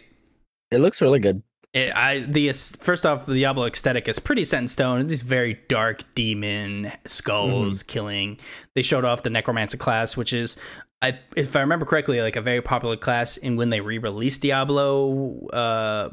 It 0.70 0.78
looks 0.78 1.00
really 1.02 1.18
good. 1.18 1.42
It, 1.74 1.92
I 1.94 2.20
the 2.20 2.50
first 2.52 3.04
off, 3.04 3.26
the 3.26 3.34
Diablo 3.34 3.66
aesthetic 3.66 4.08
is 4.08 4.18
pretty 4.18 4.44
set 4.44 4.62
in 4.62 4.68
stone. 4.68 5.00
It's 5.02 5.10
these 5.10 5.22
very 5.22 5.58
dark 5.68 6.02
demon 6.14 6.90
skulls 7.04 7.82
Mm-hmm. 7.82 7.88
killing. 7.92 8.40
They 8.74 8.82
showed 8.82 9.04
off 9.04 9.22
the 9.22 9.28
necromancer 9.30 9.76
class, 9.76 10.16
which 10.16 10.32
is, 10.32 10.56
I, 11.02 11.18
if 11.36 11.54
I 11.56 11.60
remember 11.60 11.84
correctly, 11.84 12.22
like 12.22 12.36
a 12.36 12.40
very 12.40 12.62
popular 12.62 12.96
class. 12.96 13.36
And 13.36 13.58
when 13.58 13.68
they 13.68 13.80
re-released 13.82 14.40
Diablo, 14.40 15.46
uh, 15.48 16.10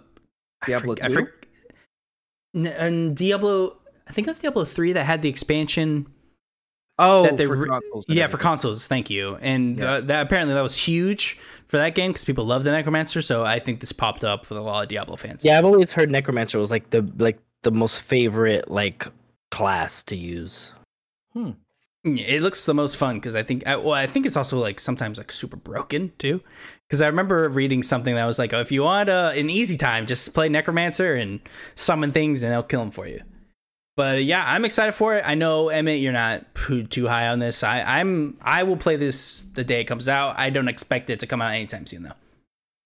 Diablo 0.65 0.95
forg- 0.95 1.03
I 1.03 1.07
2? 1.09 1.13
forg- 1.13 1.31
N- 2.55 2.67
and 2.67 3.17
Diablo, 3.17 3.77
I 4.07 4.11
think 4.13 4.27
it 4.27 4.31
was 4.31 4.39
Diablo 4.39 4.65
three 4.65 4.93
that 4.93 5.03
had 5.05 5.21
the 5.21 5.29
expansion. 5.29 6.07
Oh, 6.97 7.23
that 7.23 7.35
they 7.35 7.45
for 7.45 7.57
re- 7.57 7.67
consoles. 7.67 8.05
yeah, 8.07 8.27
for 8.27 8.37
consoles. 8.37 8.87
Thank 8.87 9.09
you. 9.09 9.35
And 9.41 9.77
Yeah. 9.79 9.91
uh, 9.95 10.01
that 10.01 10.21
apparently 10.25 10.53
that 10.55 10.61
was 10.61 10.77
huge 10.77 11.37
for 11.67 11.75
that 11.77 11.93
game 11.93 12.11
because 12.11 12.23
people 12.23 12.45
love 12.45 12.63
the 12.63 12.71
necromancer. 12.71 13.21
So 13.21 13.43
I 13.43 13.59
think 13.59 13.81
this 13.81 13.91
popped 13.91 14.23
up 14.23 14.45
for 14.45 14.55
a 14.57 14.61
lot 14.61 14.83
of 14.83 14.87
Diablo 14.89 15.17
fans. 15.17 15.43
Yeah, 15.43 15.57
I've 15.57 15.65
always 15.65 15.91
heard 15.91 16.09
Necromancer 16.09 16.57
was 16.57 16.71
like 16.71 16.89
the 16.91 17.01
like 17.17 17.37
the 17.63 17.71
most 17.71 17.99
favorite 17.99 18.71
like 18.71 19.07
class 19.51 20.03
to 20.03 20.15
use. 20.15 20.71
Yeah, 21.33 21.51
It 22.05 22.41
looks 22.43 22.65
the 22.65 22.73
most 22.73 22.95
fun 22.95 23.15
because 23.15 23.35
I 23.35 23.43
think, 23.43 23.67
I, 23.67 23.75
well, 23.75 23.93
I 23.93 24.07
think 24.07 24.25
it's 24.25 24.37
also 24.37 24.59
like 24.59 24.79
sometimes 24.79 25.17
like 25.17 25.31
super 25.33 25.57
broken 25.57 26.13
too. 26.17 26.39
Because 26.87 27.01
I 27.01 27.07
remember 27.07 27.49
reading 27.49 27.81
something 27.81 28.13
that 28.13 28.25
was 28.25 28.37
like, 28.37 28.53
oh, 28.53 28.59
if 28.59 28.71
you 28.71 28.83
want 28.83 29.09
uh, 29.09 29.31
an 29.35 29.49
easy 29.49 29.75
time, 29.75 30.05
just 30.05 30.33
play 30.33 30.49
Necromancer 30.49 31.15
and 31.15 31.39
summon 31.73 32.11
things 32.11 32.43
and 32.43 32.51
they'll 32.51 32.63
kill 32.63 32.81
them 32.81 32.91
for 32.91 33.07
you. 33.07 33.21
But 33.95 34.23
yeah, 34.25 34.43
I'm 34.45 34.65
excited 34.65 34.91
for 34.91 35.15
it. 35.15 35.23
I 35.25 35.35
know 35.35 35.69
Emmett, 35.69 35.99
you're 35.99 36.11
not 36.11 36.45
too 36.89 37.07
high 37.07 37.27
on 37.29 37.39
this. 37.39 37.63
I, 37.63 37.81
I'm 37.81 38.37
I 38.41 38.63
will 38.63 38.77
play 38.77 38.97
this 38.97 39.43
the 39.53 39.63
day 39.63 39.81
it 39.81 39.85
comes 39.85 40.09
out. 40.09 40.37
I 40.37 40.49
don't 40.49 40.67
expect 40.67 41.09
it 41.09 41.21
to 41.21 41.27
come 41.27 41.41
out 41.41 41.53
anytime 41.53 41.85
soon 41.85 42.03
though. 42.03 42.11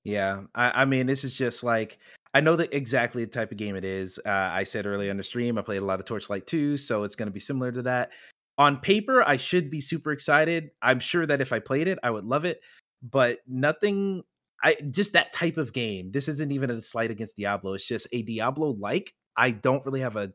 Yeah, 0.04 0.44
I, 0.54 0.84
I 0.84 0.86
mean, 0.86 1.08
this 1.08 1.24
is 1.24 1.34
just 1.34 1.64
like 1.64 1.98
I 2.34 2.42
know 2.42 2.56
that 2.58 2.74
exactly 2.74 3.26
the 3.26 3.32
type 3.32 3.52
of 3.52 3.58
game 3.58 3.76
it 3.76 3.84
is. 3.84 4.20
Uh, 4.24 4.30
I 4.30 4.64
said 4.64 4.86
earlier 4.86 5.10
on 5.10 5.18
the 5.18 5.24
stream, 5.24 5.58
I 5.58 5.62
played 5.62 5.82
a 5.82 5.86
lot 5.86 6.00
of 6.00 6.06
Torchlight 6.06 6.46
2, 6.46 6.78
so 6.78 7.04
it's 7.04 7.16
going 7.16 7.28
to 7.28 7.34
be 7.34 7.40
similar 7.40 7.72
to 7.72 7.82
that. 7.84 8.12
On 8.60 8.78
paper, 8.78 9.24
I 9.28 9.38
should 9.38 9.72
be 9.72 9.82
super 9.82 10.12
excited. 10.12 10.70
I'm 10.82 11.00
sure 11.00 11.26
that 11.26 11.42
if 11.42 11.52
I 11.52 11.60
played 11.60 11.88
it, 11.88 11.98
I 12.04 12.12
would 12.12 12.26
love 12.26 12.46
it, 12.46 12.62
but 13.02 13.40
nothing. 13.48 14.24
I 14.64 14.76
just 14.92 15.14
that 15.14 15.32
type 15.34 15.58
of 15.58 15.72
game. 15.74 16.12
This 16.12 16.28
isn't 16.28 16.52
even 16.52 16.70
a 16.70 16.82
slight 16.82 17.12
against 17.12 17.38
Diablo. 17.38 17.74
It's 17.76 17.88
just 17.88 18.08
a 18.12 18.22
Diablo 18.22 18.72
like. 18.80 19.14
I 19.38 19.52
don't 19.52 19.86
really 19.86 20.02
have 20.02 20.18
a 20.18 20.34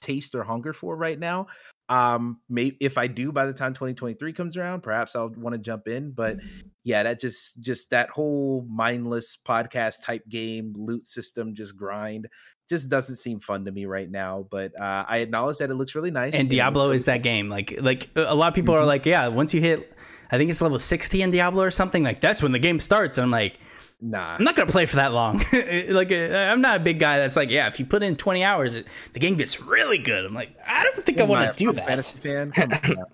taste 0.00 0.34
or 0.34 0.42
hunger 0.42 0.72
for 0.72 0.96
right 0.96 1.18
now. 1.18 1.46
Um, 1.90 2.40
maybe 2.48 2.76
if 2.80 2.96
I 2.96 3.06
do 3.06 3.32
by 3.32 3.44
the 3.44 3.52
time 3.52 3.74
2023 3.74 4.32
comes 4.32 4.56
around, 4.56 4.82
perhaps 4.82 5.14
I'll 5.14 5.28
want 5.28 5.54
to 5.54 5.58
jump 5.58 5.88
in. 5.88 6.12
But 6.12 6.38
yeah, 6.84 7.02
that 7.02 7.20
just 7.20 7.60
just 7.60 7.90
that 7.90 8.08
whole 8.10 8.64
mindless 8.70 9.36
podcast 9.46 10.04
type 10.04 10.26
game 10.28 10.72
loot 10.76 11.04
system, 11.06 11.54
just 11.54 11.76
grind, 11.76 12.28
just 12.70 12.88
doesn't 12.88 13.16
seem 13.16 13.40
fun 13.40 13.66
to 13.66 13.72
me 13.72 13.84
right 13.84 14.10
now. 14.10 14.46
But 14.50 14.72
uh, 14.80 15.04
I 15.06 15.18
acknowledge 15.18 15.58
that 15.58 15.68
it 15.68 15.74
looks 15.74 15.94
really 15.94 16.12
nice. 16.12 16.32
And 16.32 16.48
Diablo 16.48 16.92
is 16.92 17.04
that 17.06 17.22
game. 17.22 17.50
Like 17.50 17.76
like 17.82 18.08
a 18.16 18.34
lot 18.34 18.48
of 18.48 18.54
people 18.54 18.74
are 18.74 18.84
Mhm. 18.84 18.86
like, 18.86 19.04
yeah, 19.04 19.26
once 19.28 19.52
you 19.52 19.60
hit, 19.60 19.92
I 20.32 20.38
think 20.38 20.50
it's 20.50 20.60
level 20.62 20.78
60 20.78 21.22
in 21.22 21.30
Diablo 21.30 21.64
or 21.64 21.70
something. 21.70 22.02
Like 22.02 22.20
that's 22.20 22.42
when 22.42 22.52
the 22.52 22.58
game 22.58 22.80
starts. 22.80 23.18
And 23.18 23.24
I'm 23.24 23.30
like. 23.30 23.58
nah. 24.00 24.34
I'm 24.36 24.44
not 24.44 24.56
gonna 24.56 24.70
play 24.70 24.86
for 24.86 24.96
that 24.96 25.12
long. 25.12 25.38
like, 25.52 26.12
uh, 26.12 26.14
I'm 26.34 26.60
not 26.60 26.76
a 26.76 26.80
big 26.80 26.98
guy 26.98 27.18
that's 27.18 27.36
like, 27.36 27.50
yeah, 27.50 27.66
if 27.66 27.78
you 27.78 27.86
put 27.86 28.02
in 28.02 28.16
20 28.16 28.44
hours, 28.44 28.76
it, 28.76 28.86
the 29.12 29.20
game 29.20 29.36
gets 29.36 29.60
really 29.60 29.98
good. 29.98 30.24
I'm 30.24 30.34
like, 30.34 30.56
I 30.66 30.84
don't 30.84 31.04
think 31.04 31.20
I 31.20 31.24
Am 31.24 31.30
I 31.30 31.46
want 31.46 31.56
to 31.56 31.64
do 31.64 31.72
Final 31.72 31.86
Fantasy 31.86 32.18
that. 32.20 32.54
fan. 32.54 32.70
Come 32.70 32.72
on 32.72 32.96
now. 32.96 33.06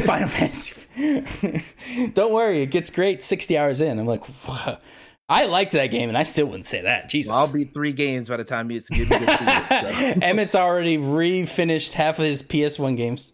Final 0.00 0.28
Fantasy. 0.28 2.10
don't 2.14 2.32
worry, 2.34 2.62
it 2.62 2.70
gets 2.72 2.90
great 2.90 3.22
60 3.22 3.56
hours 3.56 3.80
in. 3.80 3.98
I'm 3.98 4.06
like, 4.06 4.24
what? 4.46 4.82
I 5.30 5.44
liked 5.44 5.72
that 5.72 5.88
game, 5.88 6.08
and 6.08 6.16
I 6.16 6.22
still 6.22 6.46
wouldn't 6.46 6.64
say 6.66 6.82
that. 6.82 7.08
Jesus. 7.10 7.34
I'll 7.34 7.52
beat 7.52 7.74
three 7.74 7.92
games 7.92 8.28
by 8.28 8.38
the 8.38 8.44
time 8.44 8.70
it's 8.70 8.88
good. 8.88 9.08
good 9.08 9.20
to 9.20 9.20
you, 9.20 9.26
so. 9.28 10.20
Emmett's 10.22 10.54
already 10.54 10.96
refinished 10.96 11.92
half 11.92 12.18
of 12.18 12.24
his 12.24 12.42
PS1 12.42 12.96
games 12.96 13.32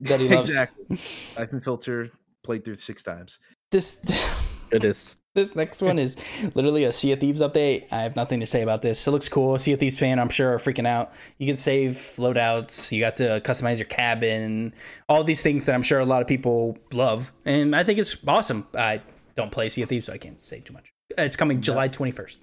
that 0.00 0.20
he 0.20 0.28
loves. 0.34 0.48
exactly. 0.48 0.98
I've 1.36 1.50
been 1.50 1.60
filter 1.60 2.10
played 2.44 2.64
through 2.64 2.76
six 2.76 3.02
times. 3.02 3.38
This. 3.70 4.00
It 4.70 4.84
is. 4.84 5.16
This 5.34 5.54
next 5.54 5.80
one 5.82 6.00
is 6.00 6.16
literally 6.54 6.82
a 6.82 6.92
Sea 6.92 7.12
of 7.12 7.20
Thieves 7.20 7.40
update. 7.40 7.86
I 7.92 8.00
have 8.02 8.16
nothing 8.16 8.40
to 8.40 8.46
say 8.46 8.62
about 8.62 8.82
this. 8.82 9.06
It 9.06 9.10
looks 9.12 9.28
cool. 9.28 9.56
Sea 9.56 9.74
of 9.74 9.78
Thieves 9.78 9.96
fan, 9.96 10.18
I'm 10.18 10.30
sure, 10.30 10.52
are 10.54 10.58
freaking 10.58 10.86
out. 10.86 11.12
You 11.36 11.46
can 11.46 11.56
save 11.56 12.14
loadouts. 12.16 12.90
You 12.90 12.98
got 13.00 13.16
to 13.16 13.40
customize 13.44 13.78
your 13.78 13.86
cabin. 13.86 14.74
All 15.08 15.22
these 15.22 15.40
things 15.40 15.66
that 15.66 15.76
I'm 15.76 15.84
sure 15.84 16.00
a 16.00 16.04
lot 16.04 16.22
of 16.22 16.26
people 16.26 16.76
love, 16.92 17.30
and 17.44 17.76
I 17.76 17.84
think 17.84 18.00
it's 18.00 18.16
awesome. 18.26 18.66
I 18.74 19.00
don't 19.36 19.52
play 19.52 19.68
Sea 19.68 19.82
of 19.82 19.90
Thieves, 19.90 20.06
so 20.06 20.12
I 20.12 20.18
can't 20.18 20.40
say 20.40 20.58
too 20.60 20.72
much. 20.72 20.90
It's 21.16 21.36
coming 21.36 21.60
July 21.60 21.88
21st. 21.88 22.38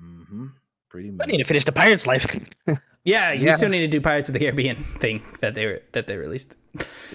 Mm-hmm. 0.00 0.46
Pretty 0.90 1.12
I 1.20 1.26
need 1.26 1.38
to 1.38 1.44
finish 1.44 1.64
the 1.64 1.72
Pirate's 1.72 2.06
Life. 2.06 2.26
Yeah, 3.10 3.32
you 3.32 3.46
Yeah. 3.46 3.56
still 3.56 3.68
need 3.68 3.80
to 3.80 3.88
do 3.88 4.00
Pirates 4.00 4.28
of 4.28 4.32
the 4.34 4.38
Caribbean 4.38 4.76
thing 4.98 5.22
that 5.40 5.54
they 5.54 5.66
were, 5.66 5.82
that 5.92 6.06
they 6.06 6.16
released. 6.16 6.54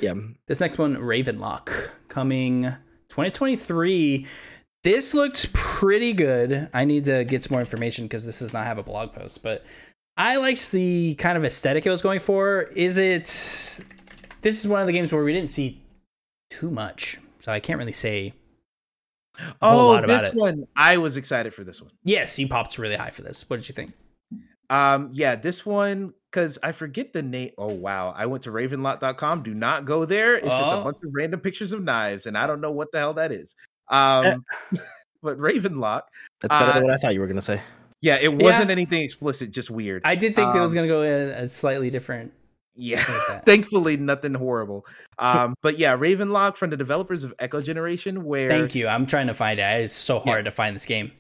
yeah. 0.01 0.13
This 0.47 0.59
next 0.59 0.77
one, 0.77 0.95
Ravenlock, 0.97 1.89
coming 2.09 2.63
2023. 3.09 4.27
This 4.83 5.13
looks 5.13 5.47
pretty 5.53 6.13
good. 6.13 6.69
I 6.73 6.85
need 6.85 7.05
to 7.05 7.23
get 7.23 7.43
some 7.43 7.53
more 7.55 7.59
information 7.61 8.05
because 8.05 8.25
this 8.25 8.39
does 8.39 8.53
not 8.53 8.65
have 8.65 8.77
a 8.77 8.83
blog 8.83 9.13
post, 9.13 9.41
but 9.41 9.65
I 10.17 10.35
liked 10.37 10.71
the 10.71 11.15
kind 11.15 11.37
of 11.37 11.43
aesthetic 11.45 11.85
it 11.85 11.89
was 11.89 12.01
going 12.01 12.19
for. 12.19 12.61
Is 12.75 12.97
it? 12.97 13.25
This 14.41 14.59
is 14.59 14.67
one 14.67 14.81
of 14.81 14.87
the 14.87 14.93
games 14.93 15.11
where 15.11 15.23
we 15.23 15.33
didn't 15.33 15.49
see 15.49 15.81
too 16.51 16.69
much, 16.69 17.17
so 17.39 17.51
I 17.51 17.59
can't 17.59 17.79
really 17.79 17.93
say. 17.93 18.33
a 19.61 19.69
whole 19.69 19.79
Oh, 19.79 19.87
lot 19.93 20.03
about 20.05 20.21
this 20.21 20.31
it. 20.31 20.35
one. 20.35 20.65
I 20.77 20.97
was 20.97 21.17
excited 21.17 21.53
for 21.53 21.63
this 21.65 21.81
one. 21.81 21.91
Yes, 22.03 22.37
you 22.39 22.47
popped 22.47 22.77
really 22.77 22.95
high 22.95 23.09
for 23.09 23.21
this. 23.23 23.49
What 23.49 23.57
did 23.57 23.67
you 23.67 23.73
think? 23.75 23.91
Um, 24.69 25.09
yeah, 25.13 25.35
this 25.35 25.65
one 25.65 26.13
because 26.31 26.57
I 26.63 26.71
forget 26.71 27.13
the 27.13 27.21
name. 27.21 27.51
Oh 27.57 27.73
wow, 27.73 28.13
I 28.17 28.25
went 28.25 28.43
to 28.43 28.51
ravenlock.com. 28.51 29.43
Do 29.43 29.53
not 29.53 29.85
go 29.85 30.05
there. 30.05 30.35
It's 30.35 30.47
just 30.47 30.73
a 30.73 30.77
Oh. 30.77 30.83
bunch 30.85 30.97
of 31.03 31.09
random 31.13 31.39
pictures 31.39 31.71
of 31.71 31.83
knives, 31.83 32.25
and 32.25 32.37
I 32.37 32.45
don't 32.47 32.61
know 32.61 32.71
what 32.71 32.91
the 32.91 32.99
hell 32.99 33.13
that 33.13 33.31
is. 33.31 33.55
Um, 33.89 34.43
but 35.23 35.37
Ravenlock, 35.37 36.01
That's 36.41 36.53
better 36.55 36.71
Uh, 36.71 36.73
than 36.73 36.83
what 36.83 36.93
I 36.93 36.97
thought 36.97 37.13
you 37.13 37.19
were 37.21 37.27
gonna 37.27 37.41
say. 37.41 37.61
yeah, 38.01 38.17
it 38.21 38.33
wasn't 38.33 38.69
anything 38.71 39.01
explicit, 39.03 39.51
just 39.51 39.69
weird. 39.71 40.01
I 40.05 40.15
did 40.15 40.35
think 40.35 40.55
it 40.55 40.59
was 40.59 40.71
Um, 40.71 40.75
going 40.75 40.87
to 40.89 40.93
go 40.93 41.01
in 41.03 41.29
a 41.29 41.47
slightly 41.47 41.89
different. 41.89 42.33
yeah, 42.75 43.03
like 43.29 43.45
thankfully 43.45 43.95
nothing 43.97 44.33
horrible. 44.33 44.85
Um, 45.17 45.55
but 45.61 45.79
yeah, 45.79 45.95
Ravenlock 45.95 46.57
from 46.57 46.69
the 46.71 46.77
developers 46.77 47.23
of 47.23 47.33
Echo 47.39 47.61
Generation, 47.61 48.25
where 48.25 48.49
Thank 48.49 48.75
you. 48.75 48.87
I'm 48.87 49.05
trying 49.05 49.27
to 49.27 49.33
find 49.33 49.59
it. 49.59 49.63
It's 49.63 49.93
so 49.93 50.19
hard 50.19 50.39
Yes. 50.39 50.45
to 50.45 50.51
find 50.51 50.75
this 50.75 50.85
game. 50.85 51.11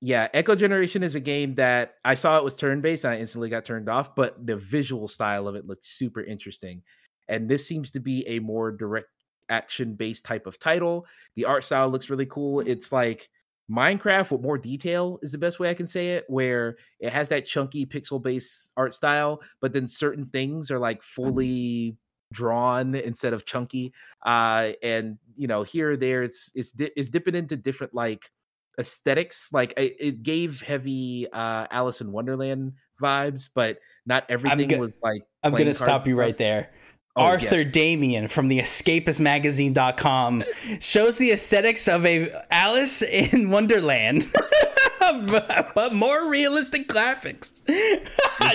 Yeah, 0.00 0.28
Echo 0.32 0.54
Generation 0.54 1.02
is 1.02 1.16
a 1.16 1.20
game 1.20 1.54
that 1.56 1.94
I 2.04 2.14
saw 2.14 2.38
it 2.38 2.44
was 2.44 2.54
turn 2.54 2.80
based 2.80 3.04
and 3.04 3.14
I 3.14 3.18
instantly 3.18 3.48
got 3.48 3.64
turned 3.64 3.88
off, 3.88 4.14
but 4.14 4.46
the 4.46 4.56
visual 4.56 5.08
style 5.08 5.48
of 5.48 5.56
it 5.56 5.66
looked 5.66 5.84
super 5.84 6.22
interesting. 6.22 6.82
And 7.28 7.48
this 7.48 7.66
seems 7.66 7.90
to 7.92 8.00
be 8.00 8.26
a 8.28 8.38
more 8.38 8.70
direct 8.70 9.08
action 9.48 9.94
based 9.94 10.24
type 10.24 10.46
of 10.46 10.60
title. 10.60 11.04
The 11.34 11.46
art 11.46 11.64
style 11.64 11.88
looks 11.88 12.10
really 12.10 12.26
cool. 12.26 12.60
It's 12.60 12.92
like 12.92 13.28
Minecraft 13.70 14.30
with 14.30 14.40
more 14.40 14.56
detail 14.56 15.18
is 15.22 15.32
the 15.32 15.38
best 15.38 15.60
way 15.60 15.68
I 15.68 15.74
can 15.74 15.86
say 15.86 16.12
it, 16.12 16.24
where 16.28 16.76
it 17.00 17.12
has 17.12 17.28
that 17.28 17.44
chunky 17.44 17.84
pixel 17.84 18.22
based 18.22 18.72
art 18.76 18.94
style, 18.94 19.42
but 19.60 19.72
then 19.72 19.88
certain 19.88 20.26
things 20.26 20.70
are 20.70 20.78
like 20.78 21.02
fully 21.02 21.98
drawn 22.32 22.94
instead 22.94 23.34
of 23.34 23.44
chunky. 23.44 23.92
Uh, 24.24 24.72
and 24.82 25.18
you 25.36 25.48
know, 25.48 25.64
here 25.64 25.92
or 25.92 25.96
there, 25.96 26.22
it's 26.22 26.50
it's 26.54 26.72
di- 26.72 26.92
it's 26.96 27.10
dipping 27.10 27.34
into 27.34 27.56
different 27.56 27.92
like 27.94 28.30
aesthetics 28.78 29.48
like 29.52 29.74
it, 29.76 29.96
it 29.98 30.22
gave 30.22 30.62
heavy 30.62 31.26
uh 31.32 31.66
alice 31.70 32.00
in 32.00 32.12
wonderland 32.12 32.72
vibes 33.02 33.48
but 33.54 33.78
not 34.06 34.24
everything 34.28 34.68
go- 34.68 34.78
was 34.78 34.94
like 35.02 35.22
I'm 35.42 35.52
going 35.52 35.66
to 35.66 35.74
stop 35.74 36.08
you 36.08 36.16
right 36.16 36.36
there. 36.36 36.70
Oh, 37.14 37.22
Arthur 37.22 37.62
yes. 37.62 37.72
Damien 37.72 38.28
from 38.28 38.48
the 38.48 38.58
escapistmagazine.com 38.60 40.44
shows 40.80 41.18
the 41.18 41.32
aesthetics 41.32 41.88
of 41.88 42.06
a 42.06 42.30
Alice 42.50 43.02
in 43.02 43.50
Wonderland. 43.50 44.24
but 45.00 45.92
more 45.92 46.28
realistic 46.28 46.86
graphics. 46.88 47.62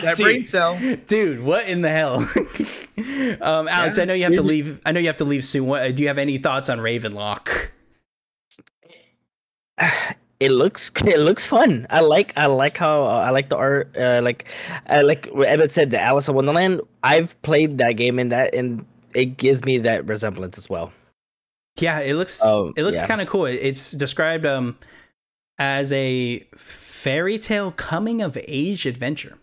that 0.01 0.17
brain 0.17 0.37
dude, 0.37 0.47
cell 0.47 0.79
dude, 1.07 1.41
what 1.41 1.67
in 1.67 1.81
the 1.81 1.89
hell? 1.89 2.17
um, 3.41 3.67
Alex, 3.67 3.97
Yeah. 3.97 4.03
I 4.03 4.05
know 4.05 4.13
you 4.13 4.23
have 4.23 4.35
to 4.35 4.41
leave. 4.41 4.79
I 4.85 4.91
know 4.91 4.99
you 4.99 5.07
have 5.07 5.17
to 5.17 5.25
leave 5.25 5.45
soon. 5.45 5.65
What, 5.67 5.95
do 5.95 6.01
you 6.01 6.07
have 6.07 6.17
any 6.17 6.37
thoughts 6.37 6.69
on 6.69 6.79
Ravenlock? 6.79 7.69
It 10.39 10.51
looks 10.51 10.91
it 11.05 11.19
looks 11.19 11.45
fun. 11.45 11.87
I 11.89 12.01
like 12.01 12.33
I 12.35 12.47
like 12.47 12.75
how 12.75 13.03
uh, 13.05 13.21
I 13.21 13.29
like 13.29 13.47
the 13.47 13.55
art. 13.55 13.95
Uh, 13.97 14.19
like 14.21 14.45
I 14.87 15.01
like 15.01 15.27
what 15.31 15.47
Evan 15.47 15.69
said, 15.69 15.89
the 15.89 16.01
Alice 16.01 16.27
in 16.27 16.35
Wonderland. 16.35 16.81
I've 17.01 17.41
played 17.43 17.77
that 17.77 17.93
game 17.93 18.19
and 18.19 18.29
that 18.33 18.53
and 18.53 18.85
it 19.13 19.37
gives 19.37 19.63
me 19.63 19.77
that 19.77 20.05
resemblance 20.05 20.57
as 20.57 20.69
well. 20.69 20.91
Yeah, 21.79 21.99
it 21.99 22.15
looks 22.15 22.41
Oh, 22.43 22.73
it 22.75 22.83
looks 22.83 22.99
yeah. 22.99 23.07
kind 23.07 23.21
of 23.21 23.29
cool. 23.29 23.45
It's 23.45 23.91
described 23.91 24.45
um 24.45 24.77
as 25.59 25.93
a 25.93 26.39
fairy 26.57 27.39
tale 27.39 27.71
coming 27.71 28.21
of 28.21 28.37
age 28.45 28.85
adventure. 28.85 29.37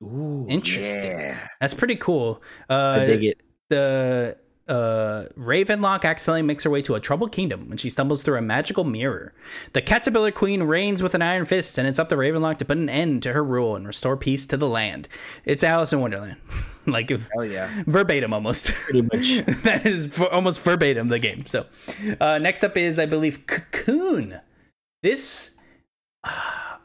Ooh, 0.00 0.46
Interesting. 0.48 1.18
yeah. 1.18 1.48
That's 1.60 1.74
pretty 1.74 1.96
cool. 1.96 2.40
Uh, 2.70 2.98
I 3.00 3.04
dig 3.04 3.24
it. 3.24 3.42
the 3.70 4.36
uh, 4.68 5.26
Ravenlock 5.38 6.04
accidentally 6.04 6.42
makes 6.42 6.64
her 6.64 6.70
way 6.70 6.82
to 6.82 6.94
a 6.94 7.00
troubled 7.00 7.32
kingdom 7.32 7.68
when 7.68 7.78
she 7.78 7.88
stumbles 7.88 8.22
through 8.22 8.38
a 8.38 8.42
magical 8.42 8.84
mirror. 8.84 9.32
The 9.72 9.82
Caterpillar 9.82 10.32
Queen 10.32 10.62
reigns 10.64 11.02
with 11.02 11.14
an 11.14 11.22
iron 11.22 11.44
fist, 11.46 11.78
and 11.78 11.86
it's 11.86 11.98
up 11.98 12.08
to 12.08 12.16
Ravenlock 12.16 12.58
to 12.58 12.64
put 12.64 12.76
an 12.76 12.88
end 12.88 13.22
to 13.22 13.32
her 13.32 13.44
rule 13.44 13.76
and 13.76 13.86
restore 13.86 14.16
peace 14.16 14.46
to 14.46 14.56
the 14.56 14.68
land. 14.68 15.08
It's 15.44 15.62
Alice 15.62 15.92
in 15.92 16.00
Wonderland, 16.00 16.36
like 16.86 17.10
if- 17.10 17.28
Hell 17.34 17.44
yeah. 17.44 17.70
verbatim 17.86 18.32
almost. 18.32 18.72
Pretty 18.72 19.02
much. 19.02 19.46
that 19.62 19.86
is 19.86 20.18
almost 20.20 20.60
verbatim 20.62 21.08
the 21.08 21.18
game. 21.18 21.46
So, 21.46 21.66
uh, 22.20 22.38
next 22.38 22.64
up 22.64 22.76
is 22.76 22.98
I 22.98 23.06
believe 23.06 23.46
Cocoon. 23.46 24.40
This 25.02 25.56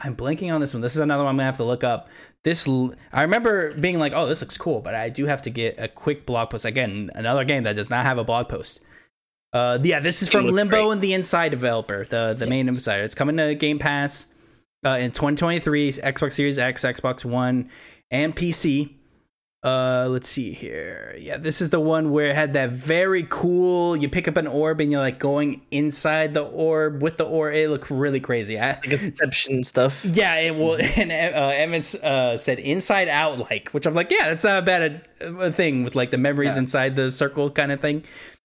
I'm 0.04 0.16
blanking 0.16 0.54
on 0.54 0.62
this 0.62 0.74
one. 0.74 0.82
This 0.82 0.96
is 0.96 1.02
another 1.02 1.24
one 1.24 1.32
I'm 1.32 1.38
gonna 1.38 1.46
have 1.46 1.58
to 1.58 1.64
look 1.64 1.84
up. 1.84 2.10
This 2.44 2.68
l- 2.68 2.94
I 3.14 3.22
remember 3.22 3.74
being 3.76 4.00
like, 4.00 4.14
"Oh, 4.16 4.26
this 4.26 4.42
looks 4.42 4.58
cool," 4.58 4.80
but 4.82 4.96
I 4.96 5.10
do 5.10 5.26
have 5.28 5.42
to 5.44 5.50
get 5.50 5.80
a 5.80 5.88
quick 5.88 6.26
blog 6.26 6.50
post 6.50 6.66
again. 6.66 7.12
Another 7.14 7.44
game 7.44 7.64
that 7.64 7.76
does 7.76 7.90
not 7.90 8.04
have 8.06 8.18
a 8.18 8.24
blog 8.24 8.50
post. 8.50 8.80
Uh, 9.54 9.78
yeah, 9.84 10.00
this 10.00 10.22
is 10.22 10.30
from 10.30 10.46
Limbo 10.48 10.84
great. 10.86 10.92
and 10.94 11.02
the 11.02 11.14
Inside 11.14 11.50
developer, 11.50 12.06
the 12.06 12.34
the 12.38 12.48
main 12.48 12.66
Yes. 12.66 12.76
insider. 12.78 13.04
It's 13.04 13.14
coming 13.16 13.38
to 13.38 13.54
Game 13.54 13.78
Pass 13.80 14.26
uh, 14.86 14.98
in 15.00 15.12
2023, 15.12 15.92
Xbox 15.94 16.32
Series 16.34 16.58
X, 16.58 16.84
Xbox 16.84 17.24
One, 17.26 17.70
and 18.10 18.36
PC. 18.36 18.96
Uh, 19.64 20.08
let's 20.10 20.28
see 20.28 20.52
here. 20.54 21.16
Yeah, 21.20 21.38
this 21.38 21.62
is 21.62 21.70
the 21.70 21.80
one 21.80 22.10
where 22.10 22.28
it 22.32 22.36
had 22.36 22.54
that 22.54 22.72
very 22.72 23.28
cool. 23.30 23.96
You 23.96 24.10
pick 24.10 24.28
up 24.28 24.36
an 24.38 24.48
orb 24.48 24.82
and 24.82 24.92
you're 24.92 25.00
like 25.02 25.20
going 25.20 25.62
inside 25.70 26.34
the 26.34 26.42
orb 26.42 27.04
with 27.04 27.18
the 27.18 27.26
orb. 27.26 27.54
It 27.54 27.70
looked 27.70 27.92
really 27.92 28.20
crazy. 28.20 28.60
I, 28.60 28.70
Like 28.72 28.92
Inception 28.92 29.64
stuff. 29.64 30.04
yeah, 30.04 30.36
it 30.40 30.56
will. 30.56 30.78
And 30.98 31.12
uh, 31.12 31.52
Evans 31.54 31.94
uh, 31.94 32.38
said 32.40 32.58
inside 32.58 33.08
out, 33.08 33.38
like, 33.52 33.70
which 33.70 33.86
I'm 33.86 33.94
like, 33.94 34.10
yeah, 34.10 34.30
that's 34.30 34.44
not 34.44 34.64
a 34.64 34.66
bad 34.66 35.08
a, 35.22 35.32
a 35.36 35.52
thing 35.52 35.84
with 35.84 35.96
like 35.96 36.10
the 36.10 36.18
memories 36.18 36.56
Yeah. 36.56 36.62
inside 36.62 36.96
the 36.96 37.12
circle 37.12 37.52
kind 37.52 37.72
of 37.72 37.80
thing. 37.80 38.04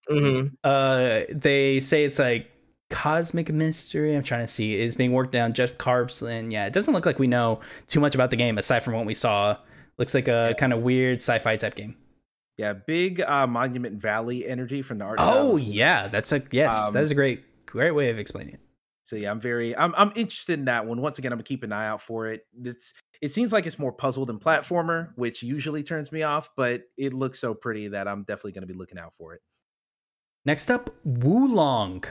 hmm 0.08 0.48
Uh, 0.64 1.20
they 1.30 1.80
say 1.80 2.04
it's 2.04 2.18
like 2.18 2.50
cosmic 2.90 3.50
mystery. 3.50 4.14
I'm 4.14 4.22
trying 4.22 4.42
to 4.44 4.52
see 4.52 4.78
is 4.78 4.94
being 4.94 5.12
worked 5.12 5.34
on 5.34 5.54
Jeppe 5.54 5.78
Carlsen. 5.78 6.50
Yeah, 6.50 6.66
it 6.66 6.74
doesn't 6.74 6.92
look 6.92 7.06
like 7.06 7.18
we 7.18 7.26
know 7.26 7.60
too 7.88 8.00
much 8.00 8.14
about 8.14 8.28
the 8.28 8.36
game 8.36 8.58
aside 8.58 8.80
from 8.84 8.92
what 8.92 9.06
we 9.06 9.14
saw. 9.14 9.56
Looks 9.98 10.14
like 10.14 10.28
a 10.28 10.54
kind 10.58 10.72
of 10.72 10.82
weird 10.82 11.18
sci-fi 11.18 11.56
type 11.56 11.74
game. 11.74 11.96
Yeah, 12.58 12.72
big 12.72 13.20
uh, 13.20 13.46
Monument 13.46 14.00
Valley 14.00 14.46
energy 14.46 14.82
from 14.82 14.98
the 14.98 15.04
art. 15.04 15.18
Oh 15.20 15.56
yeah, 15.56 16.08
that's 16.08 16.32
a 16.32 16.42
yes. 16.50 16.88
Um, 16.88 16.94
that 16.94 17.02
is 17.02 17.10
a 17.10 17.14
great 17.14 17.44
great 17.66 17.92
way 17.92 18.10
of 18.10 18.18
explaining 18.18 18.54
it. 18.54 18.60
So 19.04 19.16
yeah, 19.16 19.30
I'm 19.30 19.40
very 19.40 19.76
I'm 19.76 19.94
I'm 19.96 20.12
interested 20.16 20.58
in 20.58 20.64
that 20.66 20.86
one. 20.86 21.00
Once 21.00 21.18
again, 21.18 21.32
I'm 21.32 21.38
gonna 21.38 21.44
keep 21.44 21.62
an 21.62 21.72
eye 21.72 21.86
out 21.86 22.02
for 22.02 22.26
it. 22.26 22.46
It's 22.64 22.94
it 23.22 23.32
seems 23.32 23.52
like 23.52 23.66
it's 23.66 23.78
more 23.78 23.92
puzzle 23.92 24.26
than 24.26 24.38
platformer, 24.38 25.10
which 25.16 25.42
usually 25.42 25.82
turns 25.82 26.12
me 26.12 26.22
off, 26.22 26.50
but 26.56 26.82
it 26.96 27.12
looks 27.12 27.38
so 27.38 27.54
pretty 27.54 27.88
that 27.88 28.08
I'm 28.08 28.24
definitely 28.24 28.52
gonna 28.52 28.66
be 28.66 28.74
looking 28.74 28.98
out 28.98 29.12
for 29.18 29.34
it. 29.34 29.40
Next 30.44 30.70
up, 30.70 30.90
Wo 31.04 31.46
Long. 31.46 32.04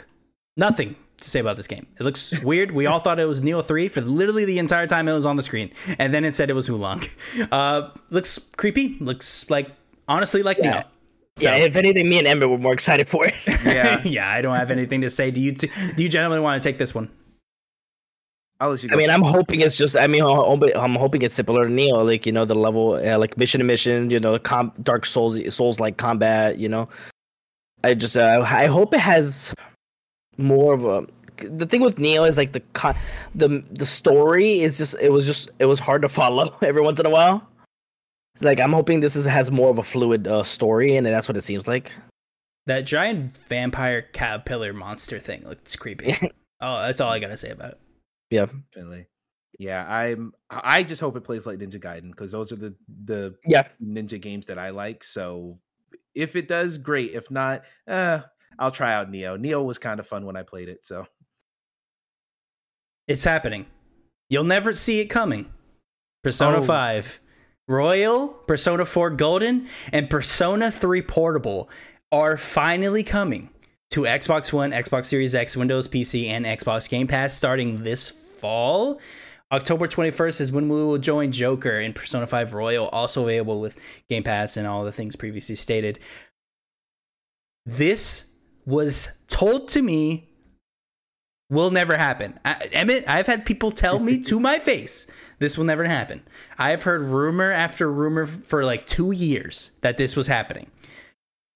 Nothing 0.58 0.96
to 1.18 1.30
say 1.30 1.40
about 1.40 1.58
this 1.58 1.68
game. 1.68 1.86
It 2.00 2.04
looks 2.04 2.38
weird. 2.44 2.72
We 2.72 2.86
all 2.86 3.00
thought 3.00 3.20
it 3.20 3.26
was 3.26 3.42
Nioh 3.42 3.64
3 3.66 3.88
for 3.90 4.02
literally 4.02 4.46
the 4.46 4.60
entire 4.60 4.88
time 4.88 5.08
it 5.08 5.14
was 5.14 5.26
on 5.26 5.36
the 5.36 5.44
screen. 5.44 5.72
And 6.00 6.14
then 6.14 6.24
it 6.26 6.36
said 6.36 6.50
it 6.50 6.54
was 6.54 6.70
Wo 6.70 6.78
Long. 6.78 7.04
Uh, 7.52 7.90
looks 8.10 8.38
creepy. 8.58 8.98
Looks 9.00 9.50
like, 9.50 9.70
honestly, 10.08 10.44
like 10.44 10.58
Yeah. 10.58 10.82
Nioh. 10.82 10.86
So, 11.38 11.50
Yeah, 11.50 11.66
if 11.66 11.76
anything, 11.76 12.08
me 12.08 12.18
and 12.18 12.28
Ember 12.28 12.48
were 12.48 12.58
more 12.58 12.74
excited 12.74 13.08
for 13.10 13.26
it. 13.26 13.34
Yeah, 13.66 14.02
yeah, 14.06 14.30
I 14.32 14.42
don't 14.42 14.56
have 14.56 14.72
anything 14.72 15.02
to 15.02 15.10
say. 15.10 15.32
Do 15.32 15.42
you, 15.42 15.52
t- 15.52 15.70
do 15.98 16.04
you 16.04 16.08
gentlemen 16.10 16.42
want 16.44 16.62
to 16.62 16.70
take 16.70 16.78
this 16.78 16.96
one? 16.96 17.10
I'll 18.62 18.70
let 18.70 18.82
you 18.84 18.88
go. 18.88 18.96
I 18.96 18.98
mean, 18.98 19.10
I'm 19.10 19.22
hoping 19.22 19.60
it's 19.60 19.76
just. 19.76 19.98
I 19.98 20.08
mean, 20.08 20.24
I'm 20.24 20.30
hoping, 20.38 20.72
I'm 20.78 20.96
hoping 20.96 21.24
it's 21.24 21.36
similar 21.36 21.68
to 21.68 21.74
Nioh, 21.74 22.06
like 22.06 22.26
you 22.26 22.32
know, 22.32 22.46
the 22.46 22.56
level, 22.56 22.94
uh, 22.94 23.18
like 23.18 23.38
mission 23.38 23.60
to 23.60 23.66
mission, 23.66 24.10
you 24.10 24.18
know, 24.20 24.40
com- 24.40 24.72
Dark 24.82 25.06
Souls, 25.06 25.38
Souls 25.54 25.82
like 25.82 25.98
combat. 25.98 26.58
You 26.58 26.70
know, 26.70 26.88
I 27.84 27.96
just, 27.96 28.16
uh, 28.16 28.46
I 28.48 28.68
hope 28.68 28.94
it 28.94 29.02
has 29.02 29.54
more 30.38 30.74
of 30.74 30.86
a. 30.86 31.06
The 31.38 31.66
thing 31.66 31.82
with 31.82 31.98
Nioh 31.98 32.28
is 32.28 32.38
like 32.38 32.54
the 32.54 32.62
con- 32.74 32.96
the 33.34 33.64
the 33.72 33.86
story 33.86 34.62
is 34.62 34.78
just 34.78 34.96
it 35.02 35.12
was 35.12 35.26
just 35.26 35.50
it 35.60 35.66
was 35.66 35.80
hard 35.80 36.02
to 36.04 36.10
follow 36.22 36.56
every 36.62 36.82
once 36.82 37.00
in 37.00 37.06
a 37.06 37.10
while. 37.10 37.48
It's 38.36 38.44
like 38.44 38.60
I'm 38.60 38.74
hoping 38.74 39.00
this 39.00 39.16
is 39.16 39.26
has 39.26 39.52
more 39.52 39.70
of 39.70 39.78
a 39.78 39.84
fluid 39.84 40.28
uh, 40.28 40.44
story, 40.44 40.96
and 40.96 41.06
that's 41.06 41.28
what 41.28 41.38
it 41.38 41.42
seems 41.42 41.68
like. 41.68 41.92
That 42.68 42.82
giant 42.82 43.38
vampire 43.38 44.02
caterpillar 44.02 44.74
monster 44.74 45.20
thing 45.20 45.44
looks 45.48 45.76
creepy. 45.76 46.18
oh, 46.62 46.82
that's 46.82 47.00
all 47.00 47.12
I 47.12 47.20
got 47.20 47.28
to 47.28 47.38
say 47.38 47.52
about 47.52 47.74
it. 47.74 47.80
Yeah, 48.32 48.48
Definitely. 48.74 49.08
Yeah, 49.60 49.86
I'm. 49.88 50.34
I 50.50 50.84
just 50.84 51.02
hope 51.02 51.16
it 51.16 51.24
plays 51.24 51.46
like 51.46 51.60
Ninja 51.60 51.80
Gaiden 51.80 52.12
because 52.12 52.32
those 52.32 52.52
are 52.52 52.58
the 52.58 52.76
the 53.06 53.36
yeah. 53.48 53.68
ninja 53.82 54.20
games 54.20 54.48
that 54.48 54.60
I 54.60 54.72
like. 54.72 55.04
So 55.04 55.60
if 56.14 56.36
it 56.36 56.48
does, 56.48 56.78
great. 56.78 57.12
If 57.14 57.32
not, 57.32 57.64
uh, 57.88 58.22
I'll 58.60 58.72
try 58.72 58.94
out 58.94 59.12
Nioh. 59.12 59.40
Nioh 59.40 59.64
was 59.64 59.78
kind 59.78 60.00
of 60.00 60.08
fun 60.08 60.26
when 60.26 60.36
I 60.36 60.44
played 60.44 60.70
it. 60.70 60.84
So 60.86 61.06
It's 63.08 63.24
happening. 63.24 63.68
You'll 64.30 64.44
never 64.44 64.74
see 64.74 65.00
it 65.00 65.06
coming. 65.06 65.52
Persona 66.24 66.58
Oh. 66.58 66.64
5 66.64 67.20
Royal, 67.68 68.28
Persona 68.28 68.86
4 68.86 69.12
Golden, 69.12 69.68
and 69.92 70.10
Persona 70.10 70.72
3 70.72 71.02
Portable 71.02 71.70
are 72.12 72.38
finally 72.38 73.04
coming 73.04 73.50
to 73.92 74.02
Xbox 74.02 74.52
One, 74.54 74.72
Xbox 74.72 75.06
Series 75.06 75.36
X, 75.36 75.56
Windows 75.58 75.88
PC, 75.88 76.28
and 76.28 76.46
Xbox 76.46 76.90
Game 76.90 77.08
Pass 77.08 77.36
starting 77.36 77.78
this 77.84 78.10
fall. 78.10 79.00
October 79.52 79.88
21st 79.88 80.42
is 80.42 80.52
when 80.52 80.70
we 80.70 80.84
will 80.84 80.98
join 80.98 81.32
Joker 81.32 81.80
in 81.80 81.94
Persona 81.94 82.26
5 82.28 82.54
Royal, 82.54 82.88
also 82.88 83.24
available 83.24 83.62
with 83.62 83.78
Game 84.10 84.24
Pass 84.24 84.58
and 84.58 84.66
all 84.68 84.84
the 84.84 84.92
things 84.92 85.16
previously 85.16 85.56
stated. 85.56 86.00
This 87.66 88.35
was 88.66 89.18
told 89.28 89.70
to 89.70 89.82
me 89.82 90.30
will 91.50 91.72
never 91.72 91.96
happen. 91.98 92.40
I, 92.44 92.70
Emmett, 92.72 93.08
I've 93.08 93.28
had 93.28 93.46
people 93.46 93.72
tell 93.72 94.00
me 94.00 94.22
to 94.24 94.40
my 94.40 94.60
face 94.60 95.08
this 95.40 95.58
will 95.58 95.66
never 95.66 95.84
happen. 95.84 96.24
I've 96.58 96.84
heard 96.84 97.02
rumor 97.02 97.52
after 97.52 97.92
rumor 97.92 98.26
for 98.26 98.64
like 98.64 98.88
two 98.88 99.12
years 99.12 99.72
that 99.82 99.98
this 99.98 100.16
was 100.16 100.28
happening. 100.28 100.72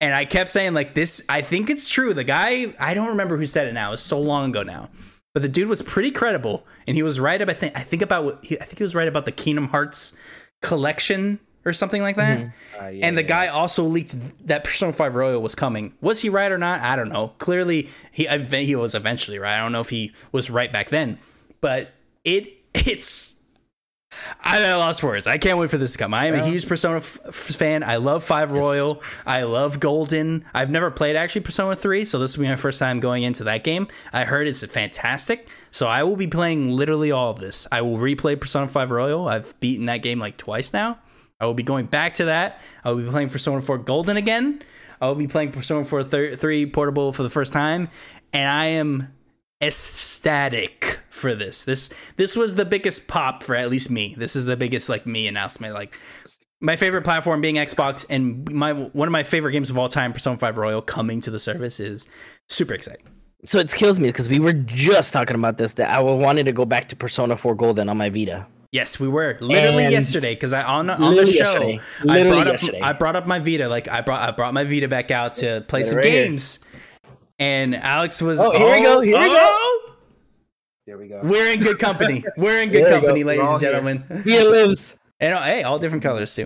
And 0.01 0.13
I 0.13 0.25
kept 0.25 0.49
saying, 0.49 0.73
like, 0.73 0.93
this, 0.93 1.25
I 1.27 1.41
think 1.41 1.69
it's 1.69 1.89
true. 1.89 2.13
The 2.13 2.23
guy, 2.23 2.73
I 2.79 2.93
don't 2.93 3.09
remember 3.09 3.37
who 3.37 3.45
said 3.45 3.67
it 3.67 3.73
now. 3.73 3.89
It 3.89 3.91
was 3.91 4.01
so 4.01 4.19
long 4.19 4.49
ago 4.49 4.63
now. 4.63 4.89
But 5.33 5.43
the 5.43 5.49
dude 5.49 5.67
was 5.67 5.81
pretty 5.81 6.11
credible. 6.11 6.65
And 6.87 6.95
he 6.95 7.03
was 7.03 7.19
right 7.19 7.41
about, 7.41 7.55
I 7.55 7.59
think, 7.59 7.77
I 7.77 7.81
think 7.81 8.01
about, 8.01 8.39
I 8.43 8.63
think 8.63 8.77
he 8.77 8.83
was 8.83 8.95
right 8.95 9.07
about 9.07 9.25
the 9.25 9.31
Kingdom 9.31 9.67
Hearts 9.67 10.15
collection 10.61 11.39
or 11.65 11.73
something 11.73 12.01
like 12.01 12.15
that. 12.15 12.51
uh, 12.79 12.87
yeah, 12.87 13.05
And 13.07 13.17
the 13.17 13.21
yeah. 13.21 13.27
guy 13.27 13.47
also 13.47 13.83
leaked 13.83 14.15
that 14.47 14.63
Persona 14.63 14.93
5 14.93 15.15
Royal 15.15 15.41
was 15.41 15.55
coming. 15.55 15.93
Was 16.01 16.21
he 16.21 16.29
right 16.29 16.51
or 16.51 16.57
not? 16.57 16.79
I 16.81 16.95
don't 16.95 17.09
know. 17.09 17.29
Clearly, 17.37 17.89
he 18.11 18.25
he 18.27 18.75
was 18.75 18.95
eventually 18.95 19.39
right. 19.39 19.57
I 19.57 19.61
don't 19.61 19.71
know 19.71 19.81
if 19.81 19.89
he 19.89 20.13
was 20.31 20.49
right 20.49 20.71
back 20.71 20.89
then, 20.89 21.17
but 21.61 21.91
it 22.23 22.53
it's 22.73 23.35
I'm 24.43 24.77
lost 24.79 25.03
words. 25.03 25.27
I 25.27 25.37
can't 25.37 25.57
wait 25.59 25.69
for 25.69 25.77
this 25.77 25.93
to 25.93 25.97
come. 25.99 26.13
I 26.13 26.25
am 26.25 26.33
a 26.33 26.43
huge 26.43 26.67
Persona 26.67 26.97
f- 26.97 27.19
fan. 27.31 27.83
I 27.83 27.97
love 27.97 28.23
5 28.23 28.51
Royal. 28.51 29.01
I 29.25 29.43
love 29.43 29.79
Golden. 29.79 30.45
I've 30.53 30.71
never 30.71 30.89
played 30.89 31.15
actually 31.15 31.41
Persona 31.41 31.75
3, 31.75 32.05
so 32.05 32.17
this 32.17 32.35
will 32.35 32.43
be 32.43 32.49
my 32.49 32.55
first 32.55 32.79
time 32.79 32.99
going 32.99 33.23
into 33.23 33.43
that 33.45 33.63
game. 33.63 33.87
I 34.11 34.25
heard 34.25 34.47
it's 34.47 34.65
fantastic, 34.65 35.47
so 35.69 35.87
I 35.87 36.03
will 36.03 36.15
be 36.15 36.27
playing 36.27 36.71
literally 36.71 37.11
all 37.11 37.29
of 37.29 37.39
this. 37.39 37.67
I 37.71 37.81
will 37.81 37.97
replay 37.97 38.39
Persona 38.39 38.67
5 38.67 38.91
Royal. 38.91 39.27
I've 39.27 39.57
beaten 39.59 39.85
that 39.85 39.97
game 40.01 40.19
like 40.19 40.37
twice 40.37 40.73
now. 40.73 40.97
I 41.39 41.45
will 41.45 41.53
be 41.53 41.63
going 41.63 41.85
back 41.85 42.15
to 42.15 42.25
that. 42.25 42.61
I 42.83 42.91
will 42.91 43.03
be 43.03 43.09
playing 43.09 43.29
Persona 43.29 43.61
4 43.61 43.77
Golden 43.79 44.17
again. 44.17 44.61
I 45.01 45.07
will 45.07 45.15
be 45.15 45.27
playing 45.27 45.51
Persona 45.51 45.85
4 45.85 46.03
thir- 46.03 46.35
3 46.35 46.65
Portable 46.67 47.13
for 47.13 47.23
the 47.23 47.29
first 47.29 47.53
time, 47.53 47.89
and 48.33 48.49
I 48.49 48.65
am 48.65 49.13
ecstatic 49.61 50.99
for 51.09 51.35
this. 51.35 51.63
This 51.63 51.93
this 52.17 52.35
was 52.35 52.55
the 52.55 52.65
biggest 52.65 53.07
pop 53.07 53.43
for 53.43 53.55
at 53.55 53.69
least 53.69 53.89
me. 53.89 54.15
This 54.17 54.35
is 54.35 54.45
the 54.45 54.57
biggest 54.57 54.89
like 54.89 55.05
me 55.05 55.27
announcement. 55.27 55.73
Like 55.73 55.97
my 56.61 56.75
favorite 56.75 57.03
platform 57.03 57.39
being 57.41 57.55
Xbox, 57.55 58.05
and 58.09 58.49
my 58.51 58.73
one 58.73 59.07
of 59.07 59.11
my 59.11 59.23
favorite 59.23 59.53
games 59.53 59.69
of 59.69 59.77
all 59.77 59.89
time, 59.89 60.11
Persona 60.11 60.37
5 60.37 60.57
Royal, 60.57 60.81
coming 60.81 61.21
to 61.21 61.31
the 61.31 61.39
service 61.39 61.79
is 61.79 62.07
super 62.49 62.73
exciting. 62.73 63.05
So 63.45 63.59
it 63.59 63.71
kills 63.71 63.99
me 63.99 64.09
because 64.09 64.27
we 64.27 64.39
were 64.39 64.51
just 64.51 65.13
talking 65.13 65.35
about 65.35 65.57
this 65.57 65.73
that 65.75 65.89
I 65.89 66.01
wanted 66.01 66.43
to 66.43 66.51
go 66.51 66.65
back 66.65 66.89
to 66.89 66.97
Persona 66.97 67.37
4 67.37 67.55
Golden 67.55 67.87
on 67.87 67.97
my 67.97 68.09
Vita. 68.09 68.45
Yes, 68.71 68.99
we 68.99 69.07
were 69.07 69.35
literally 69.41 69.85
And- 69.85 69.93
yesterday 69.93 70.35
because 70.35 70.53
I 70.53 70.61
on 70.63 70.89
on 70.89 71.15
the 71.15 71.25
show 71.25 71.43
yesterday. 71.43 71.79
I 72.07 72.23
brought 72.23 72.47
up 72.47 72.53
yesterday. 72.53 72.81
I 72.81 72.93
brought 72.93 73.15
up 73.15 73.25
my 73.27 73.39
Vita 73.39 73.67
like 73.67 73.87
I 73.87 74.01
brought 74.01 74.21
I 74.27 74.31
brought 74.31 74.53
my 74.53 74.63
Vita 74.63 74.87
back 74.87 75.09
out 75.11 75.33
to 75.35 75.63
play 75.67 75.79
Yeah, 75.81 75.85
some 75.87 75.97
right 75.97 76.05
here. 76.05 76.25
games, 76.27 76.59
and 77.39 77.75
Alex 77.75 78.21
was 78.21 78.39
Oh, 78.39 78.51
here 78.51 78.75
we 78.77 78.83
go, 78.83 79.01
here 79.01 79.17
we 79.19 79.25
go. 79.27 79.37
oh, 79.39 79.91
There 80.85 80.97
we 80.99 81.07
go. 81.07 81.19
We're 81.23 81.51
in 81.51 81.59
good 81.61 81.79
company. 81.79 82.23
We're 82.37 82.61
in 82.61 82.69
good 82.71 82.91
company, 82.91 83.21
go. 83.21 83.27
ladies 83.27 83.49
and 83.49 83.59
gentlemen. 83.59 84.21
Here 84.23 84.43
lives. 84.43 84.95
And 85.19 85.33
uh, 85.33 85.41
hey, 85.43 85.63
all 85.63 85.79
different 85.79 86.03
colors 86.03 86.35
too. 86.35 86.45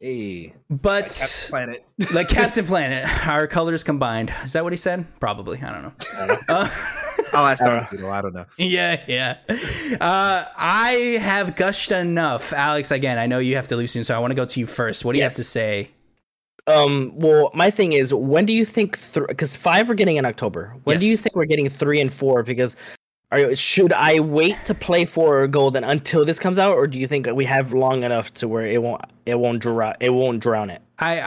Hey, 0.00 0.54
But 0.70 1.14
Captain 1.14 1.50
Planet. 1.50 1.84
like 2.14 2.28
Captain 2.30 2.64
Planet, 2.72 3.26
our 3.26 3.46
colors 3.46 3.84
combined. 3.84 4.32
Is 4.44 4.54
that 4.54 4.64
what 4.64 4.72
he 4.72 4.78
said? 4.78 5.06
Probably. 5.20 5.60
I 5.60 5.72
don't 5.72 5.82
know. 5.82 6.36
Uh, 6.48 6.70
I'll 7.34 7.46
ask 7.46 7.62
I 7.62 7.68
don't 7.76 7.90
Vito, 7.90 8.08
I 8.08 8.22
don't 8.22 8.32
know. 8.32 8.46
yeah, 8.56 9.04
yeah. 9.06 9.36
Uh, 10.00 10.46
I 10.56 11.18
have 11.20 11.54
gushed 11.54 11.92
enough, 11.92 12.54
Alex. 12.54 12.90
Again, 12.90 13.18
I 13.18 13.26
know 13.26 13.40
you 13.40 13.56
have 13.56 13.68
to 13.68 13.76
leave 13.76 13.90
soon, 13.90 14.04
so 14.04 14.16
I 14.16 14.18
want 14.20 14.30
to 14.30 14.34
go 14.34 14.46
to 14.46 14.60
you 14.60 14.64
first. 14.64 15.04
What 15.04 15.12
do 15.12 15.18
you 15.18 15.24
have 15.24 15.34
to 15.34 15.44
say? 15.44 15.90
Um. 16.66 17.12
Well, 17.14 17.50
my 17.52 17.70
thing 17.70 17.92
is, 17.92 18.14
when 18.14 18.46
do 18.46 18.52
you 18.54 18.64
think? 18.64 18.98
Because 19.12 19.54
five 19.54 19.88
we're 19.88 19.94
getting 19.96 20.16
in 20.16 20.24
October. 20.24 20.74
When 20.84 20.98
do 20.98 21.06
you 21.06 21.16
think 21.16 21.36
we're 21.36 21.44
getting 21.44 21.68
three 21.68 22.00
and 22.00 22.12
four? 22.12 22.42
Because 22.42 22.74
are, 23.32 23.54
should 23.54 23.92
I 23.92 24.20
wait 24.20 24.56
to 24.64 24.74
play 24.74 25.04
for 25.04 25.46
Golden 25.46 25.84
until 25.84 26.24
this 26.24 26.38
comes 26.38 26.58
out, 26.58 26.72
or 26.74 26.86
do 26.86 26.98
you 26.98 27.06
think 27.06 27.26
we 27.32 27.44
have 27.44 27.72
long 27.72 28.02
enough 28.02 28.32
to 28.34 28.48
where 28.48 28.66
it 28.66 28.82
won't 28.82 29.02
it 29.26 29.38
won't 29.38 29.60
drown 29.62 29.94
it 30.00 30.10
won't 30.10 30.40
drown 30.40 30.70
it 30.70 30.82
I, 30.98 31.20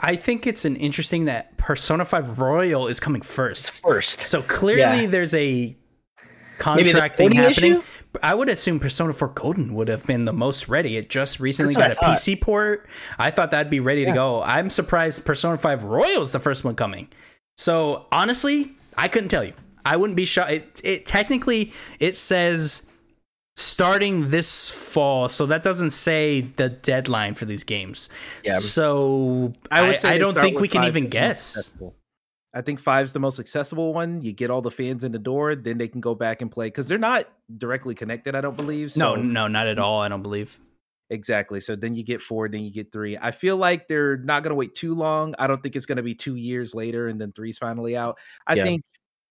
I 0.00 0.12
I 0.12 0.16
think 0.16 0.46
it's 0.46 0.64
an 0.64 0.76
interesting 0.76 1.26
that 1.26 1.56
Persona 1.58 2.04
5 2.04 2.38
Royal 2.40 2.88
is 2.88 2.98
coming 3.00 3.22
first. 3.22 3.82
first? 3.82 4.22
So 4.22 4.42
clearly 4.42 5.02
Yeah. 5.02 5.06
there's 5.06 5.34
a 5.34 5.76
contract 6.58 7.18
thing 7.18 7.32
happening. 7.32 7.72
issue? 7.72 7.82
I 8.22 8.34
would 8.34 8.48
assume 8.48 8.78
Persona 8.78 9.12
4 9.12 9.28
Golden 9.28 9.74
would 9.74 9.88
have 9.88 10.04
been 10.06 10.24
the 10.26 10.32
most 10.32 10.68
ready. 10.68 10.96
It 10.96 11.08
just 11.08 11.40
recently 11.40 11.74
got 11.74 11.92
a 11.92 12.04
I 12.04 12.10
PC 12.14 12.40
port. 12.40 12.86
I 13.18 13.30
thought 13.30 13.50
that'd 13.52 13.70
be 13.70 13.80
ready 13.80 14.04
to 14.04 14.12
go. 14.12 14.42
I'm 14.42 14.68
surprised 14.70 15.24
Persona 15.24 15.56
5 15.56 15.84
Royal 15.84 16.20
is 16.22 16.32
the 16.32 16.40
first 16.40 16.62
one 16.64 16.74
coming. 16.74 17.08
So 17.56 18.06
honestly, 18.12 18.72
I 18.98 19.08
couldn't 19.08 19.28
tell 19.30 19.44
you. 19.44 19.54
I 19.84 19.96
wouldn't 19.96 20.16
be 20.16 20.24
shocked. 20.24 20.52
It, 20.52 20.80
it 20.84 21.06
technically 21.06 21.72
it 22.00 22.16
says 22.16 22.86
starting 23.56 24.30
this 24.30 24.70
fall, 24.70 25.28
so 25.28 25.46
that 25.46 25.62
doesn't 25.62 25.90
say 25.90 26.42
the 26.42 26.68
deadline 26.70 27.34
for 27.34 27.44
these 27.44 27.64
games. 27.64 28.08
Yeah. 28.44 28.58
So 28.58 29.52
I, 29.70 29.80
I 29.80 29.82
would 29.82 29.94
I, 29.94 29.96
say 29.98 30.18
don't 30.18 30.34
think 30.34 30.60
we 30.60 30.68
can 30.68 30.84
even 30.84 31.06
as 31.06 31.10
the 31.10 31.20
most 31.20 31.72
guess. 31.72 31.72
I 32.54 32.60
think 32.62 32.80
five's 32.80 33.12
the 33.12 33.20
most 33.20 33.38
accessible 33.38 33.94
one. 33.94 34.20
You 34.22 34.32
get 34.32 34.50
all 34.50 34.62
the 34.62 34.70
fans 34.70 35.04
in 35.04 35.12
the 35.12 35.18
door, 35.18 35.54
then 35.54 35.78
they 35.78 35.88
can 35.88 36.00
go 36.00 36.14
back 36.14 36.42
and 36.42 36.50
play 36.50 36.66
because 36.68 36.88
they're 36.88 36.98
not 36.98 37.26
directly 37.56 37.94
connected. 37.94 38.34
I 38.34 38.40
don't 38.42 38.56
believe. 38.56 38.94
No, 38.96 39.16
no, 39.16 39.48
not 39.48 39.66
at 39.68 39.78
all. 39.78 40.00
I 40.00 40.08
don't 40.08 40.22
believe. 40.22 40.58
exactly. 41.10 41.60
So 41.60 41.76
then 41.76 41.94
you 41.94 42.04
get 42.04 42.20
four, 42.22 42.48
then 42.48 42.62
you 42.62 42.70
get 42.70 42.92
three. 42.92 43.18
I 43.20 43.30
feel 43.32 43.56
like 43.56 43.88
they're 43.88 44.16
not 44.18 44.42
going 44.42 44.50
to 44.50 44.54
wait 44.56 44.74
too 44.74 44.94
long. 44.94 45.34
I 45.38 45.46
don't 45.46 45.62
think 45.62 45.76
it's 45.76 45.86
going 45.86 45.96
to 45.96 46.02
be 46.02 46.14
two 46.14 46.36
years 46.36 46.74
later 46.74 47.08
and 47.08 47.20
then 47.20 47.32
three's 47.32 47.58
finally 47.58 47.96
out. 47.96 48.18
I 48.46 48.54
Yeah. 48.54 48.64
think 48.64 48.82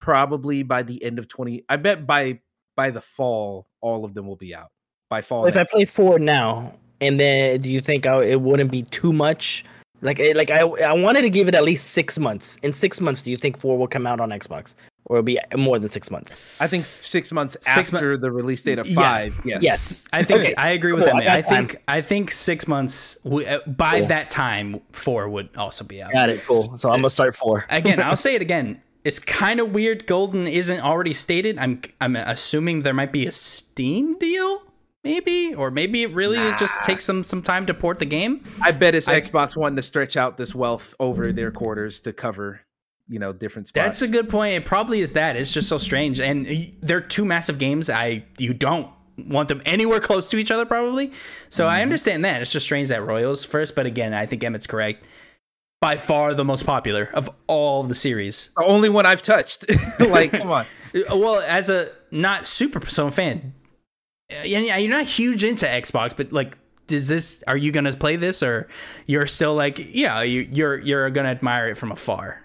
probably 0.02 0.64
by 0.64 0.84
the 0.84 1.02
end 1.04 1.18
of 1.20 1.28
twenty. 1.30 1.64
I 1.70 1.78
bet 1.78 2.06
by 2.06 2.40
by 2.76 2.90
the 2.90 3.02
fall, 3.02 3.68
all 3.82 4.04
of 4.04 4.14
them 4.14 4.28
will 4.28 4.36
be 4.36 4.54
out 4.54 4.68
by 5.10 5.22
fall. 5.22 5.46
if 5.46 5.56
I 5.56 5.64
play 5.64 5.86
four 5.86 6.20
now, 6.20 6.74
and 7.00 7.20
then 7.20 7.60
do 7.62 7.72
you 7.72 7.80
think 7.82 8.06
I, 8.06 8.24
it 8.24 8.42
wouldn't 8.42 8.72
be 8.72 8.84
too 8.84 9.14
much? 9.14 9.64
Like, 10.04 10.20
it- 10.20 10.36
like 10.36 10.50
I, 10.50 10.62
I 10.62 10.94
wanted 10.94 11.22
to 11.22 11.30
give 11.30 11.48
it 11.48 11.54
at 11.56 11.64
least 11.64 11.92
six 11.92 12.18
months. 12.18 12.58
In 12.64 12.74
six 12.74 13.00
months, 13.00 13.22
do 13.22 13.30
you 13.32 13.38
think 13.38 13.60
four 13.60 13.78
will 13.78 13.88
come 13.88 14.08
out 14.08 14.20
on 14.20 14.30
Xbox, 14.32 14.74
or 15.06 15.18
it'll 15.18 15.24
be 15.26 15.38
more 15.56 15.78
than 15.78 15.92
six 15.92 16.10
months? 16.10 16.60
I 16.60 16.66
think 16.66 16.86
six 16.86 17.32
months 17.32 17.56
Six 17.62 17.94
after 17.94 18.18
the 18.18 18.32
release 18.32 18.64
date 18.64 18.80
of 18.80 18.88
Yeah. 18.88 18.96
five. 18.96 19.40
Yes. 19.46 19.62
Yes. 19.62 20.08
I 20.12 20.24
think 20.24 20.42
Okay, 20.42 20.56
I 20.56 20.72
agree 20.72 20.94
with 20.94 21.04
cool, 21.04 21.14
that. 21.14 21.16
I 21.18 21.20
man. 21.20 21.28
I, 21.38 21.42
got 21.42 21.50
time. 21.50 21.68
think 21.68 21.82
I 21.88 22.02
think 22.02 22.32
six 22.32 22.68
months 22.68 23.16
w- 23.26 23.46
uh, 23.48 23.60
by 23.68 24.00
Cool. 24.00 24.08
that 24.08 24.30
time 24.32 24.80
four 24.92 25.30
would 25.30 25.50
also 25.56 25.84
be 25.84 26.02
out. 26.02 26.14
Got 26.14 26.30
it. 26.30 26.44
Cool. 26.48 26.80
So 26.80 26.90
I'm 26.90 27.00
gonna 27.02 27.10
start 27.12 27.36
four. 27.36 27.66
Again, 27.70 28.02
I'll 28.02 28.16
say 28.28 28.34
it 28.34 28.42
again. 28.42 28.82
It's 29.04 29.20
kind 29.20 29.60
of 29.60 29.72
weird. 29.72 30.06
Golden 30.06 30.48
isn't 30.48 30.80
already 30.80 31.14
stated. 31.14 31.58
I'm 31.58 31.82
I'm 32.00 32.16
assuming 32.16 32.82
there 32.82 32.94
might 32.94 33.12
be 33.12 33.26
a 33.26 33.32
Steam 33.32 34.18
deal, 34.20 34.62
maybe, 35.04 35.56
or 35.56 35.72
maybe 35.72 36.04
it 36.04 36.14
really 36.14 36.38
just 36.58 36.84
takes 36.84 37.06
some 37.06 37.24
some 37.24 37.42
time 37.42 37.66
to 37.66 37.74
port 37.74 38.00
the 38.00 38.06
game. 38.06 38.44
I 38.62 38.72
bet 38.72 38.94
it's 38.94 39.08
I- 39.08 39.20
Xbox 39.20 39.56
wanting 39.56 39.78
to 39.78 39.82
stretch 39.82 40.18
out 40.18 40.38
this 40.38 40.54
wealth 40.54 40.94
over 41.00 41.32
their 41.32 41.52
quarters 41.52 42.02
to 42.02 42.14
cover, 42.14 42.62
you 43.08 43.18
know, 43.18 43.34
different 43.34 43.68
spots. 43.70 44.00
That's 44.00 44.02
a 44.04 44.08
good 44.08 44.30
point. 44.30 44.54
It 44.54 44.66
probably 44.66 45.02
is 45.02 45.14
that. 45.14 45.36
It's 45.36 45.54
just 45.54 45.68
so 45.68 45.80
strange, 45.80 46.20
and 46.20 46.46
they're 46.82 47.02
two 47.02 47.26
massive 47.26 47.58
games. 47.58 47.90
I 47.90 48.26
you 48.38 48.54
don't 48.54 48.88
want 49.18 49.50
them 49.50 49.62
anywhere 49.66 50.00
close 50.00 50.30
to 50.30 50.38
each 50.38 50.52
other, 50.52 50.66
probably. 50.66 51.12
So 51.50 51.68
I 51.68 51.74
mm-hmm. 51.74 51.82
understand 51.84 52.26
that. 52.26 52.42
It's 52.42 52.52
just 52.52 52.66
strange 52.66 52.90
that 52.90 53.04
Royals 53.04 53.44
first, 53.44 53.76
but 53.76 53.86
again, 53.86 54.14
I 54.14 54.26
think 54.26 54.44
Emmett's 54.44 54.68
correct. 54.68 55.06
By 55.82 55.98
far 55.98 56.34
the 56.36 56.46
most 56.46 56.66
popular 56.66 57.10
of 57.14 57.30
all 57.48 57.84
the 57.84 57.96
series. 57.96 58.52
the 58.56 58.66
only 58.66 58.90
one 58.90 59.06
I've 59.06 59.22
touched. 59.22 59.66
like, 60.00 60.32
come 60.32 60.52
on. 60.52 60.66
Uh, 60.94 61.16
Well, 61.16 61.40
as 61.48 61.70
a 61.70 61.90
not 62.12 62.46
super 62.46 62.82
Persona 62.82 63.12
fan, 63.12 63.54
yeah, 64.30 64.76
you're 64.76 64.90
not 64.90 65.06
huge 65.06 65.42
into 65.42 65.66
Xbox, 65.66 66.16
but 66.16 66.34
like, 66.34 66.58
does 66.88 67.08
this? 67.08 67.42
Are 67.48 67.56
you 67.56 67.72
gonna 67.72 67.94
play 67.94 68.18
this, 68.18 68.44
or 68.44 68.68
you're 69.08 69.26
still 69.26 69.56
like, 69.56 69.80
yeah, 69.96 70.22
you, 70.22 70.50
you're 70.52 70.78
you're 70.80 71.10
gonna 71.12 71.30
admire 71.30 71.70
it 71.70 71.78
from 71.78 71.94
afar? 71.94 72.42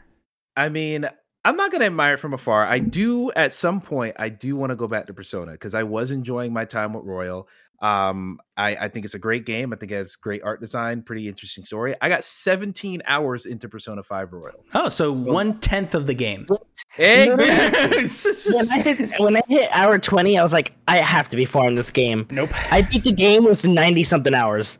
I 0.57 0.69
mean, 0.69 1.09
I'm 1.47 1.57
not 1.57 1.71
going 1.71 1.81
to 1.81 1.87
admire 1.87 2.15
it 2.15 2.21
from 2.21 2.35
afar. 2.35 2.67
I 2.67 2.81
do, 2.81 3.31
at 3.37 3.53
some 3.53 3.81
point, 3.81 4.17
I 4.19 4.31
do 4.31 4.57
want 4.57 4.71
to 4.71 4.77
go 4.77 4.89
back 4.89 5.07
to 5.07 5.15
Persona 5.15 5.53
because 5.53 5.75
I 5.75 5.85
was 5.85 6.11
enjoying 6.11 6.53
my 6.53 6.65
time 6.65 6.93
with 6.93 7.05
Royal. 7.05 7.47
Um, 7.81 8.39
I, 8.57 8.77
I 8.77 8.89
think 8.89 9.05
it's 9.05 9.15
a 9.15 9.19
great 9.19 9.45
game. 9.45 9.73
I 9.73 9.77
think 9.77 9.93
it 9.93 9.97
has 9.97 10.17
great 10.17 10.43
art 10.43 10.61
design, 10.61 11.03
pretty 11.03 11.29
interesting 11.29 11.65
story. 11.65 11.95
I 12.01 12.09
got 12.09 12.25
17 12.25 13.03
hours 13.07 13.45
into 13.47 13.69
Persona 13.69 14.03
5 14.03 14.33
Royal. 14.33 14.65
Oh, 14.75 14.89
so 14.89 15.13
one 15.13 15.59
tenth 15.61 15.95
of 15.95 16.07
the 16.07 16.15
game. 16.15 16.47
Exactly. 16.99 18.55
when 18.55 18.73
I 18.73 18.83
hit 18.83 19.21
when 19.21 19.37
I 19.37 19.43
hit 19.49 19.69
hour 19.73 19.99
twenty, 19.99 20.39
I 20.39 20.43
was 20.43 20.53
like, 20.53 20.73
I 20.89 20.99
have 20.99 21.29
to 21.31 21.37
be 21.37 21.45
far 21.45 21.69
in 21.69 21.75
this 21.75 21.91
game. 21.91 22.27
nope. 22.31 22.51
I 22.73 22.83
beat 22.83 23.05
the 23.05 23.13
game 23.13 23.45
with 23.45 23.65
ninety 23.67 24.03
something 24.03 24.35
hours. 24.35 24.79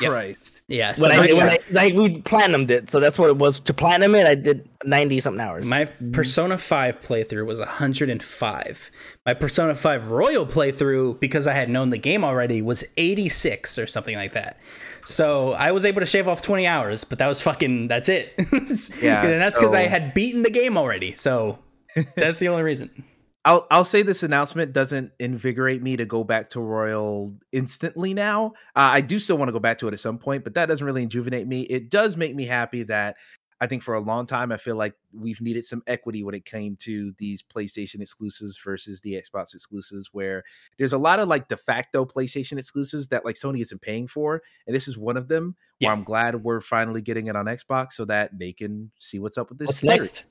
Yep. 0.00 0.10
Christ. 0.10 0.62
Yeah. 0.68 0.94
So 0.94 1.08
When 1.08 1.18
I, 1.18 1.32
when 1.32 1.48
I 1.50 1.58
like 1.72 1.92
we 1.94 2.10
platinumed 2.14 2.70
it, 2.70 2.88
so 2.88 3.00
that's 3.00 3.18
what 3.18 3.30
it 3.30 3.36
was. 3.36 3.58
To 3.60 3.74
platinum 3.74 4.14
it, 4.14 4.26
I 4.28 4.36
did 4.36 4.68
ninety 4.84 5.18
something 5.18 5.40
hours. 5.40 5.64
my 5.64 5.86
Persona 6.12 6.56
5 6.56 7.00
playthrough 7.00 7.46
was 7.46 7.58
105. 7.58 8.90
My 9.28 9.34
Persona 9.34 9.74
5 9.74 10.10
Royal 10.10 10.46
playthrough, 10.46 11.20
because 11.20 11.46
I 11.46 11.52
had 11.52 11.68
known 11.68 11.90
the 11.90 11.98
game 11.98 12.24
already, 12.24 12.62
was 12.62 12.82
86 12.96 13.76
or 13.78 13.86
something 13.86 14.16
like 14.16 14.32
that. 14.32 14.58
So 15.04 15.52
I 15.52 15.70
was 15.72 15.84
able 15.84 16.00
to 16.00 16.06
shave 16.06 16.26
off 16.26 16.40
20 16.40 16.66
hours, 16.66 17.04
but 17.04 17.18
that 17.18 17.26
was 17.26 17.42
fucking, 17.42 17.88
that's 17.88 18.08
it. 18.08 18.32
Yeah, 19.02 19.22
and 19.22 19.38
that's 19.38 19.58
because 19.58 19.74
I 19.74 19.82
had 19.82 20.14
beaten 20.14 20.44
the 20.44 20.50
game 20.50 20.78
already. 20.78 21.14
So 21.14 21.58
that's 22.16 22.38
the 22.38 22.48
only 22.48 22.62
reason. 22.62 23.04
I'll 23.44 23.66
I'll 23.70 23.84
say 23.84 24.02
this 24.02 24.22
announcement 24.22 24.72
doesn't 24.72 25.12
invigorate 25.18 25.82
me 25.82 25.96
to 25.96 26.04
go 26.04 26.24
back 26.24 26.50
to 26.50 26.60
Royal 26.60 27.34
instantly 27.52 28.12
now. 28.12 28.52
Uh, 28.74 28.92
I 28.92 29.00
do 29.00 29.18
still 29.18 29.38
want 29.38 29.48
to 29.48 29.52
go 29.52 29.60
back 29.60 29.78
to 29.78 29.88
it 29.88 29.94
at 29.94 30.00
some 30.00 30.18
point, 30.18 30.42
but 30.42 30.54
that 30.54 30.66
doesn't 30.66 30.84
really 30.84 31.02
rejuvenate 31.02 31.46
me. 31.46 31.62
It 31.62 31.90
does 31.90 32.16
make 32.16 32.34
me 32.34 32.46
happy 32.46 32.82
that 32.84 33.16
I 33.60 33.66
think 33.66 33.82
for 33.82 33.94
a 33.94 34.00
long 34.00 34.24
time 34.26 34.52
I 34.52 34.56
feel 34.56 34.76
like 34.76 34.94
we've 35.12 35.40
needed 35.40 35.64
some 35.64 35.82
equity 35.86 36.22
when 36.22 36.34
it 36.34 36.44
came 36.44 36.76
to 36.80 37.12
these 37.18 37.42
PlayStation 37.42 38.00
exclusives 38.00 38.58
versus 38.64 39.00
the 39.00 39.14
Xbox 39.20 39.54
exclusives 39.54 40.10
where 40.12 40.44
there's 40.78 40.92
a 40.92 40.98
lot 40.98 41.18
of 41.18 41.28
like 41.28 41.48
de 41.48 41.56
facto 41.56 42.04
PlayStation 42.04 42.58
exclusives 42.58 43.08
that 43.08 43.24
like 43.24 43.34
Sony 43.34 43.60
isn't 43.60 43.82
paying 43.82 44.06
for 44.06 44.42
and 44.66 44.76
this 44.76 44.86
is 44.86 44.96
one 44.96 45.16
of 45.16 45.26
them 45.28 45.56
Yeah. 45.80 45.88
where 45.88 45.96
I'm 45.96 46.04
glad 46.04 46.36
we're 46.44 46.60
finally 46.60 47.02
getting 47.02 47.26
it 47.26 47.34
on 47.36 47.46
Xbox 47.46 47.92
so 47.92 48.04
that 48.04 48.38
they 48.38 48.52
can 48.52 48.90
see 49.00 49.18
what's 49.18 49.36
up 49.38 49.48
with 49.48 49.58
this 49.58 49.66
What's 49.68 49.80
series. 49.80 50.24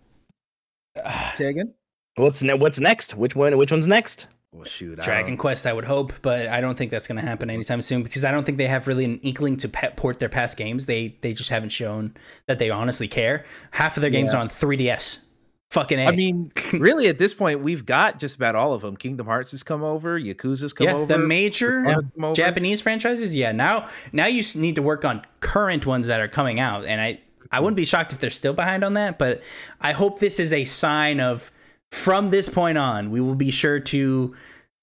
next? 0.95 1.35
Say 1.37 1.49
again? 1.49 1.73
What's 2.15 2.41
ne- 2.41 2.53
What's 2.55 2.79
next? 2.79 3.15
Which 3.15 3.35
one? 3.35 3.55
Which 3.57 3.71
one's 3.71 3.87
next? 3.87 4.27
Well 4.53 4.63
shoot. 4.65 4.99
Dragon 5.01 5.31
don't- 5.31 5.37
Quest, 5.37 5.65
I 5.65 5.73
would 5.73 5.85
hope, 5.85 6.13
but 6.21 6.47
I 6.47 6.61
don't 6.61 6.77
think 6.77 6.89
that's 6.91 7.05
going 7.07 7.19
to 7.19 7.25
happen 7.27 7.49
anytime 7.49 7.81
soon 7.81 8.01
because 8.03 8.23
I 8.23 8.31
don't 8.31 8.45
think 8.45 8.57
they 8.57 8.67
have 8.67 8.87
really 8.87 9.05
an 9.05 9.19
inkling 9.19 9.57
to 9.57 9.69
port 9.69 10.19
their 10.19 10.29
past 10.29 10.57
games. 10.57 10.85
They 10.85 11.17
they 11.21 11.33
just 11.33 11.49
haven't 11.49 11.69
shown 11.69 12.13
that 12.47 12.57
they 12.59 12.69
honestly 12.69 13.07
care. 13.07 13.45
Half 13.71 13.97
of 13.97 14.01
their 14.01 14.09
games 14.09 14.31
Yeah. 14.33 14.39
are 14.39 14.41
on 14.41 14.49
3DS. 14.49 15.23
Fucking 15.69 15.99
A. 15.99 16.05
I 16.05 16.15
mean, 16.15 16.49
really, 16.73 17.09
at 17.09 17.17
this 17.17 17.33
point, 17.33 17.59
we've 17.59 17.85
got 17.85 18.21
just 18.21 18.37
about 18.37 18.55
all 18.55 18.71
of 18.71 18.81
them. 18.81 18.95
Kingdom 18.95 19.25
Hearts 19.27 19.51
has 19.51 19.63
come 19.63 19.83
over. 19.83 20.17
Yakuza's 20.17 20.71
come 20.71 20.87
yeah, 20.87 20.93
over. 20.93 21.05
the 21.07 21.17
major. 21.17 22.01
Japanese 22.33 22.79
franchises. 22.79 23.35
Yeah, 23.35 23.51
now 23.51 23.89
now 24.13 24.27
you 24.27 24.43
need 24.55 24.75
to 24.75 24.81
work 24.81 25.03
on 25.03 25.25
current 25.41 25.85
ones 25.85 26.07
that 26.07 26.21
are 26.21 26.29
coming 26.29 26.61
out, 26.61 26.85
and 26.85 27.01
I 27.01 27.19
I 27.51 27.59
wouldn't 27.59 27.75
be 27.75 27.83
shocked 27.83 28.13
if 28.13 28.19
they're 28.19 28.29
still 28.29 28.53
behind 28.53 28.85
on 28.85 28.93
that. 28.93 29.19
But 29.19 29.43
I 29.81 29.91
hope 29.91 30.19
this 30.19 30.39
is 30.39 30.53
a 30.53 30.63
sign 30.63 31.19
of 31.19 31.51
from 31.91 32.31
this 32.31 32.49
point 32.49 32.77
on, 32.77 33.11
we 33.11 33.21
will 33.21 33.35
be 33.35 33.51
sure 33.51 33.79
to 33.79 34.35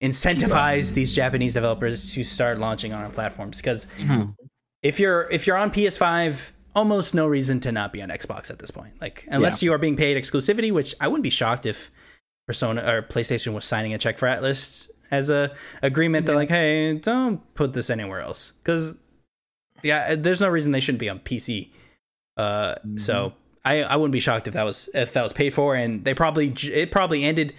incentivize 0.02 0.92
these 0.92 1.14
Japanese 1.14 1.54
developers 1.54 2.12
to 2.14 2.24
start 2.24 2.58
launching 2.58 2.92
on 2.92 3.04
our 3.04 3.10
platforms. 3.10 3.58
Because 3.58 3.86
if 4.82 5.00
you're 5.00 5.28
if 5.30 5.46
you're 5.46 5.56
on 5.56 5.70
PS5, 5.70 6.50
almost 6.74 7.14
no 7.14 7.26
reason 7.26 7.60
to 7.60 7.72
not 7.72 7.92
be 7.92 8.02
on 8.02 8.08
Xbox 8.10 8.50
at 8.50 8.58
this 8.58 8.70
point. 8.70 9.00
Like 9.00 9.26
unless 9.30 9.62
you 9.62 9.72
are 9.72 9.78
being 9.78 9.96
paid 9.96 10.22
exclusivity, 10.22 10.72
which 10.72 10.94
I 11.00 11.08
wouldn't 11.08 11.22
be 11.22 11.30
shocked 11.30 11.66
if 11.66 11.90
Persona 12.46 12.82
or 12.82 13.02
PlayStation 13.02 13.54
was 13.54 13.64
signing 13.64 13.94
a 13.94 13.98
check 13.98 14.18
for 14.18 14.26
Atlus 14.26 14.90
as 15.10 15.30
a 15.30 15.54
agreement 15.82 16.26
that 16.26 16.34
like, 16.34 16.48
hey, 16.48 16.94
don't 16.94 17.40
put 17.54 17.72
this 17.72 17.90
anywhere 17.90 18.20
else. 18.20 18.52
Because 18.62 18.96
yeah, 19.82 20.14
there's 20.14 20.40
no 20.40 20.48
reason 20.48 20.72
they 20.72 20.80
shouldn't 20.80 21.00
be 21.00 21.08
on 21.08 21.20
PC. 21.20 21.70
Uh, 22.36 22.74
so 22.96 23.32
I 23.64 23.82
I 23.82 23.96
wouldn't 23.96 24.12
be 24.12 24.20
shocked 24.20 24.48
if 24.48 24.54
that 24.54 24.64
was 24.64 24.88
if 24.94 25.12
that 25.14 25.22
was 25.22 25.32
paid 25.32 25.54
for, 25.54 25.74
and 25.74 26.04
they 26.04 26.14
probably 26.14 26.52
it 26.72 26.90
probably 26.90 27.24
ended 27.24 27.54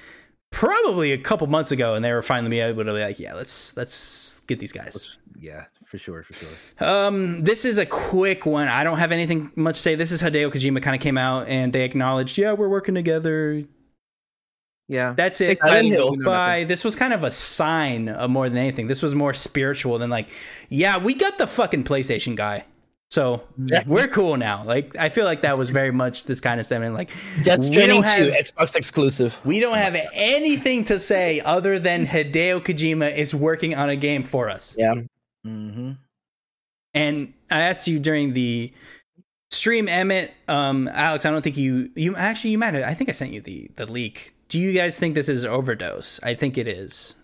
probably 0.51 1.11
a 1.11 1.17
couple 1.17 1.47
months 1.47 1.71
ago, 1.71 1.95
and 1.95 2.05
they 2.05 2.13
were 2.13 2.21
finally 2.21 2.59
able 2.59 2.85
to 2.85 2.93
be 2.93 3.01
like, 3.01 3.19
yeah, 3.19 3.33
let's 3.33 3.75
let's 3.75 4.39
get 4.47 4.59
these 4.59 4.71
guys. 4.71 5.17
yeah, 5.39 5.65
for 5.85 5.97
sure, 5.97 6.23
for 6.23 6.33
sure. 6.33 6.87
Um, 6.87 7.41
this 7.43 7.65
is 7.65 7.77
a 7.77 7.85
quick 7.85 8.45
one. 8.45 8.67
I 8.67 8.83
don't 8.83 8.97
have 8.97 9.11
anything 9.11 9.51
much 9.55 9.75
to 9.75 9.81
say. 9.81 9.95
This 9.95 10.11
is 10.11 10.21
Hideo 10.21 10.51
Kojima 10.51 10.81
kind 10.81 10.95
of 10.95 11.01
came 11.01 11.17
out 11.17 11.47
and 11.47 11.73
they 11.73 11.83
acknowledged, 11.83 12.37
yeah, 12.37 12.53
we're 12.53 12.69
working 12.69 12.95
together. 12.95 13.63
Yeah, 14.87 15.13
That's 15.13 15.41
it. 15.41 15.59
Silent 15.59 15.89
Hill. 15.89 16.11
You 16.11 16.17
know 16.19 16.25
By 16.25 16.63
this 16.63 16.83
was 16.83 16.95
kind 16.95 17.11
of 17.11 17.23
a 17.23 17.31
sign 17.31 18.07
of 18.07 18.29
more 18.29 18.47
than 18.47 18.57
anything. 18.57 18.87
This 18.87 19.01
was 19.01 19.15
more 19.15 19.33
spiritual 19.33 19.97
than 19.97 20.09
like, 20.09 20.27
yeah, 20.69 20.97
we 20.97 21.15
got 21.15 21.37
the 21.37 21.47
fucking 21.47 21.85
PlayStation 21.85 22.35
guy. 22.35 22.65
So 23.15 23.41
Yeah. 23.57 23.83
we're 23.87 24.09
cool 24.09 24.35
now. 24.35 24.65
Like 24.65 24.93
I 24.97 25.07
feel 25.07 25.23
like 25.23 25.41
that 25.43 25.57
was 25.57 25.69
very 25.69 25.91
much 25.91 26.25
this 26.25 26.41
kind 26.41 26.59
of 26.59 26.65
sentiment. 26.65 26.95
Like 26.95 27.11
Death 27.43 27.61
we 27.61 27.67
Stranding 27.67 28.01
don't 28.01 28.17
2, 28.17 28.31
have 28.31 28.45
Xbox 28.45 28.75
exclusive. 28.75 29.39
we 29.45 29.61
don't 29.61 29.77
have 29.77 29.95
anything 30.13 30.83
to 30.85 30.99
say 30.99 31.39
other 31.39 31.79
than 31.79 32.05
Hideo 32.05 32.59
Kojima 32.59 33.15
is 33.15 33.33
working 33.33 33.73
on 33.73 33.87
a 33.89 33.95
game 33.95 34.23
for 34.23 34.49
us. 34.49 34.75
Yeah. 34.77 34.95
Mm-hmm. 35.47 35.91
And 36.93 37.33
I 37.49 37.61
asked 37.61 37.87
you 37.87 37.99
during 37.99 38.33
the 38.33 38.73
stream, 39.49 39.87
Emmett, 39.87 40.33
um, 40.49 40.89
Alex. 40.89 41.25
I 41.25 41.31
don't 41.31 41.41
think 41.41 41.55
you 41.55 41.91
you 41.95 42.17
actually 42.17 42.49
you 42.51 42.57
might 42.57 42.73
have. 42.73 42.83
I 42.83 42.93
think 42.95 43.09
I 43.09 43.13
sent 43.13 43.31
you 43.31 43.39
the 43.39 43.71
the 43.77 43.89
leak. 43.89 44.33
Do 44.49 44.59
you 44.59 44.73
guys 44.73 44.99
think 44.99 45.15
this 45.15 45.29
is 45.29 45.45
overdose? 45.45 46.19
I 46.21 46.35
think 46.35 46.57
it 46.57 46.67
is. 46.67 47.15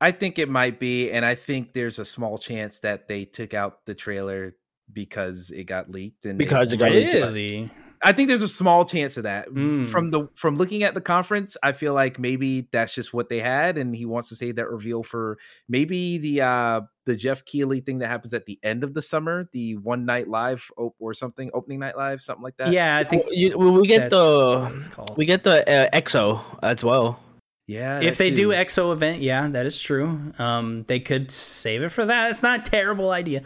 I 0.00 0.10
think 0.10 0.40
it 0.40 0.48
might 0.48 0.80
be, 0.80 1.12
and 1.12 1.24
I 1.24 1.36
think 1.36 1.72
there's 1.72 2.00
a 2.00 2.04
small 2.04 2.36
chance 2.36 2.80
that 2.80 3.06
they 3.08 3.24
took 3.24 3.54
out 3.54 3.86
the 3.86 3.94
trailer 3.94 4.56
because 4.96 5.52
it 5.52 5.64
got 5.64 5.88
leaked. 5.90 6.24
And 6.24 6.36
Because 6.38 6.72
it 6.72 6.78
got 6.78 6.90
leaked. 6.90 7.12
Really? 7.14 7.70
I 8.02 8.12
think 8.12 8.28
there's 8.28 8.42
a 8.42 8.48
small 8.48 8.84
chance 8.84 9.16
of 9.16 9.22
that. 9.22 9.48
Mm. 9.48 9.86
From 9.86 10.10
the 10.10 10.28
from 10.34 10.56
looking 10.56 10.82
at 10.82 10.92
the 10.94 11.00
conference, 11.00 11.56
I 11.62 11.72
feel 11.72 11.94
like 11.94 12.18
maybe 12.18 12.68
that's 12.70 12.94
just 12.94 13.14
what 13.14 13.30
they 13.30 13.40
had, 13.40 13.78
and 13.78 13.96
he 13.96 14.04
wants 14.04 14.28
to 14.28 14.36
save 14.36 14.56
that 14.56 14.68
reveal 14.68 15.02
for 15.02 15.38
maybe 15.68 16.18
the 16.18 16.42
uh 16.42 16.80
the 17.06 17.16
Geoff 17.16 17.44
Keighley 17.46 17.80
thing 17.80 17.98
that 18.00 18.08
happens 18.08 18.34
at 18.34 18.44
the 18.44 18.58
end 18.62 18.84
of 18.84 18.92
the 18.92 19.00
summer, 19.00 19.48
the 19.52 19.76
one 19.76 20.04
night 20.04 20.28
live 20.28 20.70
op- 20.76 20.94
or 20.98 21.14
something, 21.14 21.50
opening 21.54 21.78
night 21.80 21.96
live, 21.96 22.20
something 22.20 22.42
like 22.42 22.56
that. 22.58 22.70
Yeah, 22.70 22.96
I 22.98 23.04
think 23.04 23.24
Well, 23.24 23.34
you, 23.34 23.56
well, 23.58 23.72
we 23.72 23.86
get 23.86 24.10
that's 24.10 24.12
what 24.12 24.70
the 24.70 24.76
it's 24.76 24.88
called. 24.88 25.16
we 25.16 25.24
get 25.24 25.42
the 25.44 25.66
uh, 25.66 25.98
EXO 25.98 26.40
as 26.62 26.84
well. 26.84 27.18
yeah. 27.66 28.00
if 28.00 28.18
that 28.18 28.24
they 28.24 28.30
do. 28.30 28.50
EXO 28.50 28.92
event, 28.92 29.22
yeah, 29.22 29.48
that 29.48 29.64
is 29.64 29.80
true. 29.80 30.32
Um, 30.38 30.84
they 30.86 31.00
could 31.00 31.30
save 31.30 31.82
it 31.82 31.88
for 31.90 32.04
that. 32.04 32.28
It's 32.30 32.42
not 32.42 32.68
a 32.68 32.70
terrible 32.70 33.10
idea. 33.10 33.42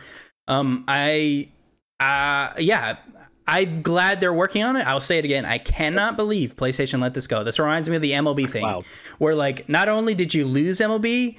Um, 0.51 0.85
I, 0.89 1.49
uh, 2.01 2.53
yeah, 2.59 2.97
I'm 3.47 3.83
glad 3.83 4.21
they're 4.21 4.33
working 4.35 4.63
on 4.63 4.77
it. 4.77 4.87
I'll 4.87 5.01
say 5.01 5.19
it 5.19 5.25
again. 5.25 5.45
I 5.45 5.59
cannot 5.59 6.17
believe 6.17 6.57
PlayStation 6.57 7.01
let 7.01 7.15
this 7.15 7.27
go. 7.27 7.43
This 7.45 7.59
reminds 7.59 7.89
me 7.89 7.97
of 7.97 8.03
the 8.03 8.13
MLB 8.13 8.49
thing, 8.49 8.63
Wow. 8.65 8.83
where 9.19 9.35
like 9.35 9.69
not 9.69 9.89
only 9.89 10.15
did 10.15 10.35
you 10.35 10.45
lose 10.45 10.81
MLB, 10.81 11.37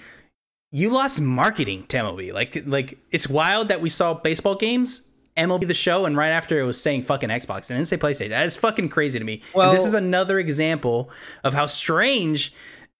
you 0.71 0.89
lost 0.89 1.19
marketing 1.21 1.85
to 1.88 1.97
MLB. 1.97 2.33
Like, 2.33 2.63
like 2.65 2.97
it's 3.11 3.27
wild 3.27 3.69
that 3.69 3.81
we 3.81 3.89
saw 3.89 4.13
baseball 4.13 4.55
games. 4.55 5.07
MLB 5.38 5.65
the 5.65 5.73
show, 5.73 6.05
and 6.05 6.17
right 6.17 6.29
after 6.29 6.59
it 6.59 6.63
was 6.65 6.81
saying 6.81 7.03
fucking 7.03 7.29
Xbox, 7.29 7.69
and 7.69 7.77
didn't 7.77 7.85
say 7.88 7.95
PlayStation. 7.97 8.31
That 8.31 8.45
is 8.45 8.57
fucking 8.57 8.89
crazy 8.89 9.17
to 9.17 9.23
me. 9.23 9.41
Well- 9.55 9.69
and 9.69 9.79
this 9.79 9.85
is 9.85 9.93
another 9.93 10.39
example 10.39 11.09
of 11.45 11.53
how 11.53 11.67
strange 11.67 12.53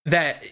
that 0.06 0.44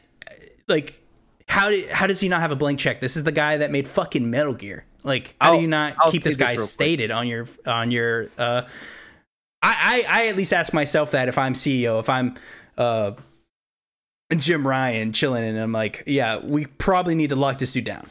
like 0.67 1.01
how 1.47 1.69
did 1.69 1.89
how 1.89 2.05
does 2.05 2.19
he 2.19 2.27
not 2.27 2.41
have 2.41 2.51
a 2.51 2.55
blank 2.57 2.79
check? 2.79 2.99
This 2.99 3.15
is 3.15 3.23
the 3.23 3.31
guy 3.31 3.57
that 3.57 3.71
made 3.71 3.87
fucking 3.87 4.29
Metal 4.29 4.53
Gear. 4.53 4.85
Like 5.03 5.35
how 5.39 5.51
do 5.51 5.55
I'll- 5.55 5.61
you 5.61 5.67
not 5.67 5.95
I'll 5.99 6.11
keep 6.11 6.23
this 6.23 6.37
this 6.37 6.47
guy 6.47 6.55
quick. 6.55 6.67
stated 6.67 7.11
on 7.11 7.27
your 7.27 7.47
on 7.65 7.91
your 7.91 8.27
uh 8.37 8.63
I, 9.61 10.03
I 10.07 10.21
I 10.23 10.27
at 10.27 10.35
least 10.37 10.53
ask 10.53 10.73
myself 10.73 11.11
that 11.11 11.27
if 11.27 11.37
I'm 11.37 11.53
CEO, 11.53 11.99
if 11.99 12.09
I'm 12.09 12.35
uh 12.77 13.11
Jim 14.35 14.65
Ryan 14.67 15.11
chilling 15.11 15.43
and 15.43 15.57
I'm 15.57 15.71
like, 15.71 16.03
yeah, 16.05 16.37
we 16.37 16.65
probably 16.65 17.15
need 17.15 17.29
to 17.31 17.35
lock 17.35 17.57
this 17.57 17.71
dude 17.73 17.85
down. 17.85 18.07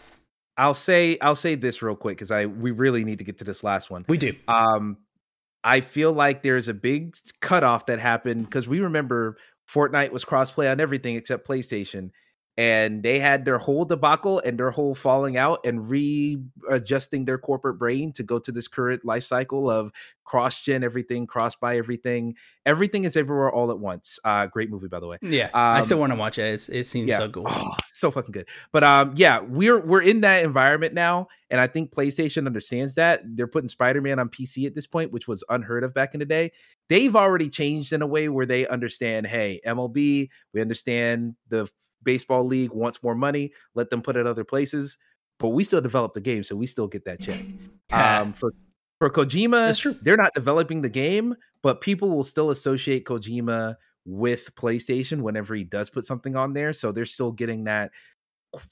I'll 0.56 0.74
say 0.74 1.16
I'll 1.20 1.36
say 1.36 1.54
this 1.54 1.80
real 1.82 1.94
quick 1.94 2.16
because 2.16 2.30
I 2.32 2.46
we 2.46 2.72
really 2.72 3.04
need 3.04 3.18
to 3.18 3.24
get 3.24 3.38
to 3.38 3.44
this 3.44 3.62
last 3.62 3.90
one. 3.90 4.04
We 4.08 4.18
do. 4.18 4.34
Um, 4.48 4.96
I 5.62 5.80
feel 5.80 6.12
like 6.12 6.42
there's 6.42 6.66
a 6.68 6.74
big 6.74 7.14
cutoff 7.40 7.86
that 7.86 8.00
happened 8.00 8.44
because 8.46 8.66
we 8.66 8.80
remember 8.80 9.36
Fortnite 9.72 10.10
was 10.10 10.24
crossplay 10.24 10.70
on 10.70 10.80
everything 10.80 11.14
except 11.14 11.46
PlayStation, 11.46 12.10
and 12.58 13.04
they 13.04 13.20
had 13.20 13.44
their 13.44 13.56
whole 13.58 13.84
debacle 13.84 14.40
and 14.44 14.58
their 14.58 14.72
whole 14.72 14.92
falling 14.92 15.36
out 15.36 15.60
and 15.64 15.88
readjusting 15.88 17.24
their 17.24 17.38
corporate 17.38 17.78
brain 17.78 18.12
to 18.12 18.24
go 18.24 18.40
to 18.40 18.50
this 18.50 18.66
current 18.66 19.04
life 19.04 19.22
cycle 19.22 19.70
of 19.70 19.92
cross 20.24 20.60
gen 20.60 20.82
everything, 20.82 21.24
cross 21.28 21.54
buy 21.54 21.76
everything. 21.78 22.34
Everything 22.66 23.04
is 23.04 23.16
everywhere 23.16 23.50
all 23.52 23.70
at 23.70 23.78
once. 23.78 24.18
Uh, 24.24 24.46
great 24.46 24.70
movie 24.70 24.88
by 24.88 24.98
the 24.98 25.06
way. 25.06 25.18
Yeah. 25.22 25.50
I 25.54 25.78
Um, 25.78 25.84
still 25.84 26.00
want 26.00 26.12
to 26.12 26.18
watch 26.18 26.36
it. 26.36 26.52
It's, 26.52 26.68
it 26.68 26.84
seems 26.88 27.06
yeah. 27.06 27.18
so 27.18 27.28
cool. 27.30 27.44
Oh, 27.46 27.74
so 27.92 28.10
fucking 28.10 28.32
good. 28.32 28.48
But 28.72 28.82
um, 28.82 29.14
yeah, 29.14 29.38
we're 29.38 29.78
we're 29.78 30.02
in 30.02 30.22
that 30.22 30.42
environment 30.42 30.94
now, 30.94 31.28
and 31.50 31.60
I 31.60 31.68
think 31.68 31.92
PlayStation 31.92 32.46
understands 32.46 32.96
that. 32.96 33.22
They're 33.24 33.46
putting 33.46 33.68
Spider-Man 33.68 34.18
on 34.18 34.30
PC 34.30 34.66
at 34.66 34.74
this 34.74 34.88
point, 34.88 35.12
which 35.12 35.28
was 35.28 35.44
unheard 35.48 35.84
of 35.84 35.94
back 35.94 36.12
in 36.12 36.18
the 36.18 36.26
day. 36.26 36.50
They've 36.88 37.14
already 37.14 37.50
changed 37.50 37.92
in 37.92 38.02
a 38.02 38.06
way 38.06 38.28
where 38.28 38.46
they 38.46 38.66
understand, 38.66 39.28
hey, 39.28 39.60
MLB, 39.64 40.28
we 40.52 40.60
understand 40.60 41.36
the 41.48 41.68
baseball 42.02 42.44
league 42.44 42.72
wants 42.72 43.02
more 43.02 43.14
money, 43.14 43.52
let 43.74 43.90
them 43.90 44.02
put 44.02 44.16
it 44.16 44.26
other 44.26 44.44
places, 44.44 44.98
but 45.38 45.50
we 45.50 45.64
still 45.64 45.80
develop 45.80 46.14
the 46.14 46.20
game, 46.20 46.42
so 46.42 46.56
we 46.56 46.66
still 46.66 46.88
get 46.88 47.04
that 47.04 47.20
check. 47.20 47.40
Um, 47.90 48.34
for 48.34 48.52
for 48.98 49.08
Kojima, 49.08 50.02
they're 50.02 50.18
not 50.18 50.34
developing 50.34 50.82
the 50.82 50.90
game, 50.90 51.34
but 51.62 51.80
people 51.80 52.10
will 52.10 52.22
still 52.22 52.50
associate 52.50 53.06
Kojima 53.06 53.76
with 54.04 54.54
PlayStation 54.56 55.22
whenever 55.22 55.54
he 55.54 55.64
does 55.64 55.88
put 55.88 56.04
something 56.04 56.36
on 56.36 56.52
there. 56.52 56.74
So 56.74 56.92
they're 56.92 57.06
still 57.06 57.32
getting 57.32 57.64
that 57.64 57.90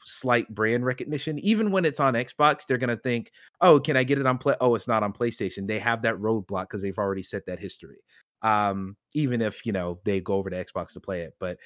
slight 0.05 0.53
brand 0.55 0.85
recognition. 0.85 1.39
Even 1.39 1.71
when 1.71 1.85
it's 1.85 2.01
on 2.01 2.15
Xbox, 2.15 2.67
they're 2.67 2.79
gonna 2.79 2.97
think, 2.97 3.31
"Oh, 3.61 3.79
can 3.79 3.97
I 3.97 4.05
get 4.05 4.19
it 4.19 4.27
on 4.27 4.39
play? 4.39 4.55
Oh, 4.61 4.75
it's 4.75 4.89
not 4.89 5.03
on 5.03 5.13
PlayStation." 5.13 5.67
They 5.67 5.79
have 5.79 6.03
that 6.03 6.17
roadblock 6.17 6.65
because 6.65 6.83
they've 6.83 6.99
already 6.99 7.23
set 7.23 7.47
that 7.47 7.59
history. 7.59 7.99
Um, 8.43 8.97
even 9.15 9.41
if 9.41 9.65
you 9.65 9.73
know 9.73 10.01
they 10.05 10.21
go 10.21 10.35
over 10.35 10.51
to 10.51 10.65
Xbox 10.65 10.93
to 10.93 11.01
play 11.01 11.23
it, 11.23 11.35
but 11.39 11.59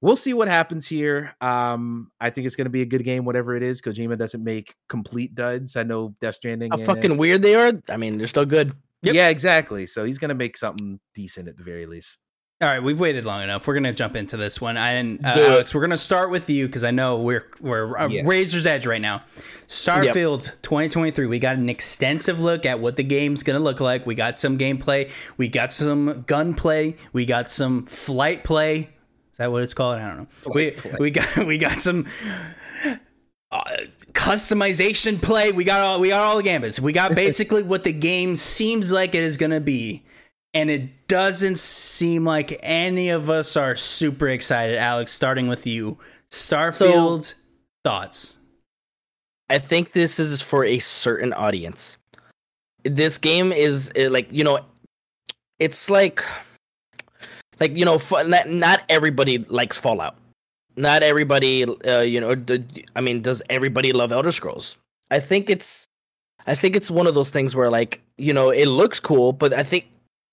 we'll 0.00 0.16
see 0.16 0.34
what 0.34 0.48
happens 0.48 0.86
here. 0.86 1.34
Um, 1.40 2.10
I 2.20 2.30
think 2.30 2.46
it's 2.46 2.56
gonna 2.56 2.70
be 2.70 2.82
a 2.82 2.86
good 2.86 3.04
game, 3.04 3.24
whatever 3.24 3.54
it 3.56 3.62
is. 3.62 3.80
Kojima 3.82 4.18
doesn't 4.18 4.42
make 4.42 4.74
complete 4.88 5.34
duds. 5.34 5.76
I 5.76 5.82
know 5.82 6.14
Death 6.20 6.36
Stranding. 6.36 6.70
How 6.70 6.76
and- 6.78 6.86
fucking 6.86 7.16
weird 7.16 7.42
they 7.42 7.54
are. 7.54 7.72
I 7.88 7.96
mean, 7.96 8.18
they're 8.18 8.26
still 8.26 8.44
good. 8.46 8.72
Yep. 9.02 9.14
yeah, 9.14 9.28
exactly. 9.28 9.86
So 9.86 10.04
he's 10.04 10.18
gonna 10.18 10.34
make 10.34 10.56
something 10.56 10.98
decent 11.14 11.48
at 11.48 11.56
the 11.56 11.62
very 11.62 11.86
least. 11.86 12.18
All 12.62 12.68
right, 12.68 12.82
we've 12.82 12.98
waited 12.98 13.26
long 13.26 13.42
enough. 13.42 13.66
We're 13.68 13.74
gonna 13.74 13.92
jump 13.92 14.16
into 14.16 14.38
this 14.38 14.62
one, 14.62 14.78
and 14.78 15.24
uh, 15.24 15.34
Do. 15.34 15.44
Alex, 15.44 15.74
we're 15.74 15.82
gonna 15.82 15.98
start 15.98 16.30
with 16.30 16.48
you 16.48 16.66
because 16.66 16.84
I 16.84 16.90
know 16.90 17.20
we're 17.20 17.44
we're 17.60 17.98
uh, 17.98 18.08
Yes. 18.08 18.26
razor's 18.26 18.66
edge 18.66 18.86
right 18.86 19.00
now. 19.00 19.22
Starfield 19.68 20.44
2023. 20.62 21.26
We 21.26 21.38
got 21.38 21.56
an 21.56 21.68
extensive 21.68 22.40
look 22.40 22.64
at 22.64 22.80
what 22.80 22.96
the 22.96 23.02
game's 23.02 23.42
gonna 23.42 23.58
look 23.60 23.80
like. 23.80 24.06
We 24.06 24.14
got 24.14 24.38
some 24.38 24.56
gameplay. 24.56 25.12
We 25.36 25.48
got 25.48 25.70
some 25.72 26.24
gunplay. 26.26 26.96
We 27.12 27.26
got 27.26 27.50
some 27.50 27.84
flight 27.84 28.42
play. 28.42 28.88
Is 29.36 29.38
that 29.38 29.52
what 29.52 29.62
it's 29.62 29.74
called? 29.74 29.98
I 29.98 30.08
don't 30.08 30.18
know. 30.18 30.52
we 30.54 30.70
play. 30.70 30.96
we 30.98 31.10
got 31.10 31.36
we 31.46 31.58
got 31.58 31.78
some. 31.78 32.06
Uh, 33.52 33.62
customization 34.12 35.22
play 35.22 35.52
we 35.52 35.62
got 35.62 35.78
all 35.78 36.00
we 36.00 36.08
got 36.08 36.24
all 36.24 36.36
the 36.36 36.42
gambits 36.42 36.80
we 36.80 36.92
got 36.92 37.14
basically 37.14 37.62
what 37.62 37.84
the 37.84 37.92
game 37.92 38.34
seems 38.34 38.90
like 38.90 39.14
it 39.14 39.22
is 39.22 39.36
going 39.36 39.52
to 39.52 39.60
be 39.60 40.04
and 40.56 40.70
it 40.70 41.06
doesn't 41.06 41.58
seem 41.58 42.24
like 42.24 42.58
any 42.62 43.10
of 43.10 43.28
us 43.28 43.58
are 43.58 43.76
super 43.76 44.26
excited. 44.26 44.78
Alex, 44.78 45.12
starting 45.12 45.48
with 45.48 45.66
you, 45.66 45.98
Starfield 46.30 47.34
thoughts. 47.84 48.38
I 49.50 49.58
think 49.58 49.92
this 49.92 50.18
is 50.18 50.40
for 50.40 50.64
a 50.64 50.78
certain 50.78 51.34
audience. 51.34 51.98
This 52.84 53.18
game 53.18 53.52
is 53.52 53.92
like 53.94 54.32
you 54.32 54.44
know, 54.44 54.60
it's 55.58 55.90
like, 55.90 56.24
like 57.60 57.76
you 57.76 57.84
know, 57.84 58.00
not 58.10 58.48
not 58.48 58.84
everybody 58.88 59.38
likes 59.38 59.78
Fallout. 59.78 60.16
Not 60.76 61.02
everybody, 61.02 61.64
uh, 61.64 62.00
you 62.00 62.20
know. 62.20 62.36
i 62.94 63.00
mean, 63.00 63.22
does 63.22 63.42
everybody 63.48 63.92
love 63.92 64.12
Elder 64.12 64.32
Scrolls? 64.32 64.76
I 65.10 65.20
think 65.20 65.48
it's, 65.48 65.86
I 66.46 66.54
think 66.54 66.76
it's 66.76 66.90
one 66.90 67.06
of 67.06 67.14
those 67.14 67.30
things 67.30 67.56
where 67.56 67.70
like 67.70 68.02
you 68.18 68.32
know 68.32 68.50
it 68.50 68.66
looks 68.66 69.00
cool, 69.00 69.32
but 69.32 69.54
I 69.54 69.62
think 69.62 69.86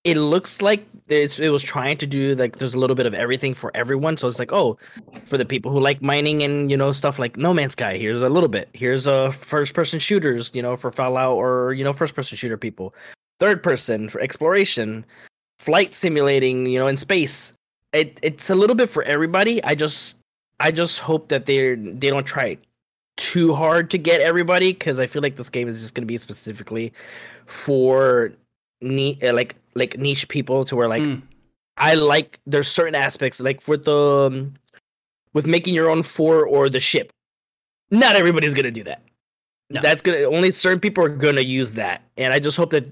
it 0.04 0.18
looks 0.18 0.60
like 0.60 0.86
it 1.08 1.50
was 1.50 1.62
trying 1.62 1.96
to 1.96 2.06
do 2.06 2.34
like 2.34 2.58
there's 2.58 2.74
a 2.74 2.78
little 2.78 2.96
bit 2.96 3.06
of 3.06 3.14
everything 3.14 3.54
for 3.54 3.70
everyone. 3.74 4.18
So 4.18 4.28
it's 4.28 4.38
like 4.38 4.52
oh, 4.52 4.76
for 5.24 5.38
the 5.38 5.46
people 5.46 5.72
who 5.72 5.80
like 5.80 6.02
mining 6.02 6.42
and 6.42 6.70
you 6.70 6.76
know 6.76 6.92
stuff 6.92 7.18
like 7.18 7.38
No 7.38 7.54
Man's 7.54 7.72
Sky. 7.72 7.96
Here's 7.96 8.20
a 8.20 8.28
little 8.28 8.50
bit. 8.50 8.68
Here's 8.74 9.06
a 9.06 9.32
first 9.32 9.72
person 9.72 9.98
shooters, 9.98 10.50
you 10.52 10.60
know, 10.60 10.76
for 10.76 10.92
Fallout 10.92 11.36
or 11.36 11.72
you 11.72 11.84
know 11.84 11.94
first 11.94 12.14
person 12.14 12.36
shooter 12.36 12.58
people. 12.58 12.94
Third 13.40 13.62
person 13.62 14.10
for 14.10 14.20
exploration, 14.20 15.04
flight 15.58 15.94
simulating, 15.94 16.66
you 16.66 16.78
know, 16.78 16.86
in 16.86 16.96
space. 16.96 17.52
It 17.92 18.18
it's 18.22 18.50
a 18.50 18.54
little 18.54 18.76
bit 18.76 18.90
for 18.90 19.02
everybody. 19.04 19.62
I 19.64 19.74
just 19.74 20.16
I 20.60 20.70
just 20.70 21.00
hope 21.00 21.28
that 21.28 21.46
they 21.46 21.74
they 21.74 22.10
don't 22.10 22.26
try 22.26 22.58
too 23.16 23.54
hard 23.54 23.90
to 23.90 23.98
get 23.98 24.20
everybody 24.20 24.72
because 24.72 24.98
I 24.98 25.06
feel 25.06 25.22
like 25.22 25.36
this 25.36 25.48
game 25.50 25.68
is 25.68 25.80
just 25.80 25.94
going 25.94 26.02
to 26.02 26.06
be 26.06 26.18
specifically 26.18 26.92
for 27.46 28.32
ni- 28.80 29.18
uh, 29.22 29.32
like 29.32 29.54
like 29.74 29.98
niche 29.98 30.28
people 30.28 30.64
to 30.64 30.76
where 30.76 30.88
like 30.88 31.02
Mm. 31.02 31.22
I 31.76 31.94
like 31.94 32.38
there's 32.46 32.68
certain 32.68 32.94
aspects 32.94 33.40
like 33.40 33.66
with 33.66 33.84
the 33.84 33.96
um, 33.96 34.54
with 35.32 35.46
making 35.46 35.74
your 35.74 35.90
own 35.90 36.02
fort 36.02 36.46
or 36.48 36.68
the 36.68 36.80
ship. 36.80 37.12
Not 37.90 38.16
everybody's 38.16 38.54
gonna 38.54 38.70
do 38.70 38.84
that. 38.84 39.02
No. 39.70 39.80
That's 39.80 40.00
gonna 40.00 40.22
only 40.22 40.52
certain 40.52 40.78
people 40.80 41.04
are 41.04 41.08
gonna 41.08 41.40
use 41.40 41.74
that, 41.74 42.02
and 42.16 42.32
I 42.32 42.38
just 42.38 42.56
hope 42.56 42.70
that 42.70 42.90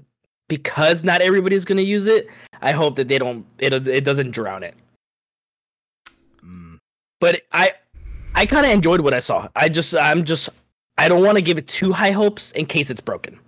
because 0.57 1.03
not 1.03 1.21
everybody's 1.21 1.65
gonna 1.65 1.81
use 1.81 2.07
it, 2.07 2.27
I 2.61 2.71
hope 2.71 2.95
that 2.97 3.07
they 3.07 3.17
don't 3.17 3.45
it 3.59 3.71
it 3.87 4.03
doesn't 4.03 4.31
drown 4.31 4.63
it. 4.63 4.75
Mm. 6.43 6.77
But 7.19 7.41
I 7.51 7.73
I 8.35 8.45
kind 8.45 8.65
of 8.65 8.71
enjoyed 8.71 9.01
what 9.01 9.13
I 9.13 9.19
saw. 9.19 9.47
I 9.55 9.69
just 9.69 9.95
I'm 9.95 10.23
just 10.25 10.49
I 10.97 11.07
don't 11.09 11.23
want 11.23 11.37
to 11.37 11.41
give 11.41 11.57
it 11.57 11.67
too 11.67 11.91
high 11.91 12.11
hopes 12.11 12.51
in 12.51 12.65
case 12.67 12.89
it's 12.91 13.01
broken 13.01 13.39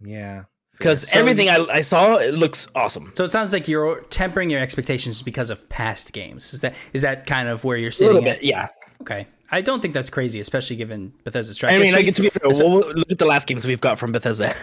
Yeah. 0.00 0.44
because 0.78 1.08
So- 1.10 1.18
everything 1.18 1.48
I, 1.48 1.64
I 1.70 1.80
saw 1.80 2.16
it 2.16 2.34
looks 2.34 2.68
awesome. 2.74 3.12
So 3.14 3.24
it 3.24 3.30
sounds 3.30 3.52
like 3.52 3.68
you're 3.68 4.00
tempering 4.10 4.50
your 4.50 4.60
expectations 4.60 5.22
because 5.22 5.48
of 5.50 5.66
past 5.68 6.12
games. 6.12 6.52
Is 6.52 6.60
that 6.60 6.74
is 6.92 7.02
that 7.02 7.26
kind 7.26 7.48
of 7.48 7.64
where 7.64 7.76
you're 7.76 7.90
A 7.90 8.04
little 8.04 8.20
sitting 8.20 8.28
at? 8.28 8.40
bit, 8.40 8.44
yeah. 8.48 8.68
Okay. 9.02 9.26
I 9.50 9.60
don't 9.60 9.80
think 9.80 9.94
that's 9.94 10.10
crazy, 10.10 10.40
especially 10.40 10.76
given 10.76 11.12
Bethesda's 11.22 11.56
track. 11.58 11.72
I 11.72 11.78
mean. 11.78 11.94
I 11.94 12.02
get 12.02 12.16
to 12.16 12.22
be 12.22 12.30
fair. 12.30 12.48
Well, 12.48 12.80
look 12.92 13.10
at 13.10 13.18
the 13.18 13.26
last 13.26 13.46
games 13.46 13.64
we've 13.66 13.80
got 13.80 13.98
from 13.98 14.10
Bethesda. 14.10 14.56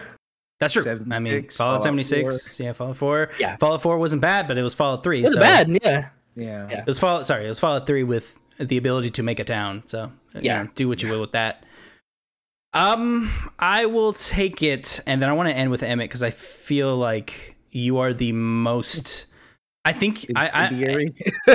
That's 0.62 0.72
true. 0.74 0.84
I 1.10 1.18
mean, 1.18 1.32
76, 1.42 1.56
Fallout 1.56 1.82
Fallout 1.82 1.82
76, 1.82 2.60
yeah, 2.60 2.72
Fallout 2.72 2.96
4. 2.96 3.30
Yeah. 3.40 3.56
Fallout 3.56 3.82
4 3.82 3.98
wasn't 3.98 4.22
bad, 4.22 4.46
but 4.48 4.56
it 4.56 4.62
was 4.62 4.74
Fallout 4.74 5.02
3. 5.02 5.20
It 5.20 5.22
was 5.24 5.34
so 5.34 5.40
bad, 5.40 5.68
yeah. 5.68 5.78
Yeah. 5.82 6.08
Yeah. 6.70 6.80
It 6.80 6.86
was 6.86 6.98
Fallout, 7.00 7.26
sorry, 7.26 7.44
it 7.44 7.48
was 7.48 7.58
Fallout 7.58 7.86
3 7.86 8.04
with 8.04 8.38
the 8.58 8.76
ability 8.76 9.10
to 9.10 9.22
make 9.22 9.38
a 9.40 9.44
town. 9.44 9.82
So, 9.86 10.12
you 10.34 10.40
Yeah. 10.42 10.62
know, 10.62 10.68
do 10.74 10.88
what 10.88 11.02
you 11.02 11.10
will 11.10 11.20
with 11.20 11.32
that. 11.32 11.64
Um, 12.74 13.30
I 13.58 13.86
will 13.86 14.12
take 14.14 14.62
it, 14.62 15.00
and 15.06 15.20
then 15.20 15.28
I 15.28 15.32
want 15.34 15.48
to 15.50 15.54
end 15.54 15.70
with 15.70 15.82
Emmett 15.82 16.08
because 16.08 16.22
I 16.22 16.30
feel 16.30 16.96
like 16.96 17.56
you 17.70 17.98
are 17.98 18.14
the 18.14 18.32
most. 18.32 19.26
I 19.84 19.92
think 19.92 20.26
I, 20.36 20.48
I, 20.48 20.62
Incendiary. 20.68 21.14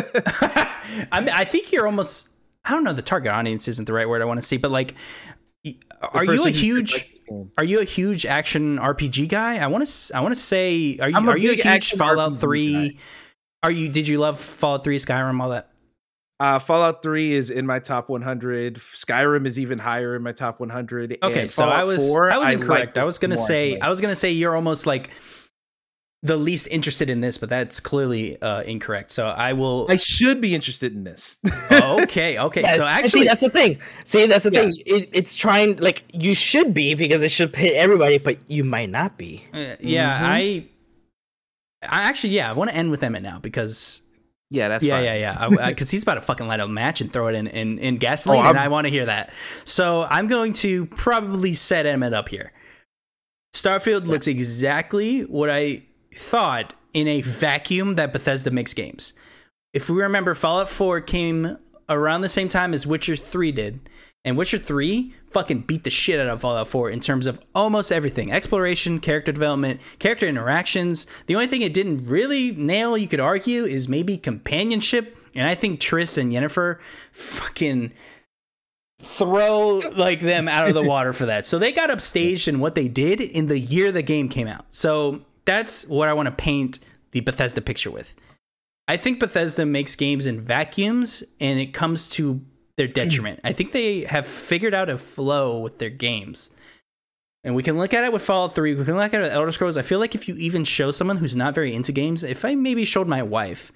I, 1.12 1.20
mean, 1.22 1.30
I 1.30 1.44
think 1.46 1.72
you're 1.72 1.88
almost. 1.88 2.30
I 2.66 2.72
don't 2.72 2.84
know. 2.84 2.94
The 2.94 3.02
target 3.02 3.32
audience 3.32 3.68
isn't 3.68 3.86
the 3.86 3.94
right 3.94 4.08
word 4.08 4.22
I 4.22 4.26
want 4.26 4.40
to 4.40 4.46
see, 4.46 4.58
but 4.58 4.70
like, 4.70 4.94
y- 5.66 5.76
are 6.02 6.24
you 6.24 6.32
a 6.32 6.36
person 6.36 6.54
who 6.54 6.60
huge? 6.60 7.16
Like 7.30 7.38
this 7.38 7.46
game. 7.46 7.52
Are 7.58 7.64
you 7.64 7.80
a 7.80 7.84
huge 7.86 8.26
action 8.26 8.78
RPG 8.78 9.30
guy? 9.30 9.58
I 9.58 9.68
want 9.68 9.86
to. 9.86 10.18
I 10.18 10.22
want 10.22 10.34
to 10.36 10.40
say. 10.40 10.98
Are 11.00 11.10
you? 11.10 11.18
A 11.18 11.28
Are 11.28 11.38
you 11.38 11.52
a 11.52 11.56
huge 11.56 11.92
Fallout 11.94 12.34
RPG 12.34 12.40
Three? 12.40 12.90
guy. 12.90 13.00
Are 13.64 13.72
you? 13.72 13.90
Did 13.90 14.08
you 14.08 14.20
love 14.20 14.40
Fallout 14.40 14.84
Three, 14.84 14.98
Skyrim, 14.98 15.42
all 15.42 15.50
that? 15.50 15.70
Uh, 16.40 16.60
Fallout 16.60 17.02
3 17.02 17.34
is 17.34 17.50
in 17.50 17.66
my 17.66 17.80
top 17.80 18.10
100. 18.10 18.76
Skyrim 18.94 19.48
is 19.48 19.58
even 19.58 19.80
higher 19.80 20.16
in 20.16 20.22
my 20.22 20.32
top 20.32 20.60
100. 20.60 21.18
Okay, 21.24 21.48
so 21.48 21.68
I 21.68 21.84
was 21.84 22.08
4, 22.08 22.32
I 22.32 22.38
was 22.38 22.52
incorrect. 22.52 22.96
I 22.96 23.02
this 23.02 23.08
was 23.08 23.18
gonna 23.18 23.36
more, 23.38 23.44
say 23.44 23.80
I 23.80 23.90
was 23.90 24.02
gonna 24.02 24.14
say 24.14 24.32
you're 24.34 24.56
almost 24.56 24.86
like 24.86 25.10
the 26.28 26.38
least 26.38 26.68
interested 26.70 27.10
in 27.10 27.22
this, 27.22 27.38
but 27.38 27.50
that's 27.50 27.80
clearly 27.80 28.40
uh, 28.42 28.62
incorrect. 28.64 29.10
So 29.12 29.28
I 29.28 29.54
will. 29.54 29.88
I 29.90 29.96
should 29.96 30.40
be 30.42 30.54
interested 30.54 30.94
in 30.94 31.04
this. 31.04 31.38
okay, 31.72 32.38
okay. 32.40 32.62
Yeah, 32.62 32.72
so 32.74 32.86
actually, 32.86 33.22
see, 33.22 33.28
that's 33.28 33.42
the 33.42 33.50
thing. 33.50 33.80
See, 34.04 34.26
that's 34.28 34.44
the 34.44 34.52
Yeah. 34.52 34.62
thing. 34.62 34.74
It, 34.86 35.10
it's 35.14 35.36
trying 35.36 35.78
like 35.78 36.04
you 36.14 36.34
should 36.36 36.74
be 36.74 36.94
because 36.94 37.24
it 37.24 37.32
should 37.32 37.52
pay 37.54 37.74
everybody, 37.76 38.18
but 38.20 38.38
you 38.48 38.64
might 38.64 38.90
not 38.90 39.18
be. 39.18 39.44
uh, 39.54 39.76
yeah, 39.80 40.20
Mhm. 40.20 40.24
I. 40.24 40.66
I 41.84 42.04
actually, 42.10 42.32
yeah, 42.32 42.50
I 42.50 42.54
want 42.54 42.72
to 42.72 42.76
end 42.76 42.90
with 42.90 43.04
Emmett 43.04 43.22
now 43.22 43.40
because 43.40 44.02
yeah, 44.50 44.68
that's 44.68 44.84
yeah, 44.84 44.96
fine. 44.96 45.04
yeah, 45.06 45.48
yeah. 45.50 45.70
Because 45.70 45.92
he's 45.92 46.02
about 46.04 46.16
to 46.16 46.22
fucking 46.22 46.48
light 46.48 46.60
a 46.60 46.68
match 46.68 47.02
and 47.02 47.14
throw 47.14 47.28
it 47.28 47.36
in 47.36 47.48
in, 47.48 47.78
in 47.80 47.98
gasoline, 47.98 48.40
Oh, 48.46 48.50
and 48.50 48.58
I'm- 48.58 48.66
I 48.66 48.70
want 48.70 48.86
to 48.86 48.92
hear 48.92 49.06
that. 49.06 49.32
So 49.66 50.04
I'm 50.10 50.28
going 50.28 50.54
to 50.54 50.86
probably 50.88 51.54
set 51.54 51.86
Emmett 51.86 52.14
up 52.14 52.30
here. 52.30 52.52
Starfield 53.56 54.06
looks 54.06 54.28
exactly 54.28 55.22
what 55.22 55.50
I 55.50 55.84
thought 56.14 56.74
in 56.94 57.08
a 57.08 57.22
vacuum 57.22 57.96
that 57.96 58.14
Bethesda 58.14 58.52
makes 58.52 58.74
games. 58.74 59.14
If 59.74 59.90
we 59.90 60.02
remember, 60.02 60.34
Fallout 60.34 60.70
4 60.70 61.02
came 61.02 61.58
around 61.90 62.22
the 62.22 62.30
same 62.30 62.50
time 62.50 62.74
as 62.74 62.88
Witcher 62.88 63.16
3 63.16 63.52
did. 63.52 63.90
And 64.26 64.38
Witcher 64.38 64.58
3 64.58 65.14
fucking 65.32 65.62
beat 65.62 65.84
the 65.84 65.90
shit 65.90 66.20
out 66.20 66.28
of 66.28 66.42
Fallout 66.42 66.68
4 66.68 66.90
in 66.90 67.00
terms 67.00 67.28
of 67.28 67.40
almost 67.54 67.92
everything 67.92 68.32
exploration, 68.32 69.00
character 69.00 69.32
development, 69.32 69.80
character 70.00 70.28
interactions. 70.28 71.08
The 71.28 71.36
only 71.36 71.48
thing 71.48 71.62
it 71.62 71.74
didn't 71.74 72.08
really 72.08 72.52
nail, 72.52 72.98
you 72.98 73.08
could 73.08 73.20
argue, 73.20 73.64
is 73.66 73.88
maybe 73.88 74.18
companionship. 74.18 75.18
And 75.36 75.48
I 75.48 75.56
think 75.56 75.80
Triss 75.80 76.18
and 76.18 76.34
Yennefer 76.34 76.80
fucking 77.12 77.94
throw 79.00 79.82
like 79.96 80.22
them 80.22 80.48
out 80.48 80.68
of 80.68 80.74
the 80.74 80.84
water 80.88 81.14
for 81.14 81.28
that. 81.28 81.46
So 81.46 81.60
they 81.60 81.72
got 81.72 81.90
upstaged 81.90 82.48
in 82.48 82.60
what 82.60 82.76
they 82.76 82.88
did 82.88 83.22
in 83.22 83.48
the 83.48 83.60
year 83.60 83.92
the 83.92 84.02
game 84.02 84.28
came 84.28 84.48
out. 84.48 84.66
So 84.74 85.22
that's 85.48 85.88
what 85.88 86.10
I 86.10 86.14
want 86.14 86.28
to 86.28 86.32
paint 86.32 86.80
the 87.12 87.22
Bethesda 87.22 87.62
picture 87.62 87.90
with. 87.90 88.14
I 88.88 88.98
think 88.98 89.20
Bethesda 89.20 89.66
makes 89.66 89.96
games 89.96 90.28
in 90.28 90.42
vacuums 90.42 91.24
and 91.40 91.60
it 91.60 91.74
comes 91.74 92.10
to 92.12 92.42
their 92.76 92.88
detriment. 92.88 93.40
I 93.44 93.54
think 93.54 93.72
they 93.72 94.02
have 94.02 94.28
figured 94.28 94.74
out 94.74 94.90
a 94.90 94.98
flow 94.98 95.60
with 95.60 95.80
their 95.80 95.90
games. 95.90 96.52
And 97.44 97.56
we 97.56 97.64
can 97.64 97.78
look 97.78 97.94
at 97.94 98.04
it 98.04 98.12
with 98.12 98.22
Fallout 98.22 98.56
3, 98.56 98.76
we 98.76 98.86
can 98.86 98.98
look 98.98 99.14
at 99.14 99.22
it 99.22 99.24
with 99.24 99.34
Elder 99.34 99.52
Scrolls. 99.52 99.78
I 99.78 99.82
feel 99.82 100.00
like 100.00 100.16
if 100.16 100.28
you 100.28 100.36
even 100.36 100.66
show 100.66 100.92
someone 100.92 101.18
who's 101.18 101.36
not 101.36 101.56
very 101.56 101.74
into 101.74 101.92
games, 101.92 102.24
if 102.24 102.44
I 102.44 102.56
maybe 102.56 102.84
showed 102.84 103.08
my 103.08 103.24
wife 103.24 103.72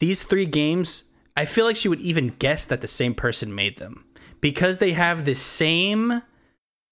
these 0.00 0.24
three 0.24 0.46
games, 0.46 1.04
I 1.36 1.44
feel 1.44 1.64
like 1.64 1.76
she 1.76 1.88
would 1.88 2.00
even 2.00 2.34
guess 2.38 2.66
that 2.66 2.80
the 2.80 2.88
same 2.88 3.14
person 3.14 3.54
made 3.54 3.78
them 3.78 4.04
because 4.40 4.78
they 4.78 4.92
have 4.92 5.24
the 5.24 5.34
same 5.34 6.22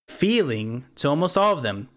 feeling 0.09 0.85
to 0.97 1.09
almost 1.09 1.37
all 1.37 1.53
of 1.53 1.63
them. 1.63 1.89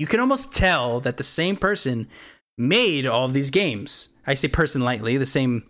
You 0.00 0.06
can 0.06 0.18
almost 0.18 0.54
tell 0.54 0.98
that 1.00 1.18
the 1.18 1.22
same 1.22 1.56
person 1.56 2.08
made 2.56 3.04
all 3.04 3.26
of 3.26 3.34
these 3.34 3.50
games. 3.50 4.08
I 4.26 4.32
say 4.32 4.48
person 4.48 4.80
lightly, 4.80 5.18
the 5.18 5.26
same 5.26 5.64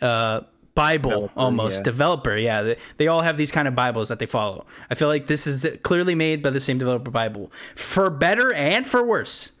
uh, 0.00 0.40
Bible 0.74 1.10
Developer, 1.10 1.38
almost 1.38 1.80
yeah. 1.80 1.84
developer. 1.84 2.34
Yeah, 2.34 2.62
they, 2.62 2.76
they 2.96 3.08
all 3.08 3.20
have 3.20 3.36
these 3.36 3.52
kind 3.52 3.68
of 3.68 3.74
Bibles 3.74 4.08
that 4.08 4.20
they 4.20 4.24
follow. 4.24 4.64
I 4.88 4.94
feel 4.94 5.08
like 5.08 5.26
this 5.26 5.46
is 5.46 5.68
clearly 5.82 6.14
made 6.14 6.42
by 6.42 6.48
the 6.48 6.60
same 6.60 6.78
developer 6.78 7.10
Bible, 7.10 7.52
for 7.74 8.08
better 8.08 8.54
and 8.54 8.86
for 8.86 9.06
worse. 9.06 9.52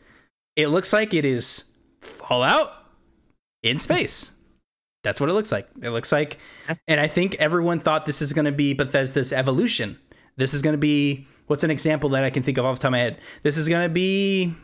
It 0.56 0.68
looks 0.68 0.90
like 0.94 1.12
it 1.12 1.26
is 1.26 1.64
Fallout 2.00 2.72
in 3.62 3.76
space. 3.76 4.32
That's 5.02 5.20
what 5.20 5.28
it 5.28 5.34
looks 5.34 5.52
like. 5.52 5.68
It 5.82 5.90
looks 5.90 6.12
like, 6.12 6.38
and 6.88 6.98
I 6.98 7.08
think 7.08 7.34
everyone 7.34 7.78
thought 7.78 8.06
this 8.06 8.22
is 8.22 8.32
going 8.32 8.46
to 8.46 8.52
be 8.52 8.72
Bethesda's 8.72 9.34
evolution. 9.34 9.98
This 10.36 10.54
is 10.54 10.62
going 10.62 10.72
to 10.72 10.78
be 10.78 11.26
what's 11.46 11.64
an 11.64 11.70
example 11.70 12.10
that 12.10 12.24
I 12.24 12.30
can 12.30 12.42
think 12.42 12.58
of 12.58 12.64
off 12.64 12.76
the 12.78 12.82
top 12.82 12.88
of 12.88 12.92
my 12.92 12.98
head. 13.00 13.18
This 13.42 13.56
is 13.56 13.68
going 13.68 13.88
to 13.88 13.92
be 13.92 14.54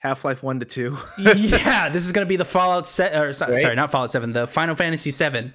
Half 0.00 0.24
Life 0.24 0.42
1 0.42 0.60
to 0.60 0.66
2. 0.66 0.98
yeah, 1.18 1.88
this 1.88 2.04
is 2.04 2.12
going 2.12 2.24
to 2.26 2.28
be 2.28 2.36
the 2.36 2.44
Fallout 2.44 2.86
set 2.88 3.14
or 3.20 3.32
so- 3.32 3.48
Right. 3.48 3.58
sorry, 3.58 3.74
not 3.76 3.90
Fallout 3.90 4.12
7, 4.12 4.32
the 4.32 4.46
Final 4.46 4.76
Fantasy 4.76 5.10
7 5.10 5.52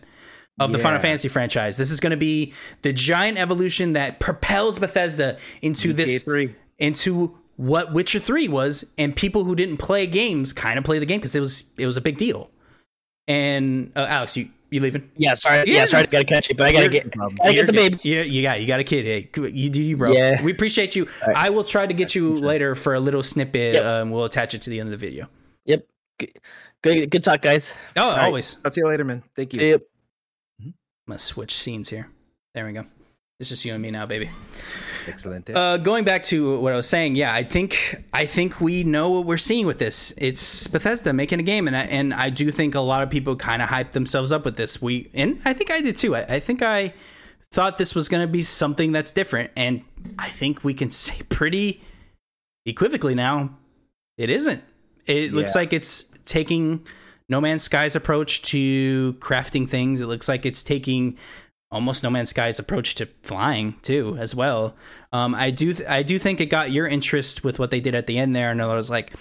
of 0.59 0.71
the 0.71 0.77
Yeah. 0.77 0.83
Final 0.83 0.99
Fantasy 0.99 1.27
franchise. 1.29 1.77
This 1.77 1.89
is 1.91 1.99
going 1.99 2.11
to 2.11 2.17
be 2.17 2.53
the 2.83 2.93
giant 2.93 3.37
evolution 3.37 3.93
that 3.93 4.19
propels 4.19 4.79
Bethesda 4.79 5.37
into 5.61 5.93
this 5.93 6.21
GTA 6.21 6.25
3. 6.25 6.55
into 6.79 7.37
what 7.55 7.93
Witcher 7.93 8.19
3 8.19 8.47
was 8.47 8.83
and 8.97 9.15
people 9.15 9.43
who 9.43 9.55
didn't 9.55 9.77
play 9.77 10.05
games 10.07 10.53
kind 10.53 10.77
of 10.77 10.83
play 10.83 10.99
the 10.99 11.05
game 11.05 11.21
cuz 11.21 11.35
it 11.35 11.39
was 11.39 11.71
it 11.77 11.85
was 11.85 11.97
a 11.97 12.01
big 12.01 12.17
deal. 12.17 12.49
And 13.27 13.91
uh, 13.95 14.05
Alex, 14.09 14.35
you 14.37 14.49
you 14.73 14.81
leaving? 14.81 15.09
Yeah, 15.15 15.33
sorry. 15.35 15.57
Yeah. 15.59 15.63
Yeah, 15.79 15.85
sorry. 15.85 16.03
I 16.03 16.05
gotta 16.07 16.25
catch 16.25 16.49
you, 16.49 16.55
but 16.55 16.67
I 16.67 16.71
gotta 16.71 16.83
You're- 16.85 16.99
get. 17.01 17.11
problem. 17.11 17.37
I 17.43 17.53
get 17.53 17.67
the 17.67 17.73
You're 17.73 17.89
babes. 17.89 18.05
Yeah, 18.05 18.21
you 18.23 18.41
got 18.41 18.59
you 18.61 18.67
got 18.67 18.79
a 18.79 18.83
kid. 18.83 19.05
Hey, 19.05 19.29
you 19.51 19.69
do 19.69 19.81
you, 19.81 19.97
bro. 19.97 20.11
Yeah. 20.11 20.41
We 20.41 20.51
appreciate 20.51 20.95
you. 20.95 21.07
right. 21.27 21.35
I 21.35 21.49
will 21.49 21.63
try 21.63 21.85
to 21.87 21.93
get 21.93 22.15
you 22.15 22.33
later 22.33 22.75
for 22.75 22.93
a 22.95 22.99
little 22.99 23.23
snippet. 23.23 23.75
Yep. 23.75 23.85
Um, 23.85 24.11
we'll 24.11 24.25
attach 24.25 24.53
it 24.53 24.61
to 24.63 24.69
the 24.69 24.79
end 24.79 24.87
of 24.87 24.99
the 24.99 25.05
video. 25.05 25.27
Yep. 25.65 25.87
Good, 26.19 26.31
good, 26.81 27.09
good 27.11 27.23
talk, 27.23 27.41
guys. 27.41 27.73
Oh, 27.95 28.03
All 28.09 28.15
right. 28.17 28.25
always. 28.25 28.57
I'll 28.65 28.71
see 28.71 28.81
you 28.81 28.87
later, 28.87 29.03
man. 29.03 29.23
Thank 29.35 29.53
you. 29.53 29.59
See 29.59 29.67
you. 29.69 29.81
I'm 30.61 30.73
gonna 31.07 31.19
switch 31.19 31.53
scenes 31.55 31.89
here. 31.89 32.09
There 32.53 32.65
we 32.65 32.71
go. 32.73 32.85
It's 33.39 33.49
just 33.49 33.65
you 33.65 33.73
and 33.73 33.81
me 33.81 33.91
now, 33.91 34.05
baby. 34.05 34.29
Excellent. 35.07 35.49
Uh, 35.49 35.77
going 35.77 36.03
back 36.03 36.23
to 36.23 36.59
what 36.59 36.73
I 36.73 36.75
was 36.75 36.87
saying, 36.87 37.15
yeah, 37.15 37.33
I 37.33 37.43
think 37.43 38.03
I 38.13 38.25
think 38.25 38.61
we 38.61 38.83
know 38.83 39.09
what 39.11 39.25
we're 39.25 39.37
seeing 39.37 39.65
with 39.65 39.79
this. 39.79 40.13
It's 40.17 40.67
Bethesda 40.67 41.13
making 41.13 41.39
a 41.39 41.43
game, 41.43 41.67
and 41.67 41.75
I, 41.75 41.81
and 41.83 42.13
I 42.13 42.29
do 42.29 42.51
think 42.51 42.75
a 42.75 42.79
lot 42.79 43.03
of 43.03 43.09
people 43.09 43.35
kind 43.35 43.61
of 43.61 43.69
hyped 43.69 43.91
themselves 43.91 44.31
up 44.31 44.45
with 44.45 44.57
this. 44.57 44.81
We 44.81 45.09
and 45.13 45.39
I 45.45 45.53
think 45.53 45.71
I 45.71 45.81
did 45.81 45.97
too. 45.97 46.15
I, 46.15 46.21
I 46.23 46.39
think 46.39 46.61
I 46.61 46.93
thought 47.51 47.77
this 47.77 47.93
was 47.93 48.09
going 48.09 48.25
to 48.25 48.31
be 48.31 48.41
something 48.41 48.91
that's 48.91 49.11
different, 49.11 49.51
and 49.55 49.83
I 50.17 50.29
think 50.29 50.63
we 50.63 50.73
can 50.73 50.89
say 50.89 51.21
pretty 51.29 51.81
equivocally 52.65 53.15
now, 53.15 53.57
it 54.17 54.29
isn't. 54.29 54.63
It 55.05 55.33
looks 55.33 55.53
like 55.53 55.73
it's 55.73 56.05
taking 56.25 56.87
No 57.27 57.41
Man's 57.41 57.63
Sky's 57.63 57.95
approach 57.95 58.41
to 58.43 59.13
crafting 59.13 59.67
things. 59.67 59.99
It 59.99 60.05
looks 60.05 60.29
like 60.29 60.45
it's 60.45 60.63
taking 60.63 61.17
almost 61.73 62.03
No 62.03 62.09
Man's 62.09 62.29
Sky's 62.29 62.59
approach 62.59 62.95
to 62.95 63.07
flying 63.23 63.73
too, 63.81 64.15
as 64.19 64.33
well. 64.33 64.75
Um, 65.11 65.35
I 65.35 65.51
do, 65.51 65.75
I 65.89 66.03
do 66.03 66.17
think 66.19 66.39
it 66.39 66.45
got 66.45 66.71
your 66.71 66.87
interest 66.87 67.43
with 67.43 67.59
what 67.59 67.71
they 67.71 67.79
did 67.79 67.95
at 67.95 68.07
the 68.07 68.17
end 68.17 68.35
there, 68.35 68.51
and 68.51 68.61
I 68.61 68.73
was 68.75 68.89
like, 68.89 69.13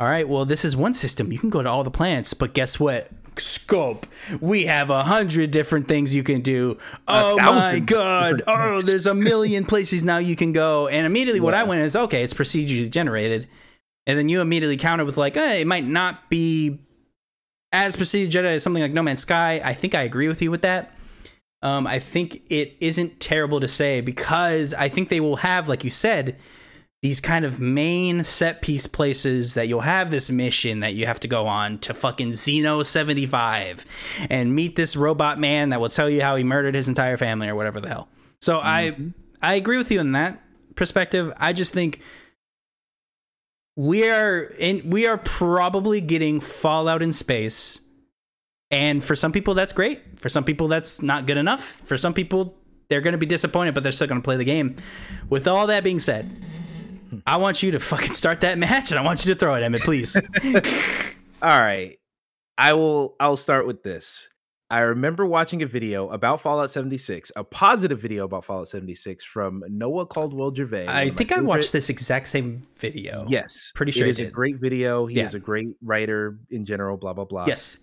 all 0.00 0.08
right, 0.08 0.28
well, 0.28 0.44
this 0.44 0.64
is 0.64 0.76
one 0.76 0.94
system. 0.94 1.32
You 1.32 1.38
can 1.38 1.50
go 1.50 1.62
to 1.62 1.68
all 1.68 1.82
the 1.82 1.90
planets, 1.90 2.32
but 2.32 2.54
guess 2.54 2.78
what? 2.78 3.08
Scope. 3.36 4.06
We 4.40 4.66
have 4.66 4.90
a 4.90 5.02
hundred 5.04 5.50
different 5.52 5.86
things 5.86 6.14
you 6.14 6.24
can 6.24 6.40
do. 6.40 6.78
Oh 7.06 7.36
my 7.36 7.78
god! 7.78 8.42
Oh, 8.46 8.80
there's 8.80 9.06
a 9.06 9.14
million 9.14 9.64
places 9.64 10.02
now 10.02 10.18
you 10.18 10.34
can 10.34 10.52
go. 10.52 10.88
And 10.88 11.06
immediately, 11.06 11.40
what 11.40 11.54
I 11.54 11.62
went 11.64 11.82
is, 11.82 11.94
okay, 11.94 12.24
it's 12.24 12.34
procedurally 12.34 12.90
generated, 12.90 13.48
and 14.06 14.18
then 14.18 14.28
you 14.28 14.40
immediately 14.40 14.76
counter 14.76 15.04
with 15.04 15.16
like, 15.16 15.36
eh, 15.36 15.56
it 15.56 15.66
might 15.66 15.84
not 15.84 16.28
be 16.28 16.80
as 17.72 17.96
procedurally 17.96 18.30
generated 18.30 18.56
as 18.56 18.62
something 18.62 18.82
like 18.82 18.92
No 18.92 19.02
Man's 19.02 19.20
Sky. 19.20 19.60
I 19.64 19.74
think 19.74 19.94
I 19.94 20.02
agree 20.02 20.26
with 20.26 20.42
you 20.42 20.50
with 20.50 20.62
that. 20.62 20.94
Um, 21.62 21.86
I 21.86 21.98
think 21.98 22.42
it 22.50 22.76
isn't 22.80 23.20
terrible 23.20 23.60
to 23.60 23.68
say 23.68 24.00
because 24.00 24.74
I 24.74 24.88
think 24.88 25.08
they 25.08 25.20
will 25.20 25.36
have, 25.36 25.68
like 25.68 25.82
you 25.82 25.90
said, 25.90 26.36
these 27.02 27.20
kind 27.20 27.44
of 27.44 27.60
main 27.60 28.24
set 28.24 28.60
piece 28.60 28.86
places 28.86 29.54
that 29.54 29.68
you'll 29.68 29.80
have 29.80 30.10
this 30.10 30.30
mission 30.30 30.80
that 30.80 30.94
you 30.94 31.06
have 31.06 31.20
to 31.20 31.28
go 31.28 31.46
on 31.46 31.78
to 31.78 31.94
fucking 31.94 32.30
Xeno 32.30 32.84
75 32.84 33.84
and 34.28 34.54
meet 34.54 34.74
this 34.74 34.96
robot 34.96 35.38
man 35.38 35.68
that 35.68 35.80
will 35.80 35.88
tell 35.88 36.10
you 36.10 36.22
how 36.22 36.34
he 36.34 36.42
murdered 36.42 36.74
his 36.74 36.88
entire 36.88 37.16
family 37.16 37.48
or 37.48 37.54
whatever 37.54 37.80
the 37.80 37.88
hell. 37.88 38.08
So 38.40 38.58
mm-hmm. 38.58 39.10
I 39.42 39.52
I 39.52 39.54
agree 39.54 39.78
with 39.78 39.92
you 39.92 40.00
in 40.00 40.12
that 40.12 40.42
perspective. 40.74 41.32
I 41.36 41.52
just 41.52 41.72
think 41.72 42.00
we 43.76 44.10
are 44.10 44.40
in 44.58 44.90
we 44.90 45.06
are 45.06 45.18
probably 45.18 46.00
getting 46.00 46.40
Fallout 46.40 47.00
in 47.00 47.12
space. 47.12 47.80
And 48.70 49.02
for 49.02 49.16
some 49.16 49.32
people 49.32 49.54
that's 49.54 49.72
great. 49.72 50.18
For 50.18 50.28
some 50.28 50.44
people 50.44 50.68
that's 50.68 51.02
not 51.02 51.26
good 51.26 51.36
enough. 51.36 51.62
For 51.62 51.96
some 51.96 52.14
people 52.14 52.56
they're 52.88 53.00
going 53.00 53.12
to 53.12 53.18
be 53.18 53.26
disappointed 53.26 53.74
but 53.74 53.82
they're 53.82 53.92
still 53.92 54.06
going 54.06 54.20
to 54.20 54.24
play 54.24 54.36
the 54.36 54.44
game. 54.44 54.76
With 55.28 55.48
all 55.48 55.66
that 55.68 55.84
being 55.84 55.98
said, 55.98 56.30
I 57.26 57.36
want 57.36 57.62
you 57.62 57.70
to 57.72 57.80
fucking 57.80 58.12
start 58.12 58.42
that 58.42 58.58
match 58.66 58.90
and 58.90 58.98
I 58.98 59.02
want 59.02 59.24
you 59.24 59.32
to 59.32 59.38
throw 59.38 59.54
it, 59.54 59.62
Emmett, 59.62 59.82
please. 59.82 60.16
All 61.42 61.60
right. 61.60 61.96
I 62.56 62.72
will 62.72 63.14
I'll 63.20 63.36
start 63.36 63.66
with 63.66 63.82
this. 63.82 64.28
I 64.70 64.80
remember 64.80 65.24
watching 65.24 65.62
a 65.62 65.66
video 65.66 66.10
about 66.10 66.42
Fallout 66.42 66.70
76, 66.70 67.32
a 67.36 67.42
positive 67.42 68.00
video 68.00 68.26
about 68.26 68.44
Fallout 68.44 68.68
76 68.68 69.24
from 69.24 69.64
Noah 69.66 70.04
Caldwell 70.04 70.54
Gervais. 70.54 70.86
I 70.86 71.08
think 71.08 71.32
I 71.32 71.40
watched 71.40 71.72
this 71.72 71.88
exact 71.88 72.28
same 72.28 72.60
video. 72.76 73.24
Yes. 73.28 73.72
Pretty 73.74 73.92
sure 73.92 74.06
it 74.06 74.10
is 74.10 74.20
a 74.20 74.30
great 74.30 74.56
video. 74.60 75.06
He 75.06 75.16
yeah. 75.16 75.24
is 75.24 75.32
a 75.32 75.38
great 75.38 75.68
writer 75.80 76.38
in 76.50 76.66
general, 76.66 76.98
blah, 76.98 77.14
blah, 77.14 77.24
blah. 77.24 77.46
Yes 77.46 77.78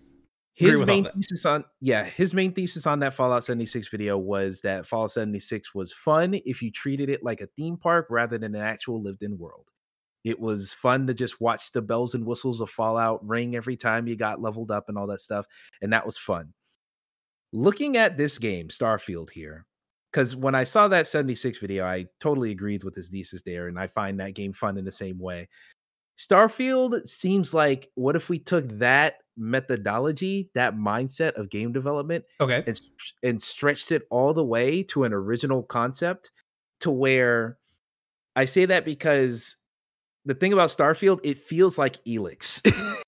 his 0.56 0.86
main 0.86 1.06
thesis 1.14 1.46
on 1.46 1.66
yeah 1.82 2.06
his 2.06 2.34
main 2.34 2.54
thesis 2.54 2.88
on 2.88 3.00
that 3.00 3.14
fallout 3.14 3.44
76 3.44 3.90
video 3.90 4.18
was 4.18 4.62
that 4.62 4.86
fallout 4.86 5.12
76 5.12 5.76
was 5.76 5.92
fun 5.92 6.40
if 6.46 6.62
you 6.62 6.72
treated 6.72 7.10
it 7.10 7.24
like 7.24 7.42
a 7.42 7.48
theme 7.58 7.76
park 7.78 8.08
rather 8.10 8.38
than 8.38 8.56
an 8.56 8.62
actual 8.62 9.02
lived-in 9.02 9.38
world. 9.38 9.68
It 10.24 10.40
was 10.40 10.74
fun 10.74 11.06
to 11.08 11.14
just 11.14 11.40
watch 11.40 11.72
the 11.72 11.82
bells 11.82 12.16
and 12.16 12.26
whistles 12.26 12.62
of 12.62 12.70
fallout 12.70 13.26
ring 13.28 13.56
every 13.56 13.76
time 13.76 14.08
you 14.08 14.16
got 14.16 14.42
leveled 14.42 14.72
up 14.72 14.88
and 14.88 14.98
all 14.98 15.08
that 15.08 15.22
stuff 15.22 15.46
and 15.82 15.92
that 15.92 16.06
was 16.06 16.18
fun. 16.18 16.54
Looking 17.52 17.98
at 17.98 18.18
this 18.18 18.38
game 18.38 18.70
starfield 18.70 19.32
here 19.32 19.66
because 20.12 20.36
when 20.38 20.56
i 20.56 20.64
saw 20.64 20.88
that 20.88 21.08
76 21.08 21.58
video 21.58 21.86
i 21.86 22.06
totally 22.22 22.52
agreed 22.52 22.86
with 22.86 22.96
his 22.96 23.10
thesis 23.10 23.42
there 23.42 23.68
and 23.68 23.78
i 23.78 23.88
find 23.88 24.20
that 24.20 24.36
game 24.36 24.54
fun 24.54 24.78
in 24.78 24.86
the 24.86 24.92
same 24.92 25.20
way. 25.20 25.50
Starfield 26.18 27.10
seems 27.10 27.54
like 27.54 27.92
what 27.96 28.16
if 28.16 28.30
we 28.30 28.40
took 28.40 28.66
that 28.80 29.16
methodology, 29.38 30.50
that 30.56 30.76
mindset 30.76 31.34
of 31.34 31.50
game 31.50 31.74
development, 31.74 32.26
okay, 32.40 32.64
and 32.66 32.82
and 33.24 33.42
stretched 33.42 33.92
it 33.92 34.04
all 34.10 34.34
the 34.34 34.46
way 34.46 34.84
to 34.84 35.04
an 35.04 35.14
original 35.14 35.64
concept 35.64 36.32
to 36.82 36.92
where 36.92 37.58
I 38.36 38.46
say 38.46 38.66
that 38.66 38.86
because 38.86 39.58
the 40.26 40.34
thing 40.34 40.54
about 40.54 40.70
Starfield, 40.70 41.20
it 41.24 41.38
feels 41.38 41.78
like 41.78 42.04
Elex. 42.06 42.62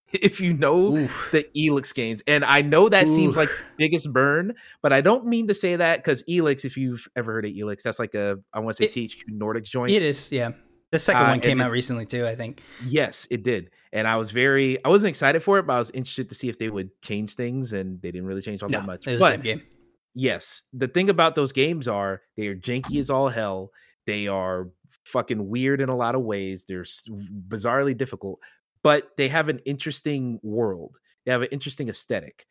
if 0.13 0.39
you 0.39 0.53
know 0.53 0.95
Oof. 0.95 1.29
the 1.31 1.45
Elex 1.55 1.93
games, 1.93 2.21
and 2.27 2.45
I 2.45 2.61
know 2.61 2.89
that 2.89 3.07
Oof. 3.07 3.15
seems 3.15 3.37
like 3.37 3.49
biggest 3.77 4.11
burn, 4.13 4.53
but 4.81 4.93
I 4.93 5.01
don't 5.01 5.25
mean 5.25 5.47
to 5.47 5.53
say 5.53 5.75
that 5.75 5.97
because 5.97 6.23
Elex, 6.23 6.63
if 6.63 6.77
you've 6.77 7.07
ever 7.15 7.33
heard 7.33 7.45
of 7.45 7.51
Elex, 7.51 7.81
that's 7.83 7.99
like 7.99 8.13
a 8.13 8.37
I 8.53 8.59
want 8.59 8.77
to 8.77 8.83
say 8.83 8.89
it, 8.89 9.09
THQ 9.09 9.23
Nordic 9.29 9.65
joint. 9.65 9.91
It 9.91 10.01
is, 10.01 10.31
yeah. 10.31 10.51
The 10.97 11.03
second 11.03 11.23
uh, 11.23 11.29
one 11.29 11.39
came 11.39 11.61
out 11.61 11.71
recently 11.71 12.05
too, 12.05 12.25
I 12.25 12.35
think. 12.35 12.61
Yes, 12.85 13.27
it 13.29 13.43
did. 13.43 13.69
And 13.93 14.07
I 14.07 14.17
was 14.17 14.31
very 14.31 14.83
I 14.83 14.89
wasn't 14.89 15.09
excited 15.09 15.43
for 15.43 15.59
it, 15.59 15.67
but 15.67 15.73
I 15.73 15.79
was 15.79 15.91
interested 15.91 16.29
to 16.29 16.35
see 16.35 16.49
if 16.49 16.57
they 16.57 16.69
would 16.69 16.89
change 17.01 17.35
things 17.35 17.73
and 17.73 18.01
they 18.01 18.11
didn't 18.11 18.27
really 18.27 18.41
change 18.41 18.63
all 18.63 18.69
no, 18.69 18.79
that 18.79 18.85
much. 18.85 19.07
It 19.07 19.11
was 19.11 19.19
but, 19.19 19.29
the 19.29 19.33
same 19.35 19.41
game. 19.41 19.67
Yes. 20.15 20.63
The 20.73 20.87
thing 20.87 21.09
about 21.09 21.35
those 21.35 21.51
games 21.51 21.87
are 21.87 22.21
they 22.35 22.47
are 22.47 22.55
janky 22.55 22.99
as 22.99 23.09
all 23.09 23.29
hell. 23.29 23.71
They 24.07 24.27
are 24.27 24.69
fucking 25.05 25.47
weird 25.47 25.81
in 25.81 25.89
a 25.89 25.95
lot 25.95 26.15
of 26.15 26.21
ways. 26.21 26.65
They're 26.67 26.83
bizarrely 26.83 27.95
difficult, 27.95 28.39
but 28.81 29.15
they 29.17 29.27
have 29.27 29.49
an 29.49 29.59
interesting 29.59 30.39
world. 30.41 30.97
They 31.25 31.31
have 31.31 31.43
an 31.43 31.49
interesting 31.51 31.89
aesthetic. 31.89 32.47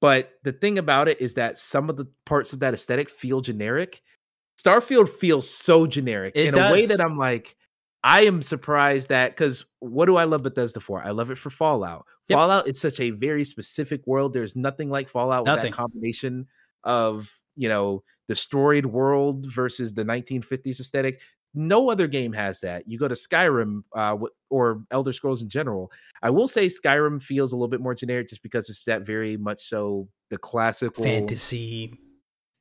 But 0.00 0.32
the 0.44 0.52
thing 0.52 0.78
about 0.78 1.08
it 1.08 1.20
is 1.20 1.34
that 1.34 1.58
some 1.58 1.90
of 1.90 1.96
the 1.96 2.06
parts 2.24 2.52
of 2.52 2.60
that 2.60 2.74
aesthetic 2.74 3.10
feel 3.10 3.40
generic 3.40 4.02
Starfield 4.60 5.08
feels 5.08 5.48
so 5.48 5.86
generic 5.86 6.32
it 6.34 6.48
in 6.48 6.54
does. 6.54 6.70
a 6.70 6.72
way 6.72 6.86
that 6.86 7.00
I'm 7.00 7.16
like, 7.16 7.56
I 8.02 8.22
am 8.22 8.42
surprised 8.42 9.08
that 9.08 9.30
because 9.30 9.64
what 9.80 10.06
do 10.06 10.16
I 10.16 10.24
love 10.24 10.42
Bethesda 10.42 10.80
for? 10.80 11.02
I 11.02 11.10
love 11.10 11.30
it 11.30 11.38
for 11.38 11.50
Fallout. 11.50 12.06
Yep. 12.28 12.36
Fallout 12.36 12.68
is 12.68 12.80
such 12.80 13.00
a 13.00 13.10
very 13.10 13.44
specific 13.44 14.06
world. 14.06 14.32
There's 14.32 14.56
nothing 14.56 14.90
like 14.90 15.08
Fallout 15.08 15.42
with 15.42 15.46
nothing. 15.46 15.72
that 15.72 15.76
combination 15.76 16.46
of 16.84 17.28
you 17.56 17.68
know 17.68 18.02
destroyed 18.28 18.86
world 18.86 19.46
versus 19.52 19.94
the 19.94 20.04
1950s 20.04 20.80
aesthetic. 20.80 21.20
No 21.54 21.90
other 21.90 22.06
game 22.06 22.32
has 22.34 22.60
that. 22.60 22.86
You 22.86 22.98
go 22.98 23.08
to 23.08 23.14
Skyrim 23.14 23.82
uh, 23.94 24.16
or 24.50 24.82
Elder 24.90 25.12
Scrolls 25.12 25.40
in 25.40 25.48
general. 25.48 25.90
I 26.22 26.30
will 26.30 26.46
say 26.46 26.66
Skyrim 26.66 27.22
feels 27.22 27.52
a 27.52 27.56
little 27.56 27.68
bit 27.68 27.80
more 27.80 27.94
generic 27.94 28.28
just 28.28 28.42
because 28.42 28.68
it's 28.68 28.84
that 28.84 29.06
very 29.06 29.36
much 29.36 29.66
so 29.66 30.08
the 30.30 30.38
classical 30.38 31.02
fantasy 31.02 31.98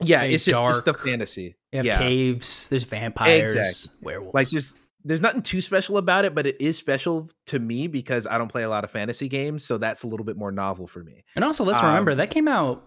yeah, 0.01 0.23
it's 0.23 0.45
just 0.45 0.59
dark. 0.59 0.75
it's 0.75 0.85
the 0.85 0.93
fantasy. 0.93 1.55
You 1.71 1.77
have 1.77 1.85
yeah. 1.85 1.97
caves. 1.97 2.69
There's 2.69 2.83
vampires, 2.83 3.55
exactly. 3.55 4.05
werewolves. 4.05 4.33
Like 4.33 4.49
just 4.49 4.77
there's 5.03 5.21
nothing 5.21 5.41
too 5.41 5.61
special 5.61 5.97
about 5.97 6.25
it, 6.25 6.35
but 6.35 6.45
it 6.45 6.59
is 6.59 6.77
special 6.77 7.29
to 7.47 7.59
me 7.59 7.87
because 7.87 8.27
I 8.27 8.37
don't 8.37 8.49
play 8.49 8.63
a 8.63 8.69
lot 8.69 8.83
of 8.83 8.91
fantasy 8.91 9.27
games, 9.27 9.63
so 9.63 9.77
that's 9.77 10.03
a 10.03 10.07
little 10.07 10.25
bit 10.25 10.37
more 10.37 10.51
novel 10.51 10.85
for 10.85 11.03
me. 11.03 11.23
And 11.35 11.45
also, 11.45 11.63
let's 11.63 11.79
um, 11.79 11.87
remember 11.87 12.15
that 12.15 12.29
came 12.29 12.47
out 12.47 12.83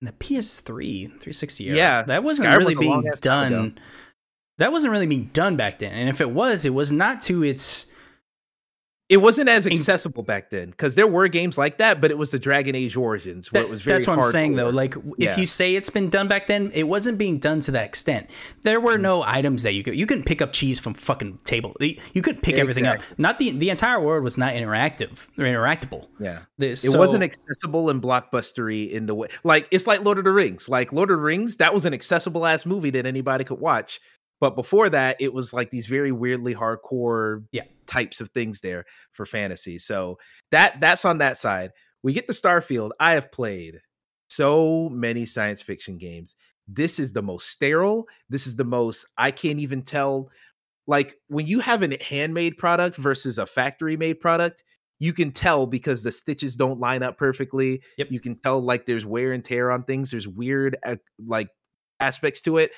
in 0.00 0.06
the 0.06 0.12
PS3 0.12 1.08
360 1.08 1.68
era. 1.68 1.76
Yeah, 1.76 2.02
that 2.02 2.24
wasn't 2.24 2.48
Skyrim 2.48 2.58
really 2.58 2.76
was 2.76 2.86
being 2.86 3.12
done. 3.20 3.78
That 4.58 4.70
wasn't 4.70 4.92
really 4.92 5.06
being 5.06 5.30
done 5.32 5.56
back 5.56 5.80
then, 5.80 5.92
and 5.92 6.08
if 6.08 6.20
it 6.20 6.30
was, 6.30 6.64
it 6.64 6.74
was 6.74 6.92
not 6.92 7.22
to 7.22 7.42
its 7.42 7.86
it 9.12 9.20
wasn't 9.20 9.46
as 9.50 9.66
accessible 9.66 10.22
back 10.22 10.48
then 10.48 10.70
because 10.70 10.94
there 10.94 11.06
were 11.06 11.28
games 11.28 11.58
like 11.58 11.76
that, 11.76 12.00
but 12.00 12.10
it 12.10 12.16
was 12.16 12.30
the 12.30 12.38
Dragon 12.38 12.74
Age 12.74 12.96
Origins 12.96 13.52
where 13.52 13.60
that, 13.60 13.68
it 13.68 13.70
was 13.70 13.82
very. 13.82 13.98
That's 13.98 14.06
what 14.06 14.16
I'm 14.16 14.22
saying 14.22 14.56
though. 14.56 14.70
Like 14.70 14.96
if 15.18 15.36
you 15.36 15.44
say 15.44 15.74
it's 15.76 15.90
been 15.90 16.08
done 16.08 16.28
back 16.28 16.46
then, 16.46 16.70
it 16.72 16.84
wasn't 16.84 17.18
being 17.18 17.38
done 17.38 17.60
to 17.60 17.72
that 17.72 17.84
extent. 17.84 18.30
There 18.62 18.80
were 18.80 18.96
mm. 18.96 19.02
no 19.02 19.22
items 19.22 19.64
that 19.64 19.74
you 19.74 19.82
could 19.82 19.96
you 19.96 20.06
couldn't 20.06 20.24
pick 20.24 20.40
up 20.40 20.54
cheese 20.54 20.80
from 20.80 20.94
fucking 20.94 21.40
table. 21.44 21.74
You 21.78 22.22
couldn't 22.22 22.40
pick 22.40 22.54
exactly. 22.54 22.60
everything 22.60 22.86
up. 22.86 23.02
Not 23.18 23.38
the 23.38 23.50
the 23.50 23.68
entire 23.68 24.00
world 24.00 24.24
was 24.24 24.38
not 24.38 24.54
interactive 24.54 25.26
or 25.36 25.44
interactable. 25.44 26.06
Yeah, 26.18 26.40
this, 26.56 26.82
it 26.82 26.92
so, 26.92 26.98
wasn't 26.98 27.22
accessible 27.22 27.90
and 27.90 28.00
blockbustery 28.00 28.90
in 28.90 29.04
the 29.04 29.14
way 29.14 29.28
like 29.44 29.68
it's 29.70 29.86
like 29.86 30.02
Lord 30.02 30.16
of 30.16 30.24
the 30.24 30.32
Rings. 30.32 30.70
Like 30.70 30.90
Lord 30.90 31.10
of 31.10 31.18
the 31.18 31.22
Rings, 31.22 31.56
that 31.56 31.74
was 31.74 31.84
an 31.84 31.92
accessible 31.92 32.46
ass 32.46 32.64
movie 32.64 32.90
that 32.90 33.04
anybody 33.04 33.44
could 33.44 33.60
watch. 33.60 34.00
But 34.40 34.56
before 34.56 34.88
that, 34.88 35.18
it 35.20 35.34
was 35.34 35.52
like 35.52 35.70
these 35.70 35.86
very 35.86 36.10
weirdly 36.10 36.54
hardcore 36.54 37.44
yeah. 37.52 37.62
Types 37.86 38.20
of 38.20 38.30
things 38.30 38.60
there 38.60 38.84
for 39.12 39.26
fantasy. 39.26 39.78
So 39.78 40.18
that 40.50 40.80
that's 40.80 41.04
on 41.04 41.18
that 41.18 41.38
side. 41.38 41.70
We 42.02 42.12
get 42.12 42.26
to 42.26 42.32
Starfield. 42.32 42.90
I 42.98 43.14
have 43.14 43.30
played 43.32 43.80
so 44.28 44.88
many 44.88 45.26
science 45.26 45.62
fiction 45.62 45.98
games. 45.98 46.34
This 46.66 46.98
is 46.98 47.12
the 47.12 47.22
most 47.22 47.48
sterile. 47.48 48.06
This 48.28 48.46
is 48.46 48.56
the 48.56 48.64
most 48.64 49.06
I 49.16 49.30
can't 49.30 49.60
even 49.60 49.82
tell. 49.82 50.30
Like 50.86 51.14
when 51.28 51.46
you 51.46 51.60
have 51.60 51.82
a 51.82 52.02
handmade 52.02 52.58
product 52.58 52.96
versus 52.96 53.38
a 53.38 53.46
factory 53.46 53.96
made 53.96 54.20
product, 54.20 54.64
you 54.98 55.12
can 55.12 55.32
tell 55.32 55.66
because 55.66 56.02
the 56.02 56.12
stitches 56.12 56.56
don't 56.56 56.80
line 56.80 57.02
up 57.02 57.18
perfectly. 57.18 57.82
Yep. 57.98 58.08
You 58.10 58.20
can 58.20 58.36
tell 58.36 58.60
like 58.60 58.86
there's 58.86 59.04
wear 59.04 59.32
and 59.32 59.44
tear 59.44 59.70
on 59.70 59.84
things. 59.84 60.10
There's 60.12 60.28
weird 60.28 60.76
uh, 60.84 60.96
like 61.24 61.48
aspects 62.00 62.40
to 62.42 62.58
it. 62.58 62.70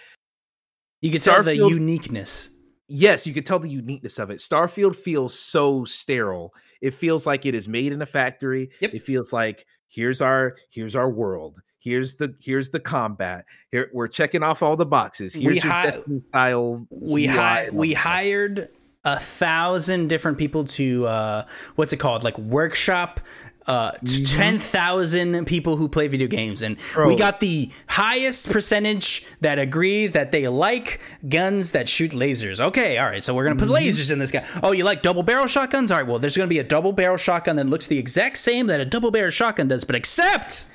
You 1.03 1.11
can 1.11 1.21
tell 1.21 1.43
the 1.43 1.55
uniqueness. 1.55 2.49
Yes, 2.89 3.27
you 3.27 3.33
can 3.33 3.45
tell 3.45 3.59
the 3.59 3.71
uniqueness 3.71 4.19
of 4.19 4.31
it. 4.31 4.39
Starfield 4.39 4.97
feels 4.97 5.39
so 5.39 5.85
sterile. 5.85 6.53
It 6.81 6.93
feels 6.93 7.27
like 7.27 7.47
it 7.47 7.55
is 7.55 7.67
made 7.67 7.93
in 7.93 8.03
a 8.03 8.07
factory. 8.07 8.71
Yep. 8.81 8.95
It 8.95 9.03
feels 9.03 9.33
like 9.33 9.67
here's 9.89 10.21
our 10.21 10.57
here's 10.71 10.95
our 10.95 11.09
world. 11.09 11.63
Here's 11.79 12.17
the 12.17 12.35
here's 12.41 12.71
the 12.71 12.81
combat. 12.81 13.45
Here 13.71 13.91
we're 13.93 14.09
checking 14.09 14.43
off 14.43 14.63
all 14.63 14.77
the 14.77 14.87
boxes. 14.87 15.35
Here's 15.35 15.47
we 15.47 15.55
your 15.55 15.73
hi- 15.73 15.85
Destiny 15.87 16.21
style. 16.21 16.87
We 16.91 17.27
hi- 17.27 17.69
we 17.73 17.95
hired 17.95 18.69
a 19.05 19.19
thousand 19.19 20.09
different 20.09 20.39
people 20.39 20.65
to 20.65 21.07
uh 21.07 21.45
what's 21.77 21.93
it 21.93 21.99
called 21.99 22.25
like 22.25 22.39
workshop 22.39 23.21
uh, 23.67 23.93
mm-hmm. 23.93 24.39
10,000 24.39 25.47
people 25.47 25.77
who 25.77 25.89
play 25.89 26.09
video 26.09 26.27
games. 26.27 26.63
And 26.63 26.77
Bro. 26.93 27.09
we 27.09 27.17
got 27.17 27.41
the 27.41 27.71
highest 27.89 28.51
percentage 28.51 29.27
that 29.41 29.59
agree 29.59 30.07
that 30.09 30.33
they 30.33 30.49
like 30.49 31.01
guns 31.29 31.73
that 31.73 31.89
shoot 31.89 32.13
lasers. 32.13 32.61
Okay, 32.61 32.99
all 32.99 33.07
right, 33.07 33.25
so 33.25 33.35
we're 33.35 33.45
going 33.45 33.57
to 33.57 33.65
put 33.65 33.73
mm-hmm. 33.73 33.89
lasers 33.89 34.13
in 34.13 34.19
this 34.19 34.31
guy. 34.31 34.47
Oh, 34.63 34.73
you 34.73 34.85
like 34.85 35.03
double 35.03 35.23
barrel 35.23 35.47
shotguns? 35.47 35.91
All 35.91 35.99
right, 35.99 36.07
well, 36.07 36.19
there's 36.19 36.37
going 36.37 36.49
to 36.49 36.55
be 36.55 36.59
a 36.59 36.65
double 36.65 36.93
barrel 36.93 37.17
shotgun 37.17 37.57
that 37.57 37.67
looks 37.67 37.87
the 37.87 37.99
exact 37.99 38.39
same 38.39 38.67
that 38.67 38.81
a 38.81 38.85
double 38.85 39.11
barrel 39.11 39.31
shotgun 39.31 39.69
does, 39.69 39.85
but 39.85 39.97
except 39.97 40.67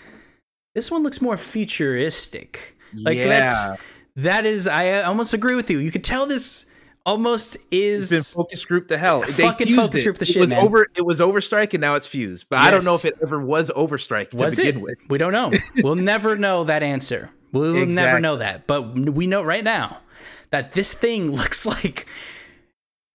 this 0.76 0.90
one 0.90 1.04
looks 1.04 1.22
more 1.22 1.38
futuristic. 1.38 2.76
Like, 2.94 3.18
yeah. 3.18 3.28
that's. 3.28 3.82
That 4.16 4.46
is, 4.46 4.68
I 4.68 5.04
almost 5.04 5.34
agree 5.34 5.56
with 5.56 5.70
you. 5.70 5.78
You 5.78 5.92
could 5.92 6.04
tell 6.04 6.26
this 6.26 6.66
almost 7.06 7.58
is 7.72 8.12
it's 8.12 8.34
been 8.34 8.44
focus 8.44 8.66
group 8.66 8.88
to 8.90 8.98
hell. 8.98 9.22
They 9.22 9.44
fucking 9.44 9.76
focus 9.76 10.02
it. 10.02 10.04
group 10.04 10.18
the 10.18 10.26
shit. 10.26 10.38
It 10.38 10.42
was 10.42 10.50
man. 10.52 10.64
over. 10.64 10.88
It 10.96 11.04
was 11.06 11.20
overstrike, 11.20 11.74
and 11.74 11.82
now 11.82 11.96
it's 11.96 12.08
fused. 12.08 12.48
But 12.50 12.58
yes. 12.58 12.68
I 12.68 12.72
don't 12.72 12.86
know 12.86 12.96
if 12.96 13.06
it 13.06 13.16
ever 13.22 13.40
was 13.42 13.70
overstrike 13.76 14.32
to 14.32 14.38
was 14.38 14.58
begin 14.58 14.78
it? 14.78 14.82
with. 14.82 14.98
We 15.10 15.18
don't 15.18 15.32
know. 15.32 15.52
we'll 15.84 15.96
never 15.96 16.36
know 16.36 16.64
that 16.66 16.84
answer. 16.84 17.32
We'll 17.52 17.86
never 17.86 18.20
know 18.20 18.38
that, 18.38 18.68
but 18.68 18.94
we 18.98 19.26
know 19.28 19.42
right 19.44 19.64
now 19.64 20.02
that 20.52 20.74
this 20.74 20.94
thing 20.94 21.32
looks 21.36 21.66
like 21.66 22.06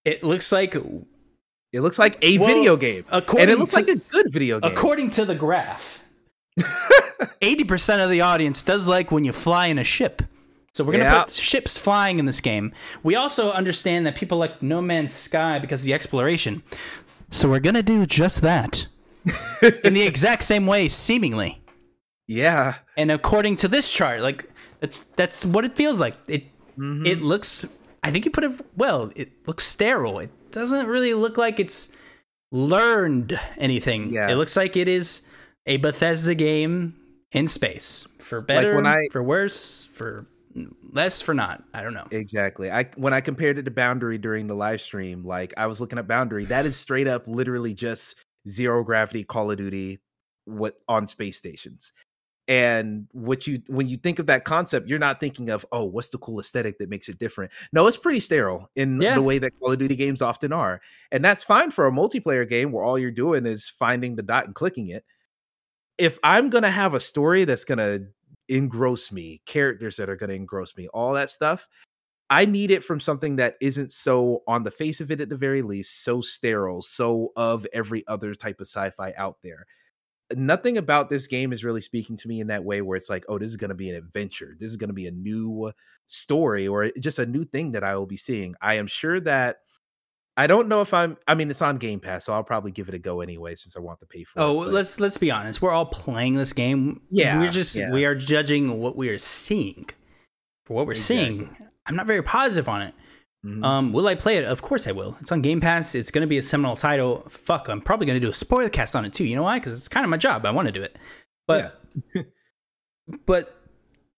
it 0.05 0.23
looks 0.23 0.51
like 0.52 0.74
It 0.74 1.81
looks 1.81 1.98
like 1.98 2.19
a 2.23 2.39
Well, 2.39 2.48
video 2.48 2.77
game, 2.77 3.05
and 3.11 3.51
it 3.51 3.59
looks 3.59 3.70
to- 3.73 3.77
like 3.77 3.89
a 3.89 3.97
good 3.97 4.32
video 4.32 4.61
game. 4.61 4.73
according 4.73 5.11
to 5.11 5.24
the 5.24 5.35
graph. 5.35 6.01
80% 7.40 8.05
of 8.05 8.11
the 8.11 8.20
audience 8.20 8.62
does 8.62 8.89
like 8.89 9.11
when 9.11 9.24
you 9.24 9.32
fly 9.32 9.66
in 9.66 9.78
a 9.78 9.85
ship. 9.85 10.23
So 10.74 10.84
we're 10.84 10.92
going 10.92 11.05
to 11.05 11.10
Yeah. 11.10 11.22
put 11.24 11.32
ships 11.32 11.78
flying 11.78 12.18
in 12.18 12.26
this 12.26 12.40
game. 12.40 12.72
We 13.02 13.14
also 13.14 13.52
understand 13.52 14.06
that 14.06 14.16
people 14.16 14.38
like 14.38 14.60
No 14.62 14.80
Man's 14.82 15.12
Sky 15.12 15.59
because 15.59 15.80
of 15.82 15.86
the 15.86 15.94
exploration. 15.94 16.62
So 17.30 17.48
we're 17.48 17.60
going 17.60 17.74
to 17.76 17.82
do 17.82 18.05
just 18.06 18.42
that. 18.42 18.86
in 19.84 19.94
the 19.94 20.02
exact 20.02 20.42
same 20.42 20.66
way 20.66 20.88
seemingly. 20.88 21.62
yeah, 22.26 22.74
And 22.96 23.10
according 23.10 23.56
to 23.56 23.68
this 23.68 23.90
chart, 23.90 24.20
like 24.20 24.48
that's 24.80 25.01
that's 25.16 25.46
what 25.46 25.64
it 25.64 25.76
feels 25.76 25.98
like. 26.01 26.16
It 26.28 26.44
Mm-hmm. 26.76 27.06
it 27.06 27.22
looks 27.22 27.64
I 28.02 28.10
think 28.10 28.24
you 28.24 28.32
put 28.32 28.42
it 28.42 28.51
well. 28.76 29.12
It 29.14 29.30
looks 29.46 29.62
sterile. 29.64 30.18
It 30.18 30.30
doesn't 30.51 30.88
really 30.88 31.14
look 31.14 31.38
like 31.38 31.60
it's 31.60 31.92
learned 32.51 33.38
anything. 33.59 34.10
Yeah. 34.12 34.28
It 34.28 34.34
looks 34.34 34.56
like 34.56 34.76
it 34.76 34.88
is 34.88 35.22
a 35.66 35.76
Bethesda 35.78 36.34
game 36.34 36.94
in 37.32 37.46
space. 37.48 38.09
For 38.18 38.40
better, 38.40 38.74
when 38.74 38.86
I- 38.86 39.06
for 39.12 39.22
worse, 39.22 39.84
for 39.86 40.26
less, 40.93 41.20
for 41.20 41.35
not. 41.35 41.64
I 41.74 41.82
don't 41.82 41.94
know. 41.94 42.06
Exactly. 42.10 42.70
I 42.70 42.85
when 42.97 43.12
I 43.12 43.20
compared 43.20 43.59
it 43.59 43.64
to 43.64 43.70
Boundary 43.70 44.18
during 44.18 44.47
the 44.47 44.55
live 44.55 44.81
stream, 44.81 45.24
like 45.24 45.55
I 45.56 45.66
was 45.66 45.81
looking 45.81 45.98
at 45.98 46.06
Boundary, 46.09 46.44
that 46.47 46.66
is 46.66 46.76
straight 46.76 47.09
up 47.09 47.26
literally 47.26 47.74
just 47.74 48.16
zero 48.48 48.85
gravity 48.85 49.24
Call 49.24 49.51
of 49.51 49.59
Duty 49.59 50.01
what 50.44 50.76
on 50.89 51.09
space 51.09 51.36
stations. 51.39 51.93
And 52.47 53.06
what 53.12 53.47
you 53.47 53.62
when 53.68 53.89
you 53.89 53.97
think 53.97 54.18
of 54.18 54.26
that 54.26 54.44
concept, 54.44 54.86
you're 54.86 54.98
not 54.98 55.18
thinking 55.18 55.48
of, 55.48 55.64
oh, 55.72 55.86
what's 55.86 56.09
the 56.09 56.18
cool 56.18 56.39
aesthetic 56.39 56.76
that 56.78 56.90
makes 56.90 57.09
it 57.09 57.18
different? 57.18 57.51
No, 57.72 57.86
it's 57.86 57.97
pretty 57.97 58.20
sterile 58.20 58.70
in 58.76 59.01
Yeah. 59.01 59.14
the 59.14 59.22
way 59.22 59.39
that 59.39 59.59
Call 59.59 59.72
of 59.72 59.78
Duty 59.78 59.97
games 59.97 60.20
often 60.20 60.52
are. 60.52 60.82
And 61.10 61.24
that's 61.24 61.43
fine 61.43 61.70
for 61.70 61.86
a 61.86 61.90
multiplayer 61.90 62.47
game 62.47 62.70
where 62.70 62.85
all 62.85 62.98
you're 62.98 63.10
doing 63.10 63.47
is 63.47 63.66
finding 63.68 64.16
the 64.16 64.22
dot 64.22 64.44
and 64.44 64.55
clicking 64.55 64.89
it. 64.89 65.05
If 65.97 66.18
I'm 66.22 66.51
gonna 66.51 66.70
have 66.70 66.93
a 66.93 67.01
story 67.01 67.47
that's 67.47 67.64
gonna 67.64 68.01
engross 68.48 69.12
me, 69.12 69.42
characters 69.46 69.96
that 69.96 70.08
are 70.08 70.16
gonna 70.16 70.34
engross 70.34 70.76
me, 70.76 70.88
all 70.88 71.12
that 71.12 71.30
stuff, 71.30 71.66
I 72.30 72.46
need 72.46 72.70
it 72.70 72.82
from 72.82 73.00
something 73.00 73.36
that 73.36 73.56
isn't 73.60 73.92
so 73.92 74.42
on 74.46 74.62
the 74.62 74.70
face 74.70 75.00
of 75.00 75.10
it 75.10 75.20
at 75.20 75.28
the 75.28 75.36
very 75.36 75.62
least, 75.62 76.04
so 76.04 76.20
sterile, 76.20 76.82
so 76.82 77.32
of 77.36 77.66
every 77.72 78.06
other 78.08 78.34
type 78.34 78.60
of 78.60 78.66
sci-fi 78.66 79.12
out 79.16 79.36
there. 79.42 79.66
Nothing 80.34 80.78
about 80.78 81.10
this 81.10 81.26
game 81.26 81.52
is 81.52 81.64
really 81.64 81.82
speaking 81.82 82.16
to 82.16 82.28
me 82.28 82.40
in 82.40 82.46
that 82.46 82.64
way 82.64 82.80
where 82.80 82.96
it's 82.96 83.10
like, 83.10 83.24
oh, 83.28 83.38
this 83.38 83.50
is 83.50 83.58
going 83.58 83.68
to 83.68 83.74
be 83.74 83.90
an 83.90 83.96
adventure. 83.96 84.56
This 84.58 84.70
is 84.70 84.78
going 84.78 84.88
to 84.88 84.94
be 84.94 85.06
a 85.06 85.12
new 85.12 85.70
story 86.06 86.66
or 86.66 86.90
just 86.98 87.18
a 87.18 87.26
new 87.26 87.44
thing 87.44 87.72
that 87.72 87.84
I 87.84 87.94
will 87.94 88.06
be 88.06 88.16
seeing. 88.16 88.54
I 88.62 88.74
am 88.74 88.86
sure 88.86 89.20
that 89.20 89.58
I 90.36 90.47
don't 90.48 90.66
know 90.69 90.81
if 90.81 90.93
I'm 90.93 91.16
I 91.28 91.35
mean 91.35 91.48
it's 91.51 91.62
on 91.62 91.77
Game 91.78 92.01
Pass, 92.01 92.24
so 92.24 92.32
I'll 92.32 92.43
probably 92.44 92.73
give 92.73 92.89
it 92.89 92.94
a 92.94 92.98
go 92.98 93.20
anyway 93.20 93.55
since 93.55 93.77
I 93.77 93.81
want 93.81 94.01
to 94.01 94.06
pay 94.06 94.24
for 94.24 94.40
Oh, 94.40 94.62
it. 94.62 94.65
but- 94.66 94.74
let's 94.74 94.98
let's 95.01 95.19
be 95.19 95.31
honest. 95.31 95.62
We're 95.62 95.70
all 95.70 95.86
playing 95.86 96.35
this 96.35 96.52
game. 96.52 97.02
Yeah, 97.11 97.39
we're 97.40 97.51
just 97.52 97.77
yeah. 97.77 97.90
we 97.93 98.05
are 98.05 98.15
judging 98.15 98.81
what 98.81 98.97
we 98.97 99.09
are 99.11 99.19
seeing. 99.19 99.86
For 100.66 100.74
what 100.74 100.86
we're 100.86 100.94
seeing, 100.94 101.55
I'm 101.86 101.94
not 101.94 102.06
very 102.06 102.23
positive 102.23 102.69
on 102.69 102.82
it. 102.82 102.94
Mhm. 103.47 103.62
Um, 103.62 103.93
will 103.93 104.09
I 104.09 104.15
play 104.15 104.39
it? 104.39 104.44
Of 104.47 104.62
course 104.62 104.86
I 104.89 104.93
will. 104.93 105.16
It's 105.20 105.31
on 105.31 105.43
Game 105.43 105.61
Pass. 105.61 105.94
It's 105.94 106.11
going 106.11 106.23
to 106.23 106.27
be 106.27 106.39
a 106.39 106.43
seminal 106.43 106.74
title. 106.77 107.27
Fuck, 107.28 107.69
I'm 107.69 107.82
probably 107.82 108.06
going 108.06 108.16
to 108.19 108.27
do 108.27 108.31
a 108.31 108.35
spoiler 108.35 108.70
cast 108.70 108.97
on 108.97 109.05
it 109.05 109.12
too. 109.12 109.27
You 109.27 109.36
know 109.36 109.43
why? 109.43 109.59
Because 109.59 109.77
it's 109.77 109.89
kind 109.89 110.02
of 110.05 110.09
my 110.11 110.16
job. 110.16 110.47
I 110.47 110.51
want 110.51 110.66
to 110.66 110.73
do 110.73 110.82
it. 110.82 110.97
But 111.47 111.78
but 113.27 113.55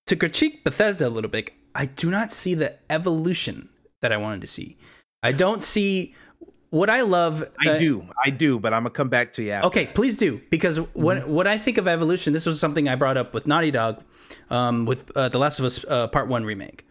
to 0.06 0.16
critique 0.16 0.64
Bethesda 0.64 1.08
a 1.08 1.10
little 1.10 1.30
bit, 1.30 1.50
I 1.74 1.86
do 1.86 2.10
not 2.10 2.30
see 2.32 2.54
the 2.54 2.76
evolution 2.90 3.68
that 4.02 4.12
I 4.12 4.16
wanted 4.16 4.40
to 4.42 4.46
see. 4.46 4.78
I 5.26 5.32
don't 5.32 5.62
see 5.62 6.14
what 6.70 6.88
I 6.88 7.02
love. 7.02 7.44
I 7.64 7.70
uh, 7.70 7.78
do. 7.78 8.06
I 8.24 8.30
do, 8.30 8.58
but 8.58 8.72
I'm 8.72 8.84
to 8.84 8.90
come 8.90 9.08
back 9.08 9.32
to 9.34 9.42
you 9.42 9.52
after. 9.52 9.66
Okay, 9.66 9.86
please 9.86 10.16
do 10.16 10.40
because 10.50 10.78
what 10.94 11.28
what 11.28 11.46
I 11.46 11.58
think 11.58 11.78
of 11.78 11.88
evolution. 11.88 12.32
This 12.32 12.46
was 12.46 12.60
something 12.60 12.88
I 12.88 12.94
brought 12.94 13.16
up 13.16 13.34
with 13.34 13.46
Naughty 13.46 13.70
Dog, 13.70 14.02
um, 14.50 14.86
with 14.86 15.10
uh, 15.16 15.28
the 15.28 15.38
Last 15.38 15.58
of 15.58 15.64
Us 15.64 15.84
uh, 15.84 16.06
Part 16.08 16.28
One 16.28 16.44
remake. 16.44 16.85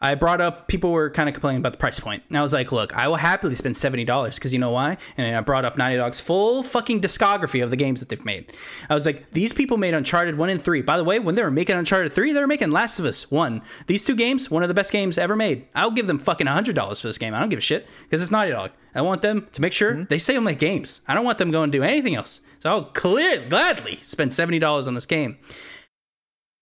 I 0.00 0.14
brought 0.14 0.40
up 0.40 0.68
people 0.68 0.92
were 0.92 1.10
kind 1.10 1.28
of 1.28 1.34
complaining 1.34 1.60
about 1.60 1.72
the 1.72 1.78
price 1.78 2.00
point. 2.00 2.22
and 2.28 2.36
I 2.36 2.42
was 2.42 2.52
like, 2.52 2.72
"Look, 2.72 2.94
I 2.94 3.08
will 3.08 3.16
happily 3.16 3.54
spend 3.54 3.76
seventy 3.76 4.04
dollars 4.04 4.36
because 4.36 4.52
you 4.52 4.58
know 4.58 4.70
why?" 4.70 4.98
And 5.16 5.36
I 5.36 5.40
brought 5.40 5.64
up 5.64 5.76
Naughty 5.76 5.96
Dog's 5.96 6.20
full 6.20 6.62
fucking 6.62 7.00
discography 7.00 7.62
of 7.62 7.70
the 7.70 7.76
games 7.76 8.00
that 8.00 8.08
they've 8.08 8.24
made. 8.24 8.52
I 8.88 8.94
was 8.94 9.06
like, 9.06 9.32
"These 9.32 9.52
people 9.52 9.76
made 9.76 9.94
Uncharted 9.94 10.38
one 10.38 10.50
and 10.50 10.60
three. 10.60 10.82
By 10.82 10.96
the 10.96 11.04
way, 11.04 11.18
when 11.18 11.34
they 11.34 11.42
were 11.42 11.50
making 11.50 11.76
Uncharted 11.76 12.12
three, 12.12 12.32
they 12.32 12.40
were 12.40 12.46
making 12.46 12.70
Last 12.70 12.98
of 12.98 13.04
Us 13.04 13.30
one. 13.30 13.62
These 13.86 14.04
two 14.04 14.14
games, 14.14 14.50
one 14.50 14.62
of 14.62 14.68
the 14.68 14.74
best 14.74 14.92
games 14.92 15.18
ever 15.18 15.36
made. 15.36 15.66
I'll 15.74 15.90
give 15.90 16.06
them 16.06 16.18
fucking 16.18 16.46
hundred 16.46 16.74
dollars 16.74 17.00
for 17.00 17.08
this 17.08 17.18
game. 17.18 17.34
I 17.34 17.40
don't 17.40 17.48
give 17.48 17.58
a 17.58 17.62
shit 17.62 17.88
because 18.04 18.22
it's 18.22 18.30
Naughty 18.30 18.50
Dog. 18.50 18.72
I 18.94 19.02
want 19.02 19.22
them 19.22 19.48
to 19.52 19.60
make 19.60 19.72
sure 19.72 19.92
mm-hmm. 19.92 20.04
they 20.08 20.18
stay 20.18 20.36
on 20.36 20.44
my 20.44 20.54
games. 20.54 21.02
I 21.06 21.14
don't 21.14 21.24
want 21.24 21.38
them 21.38 21.50
going 21.50 21.70
to 21.70 21.78
do 21.78 21.84
anything 21.84 22.14
else. 22.14 22.40
So 22.58 22.70
I'll 22.70 22.84
clear 22.84 23.46
gladly 23.48 23.98
spend 24.02 24.34
seventy 24.34 24.58
dollars 24.58 24.88
on 24.88 24.94
this 24.94 25.06
game." 25.06 25.38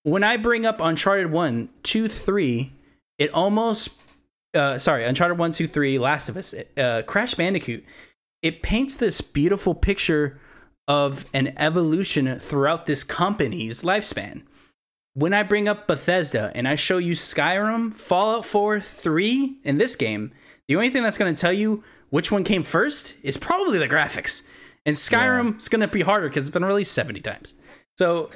when 0.05 0.23
I 0.23 0.37
bring 0.37 0.67
up 0.67 0.81
Uncharted 0.81 1.33
1, 1.33 1.71
2, 1.83 2.09
3, 2.09 2.73
it 3.19 3.33
almost 3.33 3.91
uh 4.55 4.79
sorry, 4.79 5.05
Uncharted 5.05 5.39
1, 5.39 5.53
2, 5.53 5.67
3, 5.69 5.99
Last 5.99 6.29
of 6.29 6.37
Us, 6.37 6.55
uh 6.77 7.03
Crash 7.07 7.35
Bandicoot, 7.35 7.85
it 8.43 8.63
paints 8.63 8.97
this 8.97 9.21
beautiful 9.21 9.75
picture 9.75 10.41
of 10.87 11.25
an 11.33 11.55
evolution 11.57 12.39
throughout 12.39 12.87
this 12.87 13.03
company's 13.05 13.83
lifespan. 13.83 14.43
When 15.15 15.33
I 15.33 15.43
bring 15.43 15.69
up 15.69 15.87
Bethesda 15.87 16.51
and 16.55 16.67
I 16.67 16.75
show 16.75 16.99
you 16.99 17.13
Skyrim, 17.13 17.95
Fallout 17.95 18.45
4, 18.45 18.81
3 18.81 19.59
in 19.65 19.79
this 19.79 19.97
game, 19.97 20.33
the 20.69 20.77
only 20.77 20.91
thing 20.91 21.03
that's 21.03 21.19
going 21.19 21.35
to 21.35 21.41
tell 21.41 21.53
you 21.53 21.83
which 22.11 22.31
one 22.31 22.45
came 22.45 22.63
first 22.63 23.15
is 23.23 23.37
probably 23.37 23.79
the 23.79 23.89
graphics. 23.89 24.43
And 24.85 24.97
Skyrim 24.97 25.57
is 25.57 25.69
going 25.69 25.81
to 25.81 25.89
be 25.89 26.03
harder 26.03 26.29
because 26.29 26.47
it's 26.47 26.53
been 26.53 26.65
released 26.65 26.93
70 26.93 27.21
times. 27.21 27.55
So 27.97 28.31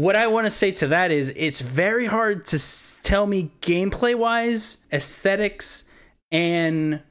what 0.00 0.16
I 0.16 0.28
want 0.28 0.46
to 0.46 0.50
say 0.50 0.72
to 0.72 0.86
that 0.88 1.10
is 1.10 1.32
it's 1.36 1.60
very 1.60 2.06
hard 2.06 2.46
to 2.46 2.56
s- 2.56 2.98
tell 3.02 3.26
me 3.26 3.52
gameplay 3.60 4.14
wise, 4.14 4.78
aesthetics, 4.90 5.84
and 6.32 7.02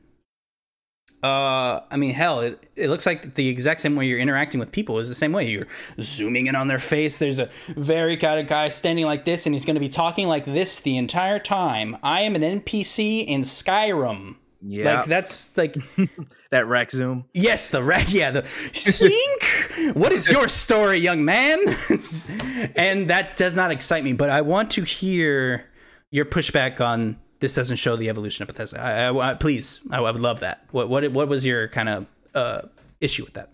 uh, 1.22 1.82
I 1.92 1.98
mean, 1.98 2.14
hell, 2.14 2.40
it, 2.40 2.66
it 2.76 2.88
looks 2.90 3.06
like 3.06 3.36
the 3.36 3.50
exact 3.50 3.82
same 3.82 3.96
way 3.96 4.08
you're 4.08 4.18
interacting 4.20 4.60
with 4.60 4.72
people 4.72 5.00
is 5.00 5.10
the 5.10 5.16
same 5.16 5.34
way. 5.34 5.48
You're 5.50 5.68
zooming 6.00 6.48
in 6.48 6.56
on 6.56 6.68
their 6.68 6.80
face. 6.80 7.18
There's 7.18 7.40
a 7.40 7.50
very 7.70 8.18
kind 8.18 8.40
of 8.40 8.48
guy 8.48 8.70
standing 8.70 9.06
like 9.06 9.26
this, 9.26 9.46
and 9.46 9.54
he's 9.54 9.66
going 9.66 9.76
to 9.76 9.82
be 9.82 9.90
talking 9.90 10.28
like 10.28 10.46
this 10.46 10.80
the 10.80 10.98
entire 10.98 11.38
time. 11.38 11.98
I 12.02 12.22
am 12.22 12.36
an 12.36 12.42
NPC 12.42 13.26
in 13.26 13.42
Skyrim. 13.42 14.38
Yeah. 14.62 14.98
Like 15.00 15.06
that's 15.06 15.56
like 15.58 15.76
that 16.52 16.68
rack 16.68 16.92
zoom. 16.92 17.26
Yes, 17.34 17.70
the 17.70 17.82
rack. 17.84 18.12
Yeah, 18.14 18.32
the 18.32 18.46
sink. 18.74 19.96
what 19.96 20.12
is 20.12 20.30
your 20.32 20.48
story, 20.48 20.98
young 20.98 21.24
man? 21.26 21.60
and 22.76 23.10
that 23.10 23.38
does 23.38 23.56
not 23.56 23.72
excite 23.72 24.04
me. 24.04 24.14
But 24.14 24.30
I 24.30 24.42
want 24.42 24.72
to 24.72 24.84
hear 24.84 25.66
your 26.12 26.26
pushback 26.26 26.82
on 26.82 27.18
this. 27.40 27.56
Doesn't 27.56 27.78
show 27.78 27.96
the 27.96 28.10
evolution 28.10 28.44
of 28.44 28.48
Bethesda. 28.48 28.82
I, 28.82 29.04
I, 29.06 29.32
I- 29.32 29.34
please, 29.36 29.82
I, 29.92 29.98
I 30.00 30.12
would 30.12 30.20
love 30.22 30.42
that. 30.42 30.66
What 30.72 30.90
what 30.90 31.10
what 31.12 31.28
was 31.28 31.46
your 31.46 31.68
kind 31.70 31.90
of 31.90 32.06
uh, 32.36 32.62
issue 33.00 33.24
with 33.24 33.34
that? 33.36 33.52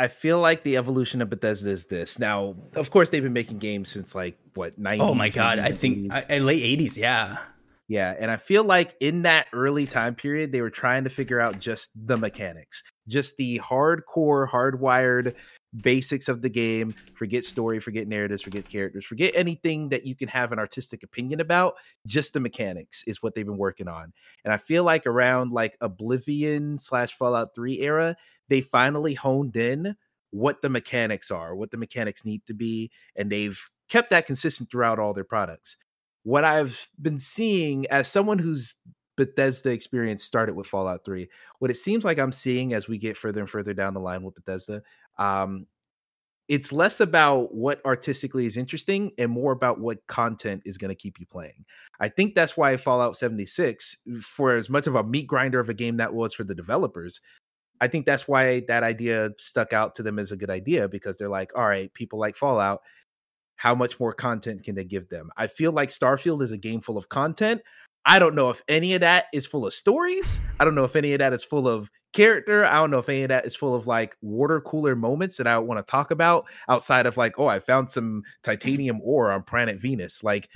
I 0.00 0.06
feel 0.06 0.38
like 0.38 0.62
the 0.62 0.76
evolution 0.76 1.20
of 1.22 1.28
Bethesda 1.28 1.70
is 1.70 1.86
this. 1.86 2.20
Now, 2.20 2.54
of 2.76 2.90
course, 2.90 3.08
they've 3.08 3.22
been 3.22 3.32
making 3.32 3.58
games 3.58 3.88
since 3.88 4.14
like 4.14 4.38
what 4.54 4.80
90s. 4.80 5.00
Oh 5.00 5.14
my 5.14 5.28
god, 5.28 5.58
I 5.58 5.72
think 5.72 6.12
I, 6.30 6.38
late 6.38 6.62
eighties. 6.62 6.96
Yeah. 6.96 7.38
Yeah, 7.88 8.14
and 8.18 8.30
I 8.30 8.36
feel 8.36 8.64
like 8.64 8.94
in 9.00 9.22
that 9.22 9.46
early 9.54 9.86
time 9.86 10.14
period, 10.14 10.52
they 10.52 10.60
were 10.60 10.70
trying 10.70 11.04
to 11.04 11.10
figure 11.10 11.40
out 11.40 11.58
just 11.58 11.90
the 12.06 12.18
mechanics, 12.18 12.82
just 13.08 13.38
the 13.38 13.58
hardcore, 13.64 14.46
hardwired 14.46 15.34
basics 15.82 16.28
of 16.28 16.42
the 16.42 16.50
game. 16.50 16.94
Forget 17.14 17.46
story, 17.46 17.80
forget 17.80 18.06
narratives, 18.06 18.42
forget 18.42 18.68
characters, 18.68 19.06
forget 19.06 19.32
anything 19.34 19.88
that 19.88 20.04
you 20.04 20.14
can 20.14 20.28
have 20.28 20.52
an 20.52 20.58
artistic 20.58 21.02
opinion 21.02 21.40
about. 21.40 21.76
Just 22.06 22.34
the 22.34 22.40
mechanics 22.40 23.04
is 23.06 23.22
what 23.22 23.34
they've 23.34 23.46
been 23.46 23.56
working 23.56 23.88
on. 23.88 24.12
And 24.44 24.52
I 24.52 24.58
feel 24.58 24.84
like 24.84 25.06
around 25.06 25.52
like 25.52 25.78
Oblivion 25.80 26.76
slash 26.76 27.14
Fallout 27.14 27.54
3 27.54 27.80
era, 27.80 28.16
they 28.48 28.60
finally 28.60 29.14
honed 29.14 29.56
in 29.56 29.96
what 30.30 30.60
the 30.60 30.68
mechanics 30.68 31.30
are, 31.30 31.56
what 31.56 31.70
the 31.70 31.78
mechanics 31.78 32.22
need 32.22 32.42
to 32.48 32.54
be, 32.54 32.90
and 33.16 33.32
they've 33.32 33.58
kept 33.88 34.10
that 34.10 34.26
consistent 34.26 34.70
throughout 34.70 34.98
all 34.98 35.14
their 35.14 35.24
products 35.24 35.78
what 36.28 36.44
I've 36.44 36.86
been 37.00 37.18
seeing 37.18 37.86
as 37.86 38.06
someone 38.06 38.38
whose 38.38 38.74
Bethesda 39.16 39.70
experience 39.70 40.22
started 40.22 40.54
with 40.54 40.66
Fallout 40.66 41.02
3, 41.06 41.26
what 41.58 41.70
it 41.70 41.78
seems 41.78 42.04
like 42.04 42.18
I'm 42.18 42.32
seeing 42.32 42.74
as 42.74 42.86
we 42.86 42.98
get 42.98 43.16
further 43.16 43.40
and 43.40 43.48
further 43.48 43.72
down 43.72 43.94
the 43.94 44.00
line 44.00 44.22
with 44.22 44.34
Bethesda, 44.34 44.82
um, 45.16 45.66
it's 46.46 46.70
less 46.70 47.00
about 47.00 47.54
what 47.54 47.80
artistically 47.86 48.44
is 48.44 48.58
interesting 48.58 49.10
and 49.16 49.30
more 49.30 49.52
about 49.52 49.80
what 49.80 50.06
content 50.06 50.60
is 50.66 50.76
going 50.76 50.90
to 50.90 50.94
keep 50.94 51.18
you 51.18 51.24
playing. 51.24 51.64
I 51.98 52.08
think 52.08 52.34
that's 52.34 52.58
why 52.58 52.76
Fallout 52.76 53.16
76, 53.16 53.96
for 54.20 54.54
as 54.54 54.68
much 54.68 54.86
of 54.86 54.96
a 54.96 55.04
meat 55.04 55.26
grinder 55.26 55.60
of 55.60 55.70
a 55.70 55.74
game 55.74 55.96
that 55.96 56.12
was 56.12 56.34
for 56.34 56.44
the 56.44 56.54
developers, 56.54 57.22
I 57.80 57.88
think 57.88 58.04
that's 58.04 58.28
why 58.28 58.60
that 58.68 58.82
idea 58.82 59.30
stuck 59.38 59.72
out 59.72 59.94
to 59.94 60.02
them 60.02 60.18
as 60.18 60.30
a 60.30 60.36
good 60.36 60.50
idea 60.50 60.88
because 60.88 61.16
they're 61.16 61.30
like, 61.30 61.52
all 61.56 61.66
right, 61.66 61.92
people 61.94 62.18
like 62.18 62.36
Fallout 62.36 62.80
how 63.58 63.74
much 63.74 64.00
more 64.00 64.14
content 64.14 64.64
can 64.64 64.74
they 64.74 64.84
give 64.84 65.08
them? 65.10 65.30
I 65.36 65.48
feel 65.48 65.72
like 65.72 65.90
Starfield 65.90 66.42
is 66.42 66.52
a 66.52 66.58
game 66.58 66.80
full 66.80 66.96
of 66.96 67.08
content. 67.10 67.60
I 68.06 68.18
don't 68.18 68.34
know 68.34 68.48
if 68.48 68.62
any 68.68 68.94
of 68.94 69.02
that 69.02 69.26
is 69.34 69.46
full 69.46 69.66
of 69.66 69.74
stories. 69.74 70.40
I 70.58 70.64
don't 70.64 70.74
know 70.74 70.84
if 70.84 70.96
any 70.96 71.12
of 71.12 71.18
that 71.18 71.34
is 71.34 71.44
full 71.44 71.68
of 71.68 71.90
character. 72.14 72.64
I 72.64 72.74
don't 72.74 72.90
know 72.90 73.00
if 73.00 73.08
any 73.08 73.24
of 73.24 73.28
that 73.28 73.44
is 73.44 73.54
full 73.54 73.74
of 73.74 73.86
like 73.86 74.16
water 74.22 74.62
cooler 74.62 74.96
moments 74.96 75.36
that 75.36 75.46
I 75.46 75.58
want 75.58 75.84
to 75.84 75.90
talk 75.90 76.10
about 76.10 76.46
outside 76.68 77.04
of 77.04 77.18
like, 77.18 77.38
oh, 77.38 77.48
I 77.48 77.60
found 77.60 77.90
some 77.90 78.22
titanium 78.42 79.00
ore 79.02 79.30
on 79.30 79.42
planet 79.42 79.78
Venus. 79.78 80.24
Like, 80.24 80.48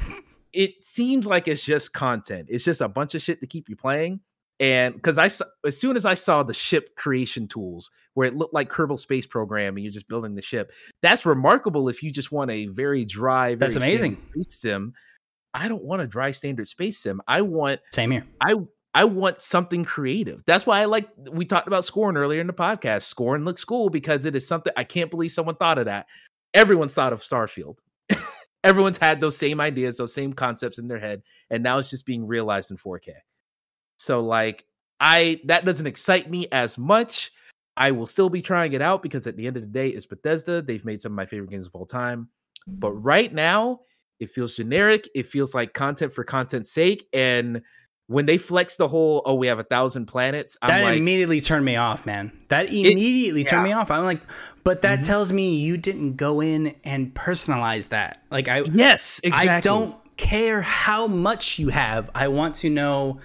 it 0.52 0.72
seems 0.82 1.26
like 1.26 1.48
it's 1.48 1.64
just 1.64 1.92
content. 1.92 2.48
It's 2.50 2.64
just 2.64 2.80
a 2.80 2.88
bunch 2.88 3.14
of 3.14 3.20
shit 3.20 3.40
to 3.40 3.46
keep 3.46 3.68
you 3.68 3.76
playing. 3.76 4.20
And 4.62 4.94
because 4.94 5.18
I, 5.18 5.28
as 5.66 5.76
soon 5.76 5.96
as 5.96 6.04
I 6.04 6.14
saw 6.14 6.44
the 6.44 6.54
ship 6.54 6.94
creation 6.94 7.48
tools 7.48 7.90
where 8.14 8.28
it 8.28 8.36
looked 8.36 8.54
like 8.54 8.70
Kerbal 8.70 8.96
Space 8.96 9.26
Program 9.26 9.76
and 9.76 9.84
you're 9.84 9.92
just 9.92 10.06
building 10.06 10.36
the 10.36 10.42
ship, 10.42 10.70
that's 11.02 11.26
remarkable. 11.26 11.88
If 11.88 12.00
you 12.00 12.12
just 12.12 12.30
want 12.30 12.52
a 12.52 12.66
very 12.66 13.04
dry, 13.04 13.48
very 13.48 13.56
That's 13.56 13.76
amazing. 13.76 14.20
space 14.20 14.60
sim. 14.60 14.92
I 15.52 15.66
don't 15.66 15.82
want 15.82 16.00
a 16.02 16.06
dry 16.06 16.30
standard 16.30 16.68
space 16.68 16.96
sim. 17.00 17.20
I 17.26 17.40
want 17.40 17.80
Same 17.92 18.12
here. 18.12 18.24
I 18.40 18.54
I 18.94 19.04
want 19.04 19.42
something 19.42 19.84
creative. 19.84 20.44
That's 20.46 20.64
why 20.64 20.80
I 20.80 20.84
like 20.84 21.08
we 21.32 21.44
talked 21.44 21.66
about 21.66 21.84
Scorn 21.84 22.16
earlier 22.16 22.40
in 22.40 22.46
the 22.46 22.52
podcast. 22.52 23.02
Scorn 23.02 23.44
looks 23.44 23.64
cool 23.64 23.90
because 23.90 24.26
it 24.26 24.36
is 24.36 24.46
something 24.46 24.72
I 24.76 24.84
can't 24.84 25.10
believe 25.10 25.32
someone 25.32 25.56
thought 25.56 25.78
of 25.78 25.86
that. 25.86 26.06
Everyone's 26.54 26.94
thought 26.94 27.12
of 27.12 27.20
Starfield. 27.20 27.78
Everyone's 28.64 28.98
had 28.98 29.20
those 29.20 29.36
same 29.36 29.60
ideas, 29.60 29.96
those 29.96 30.14
same 30.14 30.32
concepts 30.34 30.78
in 30.78 30.86
their 30.86 31.00
head, 31.00 31.22
and 31.50 31.64
now 31.64 31.78
it's 31.78 31.90
just 31.90 32.06
being 32.06 32.24
realized 32.28 32.70
in 32.70 32.76
4K. 32.76 33.14
So 34.02 34.20
like 34.20 34.64
I 35.00 35.40
that 35.44 35.64
doesn't 35.64 35.86
excite 35.86 36.30
me 36.30 36.48
as 36.52 36.76
much. 36.76 37.32
I 37.76 37.90
will 37.92 38.06
still 38.06 38.28
be 38.28 38.42
trying 38.42 38.72
it 38.74 38.82
out 38.82 39.02
because 39.02 39.26
at 39.26 39.36
the 39.36 39.46
end 39.46 39.56
of 39.56 39.62
the 39.62 39.68
day, 39.68 39.88
it's 39.88 40.06
Bethesda. 40.06 40.60
They've 40.60 40.84
made 40.84 41.00
some 41.00 41.12
of 41.12 41.16
my 41.16 41.26
favorite 41.26 41.50
games 41.50 41.66
of 41.66 41.74
all 41.74 41.86
time. 41.86 42.28
But 42.66 42.92
right 42.92 43.32
now, 43.32 43.80
it 44.20 44.30
feels 44.30 44.54
generic. 44.54 45.08
It 45.14 45.26
feels 45.26 45.54
like 45.54 45.72
content 45.72 46.12
for 46.12 46.22
content's 46.22 46.70
sake. 46.70 47.08
And 47.12 47.62
when 48.08 48.26
they 48.26 48.36
flex 48.36 48.76
the 48.76 48.88
whole, 48.88 49.22
oh, 49.24 49.34
we 49.34 49.46
have 49.46 49.58
a 49.58 49.64
thousand 49.64 50.06
planets, 50.06 50.56
I'm 50.60 50.68
that 50.68 50.82
like, 50.82 50.98
immediately 50.98 51.40
turned 51.40 51.64
me 51.64 51.76
off, 51.76 52.04
man. 52.04 52.30
That 52.48 52.66
immediately 52.66 53.44
turned 53.44 53.66
yeah. 53.66 53.74
me 53.74 53.80
off. 53.80 53.90
I'm 53.90 54.04
like, 54.04 54.20
but 54.64 54.82
that 54.82 54.98
Mhm. 55.00 55.06
tells 55.06 55.32
me 55.32 55.56
you 55.56 55.78
didn't 55.78 56.16
go 56.16 56.42
in 56.42 56.74
and 56.84 57.14
personalize 57.14 57.88
that. 57.88 58.22
Like 58.30 58.48
I 58.48 58.62
yes, 58.70 59.20
exactly. 59.24 59.48
I 59.48 59.60
don't 59.60 59.96
care 60.18 60.60
how 60.60 61.06
much 61.06 61.58
you 61.58 61.70
have. 61.70 62.10
I 62.14 62.28
want 62.28 62.56
to 62.56 62.70
know 62.70 63.18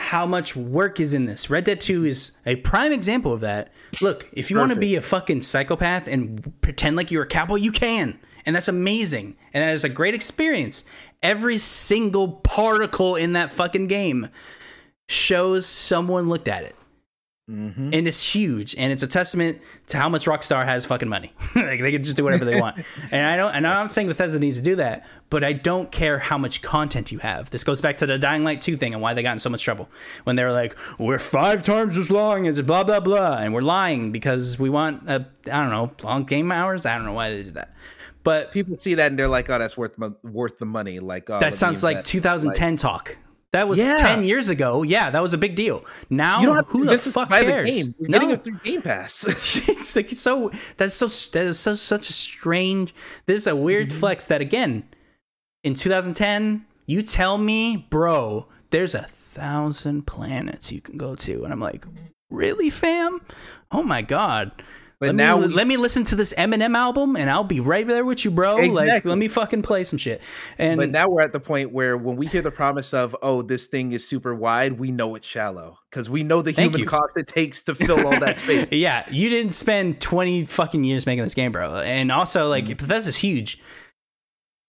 how 0.00 0.26
much 0.26 0.56
work 0.56 0.98
is 0.98 1.14
in 1.14 1.26
this. 1.26 1.50
Red 1.50 1.64
Dead 1.64 1.80
2 1.80 2.04
is 2.04 2.32
a 2.46 2.56
prime 2.56 2.90
example 2.90 3.32
of 3.32 3.40
that. 3.40 3.72
Look, 4.00 4.28
if 4.32 4.50
you 4.50 4.56
want 4.56 4.72
to 4.72 4.78
be 4.78 4.96
a 4.96 5.02
fucking 5.02 5.42
psychopath 5.42 6.08
and 6.08 6.52
pretend 6.62 6.96
like 6.96 7.10
you're 7.10 7.24
a 7.24 7.28
cowboy, 7.28 7.56
you 7.56 7.70
can. 7.70 8.18
And 8.46 8.56
that's 8.56 8.68
amazing. 8.68 9.36
And 9.52 9.62
that 9.62 9.74
is 9.74 9.84
a 9.84 9.88
great 9.88 10.14
experience. 10.14 10.84
Every 11.22 11.58
single 11.58 12.28
particle 12.28 13.14
in 13.14 13.34
that 13.34 13.52
fucking 13.52 13.88
game 13.88 14.28
shows 15.08 15.66
someone 15.66 16.28
looked 16.28 16.48
at 16.48 16.64
it 16.64 16.74
Mhm. 17.50 17.92
and 17.92 18.06
it's 18.06 18.34
huge 18.34 18.76
and 18.76 18.92
it's 18.92 19.02
a 19.02 19.08
testament 19.08 19.60
to 19.88 19.96
how 19.98 20.08
much 20.08 20.26
rockstar 20.26 20.64
has 20.64 20.86
fucking 20.86 21.08
money 21.08 21.32
like 21.56 21.80
they 21.80 21.90
can 21.90 22.04
just 22.04 22.16
do 22.16 22.22
whatever 22.22 22.44
they 22.44 22.60
want 22.60 22.76
and 23.10 23.26
i 23.26 23.36
don't 23.36 23.52
and 23.54 23.66
i'm 23.66 23.82
not 23.84 23.90
saying 23.90 24.06
bethesda 24.06 24.38
needs 24.38 24.56
to 24.58 24.62
do 24.62 24.76
that 24.76 25.04
but 25.30 25.42
i 25.42 25.52
don't 25.52 25.90
care 25.90 26.20
how 26.20 26.38
much 26.38 26.62
content 26.62 27.10
you 27.10 27.18
have 27.18 27.50
this 27.50 27.64
goes 27.64 27.80
back 27.80 27.96
to 27.96 28.06
the 28.06 28.18
dying 28.18 28.44
light 28.44 28.60
2 28.60 28.76
thing 28.76 28.92
and 28.94 29.02
why 29.02 29.14
they 29.14 29.22
got 29.22 29.32
in 29.32 29.38
so 29.40 29.50
much 29.50 29.64
trouble 29.64 29.88
when 30.24 30.36
they 30.36 30.44
were 30.44 30.52
like 30.52 30.76
we're 30.98 31.18
five 31.18 31.62
times 31.64 31.96
as 31.98 32.08
long 32.10 32.46
as 32.46 32.62
blah 32.62 32.84
blah 32.84 33.00
blah 33.00 33.38
and 33.38 33.52
we're 33.52 33.62
lying 33.62 34.12
because 34.12 34.58
we 34.58 34.70
want 34.70 35.02
a, 35.08 35.26
i 35.46 35.60
don't 35.62 35.70
know 35.70 35.90
long 36.04 36.24
game 36.24 36.52
hours 36.52 36.86
i 36.86 36.94
don't 36.96 37.04
know 37.04 37.14
why 37.14 37.30
they 37.30 37.42
did 37.42 37.54
that 37.54 37.74
but 38.22 38.52
People 38.52 38.78
see 38.78 38.94
that 38.94 39.10
and 39.12 39.18
they're 39.18 39.28
like, 39.28 39.48
oh, 39.48 39.58
that's 39.58 39.78
worth 39.78 39.98
worth 40.22 40.58
the 40.58 40.66
money. 40.66 41.00
Like 41.00 41.30
oh, 41.30 41.40
that 41.40 41.56
sounds 41.56 41.82
like 41.82 41.96
invest. 41.96 42.12
2010 42.12 42.76
talk 42.76 43.16
that 43.52 43.66
was 43.68 43.78
Yeah. 43.78 43.96
10 43.96 44.22
years 44.24 44.48
ago 44.48 44.82
yeah 44.82 45.10
that 45.10 45.20
was 45.22 45.32
a 45.34 45.38
big 45.38 45.54
deal 45.56 45.84
now 46.08 46.40
You 46.40 46.48
who 46.54 46.56
the 46.56 46.62
convince 46.64 47.00
us 47.00 47.04
to 47.04 47.10
fuck 47.20 47.28
the 47.28 47.36
cares 47.40 47.70
game. 47.70 47.94
You're 47.98 48.08
No. 48.10 48.18
getting 48.18 48.30
it 48.34 48.44
through 48.44 48.58
Game 48.64 48.82
Pass. 48.82 49.24
it's 49.68 49.96
like 49.96 50.10
so 50.10 50.50
that's 50.76 50.94
so 50.94 51.06
that 51.32 51.46
is 51.46 51.58
so 51.58 51.74
such 51.74 52.08
a 52.10 52.12
strange 52.12 52.94
this 53.26 53.38
is 53.42 53.46
a 53.46 53.56
weird 53.56 53.88
Mm-hmm. 53.88 53.98
flex 53.98 54.26
that 54.26 54.40
again 54.40 54.84
in 55.64 55.74
2010 55.74 56.64
you 56.86 57.02
tell 57.02 57.38
me 57.38 57.86
bro 57.90 58.46
there's 58.70 58.94
a 58.94 59.02
thousand 59.02 60.06
planets 60.06 60.70
you 60.72 60.80
can 60.80 60.96
go 60.96 61.14
to 61.14 61.44
and 61.44 61.52
i'm 61.52 61.60
like 61.60 61.84
really 62.30 62.70
fam 62.70 63.20
oh 63.72 63.82
my 63.82 64.02
god 64.02 64.50
But 65.00 65.06
let 65.06 65.14
now 65.14 65.38
me, 65.38 65.46
we- 65.46 65.54
let 65.54 65.66
me 65.66 65.76
listen 65.78 66.04
to 66.04 66.14
this 66.14 66.34
Eminem 66.34 66.76
album 66.76 67.16
and 67.16 67.30
I'll 67.30 67.42
be 67.42 67.58
right 67.60 67.86
there 67.86 68.04
with 68.04 68.22
you, 68.24 68.30
bro. 68.30 68.56
Like, 68.56 69.02
let 69.06 69.16
me 69.16 69.28
fucking 69.28 69.62
play 69.62 69.82
some 69.84 69.98
shit. 69.98 70.20
And 70.58 70.76
but 70.78 70.90
now 70.90 71.08
we're 71.08 71.22
at 71.22 71.32
the 71.32 71.40
point 71.40 71.72
where 71.72 71.96
when 71.96 72.16
we 72.16 72.26
hear 72.26 72.42
the 72.42 72.50
promise 72.50 72.92
of, 72.92 73.16
oh, 73.22 73.40
this 73.40 73.66
thing 73.66 73.92
is 73.92 74.06
super 74.06 74.34
wide, 74.34 74.78
we 74.78 74.92
know 74.92 75.14
it's 75.14 75.26
shallow 75.26 75.78
because 75.90 76.10
we 76.10 76.22
know 76.22 76.42
the 76.42 76.50
human 76.50 76.84
cost 76.84 77.16
it 77.16 77.26
takes 77.26 77.62
to 77.62 77.74
fill 77.74 78.06
all 78.06 78.20
that 78.20 78.38
space. 78.38 78.68
yeah, 78.72 79.06
you 79.10 79.30
didn't 79.30 79.52
spend 79.52 80.02
20 80.02 80.44
fucking 80.44 80.84
years 80.84 81.06
making 81.06 81.24
this 81.24 81.34
game, 81.34 81.50
bro. 81.52 81.76
And 81.76 82.12
also, 82.12 82.48
like, 82.50 82.64
Mm-hmm. 82.64 82.74
Bethesda's 82.86 83.16
huge. 83.16 83.58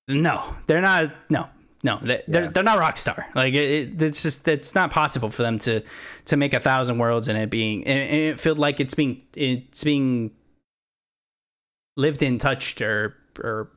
No, 0.07 0.55
they're 0.67 0.81
not. 0.81 1.11
No, 1.29 1.47
no, 1.83 1.97
they, 2.01 2.21
they're 2.27 2.43
Yeah. 2.45 2.49
they're 2.49 2.63
not 2.63 2.79
Rockstar. 2.79 3.23
Like, 3.35 3.53
it, 3.53 3.91
it, 3.95 4.01
it's 4.01 4.23
just 4.23 4.47
it's 4.47 4.75
not 4.75 4.91
possible 4.91 5.29
for 5.29 5.41
them 5.43 5.59
to 5.59 5.81
to 6.25 6.37
make 6.37 6.53
a 6.53 6.59
thousand 6.59 6.97
worlds 6.97 7.27
and 7.27 7.37
it 7.37 7.49
being 7.49 7.85
and 7.85 7.97
it 8.13 8.39
felt 8.39 8.57
like 8.57 8.79
it's 8.79 8.93
being 8.93 9.21
it's 9.35 9.83
being 9.83 10.31
lived 11.97 12.21
in, 12.21 12.37
touched, 12.37 12.81
or 12.81 13.15
or 13.39 13.69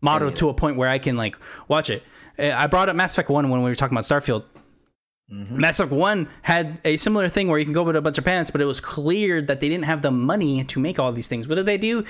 modeled 0.00 0.32
Yeah. 0.32 0.36
to 0.38 0.48
a 0.50 0.54
point 0.54 0.76
where 0.76 0.88
I 0.88 0.98
can 0.98 1.16
like 1.16 1.36
watch 1.68 1.90
it. 1.90 2.02
Uh, 2.38 2.50
I 2.54 2.66
brought 2.66 2.88
up 2.88 2.96
Mass 2.96 3.14
Effect 3.14 3.28
One 3.28 3.48
when 3.50 3.62
we 3.62 3.70
were 3.70 3.74
talking 3.74 3.94
about 3.96 4.04
Starfield. 4.04 4.44
Mhm. 5.32 5.50
Mass 5.52 5.80
Effect 5.80 5.92
One 5.92 6.28
had 6.42 6.80
a 6.84 6.96
similar 6.96 7.28
thing 7.28 7.48
where 7.48 7.58
you 7.58 7.64
can 7.64 7.72
go 7.74 7.82
with 7.82 7.96
a 7.96 8.02
bunch 8.02 8.18
of 8.18 8.24
planets, 8.24 8.50
but 8.50 8.60
it 8.60 8.66
was 8.66 8.80
clear 8.80 9.40
that 9.42 9.60
they 9.60 9.68
didn't 9.68 9.84
have 9.86 10.02
the 10.02 10.10
money 10.10 10.64
to 10.64 10.80
make 10.80 10.98
all 10.98 11.12
these 11.12 11.26
things. 11.28 11.48
What 11.48 11.54
did 11.56 11.66
they 11.66 11.78
do? 11.78 12.04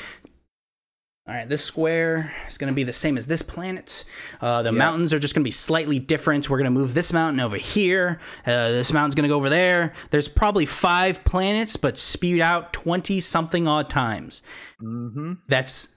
All 1.27 1.35
right, 1.35 1.49
this 1.49 1.65
square 1.65 2.35
is 2.49 2.59
going 2.59 2.71
to 2.71 2.75
be 2.75 2.85
the 2.85 2.93
same 2.93 3.17
as 3.17 3.27
this 3.27 3.41
planet. 3.41 4.05
Uh, 4.43 4.61
the 4.63 4.71
Yeah. 4.73 4.77
mountains 4.79 5.15
are 5.15 5.19
just 5.19 5.35
going 5.35 5.41
to 5.43 5.47
be 5.47 5.51
slightly 5.51 5.99
different. 5.99 6.51
We're 6.51 6.59
going 6.59 6.67
to 6.67 6.71
move 6.71 6.93
this 6.93 7.15
mountain 7.15 7.41
over 7.41 7.57
here. 7.57 8.21
Uh, 8.47 8.69
this 8.73 8.93
mountain's 8.93 9.15
going 9.15 9.23
to 9.23 9.29
go 9.31 9.37
over 9.37 9.49
there. 9.49 9.95
There's 10.11 10.29
probably 10.29 10.67
five 10.67 11.25
planets, 11.25 11.77
but 11.79 11.97
spewed 11.97 12.43
out 12.43 12.75
20 12.75 13.21
something 13.21 13.67
odd 13.67 13.89
times. 13.89 14.43
Mhm. 14.83 15.39
That's, 15.49 15.89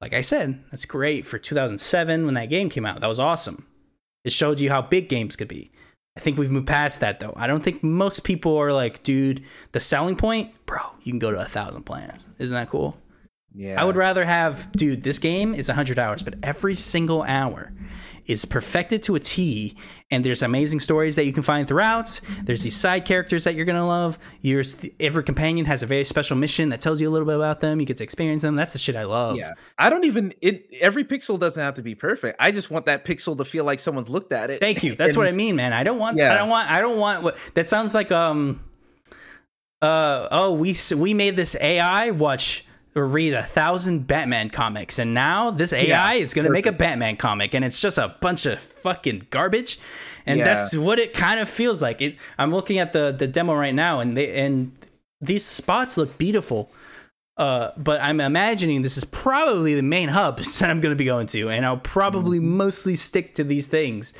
like 0.00 0.14
I 0.14 0.20
said, 0.20 0.64
that's 0.72 0.84
great 0.84 1.28
for 1.28 1.38
2007 1.38 2.24
when 2.26 2.34
that 2.34 2.46
game 2.50 2.68
came 2.68 2.84
out. 2.84 3.00
That 3.00 3.06
was 3.08 3.20
awesome. 3.20 3.64
It 4.24 4.32
showed 4.32 4.58
you 4.58 4.68
how 4.70 4.82
big 4.82 5.08
games 5.08 5.36
could 5.36 5.48
be. 5.48 5.70
I 6.16 6.20
think 6.20 6.36
we've 6.38 6.50
moved 6.50 6.66
past 6.66 6.98
that 7.00 7.20
though. 7.20 7.32
I 7.36 7.46
don't 7.46 7.62
think 7.62 7.84
most 7.84 8.24
people 8.24 8.56
are 8.58 8.72
like, 8.72 9.02
dude, 9.04 9.44
the 9.70 9.80
selling 9.80 10.16
point, 10.16 10.50
bro, 10.66 10.80
you 11.04 11.12
can 11.12 11.20
go 11.20 11.30
to 11.30 11.40
a 11.40 11.44
thousand 11.44 11.84
planets. 11.84 12.24
Isn't 12.40 12.54
that 12.54 12.68
cool? 12.68 12.98
Yeah, 13.54 13.80
I 13.80 13.84
would 13.84 13.96
rather 13.96 14.24
have, 14.24 14.72
dude, 14.72 15.02
this 15.02 15.18
game 15.18 15.54
is 15.54 15.68
100 15.68 15.98
hours, 15.98 16.22
but 16.22 16.34
every 16.42 16.74
single 16.74 17.22
hour 17.22 17.72
is 18.24 18.44
perfected 18.44 19.02
to 19.02 19.16
a 19.16 19.18
T, 19.20 19.76
and 20.10 20.24
there's 20.24 20.42
amazing 20.42 20.78
stories 20.78 21.16
that 21.16 21.26
you 21.26 21.32
can 21.32 21.42
find 21.42 21.66
throughout. 21.66 22.20
There's 22.44 22.62
these 22.62 22.76
side 22.76 23.04
characters 23.04 23.44
that 23.44 23.54
you're 23.56 23.64
going 23.64 23.76
to 23.76 23.84
love. 23.84 24.16
Your 24.42 24.62
every 25.00 25.24
companion 25.24 25.66
has 25.66 25.82
a 25.82 25.86
very 25.86 26.04
special 26.04 26.36
mission 26.36 26.68
that 26.68 26.80
tells 26.80 27.00
you 27.00 27.08
a 27.08 27.12
little 27.12 27.26
bit 27.26 27.34
about 27.34 27.60
them. 27.60 27.80
You 27.80 27.84
get 27.84 27.96
to 27.96 28.04
experience 28.04 28.42
them. 28.42 28.54
That's 28.54 28.72
the 28.74 28.78
shit 28.78 28.94
I 28.94 29.02
love. 29.04 29.36
Yeah, 29.36 29.50
I 29.76 29.90
don't 29.90 30.04
even. 30.04 30.32
It 30.40 30.68
every 30.80 31.04
pixel 31.04 31.36
doesn't 31.38 31.60
have 31.62 31.74
to 31.74 31.82
be 31.82 31.96
perfect. 31.96 32.36
I 32.38 32.52
just 32.52 32.70
want 32.70 32.86
that 32.86 33.04
pixel 33.04 33.36
to 33.38 33.44
feel 33.44 33.64
like 33.64 33.80
someone's 33.80 34.08
looked 34.08 34.32
at 34.32 34.50
it. 34.50 34.60
Thank 34.60 34.84
you. 34.84 34.94
That's 34.94 35.10
And- 35.14 35.18
what 35.18 35.26
I 35.26 35.32
mean, 35.32 35.56
man. 35.56 35.72
I 35.72 35.82
don't 35.82 35.98
want. 35.98 36.18
I 36.20 36.34
don't 36.38 36.48
want. 36.48 36.70
I 36.70 36.80
don't 36.80 36.98
want. 36.98 37.24
What 37.24 37.36
that 37.54 37.68
sounds 37.68 37.92
like. 37.92 38.12
Um. 38.12 38.62
Uh. 39.80 40.28
Oh, 40.30 40.52
we 40.52 40.76
we 40.96 41.12
made 41.12 41.36
this 41.36 41.56
AI 41.60 42.10
watch 42.10 42.64
or 42.94 43.06
read 43.06 43.32
a 43.32 43.42
thousand 43.42 44.06
Batman 44.06 44.50
comics, 44.50 44.98
and 44.98 45.14
now 45.14 45.50
this 45.50 45.72
AI 45.72 46.14
is 46.14 46.34
going 46.34 46.44
to 46.44 46.50
make 46.50 46.66
a 46.66 46.72
Batman 46.72 47.16
comic, 47.16 47.54
and 47.54 47.64
it's 47.64 47.80
just 47.80 47.98
a 47.98 48.14
bunch 48.20 48.44
of 48.46 48.60
fucking 48.60 49.26
garbage. 49.30 49.78
And 50.26 50.38
Yeah. 50.38 50.44
that's 50.44 50.76
what 50.76 50.98
it 50.98 51.14
kind 51.14 51.40
of 51.40 51.48
feels 51.48 51.80
like. 51.82 52.00
It. 52.02 52.16
I'm 52.38 52.52
looking 52.54 52.78
at 52.78 52.92
the 52.92 53.12
the 53.16 53.26
demo 53.26 53.54
right 53.54 53.74
now, 53.74 54.00
and 54.00 54.16
they 54.16 54.32
and 54.40 54.72
these 55.20 55.44
spots 55.44 55.96
look 55.96 56.18
beautiful. 56.18 56.70
Uh, 57.38 57.70
but 57.78 58.00
I'm 58.02 58.20
imagining 58.20 58.82
this 58.82 58.98
is 58.98 59.04
probably 59.04 59.74
the 59.74 59.82
main 59.82 60.10
hub 60.10 60.36
that 60.58 60.68
I'm 60.70 60.80
going 60.80 60.92
to 60.92 60.96
be 60.98 61.06
going 61.06 61.26
to, 61.28 61.48
and 61.48 61.64
I'll 61.64 61.78
probably 61.78 62.38
mostly 62.38 62.94
stick 62.94 63.34
to 63.36 63.42
these 63.44 63.66
things, 63.68 64.12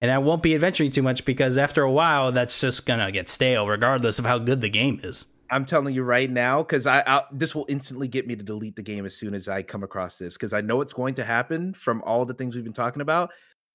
and 0.00 0.10
I 0.10 0.18
won't 0.18 0.42
be 0.42 0.54
adventuring 0.54 0.90
too 0.92 1.02
much 1.02 1.24
because 1.24 1.58
after 1.58 1.82
a 1.82 1.90
while, 1.90 2.30
that's 2.32 2.60
just 2.60 2.86
gonna 2.86 3.10
get 3.10 3.28
stale, 3.28 3.66
regardless 3.66 4.18
of 4.20 4.24
how 4.24 4.38
good 4.38 4.60
the 4.60 4.70
game 4.70 5.00
is. 5.02 5.26
I'm 5.50 5.64
telling 5.64 5.94
you 5.94 6.02
right 6.02 6.30
now, 6.30 6.62
because 6.62 6.86
I 6.86 7.02
i 7.06 7.22
this 7.32 7.54
will 7.54 7.66
instantly 7.68 8.08
get 8.08 8.26
me 8.26 8.36
to 8.36 8.42
delete 8.42 8.76
the 8.76 8.82
game 8.82 9.04
as 9.06 9.16
soon 9.16 9.34
as 9.34 9.48
I 9.48 9.62
come 9.62 9.82
across 9.82 10.18
this, 10.18 10.34
because 10.34 10.52
I 10.52 10.60
know 10.60 10.80
it's 10.80 10.92
going 10.92 11.14
to 11.14 11.24
happen 11.24 11.74
from 11.74 12.02
all 12.02 12.24
the 12.24 12.34
things 12.34 12.54
we've 12.54 12.64
been 12.64 12.72
talking 12.72 13.02
about. 13.02 13.30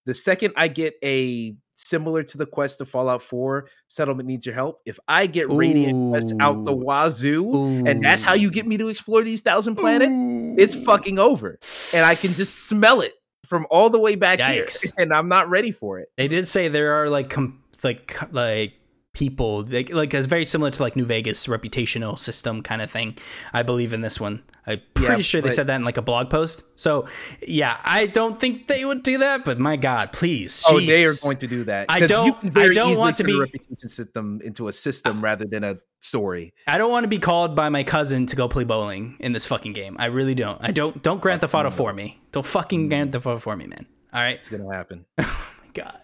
The 0.05 0.13
second 0.13 0.53
I 0.55 0.67
get 0.67 0.95
a 1.03 1.55
similar 1.73 2.23
to 2.23 2.37
the 2.37 2.45
quest 2.45 2.79
of 2.79 2.87
Fallout 2.87 3.21
4, 3.21 3.67
settlement 3.87 4.27
needs 4.27 4.45
your 4.45 4.55
help. 4.55 4.81
If 4.85 4.99
I 5.07 5.27
get 5.27 5.49
radiant 5.49 6.11
Quest 6.11 6.33
out 6.39 6.63
the 6.63 6.73
Ooh. 6.73 6.85
wazoo, 6.85 7.85
and 7.85 8.03
that's 8.03 8.21
how 8.21 8.33
you 8.33 8.49
get 8.49 8.65
me 8.65 8.77
to 8.77 8.87
explore 8.87 9.23
these 9.23 9.41
thousand 9.41 9.75
planets, 9.75 10.13
It's 10.57 10.75
fucking 10.85 11.19
over, 11.19 11.59
and 11.93 12.05
I 12.05 12.15
can 12.15 12.31
just 12.31 12.67
smell 12.67 13.01
it 13.01 13.13
from 13.45 13.67
all 13.69 13.89
the 13.89 13.99
way 13.99 14.15
back 14.15 14.39
Yikes. 14.39 14.83
here, 14.83 14.91
and 14.97 15.13
I'm 15.13 15.27
not 15.27 15.49
ready 15.49 15.71
for 15.71 15.99
it. 15.99 16.09
They 16.17 16.27
did 16.27 16.47
say 16.47 16.67
there 16.67 16.93
are 16.93 17.09
like 17.09 17.29
com- 17.29 17.61
like 17.83 18.17
like 18.31 18.73
people 19.15 19.63
like 19.63 19.91
like 19.91 20.13
it's 20.13 20.27
very 20.27 20.45
similar 20.45 20.69
to 20.69 20.83
like 20.83 20.95
New 20.95 21.05
Vegas 21.05 21.47
reputational 21.47 22.19
system 22.19 22.61
kind 22.61 22.81
of 22.81 22.91
thing. 22.91 23.17
I 23.53 23.63
believe 23.63 23.93
in 23.93 24.01
this 24.01 24.19
one. 24.19 24.43
I'm 24.67 24.81
pretty 24.93 25.13
Yeah, 25.13 25.19
sure 25.19 25.41
they 25.41 25.49
but- 25.49 25.55
said 25.55 25.67
that 25.67 25.77
in 25.77 25.85
like 25.85 25.97
a 25.97 26.01
blog 26.03 26.29
post. 26.29 26.63
So 26.75 27.07
yeah, 27.47 27.79
I 27.83 28.05
don't 28.05 28.39
think 28.39 28.67
they 28.67 28.85
would 28.85 29.01
do 29.01 29.17
that, 29.19 29.43
but 29.45 29.59
my 29.59 29.77
God, 29.77 30.11
please. 30.11 30.63
Oh, 30.69 30.79
they 30.79 31.05
are 31.05 31.13
going 31.23 31.37
to 31.37 31.47
do 31.47 31.63
that. 31.63 31.87
I 31.89 32.01
don't- 32.05 32.57
I 32.57 32.69
don't 32.69 32.97
want 32.97 33.15
to 33.17 33.23
be- 33.23 33.39
reputation 33.39 33.89
system 33.89 34.41
into 34.43 34.67
a 34.67 34.73
system 34.73 35.21
rather 35.21 35.45
than 35.45 35.63
a 35.63 35.77
story. 36.01 36.53
I 36.67 36.77
don't 36.77 36.91
want 36.91 37.05
to 37.05 37.07
be 37.07 37.19
called 37.19 37.55
by 37.55 37.69
my 37.69 37.83
cousin 37.83 38.27
to 38.27 38.35
go 38.35 38.47
play 38.47 38.63
bowling 38.63 39.15
in 39.19 39.31
this 39.33 39.45
fucking 39.45 39.73
game. 39.73 39.95
I 39.97 40.05
really 40.07 40.35
don't. 40.35 40.61
I 40.61 40.71
don't. 40.71 41.01
Don't 41.01 41.21
Grand 41.21 41.41
Theft 41.41 41.55
Auto 41.55 41.71
for 41.71 41.93
me. 41.93 42.19
Don't 42.31 42.45
fucking 42.45 42.81
mm-hmm. 42.81 42.89
Grand 42.89 43.11
Theft 43.13 43.25
Auto 43.25 43.39
for 43.39 43.55
me, 43.55 43.65
man. 43.67 43.85
All 44.13 44.21
right. 44.21 44.35
It's 44.35 44.49
gonna 44.49 44.71
happen. 44.73 45.05
Oh 45.17 45.51
my 45.63 45.71
God. 45.83 45.99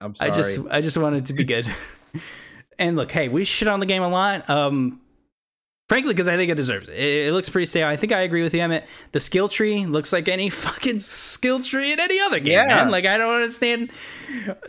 I'm 0.00 0.14
sorry. 0.14 0.30
I 0.30 0.34
just 0.34 0.58
I 0.70 0.80
just 0.80 0.98
wanted 0.98 1.26
to 1.26 1.32
be 1.32 1.44
good. 1.44 1.66
and 2.78 2.96
look, 2.96 3.10
hey, 3.10 3.28
we 3.28 3.44
shit 3.44 3.68
on 3.68 3.80
the 3.80 3.86
game 3.86 4.02
a 4.02 4.08
lot. 4.08 4.48
Um 4.50 5.00
frankly 5.88 6.12
because 6.12 6.26
I 6.26 6.36
think 6.36 6.50
it 6.50 6.56
deserves 6.56 6.88
it. 6.88 6.94
it. 6.96 7.28
It 7.28 7.32
looks 7.32 7.48
pretty 7.48 7.66
stale. 7.66 7.86
I 7.86 7.94
think 7.94 8.12
I 8.12 8.22
agree 8.22 8.42
with 8.42 8.52
you, 8.54 8.60
Emmett. 8.60 8.86
The 9.12 9.20
skill 9.20 9.48
tree 9.48 9.86
looks 9.86 10.12
like 10.12 10.26
any 10.26 10.50
fucking 10.64 10.98
skill 10.98 11.60
tree 11.60 11.92
in 11.92 12.00
any 12.00 12.18
other 12.20 12.40
game, 12.40 12.54
Yeah. 12.54 12.66
man. 12.66 12.90
Like 12.90 13.06
I 13.06 13.16
don't 13.18 13.34
understand 13.34 13.90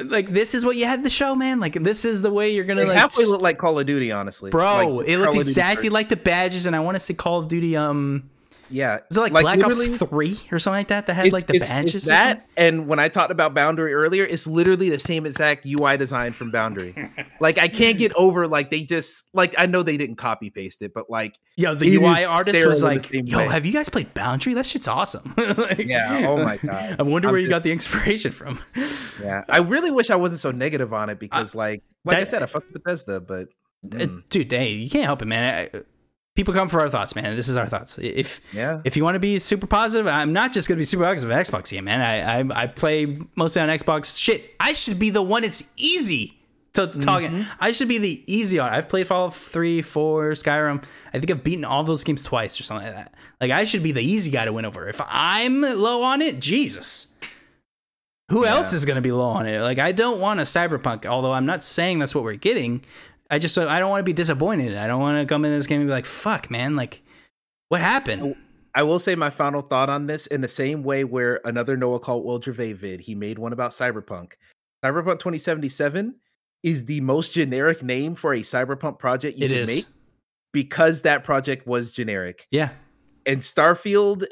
like 0.05 0.27
this 0.29 0.53
is 0.53 0.63
what 0.63 0.75
you 0.75 0.85
had 0.85 1.03
the 1.03 1.09
show, 1.09 1.33
man. 1.33 1.59
Like 1.59 1.73
this 1.73 2.05
is 2.05 2.21
the 2.21 2.31
way 2.31 2.51
you're 2.53 2.65
gonna 2.65 2.81
They 2.81 2.87
like 2.89 2.97
halfway 2.97 3.25
look 3.25 3.41
like 3.41 3.57
Call 3.57 3.79
of 3.79 3.85
Duty, 3.87 4.11
honestly. 4.11 4.51
Bro, 4.51 4.87
Like, 4.97 5.07
it 5.07 5.17
looked 5.17 5.35
exactly 5.35 5.89
like 5.89 6.09
the 6.09 6.17
badges, 6.17 6.65
and 6.67 6.75
I 6.75 6.81
want 6.81 6.95
to 6.95 6.99
say 6.99 7.13
Call 7.15 7.39
of 7.39 7.47
Duty. 7.47 7.75
Um, 7.75 8.29
yeah. 8.69 8.99
is 9.09 9.17
it 9.17 9.19
like, 9.19 9.31
Black 9.31 9.63
Ops 9.63 9.87
Three 9.97 10.37
or 10.51 10.59
something 10.59 10.79
like 10.79 10.87
that 10.89 11.05
that 11.07 11.13
had 11.13 11.31
like 11.33 11.47
the 11.47 11.55
it's- 11.55 11.69
badges? 11.69 11.95
it's 11.95 12.05
that, 12.05 12.45
and 12.57 12.87
when 12.87 12.99
I 12.99 13.07
talked 13.09 13.31
about 13.31 13.53
Boundary 13.53 13.93
earlier, 13.93 14.23
it's 14.25 14.47
literally 14.47 14.89
the 14.89 14.99
same 14.99 15.25
exact 15.25 15.65
UI 15.65 15.97
design 15.97 16.31
from 16.33 16.51
Boundary. 16.51 16.95
like 17.39 17.57
I 17.57 17.67
can't 17.67 17.97
get 17.97 18.13
over 18.15 18.47
like 18.47 18.69
they 18.71 18.83
just 18.83 19.29
like 19.33 19.55
I 19.57 19.65
know 19.65 19.83
they 19.83 19.97
didn't 19.97 20.15
copy 20.17 20.49
paste 20.49 20.81
it, 20.81 20.93
but 20.93 21.09
like 21.09 21.37
Yo, 21.55 21.73
the 21.75 21.95
UI 21.95 22.23
artist 22.25 22.65
was 22.65 22.83
like, 22.83 23.09
"Yo, 23.11 23.37
way. 23.37 23.47
have 23.47 23.65
you 23.65 23.73
guys 23.73 23.89
played 23.89 24.13
Boundary? 24.13 24.53
That 24.53 24.65
shit's 24.65 24.87
awesome." 24.87 25.33
Like- 25.57 25.79
Yeah, 25.79 26.25
oh 26.27 26.37
my 26.43 26.57
God. 26.57 26.95
I 26.99 27.03
wonder 27.03 27.27
I'm 27.29 27.31
where 27.31 27.41
you 27.41 27.49
got 27.49 27.63
the 27.63 27.71
inspiration 27.71 28.31
from. 28.31 28.59
yeah, 29.21 29.43
I 29.49 29.59
really 29.59 29.91
wish 29.91 30.09
I 30.09 30.15
wasn't 30.15 30.39
so 30.41 30.51
negative 30.51 30.93
on 30.93 31.09
it 31.09 31.19
because 31.19 31.55
like 31.55 31.81
like 32.05 32.17
I 32.17 32.23
said, 32.25 32.43
I 32.43 32.45
fuck 32.45 32.63
with 32.71 32.83
Bethesda, 32.83 33.19
but 33.19 33.47
Uh, 33.85 33.97
mm, 33.97 34.23
Dude, 34.29 34.51
hey, 34.51 34.71
you 34.73 34.89
can't 34.89 35.05
help 35.05 35.21
it, 35.21 35.25
man. 35.25 35.69
I- 35.73 35.79
People 36.37 36.53
come 36.53 36.69
for 36.69 36.79
our 36.79 36.87
thoughts, 36.87 37.15
man. 37.15 37.35
This 37.35 37.49
is 37.49 37.57
our 37.57 37.65
thoughts. 37.65 37.97
If 37.97 38.39
yeah, 38.53 38.79
if 38.85 38.95
you 38.95 39.03
want 39.03 39.15
to 39.15 39.19
be 39.19 39.39
super 39.39 39.65
positive, 39.67 40.07
I'm 40.07 40.31
not 40.33 40.53
just 40.53 40.69
going 40.69 40.77
to 40.77 40.81
be 40.81 40.85
super 40.85 41.03
positive 41.03 41.29
of 41.35 41.37
Xbox 41.37 41.71
game, 41.71 41.85
man. 41.85 41.99
I, 41.99 42.39
I 42.41 42.63
I 42.63 42.67
play 42.67 43.17
mostly 43.35 43.61
on 43.61 43.69
Xbox. 43.69 44.17
Shit, 44.17 44.53
I 44.59 44.71
should 44.73 44.99
be 44.99 45.09
the 45.09 45.23
one. 45.23 45.43
It's 45.43 45.69
easy 45.77 46.37
to 46.73 46.85
talk. 46.87 47.23
Mm-hmm. 47.23 47.41
I 47.59 47.71
should 47.71 47.87
be 47.87 47.97
the 47.97 48.23
easy 48.31 48.59
on. 48.59 48.69
I've 48.71 48.87
played 48.87 49.07
Fallout 49.07 49.33
3, 49.33 49.81
4, 49.81 50.31
Skyrim. 50.33 50.83
I 51.11 51.17
think 51.19 51.31
I've 51.31 51.43
beaten 51.43 51.65
all 51.65 51.83
those 51.83 52.03
games 52.03 52.21
twice 52.21 52.59
or 52.59 52.63
something 52.63 52.85
like 52.85 52.95
that. 52.95 53.15
Like 53.41 53.49
I 53.49 53.63
should 53.63 53.81
be 53.81 53.91
the 53.91 54.03
easy 54.03 54.29
guy 54.29 54.45
to 54.45 54.53
win 54.53 54.63
over. 54.65 54.87
If 54.87 55.01
I'm 55.07 55.61
low 55.61 56.03
on 56.03 56.21
it, 56.21 56.39
Jesus. 56.39 57.07
Who 58.29 58.43
Yeah. 58.45 58.51
else 58.55 58.73
is 58.73 58.85
going 58.85 58.97
to 58.97 59.01
be 59.01 59.11
low 59.11 59.29
on 59.29 59.47
it? 59.47 59.59
Like 59.61 59.79
I 59.79 59.91
don't 59.91 60.19
want 60.19 60.39
a 60.39 60.43
cyberpunk, 60.43 61.07
although 61.07 61.33
I'm 61.33 61.47
not 61.47 61.63
saying 61.63 61.97
that's 61.97 62.13
what 62.13 62.23
we're 62.23 62.35
getting. 62.35 62.83
I 63.29 63.39
just 63.39 63.57
I 63.57 63.79
don't 63.79 63.89
want 63.89 63.99
to 64.01 64.05
be 64.05 64.13
disappointed. 64.13 64.77
I 64.77 64.87
don't 64.87 65.01
want 65.01 65.19
to 65.19 65.31
come 65.31 65.45
in 65.45 65.51
this 65.51 65.67
game 65.67 65.81
and 65.81 65.87
be 65.87 65.91
like, 65.93 66.05
"Fuck, 66.05 66.49
man, 66.49 66.75
like 66.75 67.01
what 67.69 67.81
happened?" 67.81 68.35
I 68.73 68.83
will 68.83 68.99
say 68.99 69.15
my 69.15 69.31
final 69.31 69.61
thought 69.61 69.89
on 69.89 70.05
this 70.05 70.27
in 70.27 70.41
the 70.41 70.47
same 70.47 70.83
way 70.83 71.03
where 71.03 71.41
another 71.45 71.75
Noah 71.75 71.99
Caldwell 71.99 72.37
Gavin 72.39 72.75
vid, 72.75 72.99
he 73.01 73.15
made 73.15 73.39
one 73.39 73.51
about 73.51 73.71
Cyberpunk. 73.71 74.33
Cyberpunk 74.85 75.19
2077 75.19 76.15
is 76.61 76.85
the 76.85 77.01
most 77.01 77.33
generic 77.33 77.81
name 77.81 78.13
for 78.13 78.33
a 78.33 78.41
Cyberpunk 78.41 78.99
project 78.99 79.37
you 79.37 79.45
It 79.45 79.49
can 79.49 79.57
is. 79.57 79.75
make 79.75 79.85
because 80.53 81.01
that 81.01 81.23
project 81.23 81.65
was 81.65 81.91
generic. 81.91 82.47
Yeah. 82.51 82.69
And 83.25 83.39
Starfield 83.39 84.25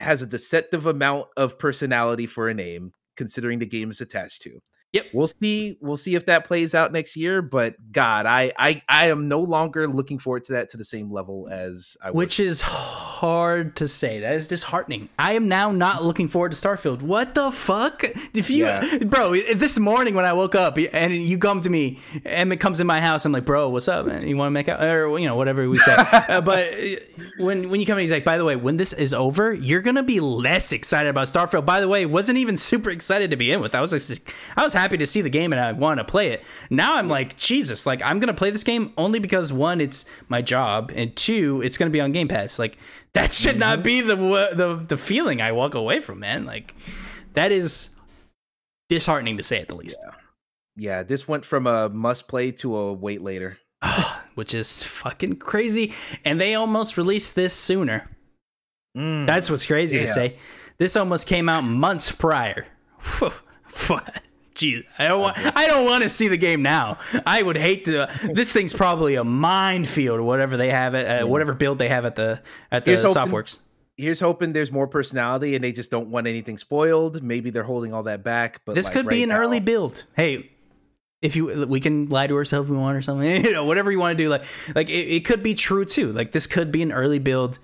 has 0.00 0.22
a 0.22 0.26
deceptive 0.26 0.86
amount 0.86 1.26
of 1.36 1.58
personality 1.58 2.26
for 2.26 2.48
a 2.48 2.54
name, 2.54 2.92
considering 3.16 3.58
the 3.58 3.66
game 3.66 3.90
is 3.90 4.00
attached 4.00 4.42
to. 4.42 4.60
Yep. 4.94 5.06
We'll 5.12 5.26
see. 5.26 5.76
We'll 5.82 5.98
see 5.98 6.14
if 6.14 6.24
that 6.26 6.46
plays 6.46 6.74
out 6.74 6.92
next 6.92 7.14
year. 7.14 7.42
But 7.42 7.74
God, 7.92 8.24
I 8.24 8.52
I 8.58 8.80
I 8.88 9.06
am 9.10 9.28
no 9.28 9.40
longer 9.40 9.86
looking 9.86 10.18
forward 10.18 10.44
to 10.44 10.52
that 10.54 10.70
to 10.70 10.78
the 10.78 10.84
same 10.84 11.12
level 11.12 11.46
as 11.50 11.96
I 12.02 12.10
was. 12.10 12.16
Which 12.16 12.40
is 12.40 12.62
hard 12.62 13.76
to 13.76 13.86
say. 13.88 14.20
That 14.20 14.34
is 14.36 14.48
disheartening. 14.48 15.10
I 15.18 15.32
am 15.34 15.46
now 15.48 15.72
not 15.72 16.02
looking 16.04 16.28
forward 16.28 16.52
to 16.52 16.56
Starfield. 16.56 17.02
What 17.02 17.34
the 17.34 17.50
fuck? 17.50 18.02
If 18.34 18.48
you, 18.48 18.64
Yeah. 18.64 18.98
bro, 19.04 19.34
this 19.34 19.78
morning 19.78 20.14
when 20.14 20.24
I 20.24 20.32
woke 20.32 20.54
up 20.54 20.78
and 20.92 21.12
you 21.14 21.36
come 21.36 21.60
to 21.62 21.70
me 21.70 21.98
and 22.24 22.50
it 22.52 22.56
comes 22.56 22.80
in 22.80 22.86
my 22.86 23.00
house, 23.00 23.24
I'm 23.26 23.32
like, 23.32 23.44
bro, 23.44 23.68
what's 23.68 23.88
up, 23.88 24.06
man? 24.06 24.26
You 24.26 24.36
want 24.36 24.48
to 24.48 24.52
make 24.52 24.68
out 24.68 24.80
or 24.82 25.18
you 25.18 25.26
know 25.26 25.36
whatever 25.36 25.68
we 25.68 25.76
say. 25.78 25.94
uh, 26.12 26.40
but 26.40 26.72
uh, 26.72 26.96
when 27.38 27.68
when 27.68 27.80
you 27.80 27.86
come 27.86 27.98
in, 27.98 28.02
he's 28.04 28.12
like, 28.12 28.24
by 28.24 28.38
the 28.38 28.44
way, 28.44 28.56
when 28.56 28.78
this 28.78 28.94
is 28.94 29.12
over, 29.12 29.52
you're 29.52 29.82
gonna 29.82 30.02
be 30.02 30.20
less 30.20 30.72
excited 30.72 31.10
about 31.10 31.26
Starfield. 31.26 31.66
By 31.66 31.80
the 31.82 31.88
way, 31.88 32.06
wasn't 32.06 32.38
even 32.38 32.56
super 32.56 32.88
excited 32.88 33.30
to 33.32 33.36
begin 33.36 33.60
with. 33.60 33.74
I 33.74 33.82
was 33.82 33.92
like, 33.92 34.34
I 34.56 34.64
was 34.64 34.72
happy 34.78 34.96
to 34.96 35.06
see 35.06 35.20
the 35.20 35.30
game 35.30 35.52
and 35.52 35.60
I 35.60 35.72
want 35.72 35.98
to 35.98 36.04
play 36.04 36.28
it. 36.28 36.42
Now 36.70 36.96
I'm 36.96 37.08
like, 37.08 37.36
Jesus, 37.36 37.86
like 37.86 38.00
I'm 38.02 38.20
gonna 38.20 38.34
play 38.34 38.50
this 38.50 38.64
game 38.64 38.92
only 38.96 39.18
because 39.18 39.52
one, 39.52 39.80
it's 39.80 40.06
my 40.28 40.40
job, 40.42 40.92
and 40.94 41.14
two, 41.16 41.60
it's 41.62 41.76
gonna 41.76 41.90
be 41.90 42.00
on 42.00 42.12
Game 42.12 42.28
Pass. 42.28 42.58
Like 42.58 42.78
that 43.12 43.32
should 43.32 43.58
not 43.58 43.82
be 43.82 44.00
the 44.00 44.16
the 44.16 44.84
the 44.86 44.96
feeling 44.96 45.40
I 45.42 45.52
walk 45.52 45.74
away 45.74 46.00
from, 46.00 46.20
man. 46.20 46.44
Like 46.46 46.74
that 47.34 47.52
is 47.52 47.94
disheartening 48.88 49.36
to 49.36 49.42
say 49.42 49.60
at 49.60 49.68
the 49.68 49.74
least. 49.74 49.98
yeah, 50.76 51.02
this 51.02 51.26
went 51.28 51.44
from 51.44 51.66
a 51.66 51.88
must 51.88 52.28
play 52.28 52.52
to 52.52 52.76
a 52.76 52.92
wait 52.92 53.20
later. 53.22 53.58
Which 54.34 54.54
is 54.54 54.84
fucking 54.84 55.36
crazy. 55.36 55.94
And 56.24 56.40
they 56.40 56.54
almost 56.54 56.96
released 56.96 57.34
this 57.34 57.52
sooner. 57.52 58.08
Mm. 58.96 59.26
That's 59.26 59.50
what's 59.50 59.66
crazy 59.66 59.98
to 59.98 60.06
say. 60.06 60.36
This 60.78 60.96
almost 60.96 61.26
came 61.26 61.48
out 61.48 61.62
months 61.62 62.12
prior. 62.12 62.66
Jeez, 64.58 64.84
I 64.98 65.06
don't 65.06 65.20
want. 65.20 65.38
I 65.56 65.66
don't 65.68 65.84
want 65.84 66.02
to 66.02 66.08
see 66.08 66.26
the 66.26 66.36
game 66.36 66.62
now. 66.62 66.98
I 67.24 67.42
would 67.42 67.56
hate 67.56 67.84
to. 67.84 68.08
This 68.34 68.52
thing's 68.52 68.72
probably 68.74 69.14
a 69.14 69.22
minefield, 69.24 70.18
or 70.18 70.24
whatever 70.24 70.56
they 70.56 70.70
have 70.70 70.94
at, 70.96 71.22
uh, 71.22 71.26
whatever 71.26 71.54
build 71.54 71.78
they 71.78 71.88
have 71.88 72.04
at 72.04 72.16
the 72.16 72.42
at 72.72 72.84
the 72.84 72.90
Here's 72.90 73.02
hoping- 73.02 73.32
Softworks. 73.32 73.60
Here's 73.96 74.20
hoping 74.20 74.52
there's 74.52 74.70
more 74.70 74.86
personality 74.86 75.56
and 75.56 75.64
they 75.64 75.72
just 75.72 75.90
don't 75.90 76.08
want 76.08 76.28
anything 76.28 76.56
spoiled. 76.56 77.20
Maybe 77.20 77.50
they're 77.50 77.64
holding 77.64 77.92
all 77.92 78.04
that 78.04 78.22
back. 78.22 78.60
But 78.64 78.76
This 78.76 78.86
like, 78.86 78.92
could 78.94 79.08
be 79.08 79.22
an 79.24 79.30
now- 79.30 79.38
early 79.38 79.58
build. 79.60 80.04
Hey, 80.14 80.50
if 81.22 81.34
you 81.34 81.66
we 81.66 81.80
can 81.80 82.08
lie 82.08 82.26
to 82.28 82.34
ourselves 82.36 82.68
if 82.68 82.72
we 82.72 82.80
want 82.80 82.96
or 82.96 83.02
something, 83.02 83.44
you 83.44 83.52
know, 83.52 83.64
whatever 83.64 83.90
you 83.92 83.98
want 83.98 84.16
to 84.18 84.24
do. 84.24 84.28
Like 84.28 84.44
like 84.74 84.88
it, 84.88 84.92
it 85.16 85.24
could 85.24 85.42
be 85.42 85.54
true 85.54 85.84
too. 85.84 86.12
Like 86.12 86.32
this 86.32 86.46
could 86.48 86.70
be 86.72 86.82
an 86.82 86.90
early 86.92 87.18
build. 87.20 87.58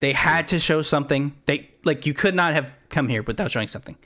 They 0.00 0.12
had 0.12 0.46
to 0.48 0.60
show 0.60 0.82
something. 0.82 1.34
They 1.46 1.70
like 1.84 2.06
you 2.06 2.14
could 2.14 2.34
not 2.36 2.54
have 2.54 2.74
come 2.88 3.08
here 3.08 3.22
without 3.22 3.50
showing 3.50 3.68
something. 3.68 3.96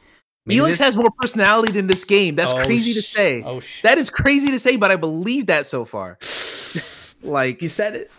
Maybe 0.47 0.59
Felix 0.59 0.79
this- 0.79 0.87
has 0.87 0.97
more 0.97 1.11
personality 1.19 1.73
than 1.73 1.87
this 1.87 2.05
game. 2.05 2.35
That's 2.35 2.53
Oh, 2.53 2.65
crazy 2.65 2.95
to 2.95 3.03
say. 3.03 3.43
Oh 3.45 3.61
sh- 3.61 3.83
That 3.83 3.99
is 3.99 4.11
crazy 4.11 4.51
to 4.51 4.59
say, 4.59 4.77
but 4.77 4.91
I 4.91 4.97
believe 4.97 5.47
that 5.47 5.67
so 5.67 5.85
far. 5.85 6.19
like, 7.23 7.61
He 7.61 7.69
said 7.69 7.95
it. 7.95 8.11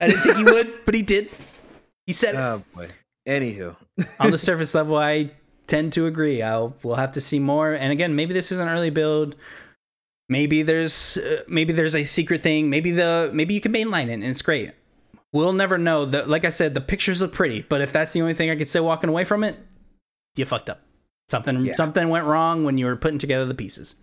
I 0.00 0.06
didn't 0.08 0.22
think 0.22 0.36
he 0.36 0.44
would, 0.44 0.72
but 0.84 0.94
he 0.94 1.02
did. 1.02 1.28
He 2.06 2.12
said 2.12 2.34
it. 2.34 2.38
oh 2.38 2.62
boy. 2.74 2.88
Anywho, 3.28 3.76
On 4.20 4.30
the 4.30 4.38
surface 4.48 4.74
level, 4.74 4.96
I 4.96 5.32
tend 5.66 5.92
to 5.94 6.06
agree. 6.06 6.40
I'll 6.40 6.74
we'll 6.82 6.94
have 6.94 7.12
to 7.12 7.20
see 7.20 7.38
more. 7.38 7.72
And 7.74 7.92
again, 7.92 8.14
maybe 8.16 8.32
this 8.32 8.50
is 8.52 8.58
an 8.58 8.68
early 8.68 8.90
build. 8.90 9.34
Maybe 10.30 10.62
there's 10.62 11.16
uh, 11.18 11.42
maybe 11.48 11.72
there's 11.72 11.94
a 11.94 12.04
secret 12.04 12.42
thing. 12.42 12.70
Maybe 12.70 12.90
the 12.92 13.30
maybe 13.34 13.52
you 13.54 13.60
can 13.60 13.72
mainline 13.72 14.08
it 14.08 14.12
and 14.14 14.24
it's 14.24 14.40
great. 14.42 14.72
We'll 15.32 15.52
never 15.52 15.76
know. 15.76 16.06
The, 16.06 16.26
like 16.26 16.46
I 16.46 16.48
said, 16.48 16.72
the 16.74 16.80
pictures 16.80 17.20
look 17.20 17.32
pretty, 17.34 17.60
but 17.62 17.82
if 17.82 17.92
that's 17.92 18.12
the 18.14 18.22
only 18.22 18.32
thing 18.34 18.48
I 18.50 18.56
could 18.56 18.68
say 18.68 18.80
walking 18.80 19.10
away 19.10 19.24
from 19.24 19.44
it, 19.44 19.58
you 20.36 20.46
fucked 20.46 20.70
up. 20.70 20.80
Something 21.30 21.64
Yeah. 21.64 21.72
something 21.74 22.08
went 22.08 22.24
wrong 22.24 22.64
when 22.64 22.78
you 22.78 22.86
were 22.86 22.96
putting 22.96 23.18
together 23.18 23.44
the 23.46 23.54
pieces. 23.54 23.94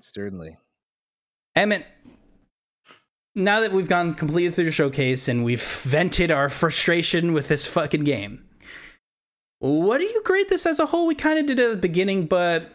certainly. 0.00 0.56
Emmett, 1.56 1.84
now 3.34 3.60
that 3.60 3.72
we've 3.72 3.88
gone 3.88 4.14
completely 4.14 4.50
through 4.52 4.64
the 4.66 4.70
showcase 4.70 5.26
and 5.26 5.42
we've 5.44 5.62
vented 5.62 6.30
our 6.30 6.48
frustration 6.48 7.32
with 7.32 7.48
this 7.48 7.66
fucking 7.66 8.04
game, 8.04 8.44
what 9.58 9.98
do 9.98 10.04
you 10.04 10.22
grade 10.24 10.48
this 10.48 10.66
as 10.66 10.78
a 10.78 10.86
whole? 10.86 11.06
We 11.06 11.14
kind 11.14 11.38
of 11.38 11.46
did 11.46 11.58
it 11.58 11.64
at 11.64 11.70
the 11.70 11.76
beginning, 11.76 12.26
but 12.26 12.72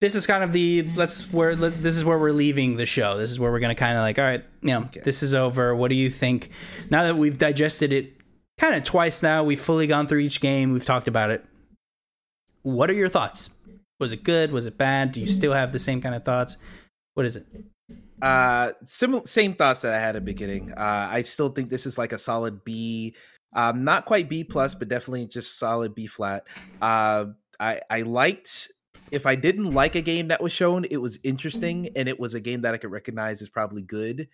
this 0.00 0.14
is 0.14 0.26
kind 0.26 0.42
of 0.44 0.52
the 0.52 0.88
let's 0.96 1.30
where 1.32 1.54
let- 1.56 1.82
this 1.82 1.96
is 1.96 2.04
where 2.04 2.18
we're 2.18 2.30
leaving 2.32 2.76
the 2.76 2.86
show. 2.86 3.18
This 3.18 3.30
is 3.30 3.38
where 3.40 3.50
we're 3.50 3.60
gonna 3.60 3.74
kind 3.74 3.96
of 3.96 4.02
like, 4.02 4.18
all 4.18 4.24
right, 4.24 4.44
you 4.62 4.68
know, 4.70 4.82
Okay. 4.84 5.00
this 5.04 5.22
is 5.22 5.34
over. 5.34 5.74
What 5.74 5.88
do 5.88 5.96
you 5.96 6.08
think? 6.08 6.50
Now 6.88 7.02
that 7.02 7.16
we've 7.16 7.36
digested 7.36 7.92
it 7.92 8.14
kind 8.58 8.74
of 8.74 8.84
twice 8.84 9.22
now, 9.22 9.42
we've 9.44 9.60
fully 9.60 9.86
gone 9.86 10.06
through 10.06 10.20
each 10.20 10.40
game. 10.40 10.72
We've 10.72 10.84
talked 10.84 11.08
about 11.08 11.30
it. 11.30 11.44
What 12.62 12.90
are 12.90 12.94
your 12.94 13.08
thoughts? 13.08 13.50
Was 13.98 14.12
it 14.12 14.22
good? 14.22 14.52
Was 14.52 14.66
it 14.66 14.78
bad? 14.78 15.12
Do 15.12 15.20
you 15.20 15.26
still 15.26 15.52
have 15.52 15.72
the 15.72 15.78
same 15.78 16.00
kind 16.00 16.14
of 16.14 16.24
thoughts? 16.24 16.56
What 17.14 17.26
is 17.26 17.36
it? 17.36 17.46
Uh, 18.22 18.72
same 18.84 19.54
thoughts 19.54 19.80
that 19.80 19.94
I 19.94 19.98
had 19.98 20.10
at 20.10 20.14
the 20.14 20.20
beginning. 20.20 20.72
Uh, 20.72 21.08
I 21.10 21.22
still 21.22 21.48
think 21.48 21.70
this 21.70 21.86
is 21.86 21.98
like 21.98 22.12
a 22.12 22.18
solid 22.18 22.64
B. 22.64 23.14
Um, 23.54 23.84
not 23.84 24.04
quite 24.04 24.28
B 24.28 24.44
plus, 24.44 24.74
but 24.74 24.88
definitely 24.88 25.26
just 25.26 25.58
solid 25.58 25.94
B 25.94 26.06
flat. 26.06 26.44
Uh, 26.80 27.26
I 27.58 27.80
I 27.90 28.02
liked. 28.02 28.70
If 29.10 29.26
I 29.26 29.34
didn't 29.34 29.74
like 29.74 29.96
a 29.96 30.02
game 30.02 30.28
that 30.28 30.42
was 30.42 30.52
shown, 30.52 30.84
it 30.88 30.98
was 30.98 31.18
interesting, 31.24 31.88
and 31.96 32.08
it 32.08 32.20
was 32.20 32.34
a 32.34 32.40
game 32.40 32.60
that 32.62 32.74
I 32.74 32.76
could 32.76 32.92
recognize 32.92 33.42
as 33.42 33.48
probably 33.48 33.82
good, 33.82 34.28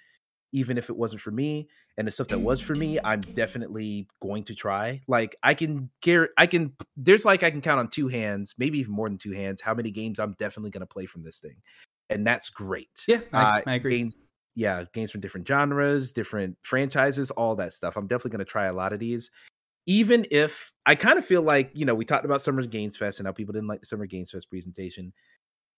even 0.52 0.76
if 0.76 0.90
it 0.90 0.96
wasn't 0.96 1.22
for 1.22 1.30
me. 1.30 1.68
And 1.98 2.06
the 2.06 2.12
stuff 2.12 2.28
that 2.28 2.40
was 2.40 2.60
for 2.60 2.74
me, 2.74 2.98
I'm 3.02 3.22
definitely 3.22 4.06
going 4.20 4.44
to 4.44 4.54
try. 4.54 5.00
Like 5.08 5.34
I 5.42 5.54
can 5.54 5.90
care, 6.02 6.28
I 6.36 6.46
can. 6.46 6.74
There's 6.96 7.24
like 7.24 7.42
I 7.42 7.50
can 7.50 7.62
count 7.62 7.80
on 7.80 7.88
two 7.88 8.08
hands, 8.08 8.54
maybe 8.58 8.78
even 8.80 8.92
more 8.92 9.08
than 9.08 9.16
two 9.16 9.32
hands, 9.32 9.62
how 9.62 9.72
many 9.72 9.90
games 9.90 10.18
I'm 10.18 10.36
definitely 10.38 10.70
going 10.70 10.82
to 10.82 10.86
play 10.86 11.06
from 11.06 11.22
this 11.22 11.40
thing, 11.40 11.56
and 12.10 12.26
that's 12.26 12.50
great. 12.50 13.04
Yeah, 13.08 13.20
I, 13.32 13.42
Uh, 13.42 13.62
I 13.66 13.74
agree. 13.76 13.98
Games, 13.98 14.16
yeah, 14.54 14.84
games 14.92 15.10
from 15.10 15.22
different 15.22 15.48
genres, 15.48 16.12
different 16.12 16.58
franchises, 16.62 17.30
all 17.30 17.54
that 17.56 17.72
stuff. 17.72 17.96
I'm 17.96 18.06
definitely 18.06 18.32
going 18.32 18.44
to 18.44 18.50
try 18.50 18.66
a 18.66 18.72
lot 18.74 18.92
of 18.92 18.98
these. 18.98 19.30
Even 19.86 20.26
if 20.30 20.72
I 20.84 20.96
kind 20.96 21.18
of 21.18 21.24
feel 21.24 21.42
like, 21.42 21.70
you 21.72 21.84
know, 21.84 21.94
we 21.94 22.04
talked 22.04 22.24
about 22.24 22.42
Summer 22.42 22.64
Games 22.66 22.96
Fest 22.96 23.20
and 23.20 23.26
how 23.26 23.32
people 23.32 23.52
didn't 23.52 23.68
like 23.68 23.80
the 23.80 23.86
Summer 23.86 24.06
Games 24.06 24.32
Fest 24.32 24.50
presentation. 24.50 25.12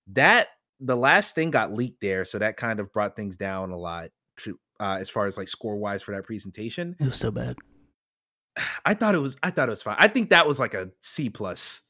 That 0.08 0.48
the 0.80 0.96
last 0.96 1.34
thing 1.34 1.50
got 1.50 1.72
leaked 1.72 2.00
there, 2.00 2.24
so 2.24 2.38
that 2.38 2.56
kind 2.56 2.80
of 2.80 2.92
brought 2.92 3.16
things 3.16 3.36
down 3.36 3.70
a 3.70 3.76
lot 3.76 4.08
uh, 4.80 4.98
as 5.00 5.10
far 5.10 5.26
as 5.26 5.36
like 5.36 5.48
score 5.48 5.76
wise 5.76 6.02
for 6.02 6.12
that 6.12 6.24
presentation. 6.24 6.96
It 7.00 7.06
was 7.06 7.16
so 7.16 7.30
bad. 7.30 7.56
I 8.84 8.94
thought 8.94 9.14
it 9.14 9.18
was 9.18 9.36
I 9.42 9.50
thought 9.50 9.68
it 9.68 9.70
was 9.70 9.82
fine. 9.82 9.96
I 9.98 10.08
think 10.08 10.30
that 10.30 10.46
was 10.46 10.58
like 10.58 10.74
a 10.74 10.90
C 11.00 11.30
plus, 11.30 11.82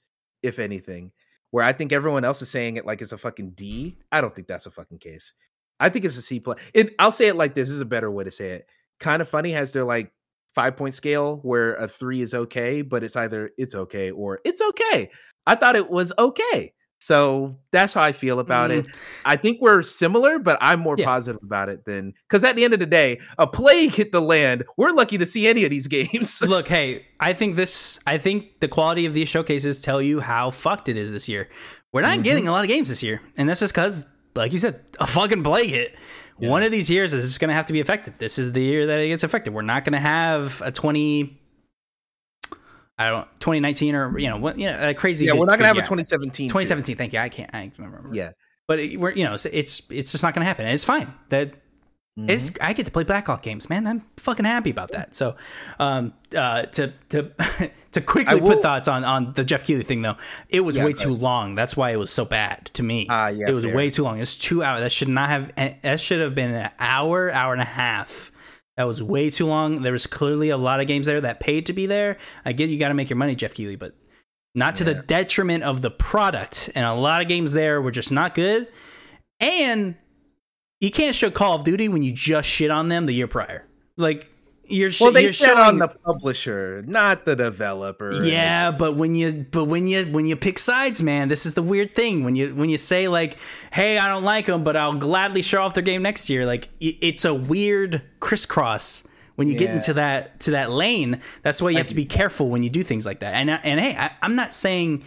if 0.43 0.59
anything. 0.59 1.13
Where 1.51 1.65
I 1.65 1.73
think 1.73 1.93
everyone 1.93 2.25
else 2.25 2.43
is 2.43 2.51
saying 2.51 2.77
it 2.77 2.85
like 2.85 3.01
it's 3.01 3.13
a 3.13 3.19
fucking 3.19 3.53
D. 3.53 3.97
I 4.13 4.21
don't 4.21 4.35
think 4.35 4.49
that's 4.49 4.67
a 4.67 4.71
fucking 4.71 4.99
case. 4.99 5.33
I 5.81 5.89
think 5.89 6.05
it's 6.05 6.19
a 6.19 6.23
C 6.23 6.41
plus. 6.41 6.59
And 6.75 6.91
I'll 6.99 7.13
say 7.13 7.29
it 7.29 7.37
like 7.37 7.55
this, 7.55 7.69
this 7.69 7.75
is 7.75 7.81
a 7.81 7.87
better 7.87 8.11
way 8.11 8.25
to 8.25 8.31
say 8.31 8.51
it. 8.51 8.67
Kind 9.01 9.23
of 9.23 9.29
funny 9.29 9.53
has 9.53 9.73
their 9.73 9.85
like 9.85 10.13
five 10.55 10.77
point 10.77 10.93
scale 10.93 11.39
where 11.43 11.75
a 11.77 11.89
three 11.89 12.21
is 12.21 12.35
okay, 12.35 12.83
but 12.83 13.03
it's 13.03 13.17
either 13.17 13.51
it's 13.57 13.75
okay 13.75 14.11
or 14.11 14.41
it's 14.45 14.61
okay. 14.61 15.11
I 15.47 15.55
thought 15.55 15.77
it 15.77 15.89
was 15.89 16.13
okay. 16.19 16.75
So 17.01 17.57
that's 17.71 17.95
how 17.95 18.03
I 18.03 18.13
feel 18.13 18.41
about 18.41 18.71
it. 18.73 18.87
I 19.25 19.37
think 19.37 19.61
we're 19.61 19.83
similar, 19.83 20.39
but 20.39 20.59
I'm 20.61 20.81
more 20.81 20.97
Yeah. 20.99 21.05
positive 21.07 21.41
about 21.43 21.69
it 21.69 21.85
than 21.85 22.13
because 22.29 22.43
at 22.45 22.57
the 22.57 22.65
end 22.65 22.75
of 22.75 22.81
the 22.81 22.87
day, 22.87 23.21
a 23.39 23.47
plague 23.47 23.95
hit 23.95 24.11
the 24.13 24.21
land. 24.21 24.65
We're 24.77 24.91
lucky 24.91 25.17
to 25.19 25.27
see 25.27 25.47
any 25.47 25.65
of 25.65 25.71
these 25.71 25.87
games. 25.99 26.43
Look, 26.43 26.67
hey, 26.69 27.07
I 27.21 27.33
think 27.35 27.57
this. 27.57 28.01
I 28.07 28.19
think 28.19 28.61
the 28.61 28.69
quality 28.69 29.07
of 29.07 29.15
these 29.15 29.29
showcases 29.29 29.81
tell 29.81 30.03
you 30.03 30.21
how 30.21 30.51
fucked 30.51 30.89
it 30.89 30.97
is 30.97 31.13
this 31.13 31.29
year. 31.29 31.49
We're 31.93 32.03
not 32.03 32.19
Mhm. 32.19 32.25
getting 32.25 32.49
a 32.49 32.53
lot 32.53 32.65
of 32.65 32.69
games 32.69 32.89
this 32.89 33.03
year, 33.03 33.23
and 33.37 33.49
that's 33.49 33.61
just 33.61 33.73
because, 33.73 34.05
like 34.35 34.53
you 34.53 34.59
said, 34.59 34.81
a 35.01 35.07
fucking 35.07 35.43
plague 35.43 35.71
hit. 35.71 35.97
Yeah. 36.41 36.51
One 36.51 36.63
of 36.63 36.71
these 36.71 36.89
years 36.91 37.13
is 37.13 37.25
just 37.27 37.41
going 37.41 37.49
to 37.49 37.55
have 37.55 37.67
to 37.67 37.73
be 37.73 37.81
affected. 37.81 38.15
This 38.19 38.39
is 38.39 38.53
the 38.53 38.63
year 38.63 38.87
that 38.87 39.01
it 39.01 39.09
gets 39.09 39.25
affected. 39.25 39.53
We're 39.55 39.63
not 39.63 39.85
going 39.85 39.95
to 39.95 39.99
have 40.01 40.61
a 40.65 40.71
twenty. 40.71 41.38
I 42.99 43.11
don't 43.11 43.25
2019 43.41 43.95
or 43.95 44.19
you 44.19 44.29
know 44.29 44.37
what 44.39 44.59
you 44.59 44.71
know 44.71 44.89
a 44.91 44.95
crazy. 44.95 45.25
yeah, 45.27 45.33
good- 45.33 45.41
we're 45.41 45.47
not 45.47 45.59
gonna 45.59 45.69
have 45.69 45.77
a 45.77 45.81
year. 45.81 45.85
2017. 45.85 46.49
too. 46.49 46.53
2017. 46.53 46.97
Thank 46.97 47.13
you. 47.13 47.19
I 47.21 47.29
can't. 47.29 47.51
I 47.55 47.61
can't 47.69 47.79
remember. 47.79 48.11
Yeah, 48.13 48.33
but 48.67 48.79
it, 48.81 48.99
we're 48.99 49.13
you 49.13 49.25
know 49.25 49.35
it's 49.35 49.47
it's, 49.47 49.83
it's 49.91 50.13
just 50.13 50.23
not 50.25 50.35
going 50.35 50.43
to 50.43 50.47
happen. 50.47 50.65
And 50.67 50.75
it's 50.75 50.85
fine. 50.85 51.13
That 51.29 51.53
Mm-hmm. 52.19 52.57
I 52.61 52.73
get 52.73 52.85
to 52.87 52.91
play 52.91 53.05
Blackhawk 53.05 53.43
games, 53.43 53.71
man. 53.71 53.87
I'm 53.87 54.03
fucking 54.17 54.45
happy 54.45 54.71
about 54.71 54.91
that. 54.91 55.15
So, 55.15 55.37
um, 55.79 56.13
uh, 56.37 56.63
to 56.63 56.93
to 57.11 57.31
to 57.93 58.01
quickly 58.01 58.41
will- 58.41 58.55
put 58.55 58.63
thoughts 58.63 58.89
on 58.89 59.05
on 59.05 59.35
the 59.35 59.45
Geoff 59.45 59.63
Keighley 59.63 59.85
thing 59.85 60.03
though, 60.03 60.17
it 60.49 60.63
was 60.63 60.77
Yeah, 60.77 60.85
way 60.87 60.95
too 60.95 61.15
long. 61.15 61.55
That's 61.55 61.77
why 61.77 61.91
it 61.93 61.97
was 61.97 62.11
so 62.11 62.25
bad 62.25 62.73
to 62.75 62.83
me. 62.83 63.07
Ah, 63.09 63.29
yeah, 63.29 63.49
it 63.49 63.53
was 63.53 63.65
fair. 63.65 63.73
way 63.77 63.91
too 63.91 64.03
long. 64.03 64.19
It's 64.19 64.35
two 64.37 64.65
hours. 64.65 64.81
That 64.81 64.91
should 64.91 65.07
not 65.07 65.29
have. 65.29 65.55
That 65.83 66.01
should 66.01 66.21
have 66.21 66.35
been 66.35 66.53
an 66.53 66.71
hour, 66.81 67.31
hour 67.31 67.53
and 67.53 67.63
a 67.63 67.67
half. 67.67 68.33
That 68.79 68.87
was 68.87 69.03
way 69.03 69.29
too 69.29 69.47
long. 69.47 69.83
There 69.83 69.91
was 69.91 70.07
clearly 70.07 70.51
a 70.51 70.57
lot 70.57 70.79
of 70.79 70.87
games 70.87 71.09
there 71.09 71.21
that 71.21 71.41
paid 71.41 71.67
to 71.67 71.73
be 71.73 71.87
there. 71.87 72.17
I 72.45 72.53
get 72.53 72.71
you 72.71 72.79
got 72.79 72.89
to 72.89 72.95
make 72.95 73.11
your 73.11 73.17
money, 73.17 73.35
Geoff 73.35 73.53
Keighley, 73.53 73.75
but 73.75 73.93
not 74.55 74.77
to 74.77 74.85
the 74.85 74.95
detriment 74.95 75.65
of 75.65 75.83
the 75.83 75.91
product. 75.91 76.71
And 76.77 76.87
a 76.87 76.95
lot 76.95 77.21
of 77.21 77.27
games 77.27 77.53
there 77.53 77.83
were 77.83 77.91
just 77.91 78.13
not 78.13 78.37
good. 78.37 78.69
And 79.41 79.97
you 80.81 80.93
can't 80.93 81.17
show 81.17 81.29
Call 81.29 81.57
of 81.57 81.65
Duty 81.65 81.89
when 81.89 82.05
you 82.05 82.13
just 82.13 82.49
shit 82.49 82.71
on 82.71 82.89
them 82.89 83.07
the 83.07 83.13
year 83.13 83.27
prior. 83.27 83.67
Like 83.97 84.29
you're, 84.69 84.91
sh- 84.91 85.01
well, 85.01 85.13
they 85.13 85.25
you're 85.25 85.33
shit 85.33 85.49
showing 85.49 85.59
on 85.59 85.79
the 85.79 85.89
publisher, 85.89 86.83
not 86.87 87.25
the 87.25 87.35
developer. 87.37 88.23
yeah, 88.25 88.71
but 88.71 88.97
when 88.97 89.15
you 89.15 89.47
but 89.51 89.65
when 89.65 89.89
you 89.89 90.05
when 90.07 90.27
you 90.27 90.37
pick 90.37 90.59
sides, 90.59 91.03
man, 91.03 91.29
this 91.29 91.47
is 91.47 91.55
the 91.55 91.63
weird 91.63 91.95
thing. 91.95 92.25
When 92.25 92.37
you 92.37 92.55
when 92.55 92.71
you 92.71 92.79
say 92.79 93.09
like, 93.09 93.39
"Hey, 93.73 93.99
I 93.99 94.09
don't 94.09 94.25
like 94.25 94.47
them, 94.47 94.65
but 94.65 94.77
I'll 94.77 94.95
gladly 94.95 95.43
show 95.43 95.63
off 95.63 95.75
their 95.75 95.83
game 95.83 96.03
next 96.03 96.31
year." 96.31 96.47
Like 96.47 96.69
it's 96.81 97.25
a 97.25 97.35
weird 97.35 98.03
crisscross 98.21 99.07
when 99.37 99.49
you 99.49 99.57
get 99.57 99.71
into 99.71 99.95
that 99.95 100.41
to 100.41 100.51
that 100.53 100.71
lane. 100.71 101.21
That's 101.43 101.63
why 101.63 101.71
you 101.71 101.77
have 101.79 101.89
to 101.89 101.95
be 101.95 102.05
careful 102.05 102.49
when 102.49 102.63
you 102.63 102.71
do 102.71 102.83
things 102.83 103.07
like 103.07 103.21
that. 103.21 103.35
And 103.35 103.51
and 103.51 103.81
hey, 103.81 103.97
I, 103.97 104.11
I'm 104.21 104.35
not 104.35 104.53
saying 104.55 105.05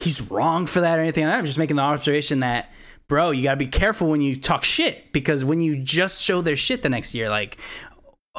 he's 0.00 0.30
wrong 0.30 0.66
for 0.66 0.80
that 0.80 0.98
or 0.98 1.02
anything 1.02 1.24
like 1.24 1.32
that. 1.32 1.38
I'm 1.38 1.46
just 1.46 1.58
making 1.58 1.76
the 1.76 1.82
observation 1.82 2.40
that, 2.40 2.72
bro, 3.08 3.30
you 3.30 3.42
got 3.42 3.52
to 3.52 3.56
be 3.56 3.66
careful 3.66 4.08
when 4.08 4.20
you 4.20 4.36
talk 4.36 4.64
shit 4.64 5.12
because 5.12 5.44
when 5.44 5.60
you 5.60 5.76
just 5.76 6.22
show 6.22 6.40
their 6.42 6.56
shit 6.56 6.82
the 6.82 6.88
next 6.88 7.14
year, 7.14 7.30
like, 7.30 7.58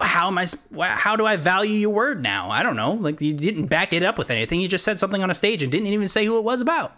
how 0.02 0.28
am 0.28 0.38
I? 0.38 0.45
How 0.80 1.15
do 1.15 1.26
I 1.26 1.36
value 1.38 1.74
your 1.74 1.90
word 1.91 2.22
now? 2.22 2.49
I 2.52 2.64
don't 2.64 2.76
know. 2.76 2.94
Like 2.94 3.22
you 3.22 3.34
didn't 3.34 3.68
back 3.68 3.94
it 3.94 4.03
up 4.03 4.18
with 4.18 4.30
anything. 4.32 4.60
You 4.61 4.68
just 4.68 4.84
said 4.86 4.99
something 4.99 5.22
on 5.24 5.30
a 5.30 5.36
stage 5.36 5.64
and 5.64 5.72
didn't 5.72 5.88
even 5.88 6.07
say 6.07 6.26
who 6.26 6.38
it 6.38 6.44
was 6.44 6.61
about. 6.61 6.94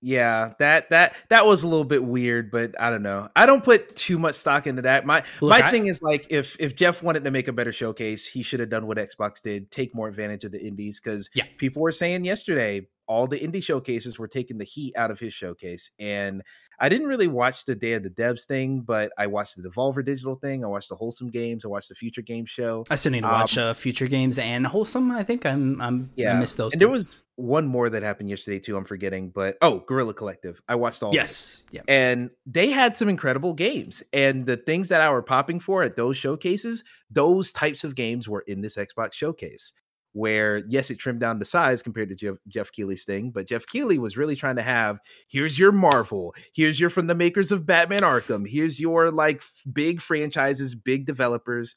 yeah, 0.00 0.52
that 0.58 0.90
that 0.90 1.16
that 1.30 1.46
was 1.46 1.62
a 1.62 1.68
little 1.68 1.84
bit 1.84 2.04
weird, 2.04 2.50
but 2.50 2.78
I 2.78 2.90
don't 2.90 3.02
know. 3.02 3.28
I 3.34 3.46
don't 3.46 3.64
put 3.64 3.96
too 3.96 4.18
much 4.18 4.34
stock 4.34 4.66
into 4.66 4.82
that. 4.82 5.06
My 5.06 5.22
Look, 5.40 5.50
my 5.58 5.66
I- 5.66 5.70
thing 5.70 5.86
is 5.86 6.02
like 6.02 6.26
if 6.30 6.56
if 6.60 6.76
Geoff 6.76 7.02
wanted 7.02 7.24
to 7.24 7.30
make 7.30 7.48
a 7.48 7.52
better 7.52 7.72
showcase, 7.72 8.26
he 8.26 8.42
should 8.42 8.60
have 8.60 8.68
done 8.68 8.86
what 8.86 8.98
Xbox 8.98 9.40
did, 9.42 9.70
take 9.70 9.94
more 9.94 10.08
advantage 10.08 10.44
of 10.44 10.52
the 10.52 10.60
indies 10.60 11.00
because 11.00 11.30
Yeah. 11.34 11.44
people 11.56 11.80
were 11.80 11.92
saying 11.92 12.24
yesterday 12.24 12.86
all 13.06 13.26
the 13.26 13.38
indie 13.38 13.62
showcases 13.62 14.18
were 14.18 14.28
taking 14.28 14.58
the 14.58 14.64
heat 14.64 14.94
out 14.96 15.10
of 15.10 15.18
his 15.20 15.34
showcase 15.34 15.90
and 15.98 16.42
I 16.78 16.88
didn't 16.88 17.06
really 17.06 17.28
watch 17.28 17.64
the 17.64 17.74
Day 17.74 17.92
of 17.92 18.02
the 18.02 18.10
Devs 18.10 18.44
thing, 18.44 18.80
but 18.80 19.12
I 19.16 19.26
watched 19.26 19.56
the 19.56 19.68
Devolver 19.68 20.04
Digital 20.04 20.34
thing. 20.34 20.64
I 20.64 20.68
watched 20.68 20.88
the 20.88 20.96
Wholesome 20.96 21.30
Games. 21.30 21.64
I 21.64 21.68
watched 21.68 21.88
the 21.88 21.94
Future 21.94 22.22
Game 22.22 22.46
Show. 22.46 22.84
I 22.90 22.96
still 22.96 23.12
need 23.12 23.20
to 23.22 23.28
Um, 23.28 23.32
watch 23.32 23.56
uh, 23.58 23.74
future 23.74 24.08
games 24.08 24.38
and 24.38 24.66
wholesome. 24.66 25.10
I 25.10 25.22
think 25.22 25.46
I'm 25.46 25.80
I'm 25.80 26.10
I 26.18 26.34
missed 26.34 26.56
those. 26.56 26.72
And 26.72 26.80
two. 26.80 26.86
there 26.86 26.92
was 26.92 27.22
one 27.36 27.66
more 27.66 27.90
that 27.90 28.02
happened 28.02 28.30
yesterday 28.30 28.58
too. 28.58 28.76
I'm 28.76 28.84
forgetting, 28.84 29.30
but 29.30 29.56
oh, 29.62 29.80
Guerrilla 29.80 30.14
Collective. 30.14 30.60
I 30.68 30.74
watched 30.74 31.02
all. 31.02 31.14
yes, 31.14 31.64
yeah. 31.70 31.82
and 31.88 32.30
they 32.46 32.70
had 32.70 32.96
some 32.96 33.08
incredible 33.08 33.54
games. 33.54 34.02
And 34.12 34.46
the 34.46 34.56
things 34.56 34.88
that 34.88 35.00
I 35.00 35.10
were 35.10 35.22
popping 35.22 35.60
for 35.60 35.82
at 35.82 35.96
those 35.96 36.16
showcases, 36.16 36.84
those 37.10 37.52
types 37.52 37.84
of 37.84 37.94
games 37.94 38.28
were 38.28 38.44
in 38.46 38.60
this 38.60 38.76
Xbox 38.76 39.12
showcase. 39.14 39.72
Where 40.14 40.62
yes, 40.68 40.90
it 40.90 40.98
trimmed 40.98 41.20
down 41.20 41.40
the 41.40 41.44
size 41.44 41.82
compared 41.82 42.08
to 42.08 42.14
Geoff, 42.14 42.38
Geoff 42.48 42.70
Keighley's 42.70 43.04
thing, 43.04 43.30
but 43.30 43.48
Geoff 43.48 43.66
Keighley 43.66 43.98
was 43.98 44.16
really 44.16 44.36
trying 44.36 44.56
to 44.56 44.62
have 44.62 45.00
here's 45.28 45.58
your 45.58 45.72
Marvel, 45.72 46.34
here's 46.54 46.78
your 46.78 46.88
from 46.88 47.08
the 47.08 47.16
makers 47.16 47.50
of 47.50 47.66
Batman 47.66 48.00
Arkham, 48.00 48.48
here's 48.48 48.78
your 48.78 49.10
like 49.10 49.42
big 49.70 50.00
franchises, 50.00 50.74
big 50.74 51.04
developers. 51.04 51.74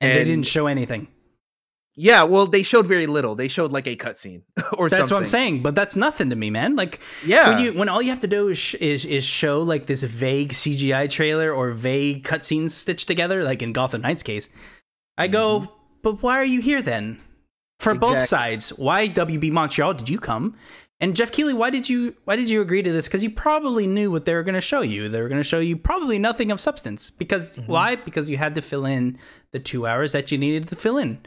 And, 0.00 0.18
they 0.18 0.24
didn't 0.24 0.46
show 0.46 0.66
anything. 0.66 1.08
Yeah, 2.00 2.22
well, 2.22 2.46
they 2.46 2.62
showed 2.62 2.86
very 2.86 3.08
little. 3.08 3.34
They 3.34 3.48
showed 3.48 3.72
like 3.72 3.88
a 3.88 3.96
cutscene 3.96 4.42
or 4.74 4.88
That's 4.88 5.08
something. 5.08 5.14
what 5.16 5.18
I'm 5.18 5.26
saying. 5.26 5.62
But 5.64 5.74
that's 5.74 5.96
nothing 5.96 6.30
to 6.30 6.36
me, 6.36 6.48
man. 6.48 6.76
Like 6.76 7.00
Yeah, 7.26 7.48
when 7.48 7.58
you 7.58 7.72
when 7.72 7.88
all 7.88 8.00
you 8.00 8.10
have 8.10 8.20
to 8.20 8.28
do 8.28 8.50
is, 8.50 8.58
sh- 8.58 8.76
is 8.76 9.04
is 9.04 9.24
show 9.24 9.62
like 9.62 9.86
this 9.86 10.04
vague 10.04 10.52
CGI 10.52 11.10
trailer 11.10 11.52
or 11.52 11.72
vague 11.72 12.22
cutscenes 12.24 12.70
stitched 12.70 13.08
together, 13.08 13.42
like 13.42 13.62
in 13.62 13.72
Gotham 13.72 14.02
Knights 14.02 14.22
case, 14.22 14.48
I 15.16 15.26
go, 15.26 15.60
mm-hmm. 15.60 15.72
but 16.02 16.22
why 16.22 16.36
are 16.36 16.44
you 16.44 16.60
here 16.60 16.82
then? 16.82 17.18
For 17.80 17.94
both 17.94 18.16
Mm-hmm. 18.16 18.24
Sides, 18.24 18.70
why 18.70 19.08
WB 19.08 19.50
Montreal 19.52 19.94
did 19.94 20.08
you 20.08 20.18
come? 20.18 20.56
And 21.00 21.14
Geoff 21.14 21.30
Keighley, 21.30 21.54
why 21.54 21.70
did 21.70 21.88
you 21.88 22.14
why 22.24 22.34
did 22.34 22.50
you 22.50 22.60
agree 22.60 22.82
to 22.82 22.90
this? 22.92 23.06
Because 23.06 23.22
you 23.22 23.30
probably 23.30 23.86
knew 23.86 24.10
what 24.10 24.24
they 24.24 24.34
were 24.34 24.42
going 24.42 24.56
to 24.56 24.60
show 24.60 24.80
you. 24.80 25.08
They 25.08 25.22
were 25.22 25.28
going 25.28 25.40
to 25.40 25.44
show 25.48 25.60
you 25.60 25.76
probably 25.76 26.18
nothing 26.18 26.50
of 26.50 26.60
substance. 26.60 27.10
Because 27.10 27.56
Mm-hmm. 27.56 27.70
why? 27.70 27.94
Because 27.96 28.28
you 28.28 28.36
had 28.36 28.56
to 28.56 28.62
fill 28.62 28.84
in 28.84 29.16
the 29.52 29.60
two 29.60 29.86
hours 29.86 30.10
that 30.12 30.32
you 30.32 30.38
needed 30.38 30.66
to 30.68 30.76
fill 30.76 30.98
in. 30.98 31.20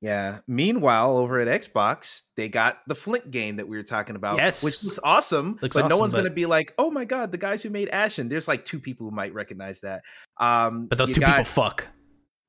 Yeah. 0.00 0.38
Meanwhile, 0.46 1.16
over 1.18 1.40
at 1.40 1.48
Xbox, 1.48 2.22
they 2.36 2.48
got 2.48 2.78
the 2.86 2.94
Flint 2.94 3.32
game 3.32 3.56
that 3.56 3.66
we 3.66 3.76
were 3.76 3.82
talking 3.82 4.14
about, 4.14 4.36
Yes. 4.38 4.62
which 4.62 4.84
looks 4.84 5.00
awesome. 5.02 5.58
Looks 5.60 5.74
but 5.74 5.88
no 5.88 5.96
one's 5.98 6.12
but- 6.12 6.18
going 6.20 6.30
to 6.30 6.34
be 6.34 6.46
like, 6.46 6.72
"Oh 6.78 6.92
my 6.92 7.04
god, 7.04 7.32
the 7.32 7.38
guys 7.38 7.64
who 7.64 7.70
made 7.70 7.88
Ashen." 7.88 8.28
There's 8.28 8.46
like 8.46 8.64
two 8.64 8.78
people 8.78 9.10
who 9.10 9.16
might 9.16 9.34
recognize 9.34 9.80
that. 9.80 10.02
Um, 10.38 10.86
But 10.86 10.98
those 10.98 11.10
two 11.10 11.20
got- 11.20 11.30
people 11.30 11.44
fuck. 11.46 11.88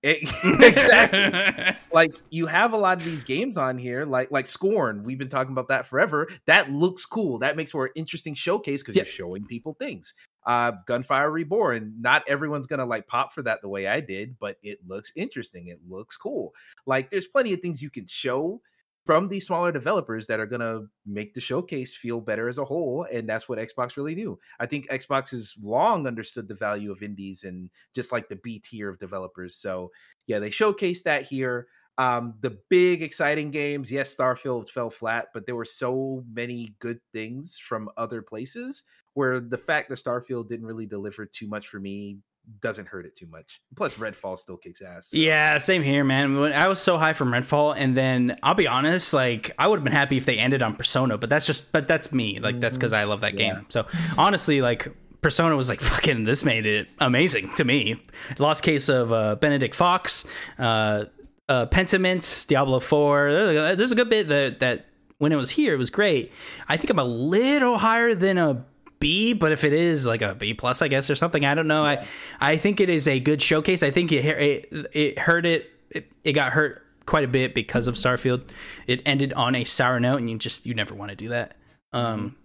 It- 0.02 0.24
exactly. 0.64 1.76
like 1.94 2.16
you 2.30 2.46
have 2.46 2.74
a 2.74 2.78
lot 2.78 2.98
of 3.00 3.06
these 3.06 3.24
games 3.24 3.58
on 3.58 3.78
here, 3.78 4.06
like 4.06 4.32
like 4.32 4.48
Scorn. 4.48 5.04
We've 5.04 5.18
been 5.18 5.30
talking 5.30 5.52
about 5.52 5.68
that 5.70 5.86
forever. 5.88 6.28
That 6.46 6.72
looks 6.72 7.06
cool. 7.06 7.40
That 7.40 7.56
makes 7.58 7.72
for 7.72 7.86
an 7.86 7.92
interesting 7.96 8.34
showcase 8.34 8.82
because 8.82 8.96
Yeah. 8.96 9.02
you're 9.04 9.12
showing 9.12 9.46
people 9.46 9.74
things. 9.74 10.14
Uh, 10.46 10.72
Gunfire 10.88 11.32
Reborn. 11.32 11.96
Not 12.00 12.24
everyone's 12.28 12.66
gonna 12.66 12.86
like 12.86 13.08
pop 13.08 13.34
for 13.34 13.42
that 13.44 13.62
the 13.62 13.68
way 13.70 13.88
I 13.88 14.00
did, 14.00 14.38
but 14.40 14.58
it 14.64 14.80
looks 14.88 15.12
interesting. 15.16 15.68
It 15.68 15.80
looks 15.88 16.16
cool. 16.16 16.54
Like 16.86 17.12
there's 17.12 17.28
plenty 17.28 17.54
of 17.54 17.60
things 17.60 17.82
you 17.82 17.90
can 17.90 18.08
show 18.08 18.62
from 19.06 19.30
these 19.30 19.48
smaller 19.48 19.72
developers 19.72 20.28
that 20.28 20.40
are 20.40 20.46
going 20.46 20.62
to 20.62 20.88
make 21.06 21.34
the 21.34 21.42
showcase 21.42 21.96
feel 21.96 22.22
better 22.22 22.48
as 22.48 22.58
a 22.58 22.66
whole 22.66 23.08
and 23.12 23.28
that's 23.28 23.50
what 23.50 23.60
Xbox 23.60 23.98
really 23.98 24.16
knew. 24.16 24.40
I 24.60 24.66
think 24.66 24.90
Xbox 24.90 25.32
has 25.32 25.56
long 25.62 26.06
understood 26.06 26.48
the 26.48 26.56
value 26.56 26.92
of 26.92 27.02
indies 27.02 27.44
and 27.44 27.70
just 27.94 28.12
like 28.12 28.30
the 28.30 28.36
B 28.36 28.60
tier 28.60 28.90
of 28.90 29.00
developers. 29.00 29.56
So, 29.56 29.92
yeah, 30.28 30.40
they 30.40 30.50
showcased 30.50 31.04
that 31.04 31.24
here. 31.24 31.68
Um, 31.98 32.36
the 32.40 32.58
big 32.70 33.02
exciting 33.02 33.52
games, 33.52 33.92
yes, 33.92 34.16
Starfield 34.16 34.70
fell 34.70 34.90
flat, 34.90 35.28
but 35.34 35.46
there 35.46 35.56
were 35.56 35.66
so 35.66 36.24
many 36.32 36.76
good 36.80 37.00
things 37.12 37.58
from 37.58 37.90
other 37.98 38.22
places 38.22 38.84
where 39.16 39.40
the 39.40 39.58
fact 39.58 39.90
that 39.90 39.96
Starfield 39.96 40.48
didn't 40.48 40.66
really 40.66 40.86
deliver 40.86 41.26
too 41.26 41.48
much 41.48 41.68
for 41.68 41.80
me 41.80 42.20
doesn't 42.62 42.88
hurt 42.88 43.06
it 43.06 43.16
too 43.16 43.28
much. 43.28 43.62
Plus, 43.76 43.96
Redfall 43.96 44.38
still 44.38 44.58
kicks 44.58 44.82
ass. 44.82 45.12
Yeah, 45.14 45.58
same 45.60 45.82
here, 45.84 46.04
man. 46.04 46.40
When 46.40 46.54
I 46.54 46.68
was 46.68 46.80
so 46.82 46.98
high 46.98 47.14
from 47.14 47.30
Redfall, 47.32 47.76
and 47.78 47.96
then 47.96 48.38
I'll 48.44 48.56
be 48.56 48.68
honest, 48.68 49.14
like 49.14 49.52
I 49.58 49.68
would 49.68 49.78
have 49.80 49.84
been 49.84 49.94
happy 49.94 50.18
if 50.18 50.26
they 50.26 50.38
ended 50.38 50.62
on 50.62 50.76
Persona, 50.76 51.18
but 51.18 51.30
that's 51.30 51.46
just, 51.46 51.72
but 51.72 51.88
that's 51.88 52.12
me. 52.12 52.40
Like 52.40 52.60
that's 52.60 52.78
because 52.78 52.94
I 52.94 53.04
love 53.04 53.22
that 53.22 53.38
Yeah. 53.38 53.54
game. 53.56 53.66
So 53.70 53.86
honestly, 54.18 54.62
like 54.62 54.88
Persona 55.22 55.56
was 55.56 55.70
like 55.70 55.82
fucking. 55.92 56.24
This 56.24 56.44
made 56.44 56.66
it 56.66 56.88
amazing 57.00 57.52
to 57.56 57.64
me. 57.64 58.02
Last 58.38 58.62
Case 58.62 58.90
of 58.90 59.12
uh, 59.12 59.36
Benedict 59.36 59.76
Fox, 59.76 60.26
uh, 60.58 61.06
uh, 61.48 61.66
Pentiment, 61.68 62.48
Diablo 62.48 62.80
Four. 62.80 63.32
There's 63.32 63.74
a- 63.74 63.76
There's 63.76 63.92
a 63.92 63.96
good 63.96 64.10
bit 64.10 64.28
that 64.30 64.60
that 64.62 64.86
when 65.18 65.32
it 65.34 65.36
was 65.36 65.50
here, 65.50 65.74
it 65.74 65.78
was 65.78 65.90
great. 65.90 66.32
I 66.70 66.78
think 66.78 66.90
I'm 66.90 67.00
a 67.00 67.04
little 67.04 67.78
higher 67.78 68.16
than 68.16 68.38
a 68.38 68.66
B, 69.00 69.34
but 69.34 69.52
if 69.52 69.64
it 69.64 69.74
is 69.74 70.06
like 70.06 70.22
a 70.22 70.36
B 70.36 70.54
plus, 70.54 70.82
I 70.82 70.88
guess 70.88 71.10
or 71.10 71.16
something, 71.16 71.46
I 71.46 71.56
don't 71.56 71.68
know. 71.68 71.84
I 71.84 72.06
I 72.40 72.58
think 72.58 72.80
it 72.80 72.90
is 72.90 73.08
a 73.08 73.20
good 73.20 73.42
showcase. 73.42 73.84
I 73.84 73.92
think 73.92 74.12
it 74.12 74.26
it, 74.26 74.88
it 74.94 75.20
hurt 75.20 75.46
it, 75.46 75.70
it 75.90 76.12
it 76.24 76.34
got 76.34 76.52
hurt 76.52 76.86
quite 77.06 77.24
a 77.24 77.28
bit 77.28 77.56
because 77.56 77.88
of 77.88 77.96
Starfield. 77.96 78.44
It 78.88 79.02
ended 79.06 79.34
on 79.34 79.56
a 79.56 79.64
sour 79.64 80.00
note, 80.00 80.18
and 80.18 80.30
you 80.30 80.38
just 80.38 80.66
you 80.66 80.74
never 80.74 80.94
want 80.94 81.10
to 81.10 81.16
do 81.16 81.30
that. 81.30 81.56
Um, 81.92 82.36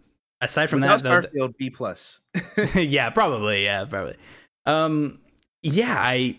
aside 0.40 0.70
from 0.70 0.80
Without 0.80 1.02
that, 1.02 1.32
though, 1.34 1.48
Starfield, 1.48 1.56
B 1.56 1.70
plus. 1.70 2.20
yeah, 2.74 3.10
probably, 3.10 3.64
yeah, 3.64 3.84
probably. 3.84 4.16
Um, 4.66 5.20
yeah, 5.62 5.96
I, 5.98 6.38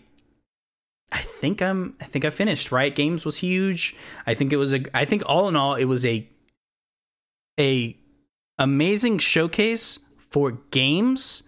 I 1.12 1.18
think 1.18 1.62
I'm, 1.62 1.96
I 2.00 2.04
think 2.04 2.24
I 2.24 2.30
finished. 2.30 2.72
Riot 2.72 2.94
Games 2.94 3.24
was 3.24 3.38
huge. 3.38 3.94
I 4.26 4.34
think 4.34 4.52
it 4.52 4.56
was 4.56 4.74
a, 4.74 4.84
I 4.94 5.04
think 5.04 5.22
all 5.26 5.48
in 5.48 5.56
all, 5.56 5.74
it 5.74 5.84
was 5.84 6.04
a, 6.04 6.28
a 7.58 7.96
amazing 8.58 9.18
showcase 9.18 9.98
for 10.30 10.52
games. 10.70 11.42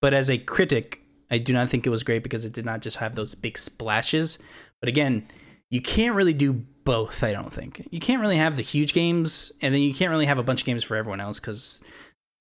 But 0.00 0.14
as 0.14 0.30
a 0.30 0.38
critic, 0.38 1.02
I 1.30 1.38
do 1.38 1.52
not 1.52 1.68
think 1.68 1.86
it 1.86 1.90
was 1.90 2.02
great 2.02 2.22
because 2.22 2.44
it 2.44 2.52
did 2.52 2.64
not 2.64 2.80
just 2.80 2.98
have 2.98 3.14
those 3.14 3.34
big 3.34 3.58
splashes. 3.58 4.38
But 4.80 4.88
again, 4.88 5.26
you 5.70 5.80
can't 5.82 6.14
really 6.14 6.32
do 6.32 6.52
both. 6.52 7.22
I 7.22 7.32
don't 7.32 7.52
think 7.52 7.86
you 7.90 8.00
can't 8.00 8.20
really 8.20 8.36
have 8.36 8.56
the 8.56 8.62
huge 8.62 8.94
games, 8.94 9.52
and 9.60 9.74
then 9.74 9.82
you 9.82 9.92
can't 9.92 10.10
really 10.10 10.26
have 10.26 10.38
a 10.38 10.42
bunch 10.42 10.62
of 10.62 10.66
games 10.66 10.84
for 10.84 10.96
everyone 10.96 11.20
else 11.20 11.40
because 11.40 11.82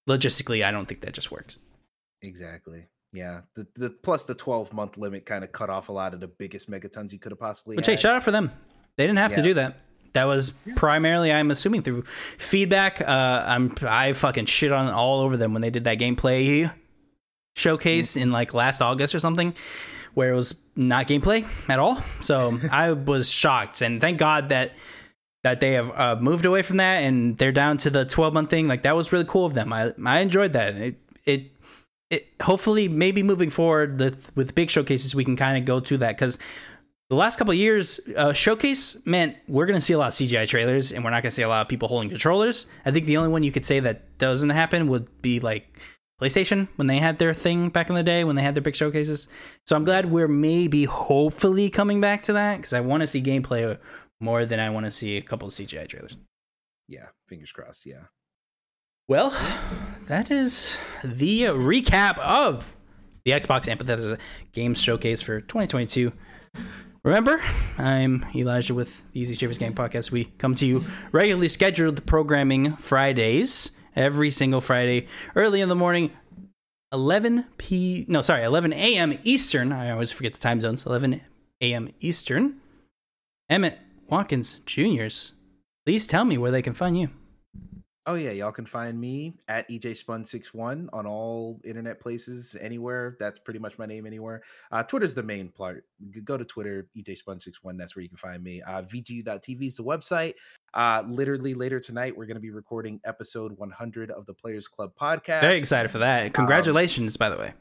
logistically, 0.07 0.63
I 0.63 0.71
don't 0.71 0.85
think 0.85 1.01
that 1.01 1.13
just 1.13 1.31
works. 1.31 1.57
Exactly. 2.21 2.87
Yeah. 3.13 3.41
The, 3.55 3.67
the 3.75 3.89
plus 3.89 4.25
the 4.25 4.35
12 4.35 4.73
month 4.73 4.97
limit 4.97 5.25
kind 5.25 5.43
of 5.43 5.51
cut 5.51 5.69
off 5.69 5.89
a 5.89 5.91
lot 5.91 6.13
of 6.13 6.19
the 6.19 6.27
biggest 6.27 6.69
megatons 6.69 7.11
you 7.11 7.19
could 7.19 7.31
have 7.31 7.39
possibly 7.39 7.75
Which 7.75 7.85
had. 7.85 7.93
hey, 7.93 7.97
shout 7.97 8.15
out 8.15 8.23
for 8.23 8.31
them. 8.31 8.51
They 8.97 9.05
didn't 9.05 9.19
have 9.19 9.33
to 9.33 9.41
do 9.41 9.53
that. 9.55 9.77
That 10.13 10.25
was 10.25 10.51
primarily, 10.75 11.31
I'm 11.31 11.51
assuming, 11.51 11.83
through 11.83 12.03
feedback. 12.03 13.01
Uh, 13.01 13.43
I'm 13.47 13.75
I 13.81 14.13
fucking 14.13 14.45
shit 14.45 14.71
on 14.71 14.87
all 14.89 15.21
over 15.21 15.37
them 15.37 15.53
when 15.53 15.61
they 15.61 15.69
did 15.69 15.83
that 15.85 15.99
gameplay 15.99 16.71
showcase 17.55 18.15
in 18.15 18.31
like 18.31 18.53
last 18.53 18.81
August 18.81 19.15
or 19.15 19.19
something, 19.19 19.53
where 20.13 20.31
it 20.31 20.35
was 20.35 20.61
not 20.75 21.07
gameplay 21.07 21.45
at 21.69 21.79
all. 21.79 22.01
So 22.21 22.59
I 22.71 22.91
was 22.91 23.29
shocked, 23.29 23.81
and 23.81 23.99
thank 24.01 24.17
God 24.17 24.49
that 24.49 24.73
that 25.43 25.59
they 25.59 25.73
have 25.73 25.91
uh, 25.97 26.17
moved 26.19 26.45
away 26.45 26.61
from 26.61 26.77
that 26.77 27.03
and 27.03 27.37
they're 27.37 27.53
down 27.53 27.77
to 27.77 27.89
the 27.89 28.03
12 28.03 28.33
month 28.33 28.49
thing. 28.49 28.67
Like 28.67 28.81
that 28.83 28.95
was 28.95 29.13
really 29.13 29.25
cool 29.25 29.45
of 29.45 29.53
them. 29.53 29.71
I 29.71 29.93
I 30.05 30.19
enjoyed 30.19 30.53
that. 30.53 30.75
It 30.75 30.95
it 31.25 31.51
it 32.09 32.27
hopefully 32.41 32.87
maybe 32.87 33.23
moving 33.23 33.49
forward 33.49 33.99
with 33.99 34.35
with 34.35 34.55
big 34.55 34.69
showcases 34.69 35.13
we 35.13 35.23
can 35.23 35.35
kind 35.35 35.57
of 35.57 35.65
go 35.65 35.79
to 35.79 35.97
that 35.97 36.15
because 36.15 36.37
the 37.09 37.15
last 37.15 37.37
couple 37.37 37.51
of 37.51 37.57
years 37.57 37.99
uh, 38.17 38.33
showcase 38.33 38.97
meant 39.05 39.37
we're 39.47 39.65
going 39.65 39.77
to 39.77 39.81
see 39.81 39.93
a 39.93 39.97
lot 39.97 40.07
of 40.07 40.13
cgi 40.13 40.47
trailers 40.47 40.91
and 40.91 41.03
we're 41.03 41.09
not 41.09 41.23
going 41.23 41.29
to 41.31 41.35
see 41.35 41.41
a 41.43 41.47
lot 41.47 41.61
of 41.61 41.67
people 41.69 41.87
holding 41.87 42.09
controllers 42.09 42.65
i 42.85 42.91
think 42.91 43.05
the 43.05 43.17
only 43.17 43.29
one 43.31 43.43
you 43.43 43.51
could 43.51 43.65
say 43.65 43.79
that 43.79 44.17
doesn't 44.17 44.49
happen 44.49 44.87
would 44.87 45.09
be 45.21 45.39
like 45.39 45.79
playstation 46.21 46.67
when 46.77 46.87
they 46.87 46.97
had 46.97 47.19
their 47.19 47.33
thing 47.33 47.69
back 47.69 47.89
in 47.89 47.95
the 47.95 48.03
day 48.03 48.23
when 48.23 48.35
they 48.35 48.41
had 48.41 48.55
their 48.55 48.61
big 48.61 48.75
showcases 48.75 49.27
so 49.65 49.75
i'm 49.75 49.83
glad 49.83 50.09
we're 50.11 50.27
maybe 50.27 50.83
hopefully 50.85 51.69
coming 51.69 52.01
back 52.01 52.21
to 52.23 52.33
that 52.33 52.57
because 52.57 52.73
i 52.73 52.81
want 52.81 53.01
to 53.01 53.07
see 53.07 53.21
gameplay 53.21 53.77
more 54.19 54.45
than 54.45 54.59
i 54.59 54.69
want 54.69 54.85
to 54.85 54.91
see 54.91 55.15
a 55.17 55.21
couple 55.21 55.47
of 55.47 55.53
cgi 55.53 55.87
trailers 55.87 56.17
Yeah. 56.87 57.07
Fingers 57.27 57.51
crossed. 57.51 57.85
Yeah. 57.85 58.05
well, 59.09 59.29
that 60.07 60.31
is 60.31 60.77
the 61.03 61.41
recap 61.43 62.17
of 62.19 62.73
the 63.25 63.31
Xbox 63.31 63.67
and 63.67 63.77
Bethesda 63.77 64.17
Games 64.53 64.81
Showcase 64.81 65.21
for 65.21 65.41
2022. 65.41 66.13
Remember, 67.07 67.41
I'm 67.77 68.25
Elijah 68.35 68.73
with 68.73 69.09
the 69.13 69.21
Easy 69.21 69.33
Achievers 69.33 69.57
Game 69.57 69.73
Podcast. 69.73 70.11
We 70.11 70.25
come 70.25 70.55
to 70.55 70.65
you 70.65 70.83
regularly 71.13 71.47
scheduled 71.47 72.05
programming 72.05 72.73
Fridays, 72.73 73.71
every 73.95 74.29
single 74.29 74.59
Friday, 74.59 75.07
early 75.33 75.61
in 75.61 75.69
the 75.69 75.75
morning, 75.75 76.11
11 76.91 77.45
p. 77.57 78.03
No, 78.09 78.21
sorry, 78.21 78.43
11 78.43 78.73
a.m. 78.73 79.17
Eastern. 79.23 79.71
I 79.71 79.89
always 79.91 80.11
forget 80.11 80.33
the 80.33 80.41
time 80.41 80.59
zones. 80.59 80.85
11 80.85 81.21
a.m. 81.61 81.93
Eastern. 82.01 82.59
Emmett 83.49 83.79
Watkins 84.09 84.59
Jr.'s. 84.65 85.31
Please 85.85 86.07
tell 86.07 86.25
me 86.25 86.37
where 86.37 86.51
they 86.51 86.61
can 86.61 86.73
find 86.73 86.97
you. 86.97 87.07
Oh 88.07 88.15
yeah, 88.15 88.31
y'all 88.31 88.53
can 88.53 88.65
find 88.65 88.97
me 88.99 89.35
at 89.49 89.69
E 89.69 89.77
EJSpun61 89.79 90.87
on 90.93 91.05
all 91.05 91.59
internet 91.65 91.99
places, 91.99 92.55
anywhere. 92.61 93.17
That's 93.19 93.37
pretty 93.37 93.59
much 93.59 93.77
my 93.77 93.85
name 93.85 94.05
anywhere. 94.05 94.43
Uh, 94.71 94.81
Twitter's 94.83 95.13
the 95.13 95.23
main 95.23 95.49
part. 95.49 95.83
Go 96.23 96.37
to 96.37 96.45
Twitter, 96.45 96.87
E 96.95 97.03
EJSpun61. 97.03 97.77
That's 97.77 97.95
where 97.97 98.03
you 98.03 98.09
can 98.09 98.17
find 98.17 98.41
me. 98.41 98.61
Uh, 98.61 98.83
VGU.tv 98.83 99.67
is 99.67 99.75
the 99.75 99.83
website. 99.83 100.35
Uh, 100.73 101.03
literally 101.07 101.53
later 101.53 101.79
tonight, 101.81 102.15
we're 102.17 102.25
going 102.27 102.35
to 102.35 102.41
be 102.41 102.49
recording 102.51 102.99
episode 103.03 103.57
100 103.57 104.11
of 104.11 104.25
the 104.25 104.33
Players 104.33 104.67
Club 104.69 104.93
podcast. 104.99 105.41
Very 105.41 105.57
excited 105.57 105.89
for 105.91 105.97
that. 105.99 106.33
Congratulations, 106.33 107.17
by 107.17 107.29
the 107.29 107.37
way. 107.37 107.53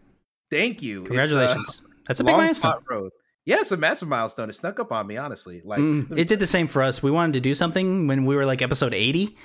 Thank 0.50 0.80
you. 0.80 1.02
Uh, 1.02 1.06
Congratulations. 1.06 1.82
That's 2.06 2.20
a 2.20 2.24
big 2.24 2.36
milestone. 2.36 2.84
road. 2.88 3.10
Yeah, 3.46 3.60
it's 3.60 3.70
a 3.72 3.76
massive 3.76 4.08
milestone. 4.08 4.50
It 4.50 4.54
snuck 4.54 4.80
up 4.80 4.90
on 4.92 5.06
me, 5.06 5.16
honestly. 5.16 5.62
Like 5.64 5.80
Mm, 5.80 6.16
it 6.18 6.26
did 6.28 6.40
the 6.40 6.46
same 6.48 6.66
for 6.66 6.82
us. 6.82 7.00
We 7.02 7.10
wanted 7.12 7.34
to 7.34 7.40
do 7.40 7.54
something 7.54 8.06
when 8.08 8.24
we 8.24 8.34
were 8.34 8.44
like 8.44 8.60
episode 8.60 8.92
80, 8.92 9.36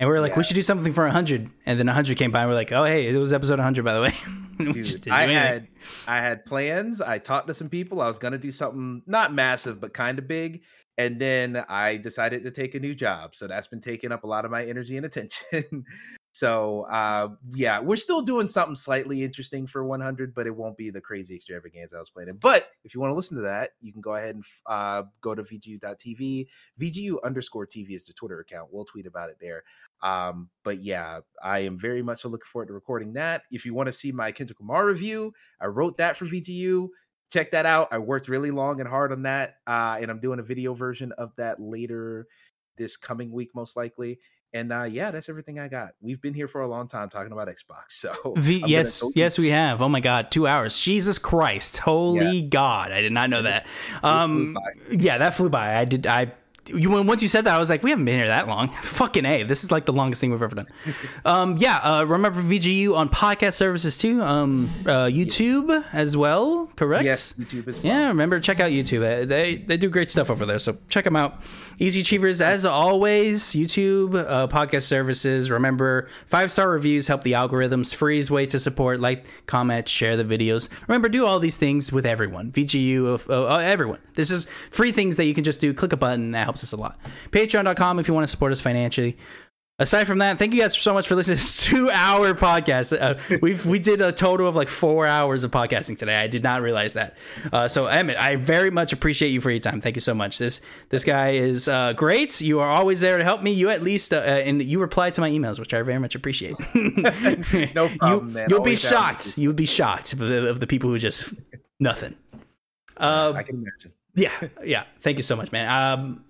and 0.00 0.08
we 0.08 0.14
were 0.14 0.20
like, 0.20 0.32
Yeah. 0.32 0.38
we 0.38 0.44
should 0.44 0.56
do 0.56 0.62
something 0.62 0.92
for 0.92 1.04
100. 1.04 1.50
And 1.66 1.78
then 1.78 1.86
100 1.86 2.16
came 2.16 2.30
by, 2.30 2.40
and 2.40 2.48
we're 2.50 2.54
like, 2.54 2.72
oh, 2.72 2.84
hey, 2.84 3.08
it 3.08 3.16
was 3.16 3.32
episode 3.32 3.58
100, 3.58 3.84
by 3.84 3.94
the 3.94 4.00
way. 4.00 4.12
Dude, 4.72 5.08
I 5.08 5.26
had 5.26 5.68
I 6.06 6.18
had 6.20 6.44
plans. 6.46 7.00
I 7.00 7.18
talked 7.18 7.48
to 7.48 7.54
some 7.54 7.68
people. 7.68 8.00
I 8.00 8.06
was 8.06 8.20
gonna 8.20 8.38
do 8.38 8.52
something 8.52 9.02
not 9.04 9.34
massive 9.34 9.80
but 9.80 9.92
kind 9.92 10.16
of 10.18 10.28
big, 10.28 10.62
and 10.96 11.20
then 11.20 11.64
I 11.68 11.96
decided 11.96 12.44
to 12.44 12.52
take 12.52 12.76
a 12.76 12.78
new 12.80 12.94
job. 12.94 13.34
So 13.34 13.48
that's 13.48 13.66
been 13.66 13.80
taking 13.80 14.12
up 14.12 14.22
a 14.22 14.28
lot 14.28 14.44
of 14.44 14.52
my 14.52 14.64
energy 14.64 14.96
and 14.96 15.04
attention. 15.04 15.84
so 16.34 16.80
uh, 16.90 17.28
yeah, 17.54 17.78
we're 17.78 17.94
still 17.94 18.20
doing 18.20 18.48
something 18.48 18.74
slightly 18.74 19.22
interesting 19.22 19.68
for 19.68 19.84
100, 19.84 20.34
but 20.34 20.48
it 20.48 20.56
won't 20.56 20.76
be 20.76 20.90
the 20.90 21.00
crazy 21.00 21.36
extravaganza 21.36 21.94
I 21.94 22.00
was 22.00 22.10
planning. 22.10 22.38
But 22.40 22.70
if 22.82 22.92
you 22.92 23.00
want 23.00 23.12
to 23.12 23.14
listen 23.14 23.36
to 23.36 23.44
that, 23.44 23.70
you 23.80 23.92
can 23.92 24.00
go 24.00 24.16
ahead 24.16 24.34
and 24.34 24.44
uh, 24.66 25.04
go 25.20 25.36
to 25.36 25.44
vgu.tv. 25.44 26.48
VGU 26.80 27.16
underscore 27.22 27.68
TV 27.68 27.92
is 27.92 28.06
the 28.06 28.12
Twitter 28.14 28.40
account. 28.40 28.70
We'll 28.72 28.84
tweet 28.84 29.06
about 29.06 29.30
it 29.30 29.36
there. 29.40 29.62
Um, 30.02 30.50
but 30.64 30.80
yeah, 30.80 31.20
I 31.40 31.60
am 31.60 31.78
very 31.78 32.02
much 32.02 32.24
looking 32.24 32.40
forward 32.52 32.66
to 32.66 32.72
recording 32.72 33.12
that. 33.12 33.42
If 33.52 33.64
you 33.64 33.72
want 33.72 33.86
to 33.86 33.92
see 33.92 34.10
my 34.10 34.32
Kendrick 34.32 34.58
Lamar 34.58 34.86
review, 34.86 35.32
I 35.60 35.66
wrote 35.66 35.98
that 35.98 36.16
for 36.16 36.26
VGU. 36.26 36.88
Check 37.32 37.52
that 37.52 37.64
out. 37.64 37.86
I 37.92 37.98
worked 37.98 38.26
really 38.26 38.50
long 38.50 38.80
and 38.80 38.88
hard 38.88 39.12
on 39.12 39.22
that, 39.22 39.58
uh, 39.68 39.98
and 40.00 40.10
I'm 40.10 40.20
doing 40.20 40.40
a 40.40 40.42
video 40.42 40.74
version 40.74 41.12
of 41.12 41.30
that 41.36 41.60
later 41.60 42.26
this 42.76 42.96
coming 42.96 43.30
week, 43.30 43.50
most 43.54 43.76
likely. 43.76 44.18
And 44.54 44.72
uh, 44.72 44.84
yeah, 44.84 45.10
that's 45.10 45.28
everything 45.28 45.58
I 45.58 45.66
got. 45.66 45.90
We've 46.00 46.20
been 46.20 46.32
here 46.32 46.46
for 46.46 46.62
a 46.62 46.68
long 46.68 46.86
time 46.86 47.08
talking 47.08 47.32
about 47.32 47.48
Xbox. 47.48 47.74
So 48.04 48.34
V- 48.36 48.56
I'm 48.56 48.60
gonna 48.62 48.72
yes, 48.72 49.02
yes, 49.14 49.38
we 49.38 49.48
have. 49.48 49.82
Oh 49.82 49.88
my 49.88 50.00
God, 50.00 50.30
two 50.30 50.46
hours. 50.46 50.78
Jesus 50.78 51.18
Christ, 51.18 51.78
holy 51.78 52.42
God! 52.42 52.92
I 52.92 53.00
did 53.00 53.12
not 53.12 53.30
know 53.30 53.42
that. 53.42 53.66
Um, 54.02 54.56
yeah, 54.90 55.18
that 55.18 55.34
flew 55.34 55.48
by. 55.48 55.76
I 55.76 55.84
did. 55.84 56.06
I 56.06 56.32
you 56.68 56.90
when 56.90 57.06
once 57.06 57.22
you 57.22 57.28
said 57.28 57.44
that, 57.44 57.54
I 57.54 57.58
was 57.58 57.68
like, 57.70 57.82
we 57.82 57.90
haven't 57.90 58.04
been 58.04 58.16
here 58.16 58.28
that 58.28 58.48
long. 58.48 58.68
Fucking 58.82 59.24
a, 59.24 59.42
this 59.42 59.64
is 59.64 59.70
like 59.70 59.84
the 59.84 59.92
longest 59.92 60.20
thing 60.20 60.30
we've 60.30 60.42
ever 60.42 60.54
done. 60.54 60.66
um, 61.24 61.56
yeah. 61.58 61.78
Uh, 61.78 62.04
remember 62.04 62.42
VGU 62.42 62.94
on 62.96 63.08
podcast 63.08 63.54
services 63.54 63.98
too. 63.98 64.22
Um, 64.22 64.70
uh, 64.86 65.06
YouTube 65.06 65.84
as 65.92 66.16
well. 66.16 66.66
Correct. 66.76 67.04
Yes, 67.04 67.34
YouTube 67.34 67.68
as 67.68 67.80
well. 67.80 67.92
Yeah, 67.92 68.08
remember 68.08 68.40
check 68.40 68.60
out 68.60 68.70
YouTube. 68.70 69.28
They 69.28 69.56
they 69.56 69.76
do 69.76 69.90
great 69.90 70.10
stuff 70.10 70.30
over 70.30 70.46
there, 70.46 70.58
so 70.58 70.76
check 70.88 71.04
them 71.04 71.16
out. 71.16 71.42
Easy 71.78 72.00
Achievers, 72.00 72.40
as 72.40 72.64
always, 72.64 73.42
YouTube 73.42 74.14
uh, 74.14 74.46
podcast 74.48 74.84
services. 74.84 75.50
Remember, 75.50 76.08
five 76.26 76.52
star 76.52 76.70
reviews 76.70 77.08
help 77.08 77.22
the 77.22 77.32
algorithms. 77.32 77.94
Freeze 77.94 78.30
way 78.30 78.46
to 78.46 78.58
support, 78.58 79.00
like, 79.00 79.26
comment, 79.46 79.88
share 79.88 80.16
the 80.16 80.24
videos. 80.24 80.68
Remember, 80.88 81.08
do 81.08 81.26
all 81.26 81.40
these 81.40 81.56
things 81.56 81.92
with 81.92 82.06
everyone. 82.06 82.52
VGU, 82.52 83.28
uh, 83.28 83.44
uh, 83.54 83.56
everyone. 83.58 83.98
This 84.14 84.30
is 84.30 84.46
free 84.70 84.92
things 84.92 85.16
that 85.16 85.24
you 85.24 85.34
can 85.34 85.44
just 85.44 85.60
do. 85.60 85.74
Click 85.74 85.92
a 85.92 85.96
button 85.96 86.30
that 86.30 86.44
helps 86.44 86.62
us 86.62 86.72
a 86.72 86.76
lot. 86.76 86.98
Patreon.com 87.30 87.98
if 87.98 88.08
you 88.08 88.14
want 88.14 88.24
to 88.24 88.30
support 88.30 88.52
us 88.52 88.60
financially. 88.60 89.16
Aside 89.78 90.04
from 90.04 90.18
that, 90.18 90.38
thank 90.38 90.54
you 90.54 90.60
guys 90.60 90.76
so 90.76 90.94
much 90.94 91.08
for 91.08 91.14
listening 91.14 91.36
to 91.36 91.42
this 91.42 91.64
two 91.64 91.90
hour 91.90 92.34
podcast. 92.34 92.96
Uh, 92.98 93.38
we've 93.42 93.66
we 93.66 93.78
did 93.78 94.00
a 94.00 94.12
total 94.12 94.46
of 94.46 94.54
like 94.54 94.68
four 94.68 95.06
hours 95.06 95.44
of 95.44 95.50
podcasting 95.50 95.98
today. 95.98 96.16
I 96.16 96.26
did 96.26 96.42
not 96.42 96.62
realize 96.62 96.94
that. 96.94 97.16
Uh, 97.52 97.68
so 97.68 97.86
Emmett, 97.86 98.16
I 98.16 98.36
very 98.36 98.70
much 98.70 98.92
appreciate 98.92 99.30
you 99.30 99.40
for 99.40 99.50
your 99.50 99.58
time. 99.58 99.80
Thank 99.80 99.96
you 99.96 100.00
so 100.00 100.14
much. 100.14 100.38
This 100.38 100.60
this 100.90 101.04
guy 101.04 101.30
is 101.30 101.68
uh, 101.68 101.92
great. 101.94 102.40
You 102.40 102.60
are 102.60 102.68
always 102.68 103.00
there 103.00 103.18
to 103.18 103.24
help 103.24 103.42
me. 103.42 103.52
You 103.52 103.70
at 103.70 103.82
least 103.82 104.12
uh, 104.12 104.18
and 104.18 104.62
you 104.62 104.80
reply 104.80 105.10
to 105.10 105.20
my 105.20 105.30
emails, 105.30 105.58
which 105.58 105.74
I 105.74 105.82
very 105.82 105.98
much 105.98 106.14
appreciate. 106.14 106.54
no 107.74 107.88
problem, 107.88 108.28
you, 108.28 108.34
man. 108.34 108.46
You'll 108.50 108.60
be 108.60 108.76
shocked. 108.76 109.38
You 109.38 109.48
would 109.48 109.56
be 109.56 109.66
shocked 109.66 110.12
of 110.12 110.20
the, 110.20 110.48
of 110.48 110.60
the 110.60 110.66
people 110.66 110.90
who 110.90 110.98
just 110.98 111.32
nothing. 111.80 112.14
Uh, 112.96 113.32
I 113.34 113.42
can 113.42 113.56
imagine. 113.56 113.92
yeah, 114.14 114.30
yeah. 114.64 114.84
Thank 115.00 115.16
you 115.16 115.24
so 115.24 115.34
much, 115.34 115.50
man. 115.50 115.68
Um, 115.68 116.24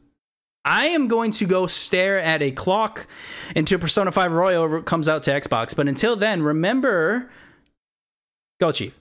I 0.65 0.87
am 0.87 1.09
going 1.09 1.31
to 1.33 1.47
go 1.47 1.67
stare 1.67 2.19
at 2.19 2.43
a 2.43 2.51
clock 2.51 3.07
until 3.55 3.79
Persona 3.79 4.11
5 4.11 4.33
Royal 4.33 4.83
comes 4.83 5.09
out 5.09 5.23
to 5.25 5.31
Xbox. 5.31 5.77
But 5.77 5.89
until 5.89 6.17
then, 6.17 6.43
remember, 6.43 7.31
go 8.61 8.73
Chief. 8.73 8.99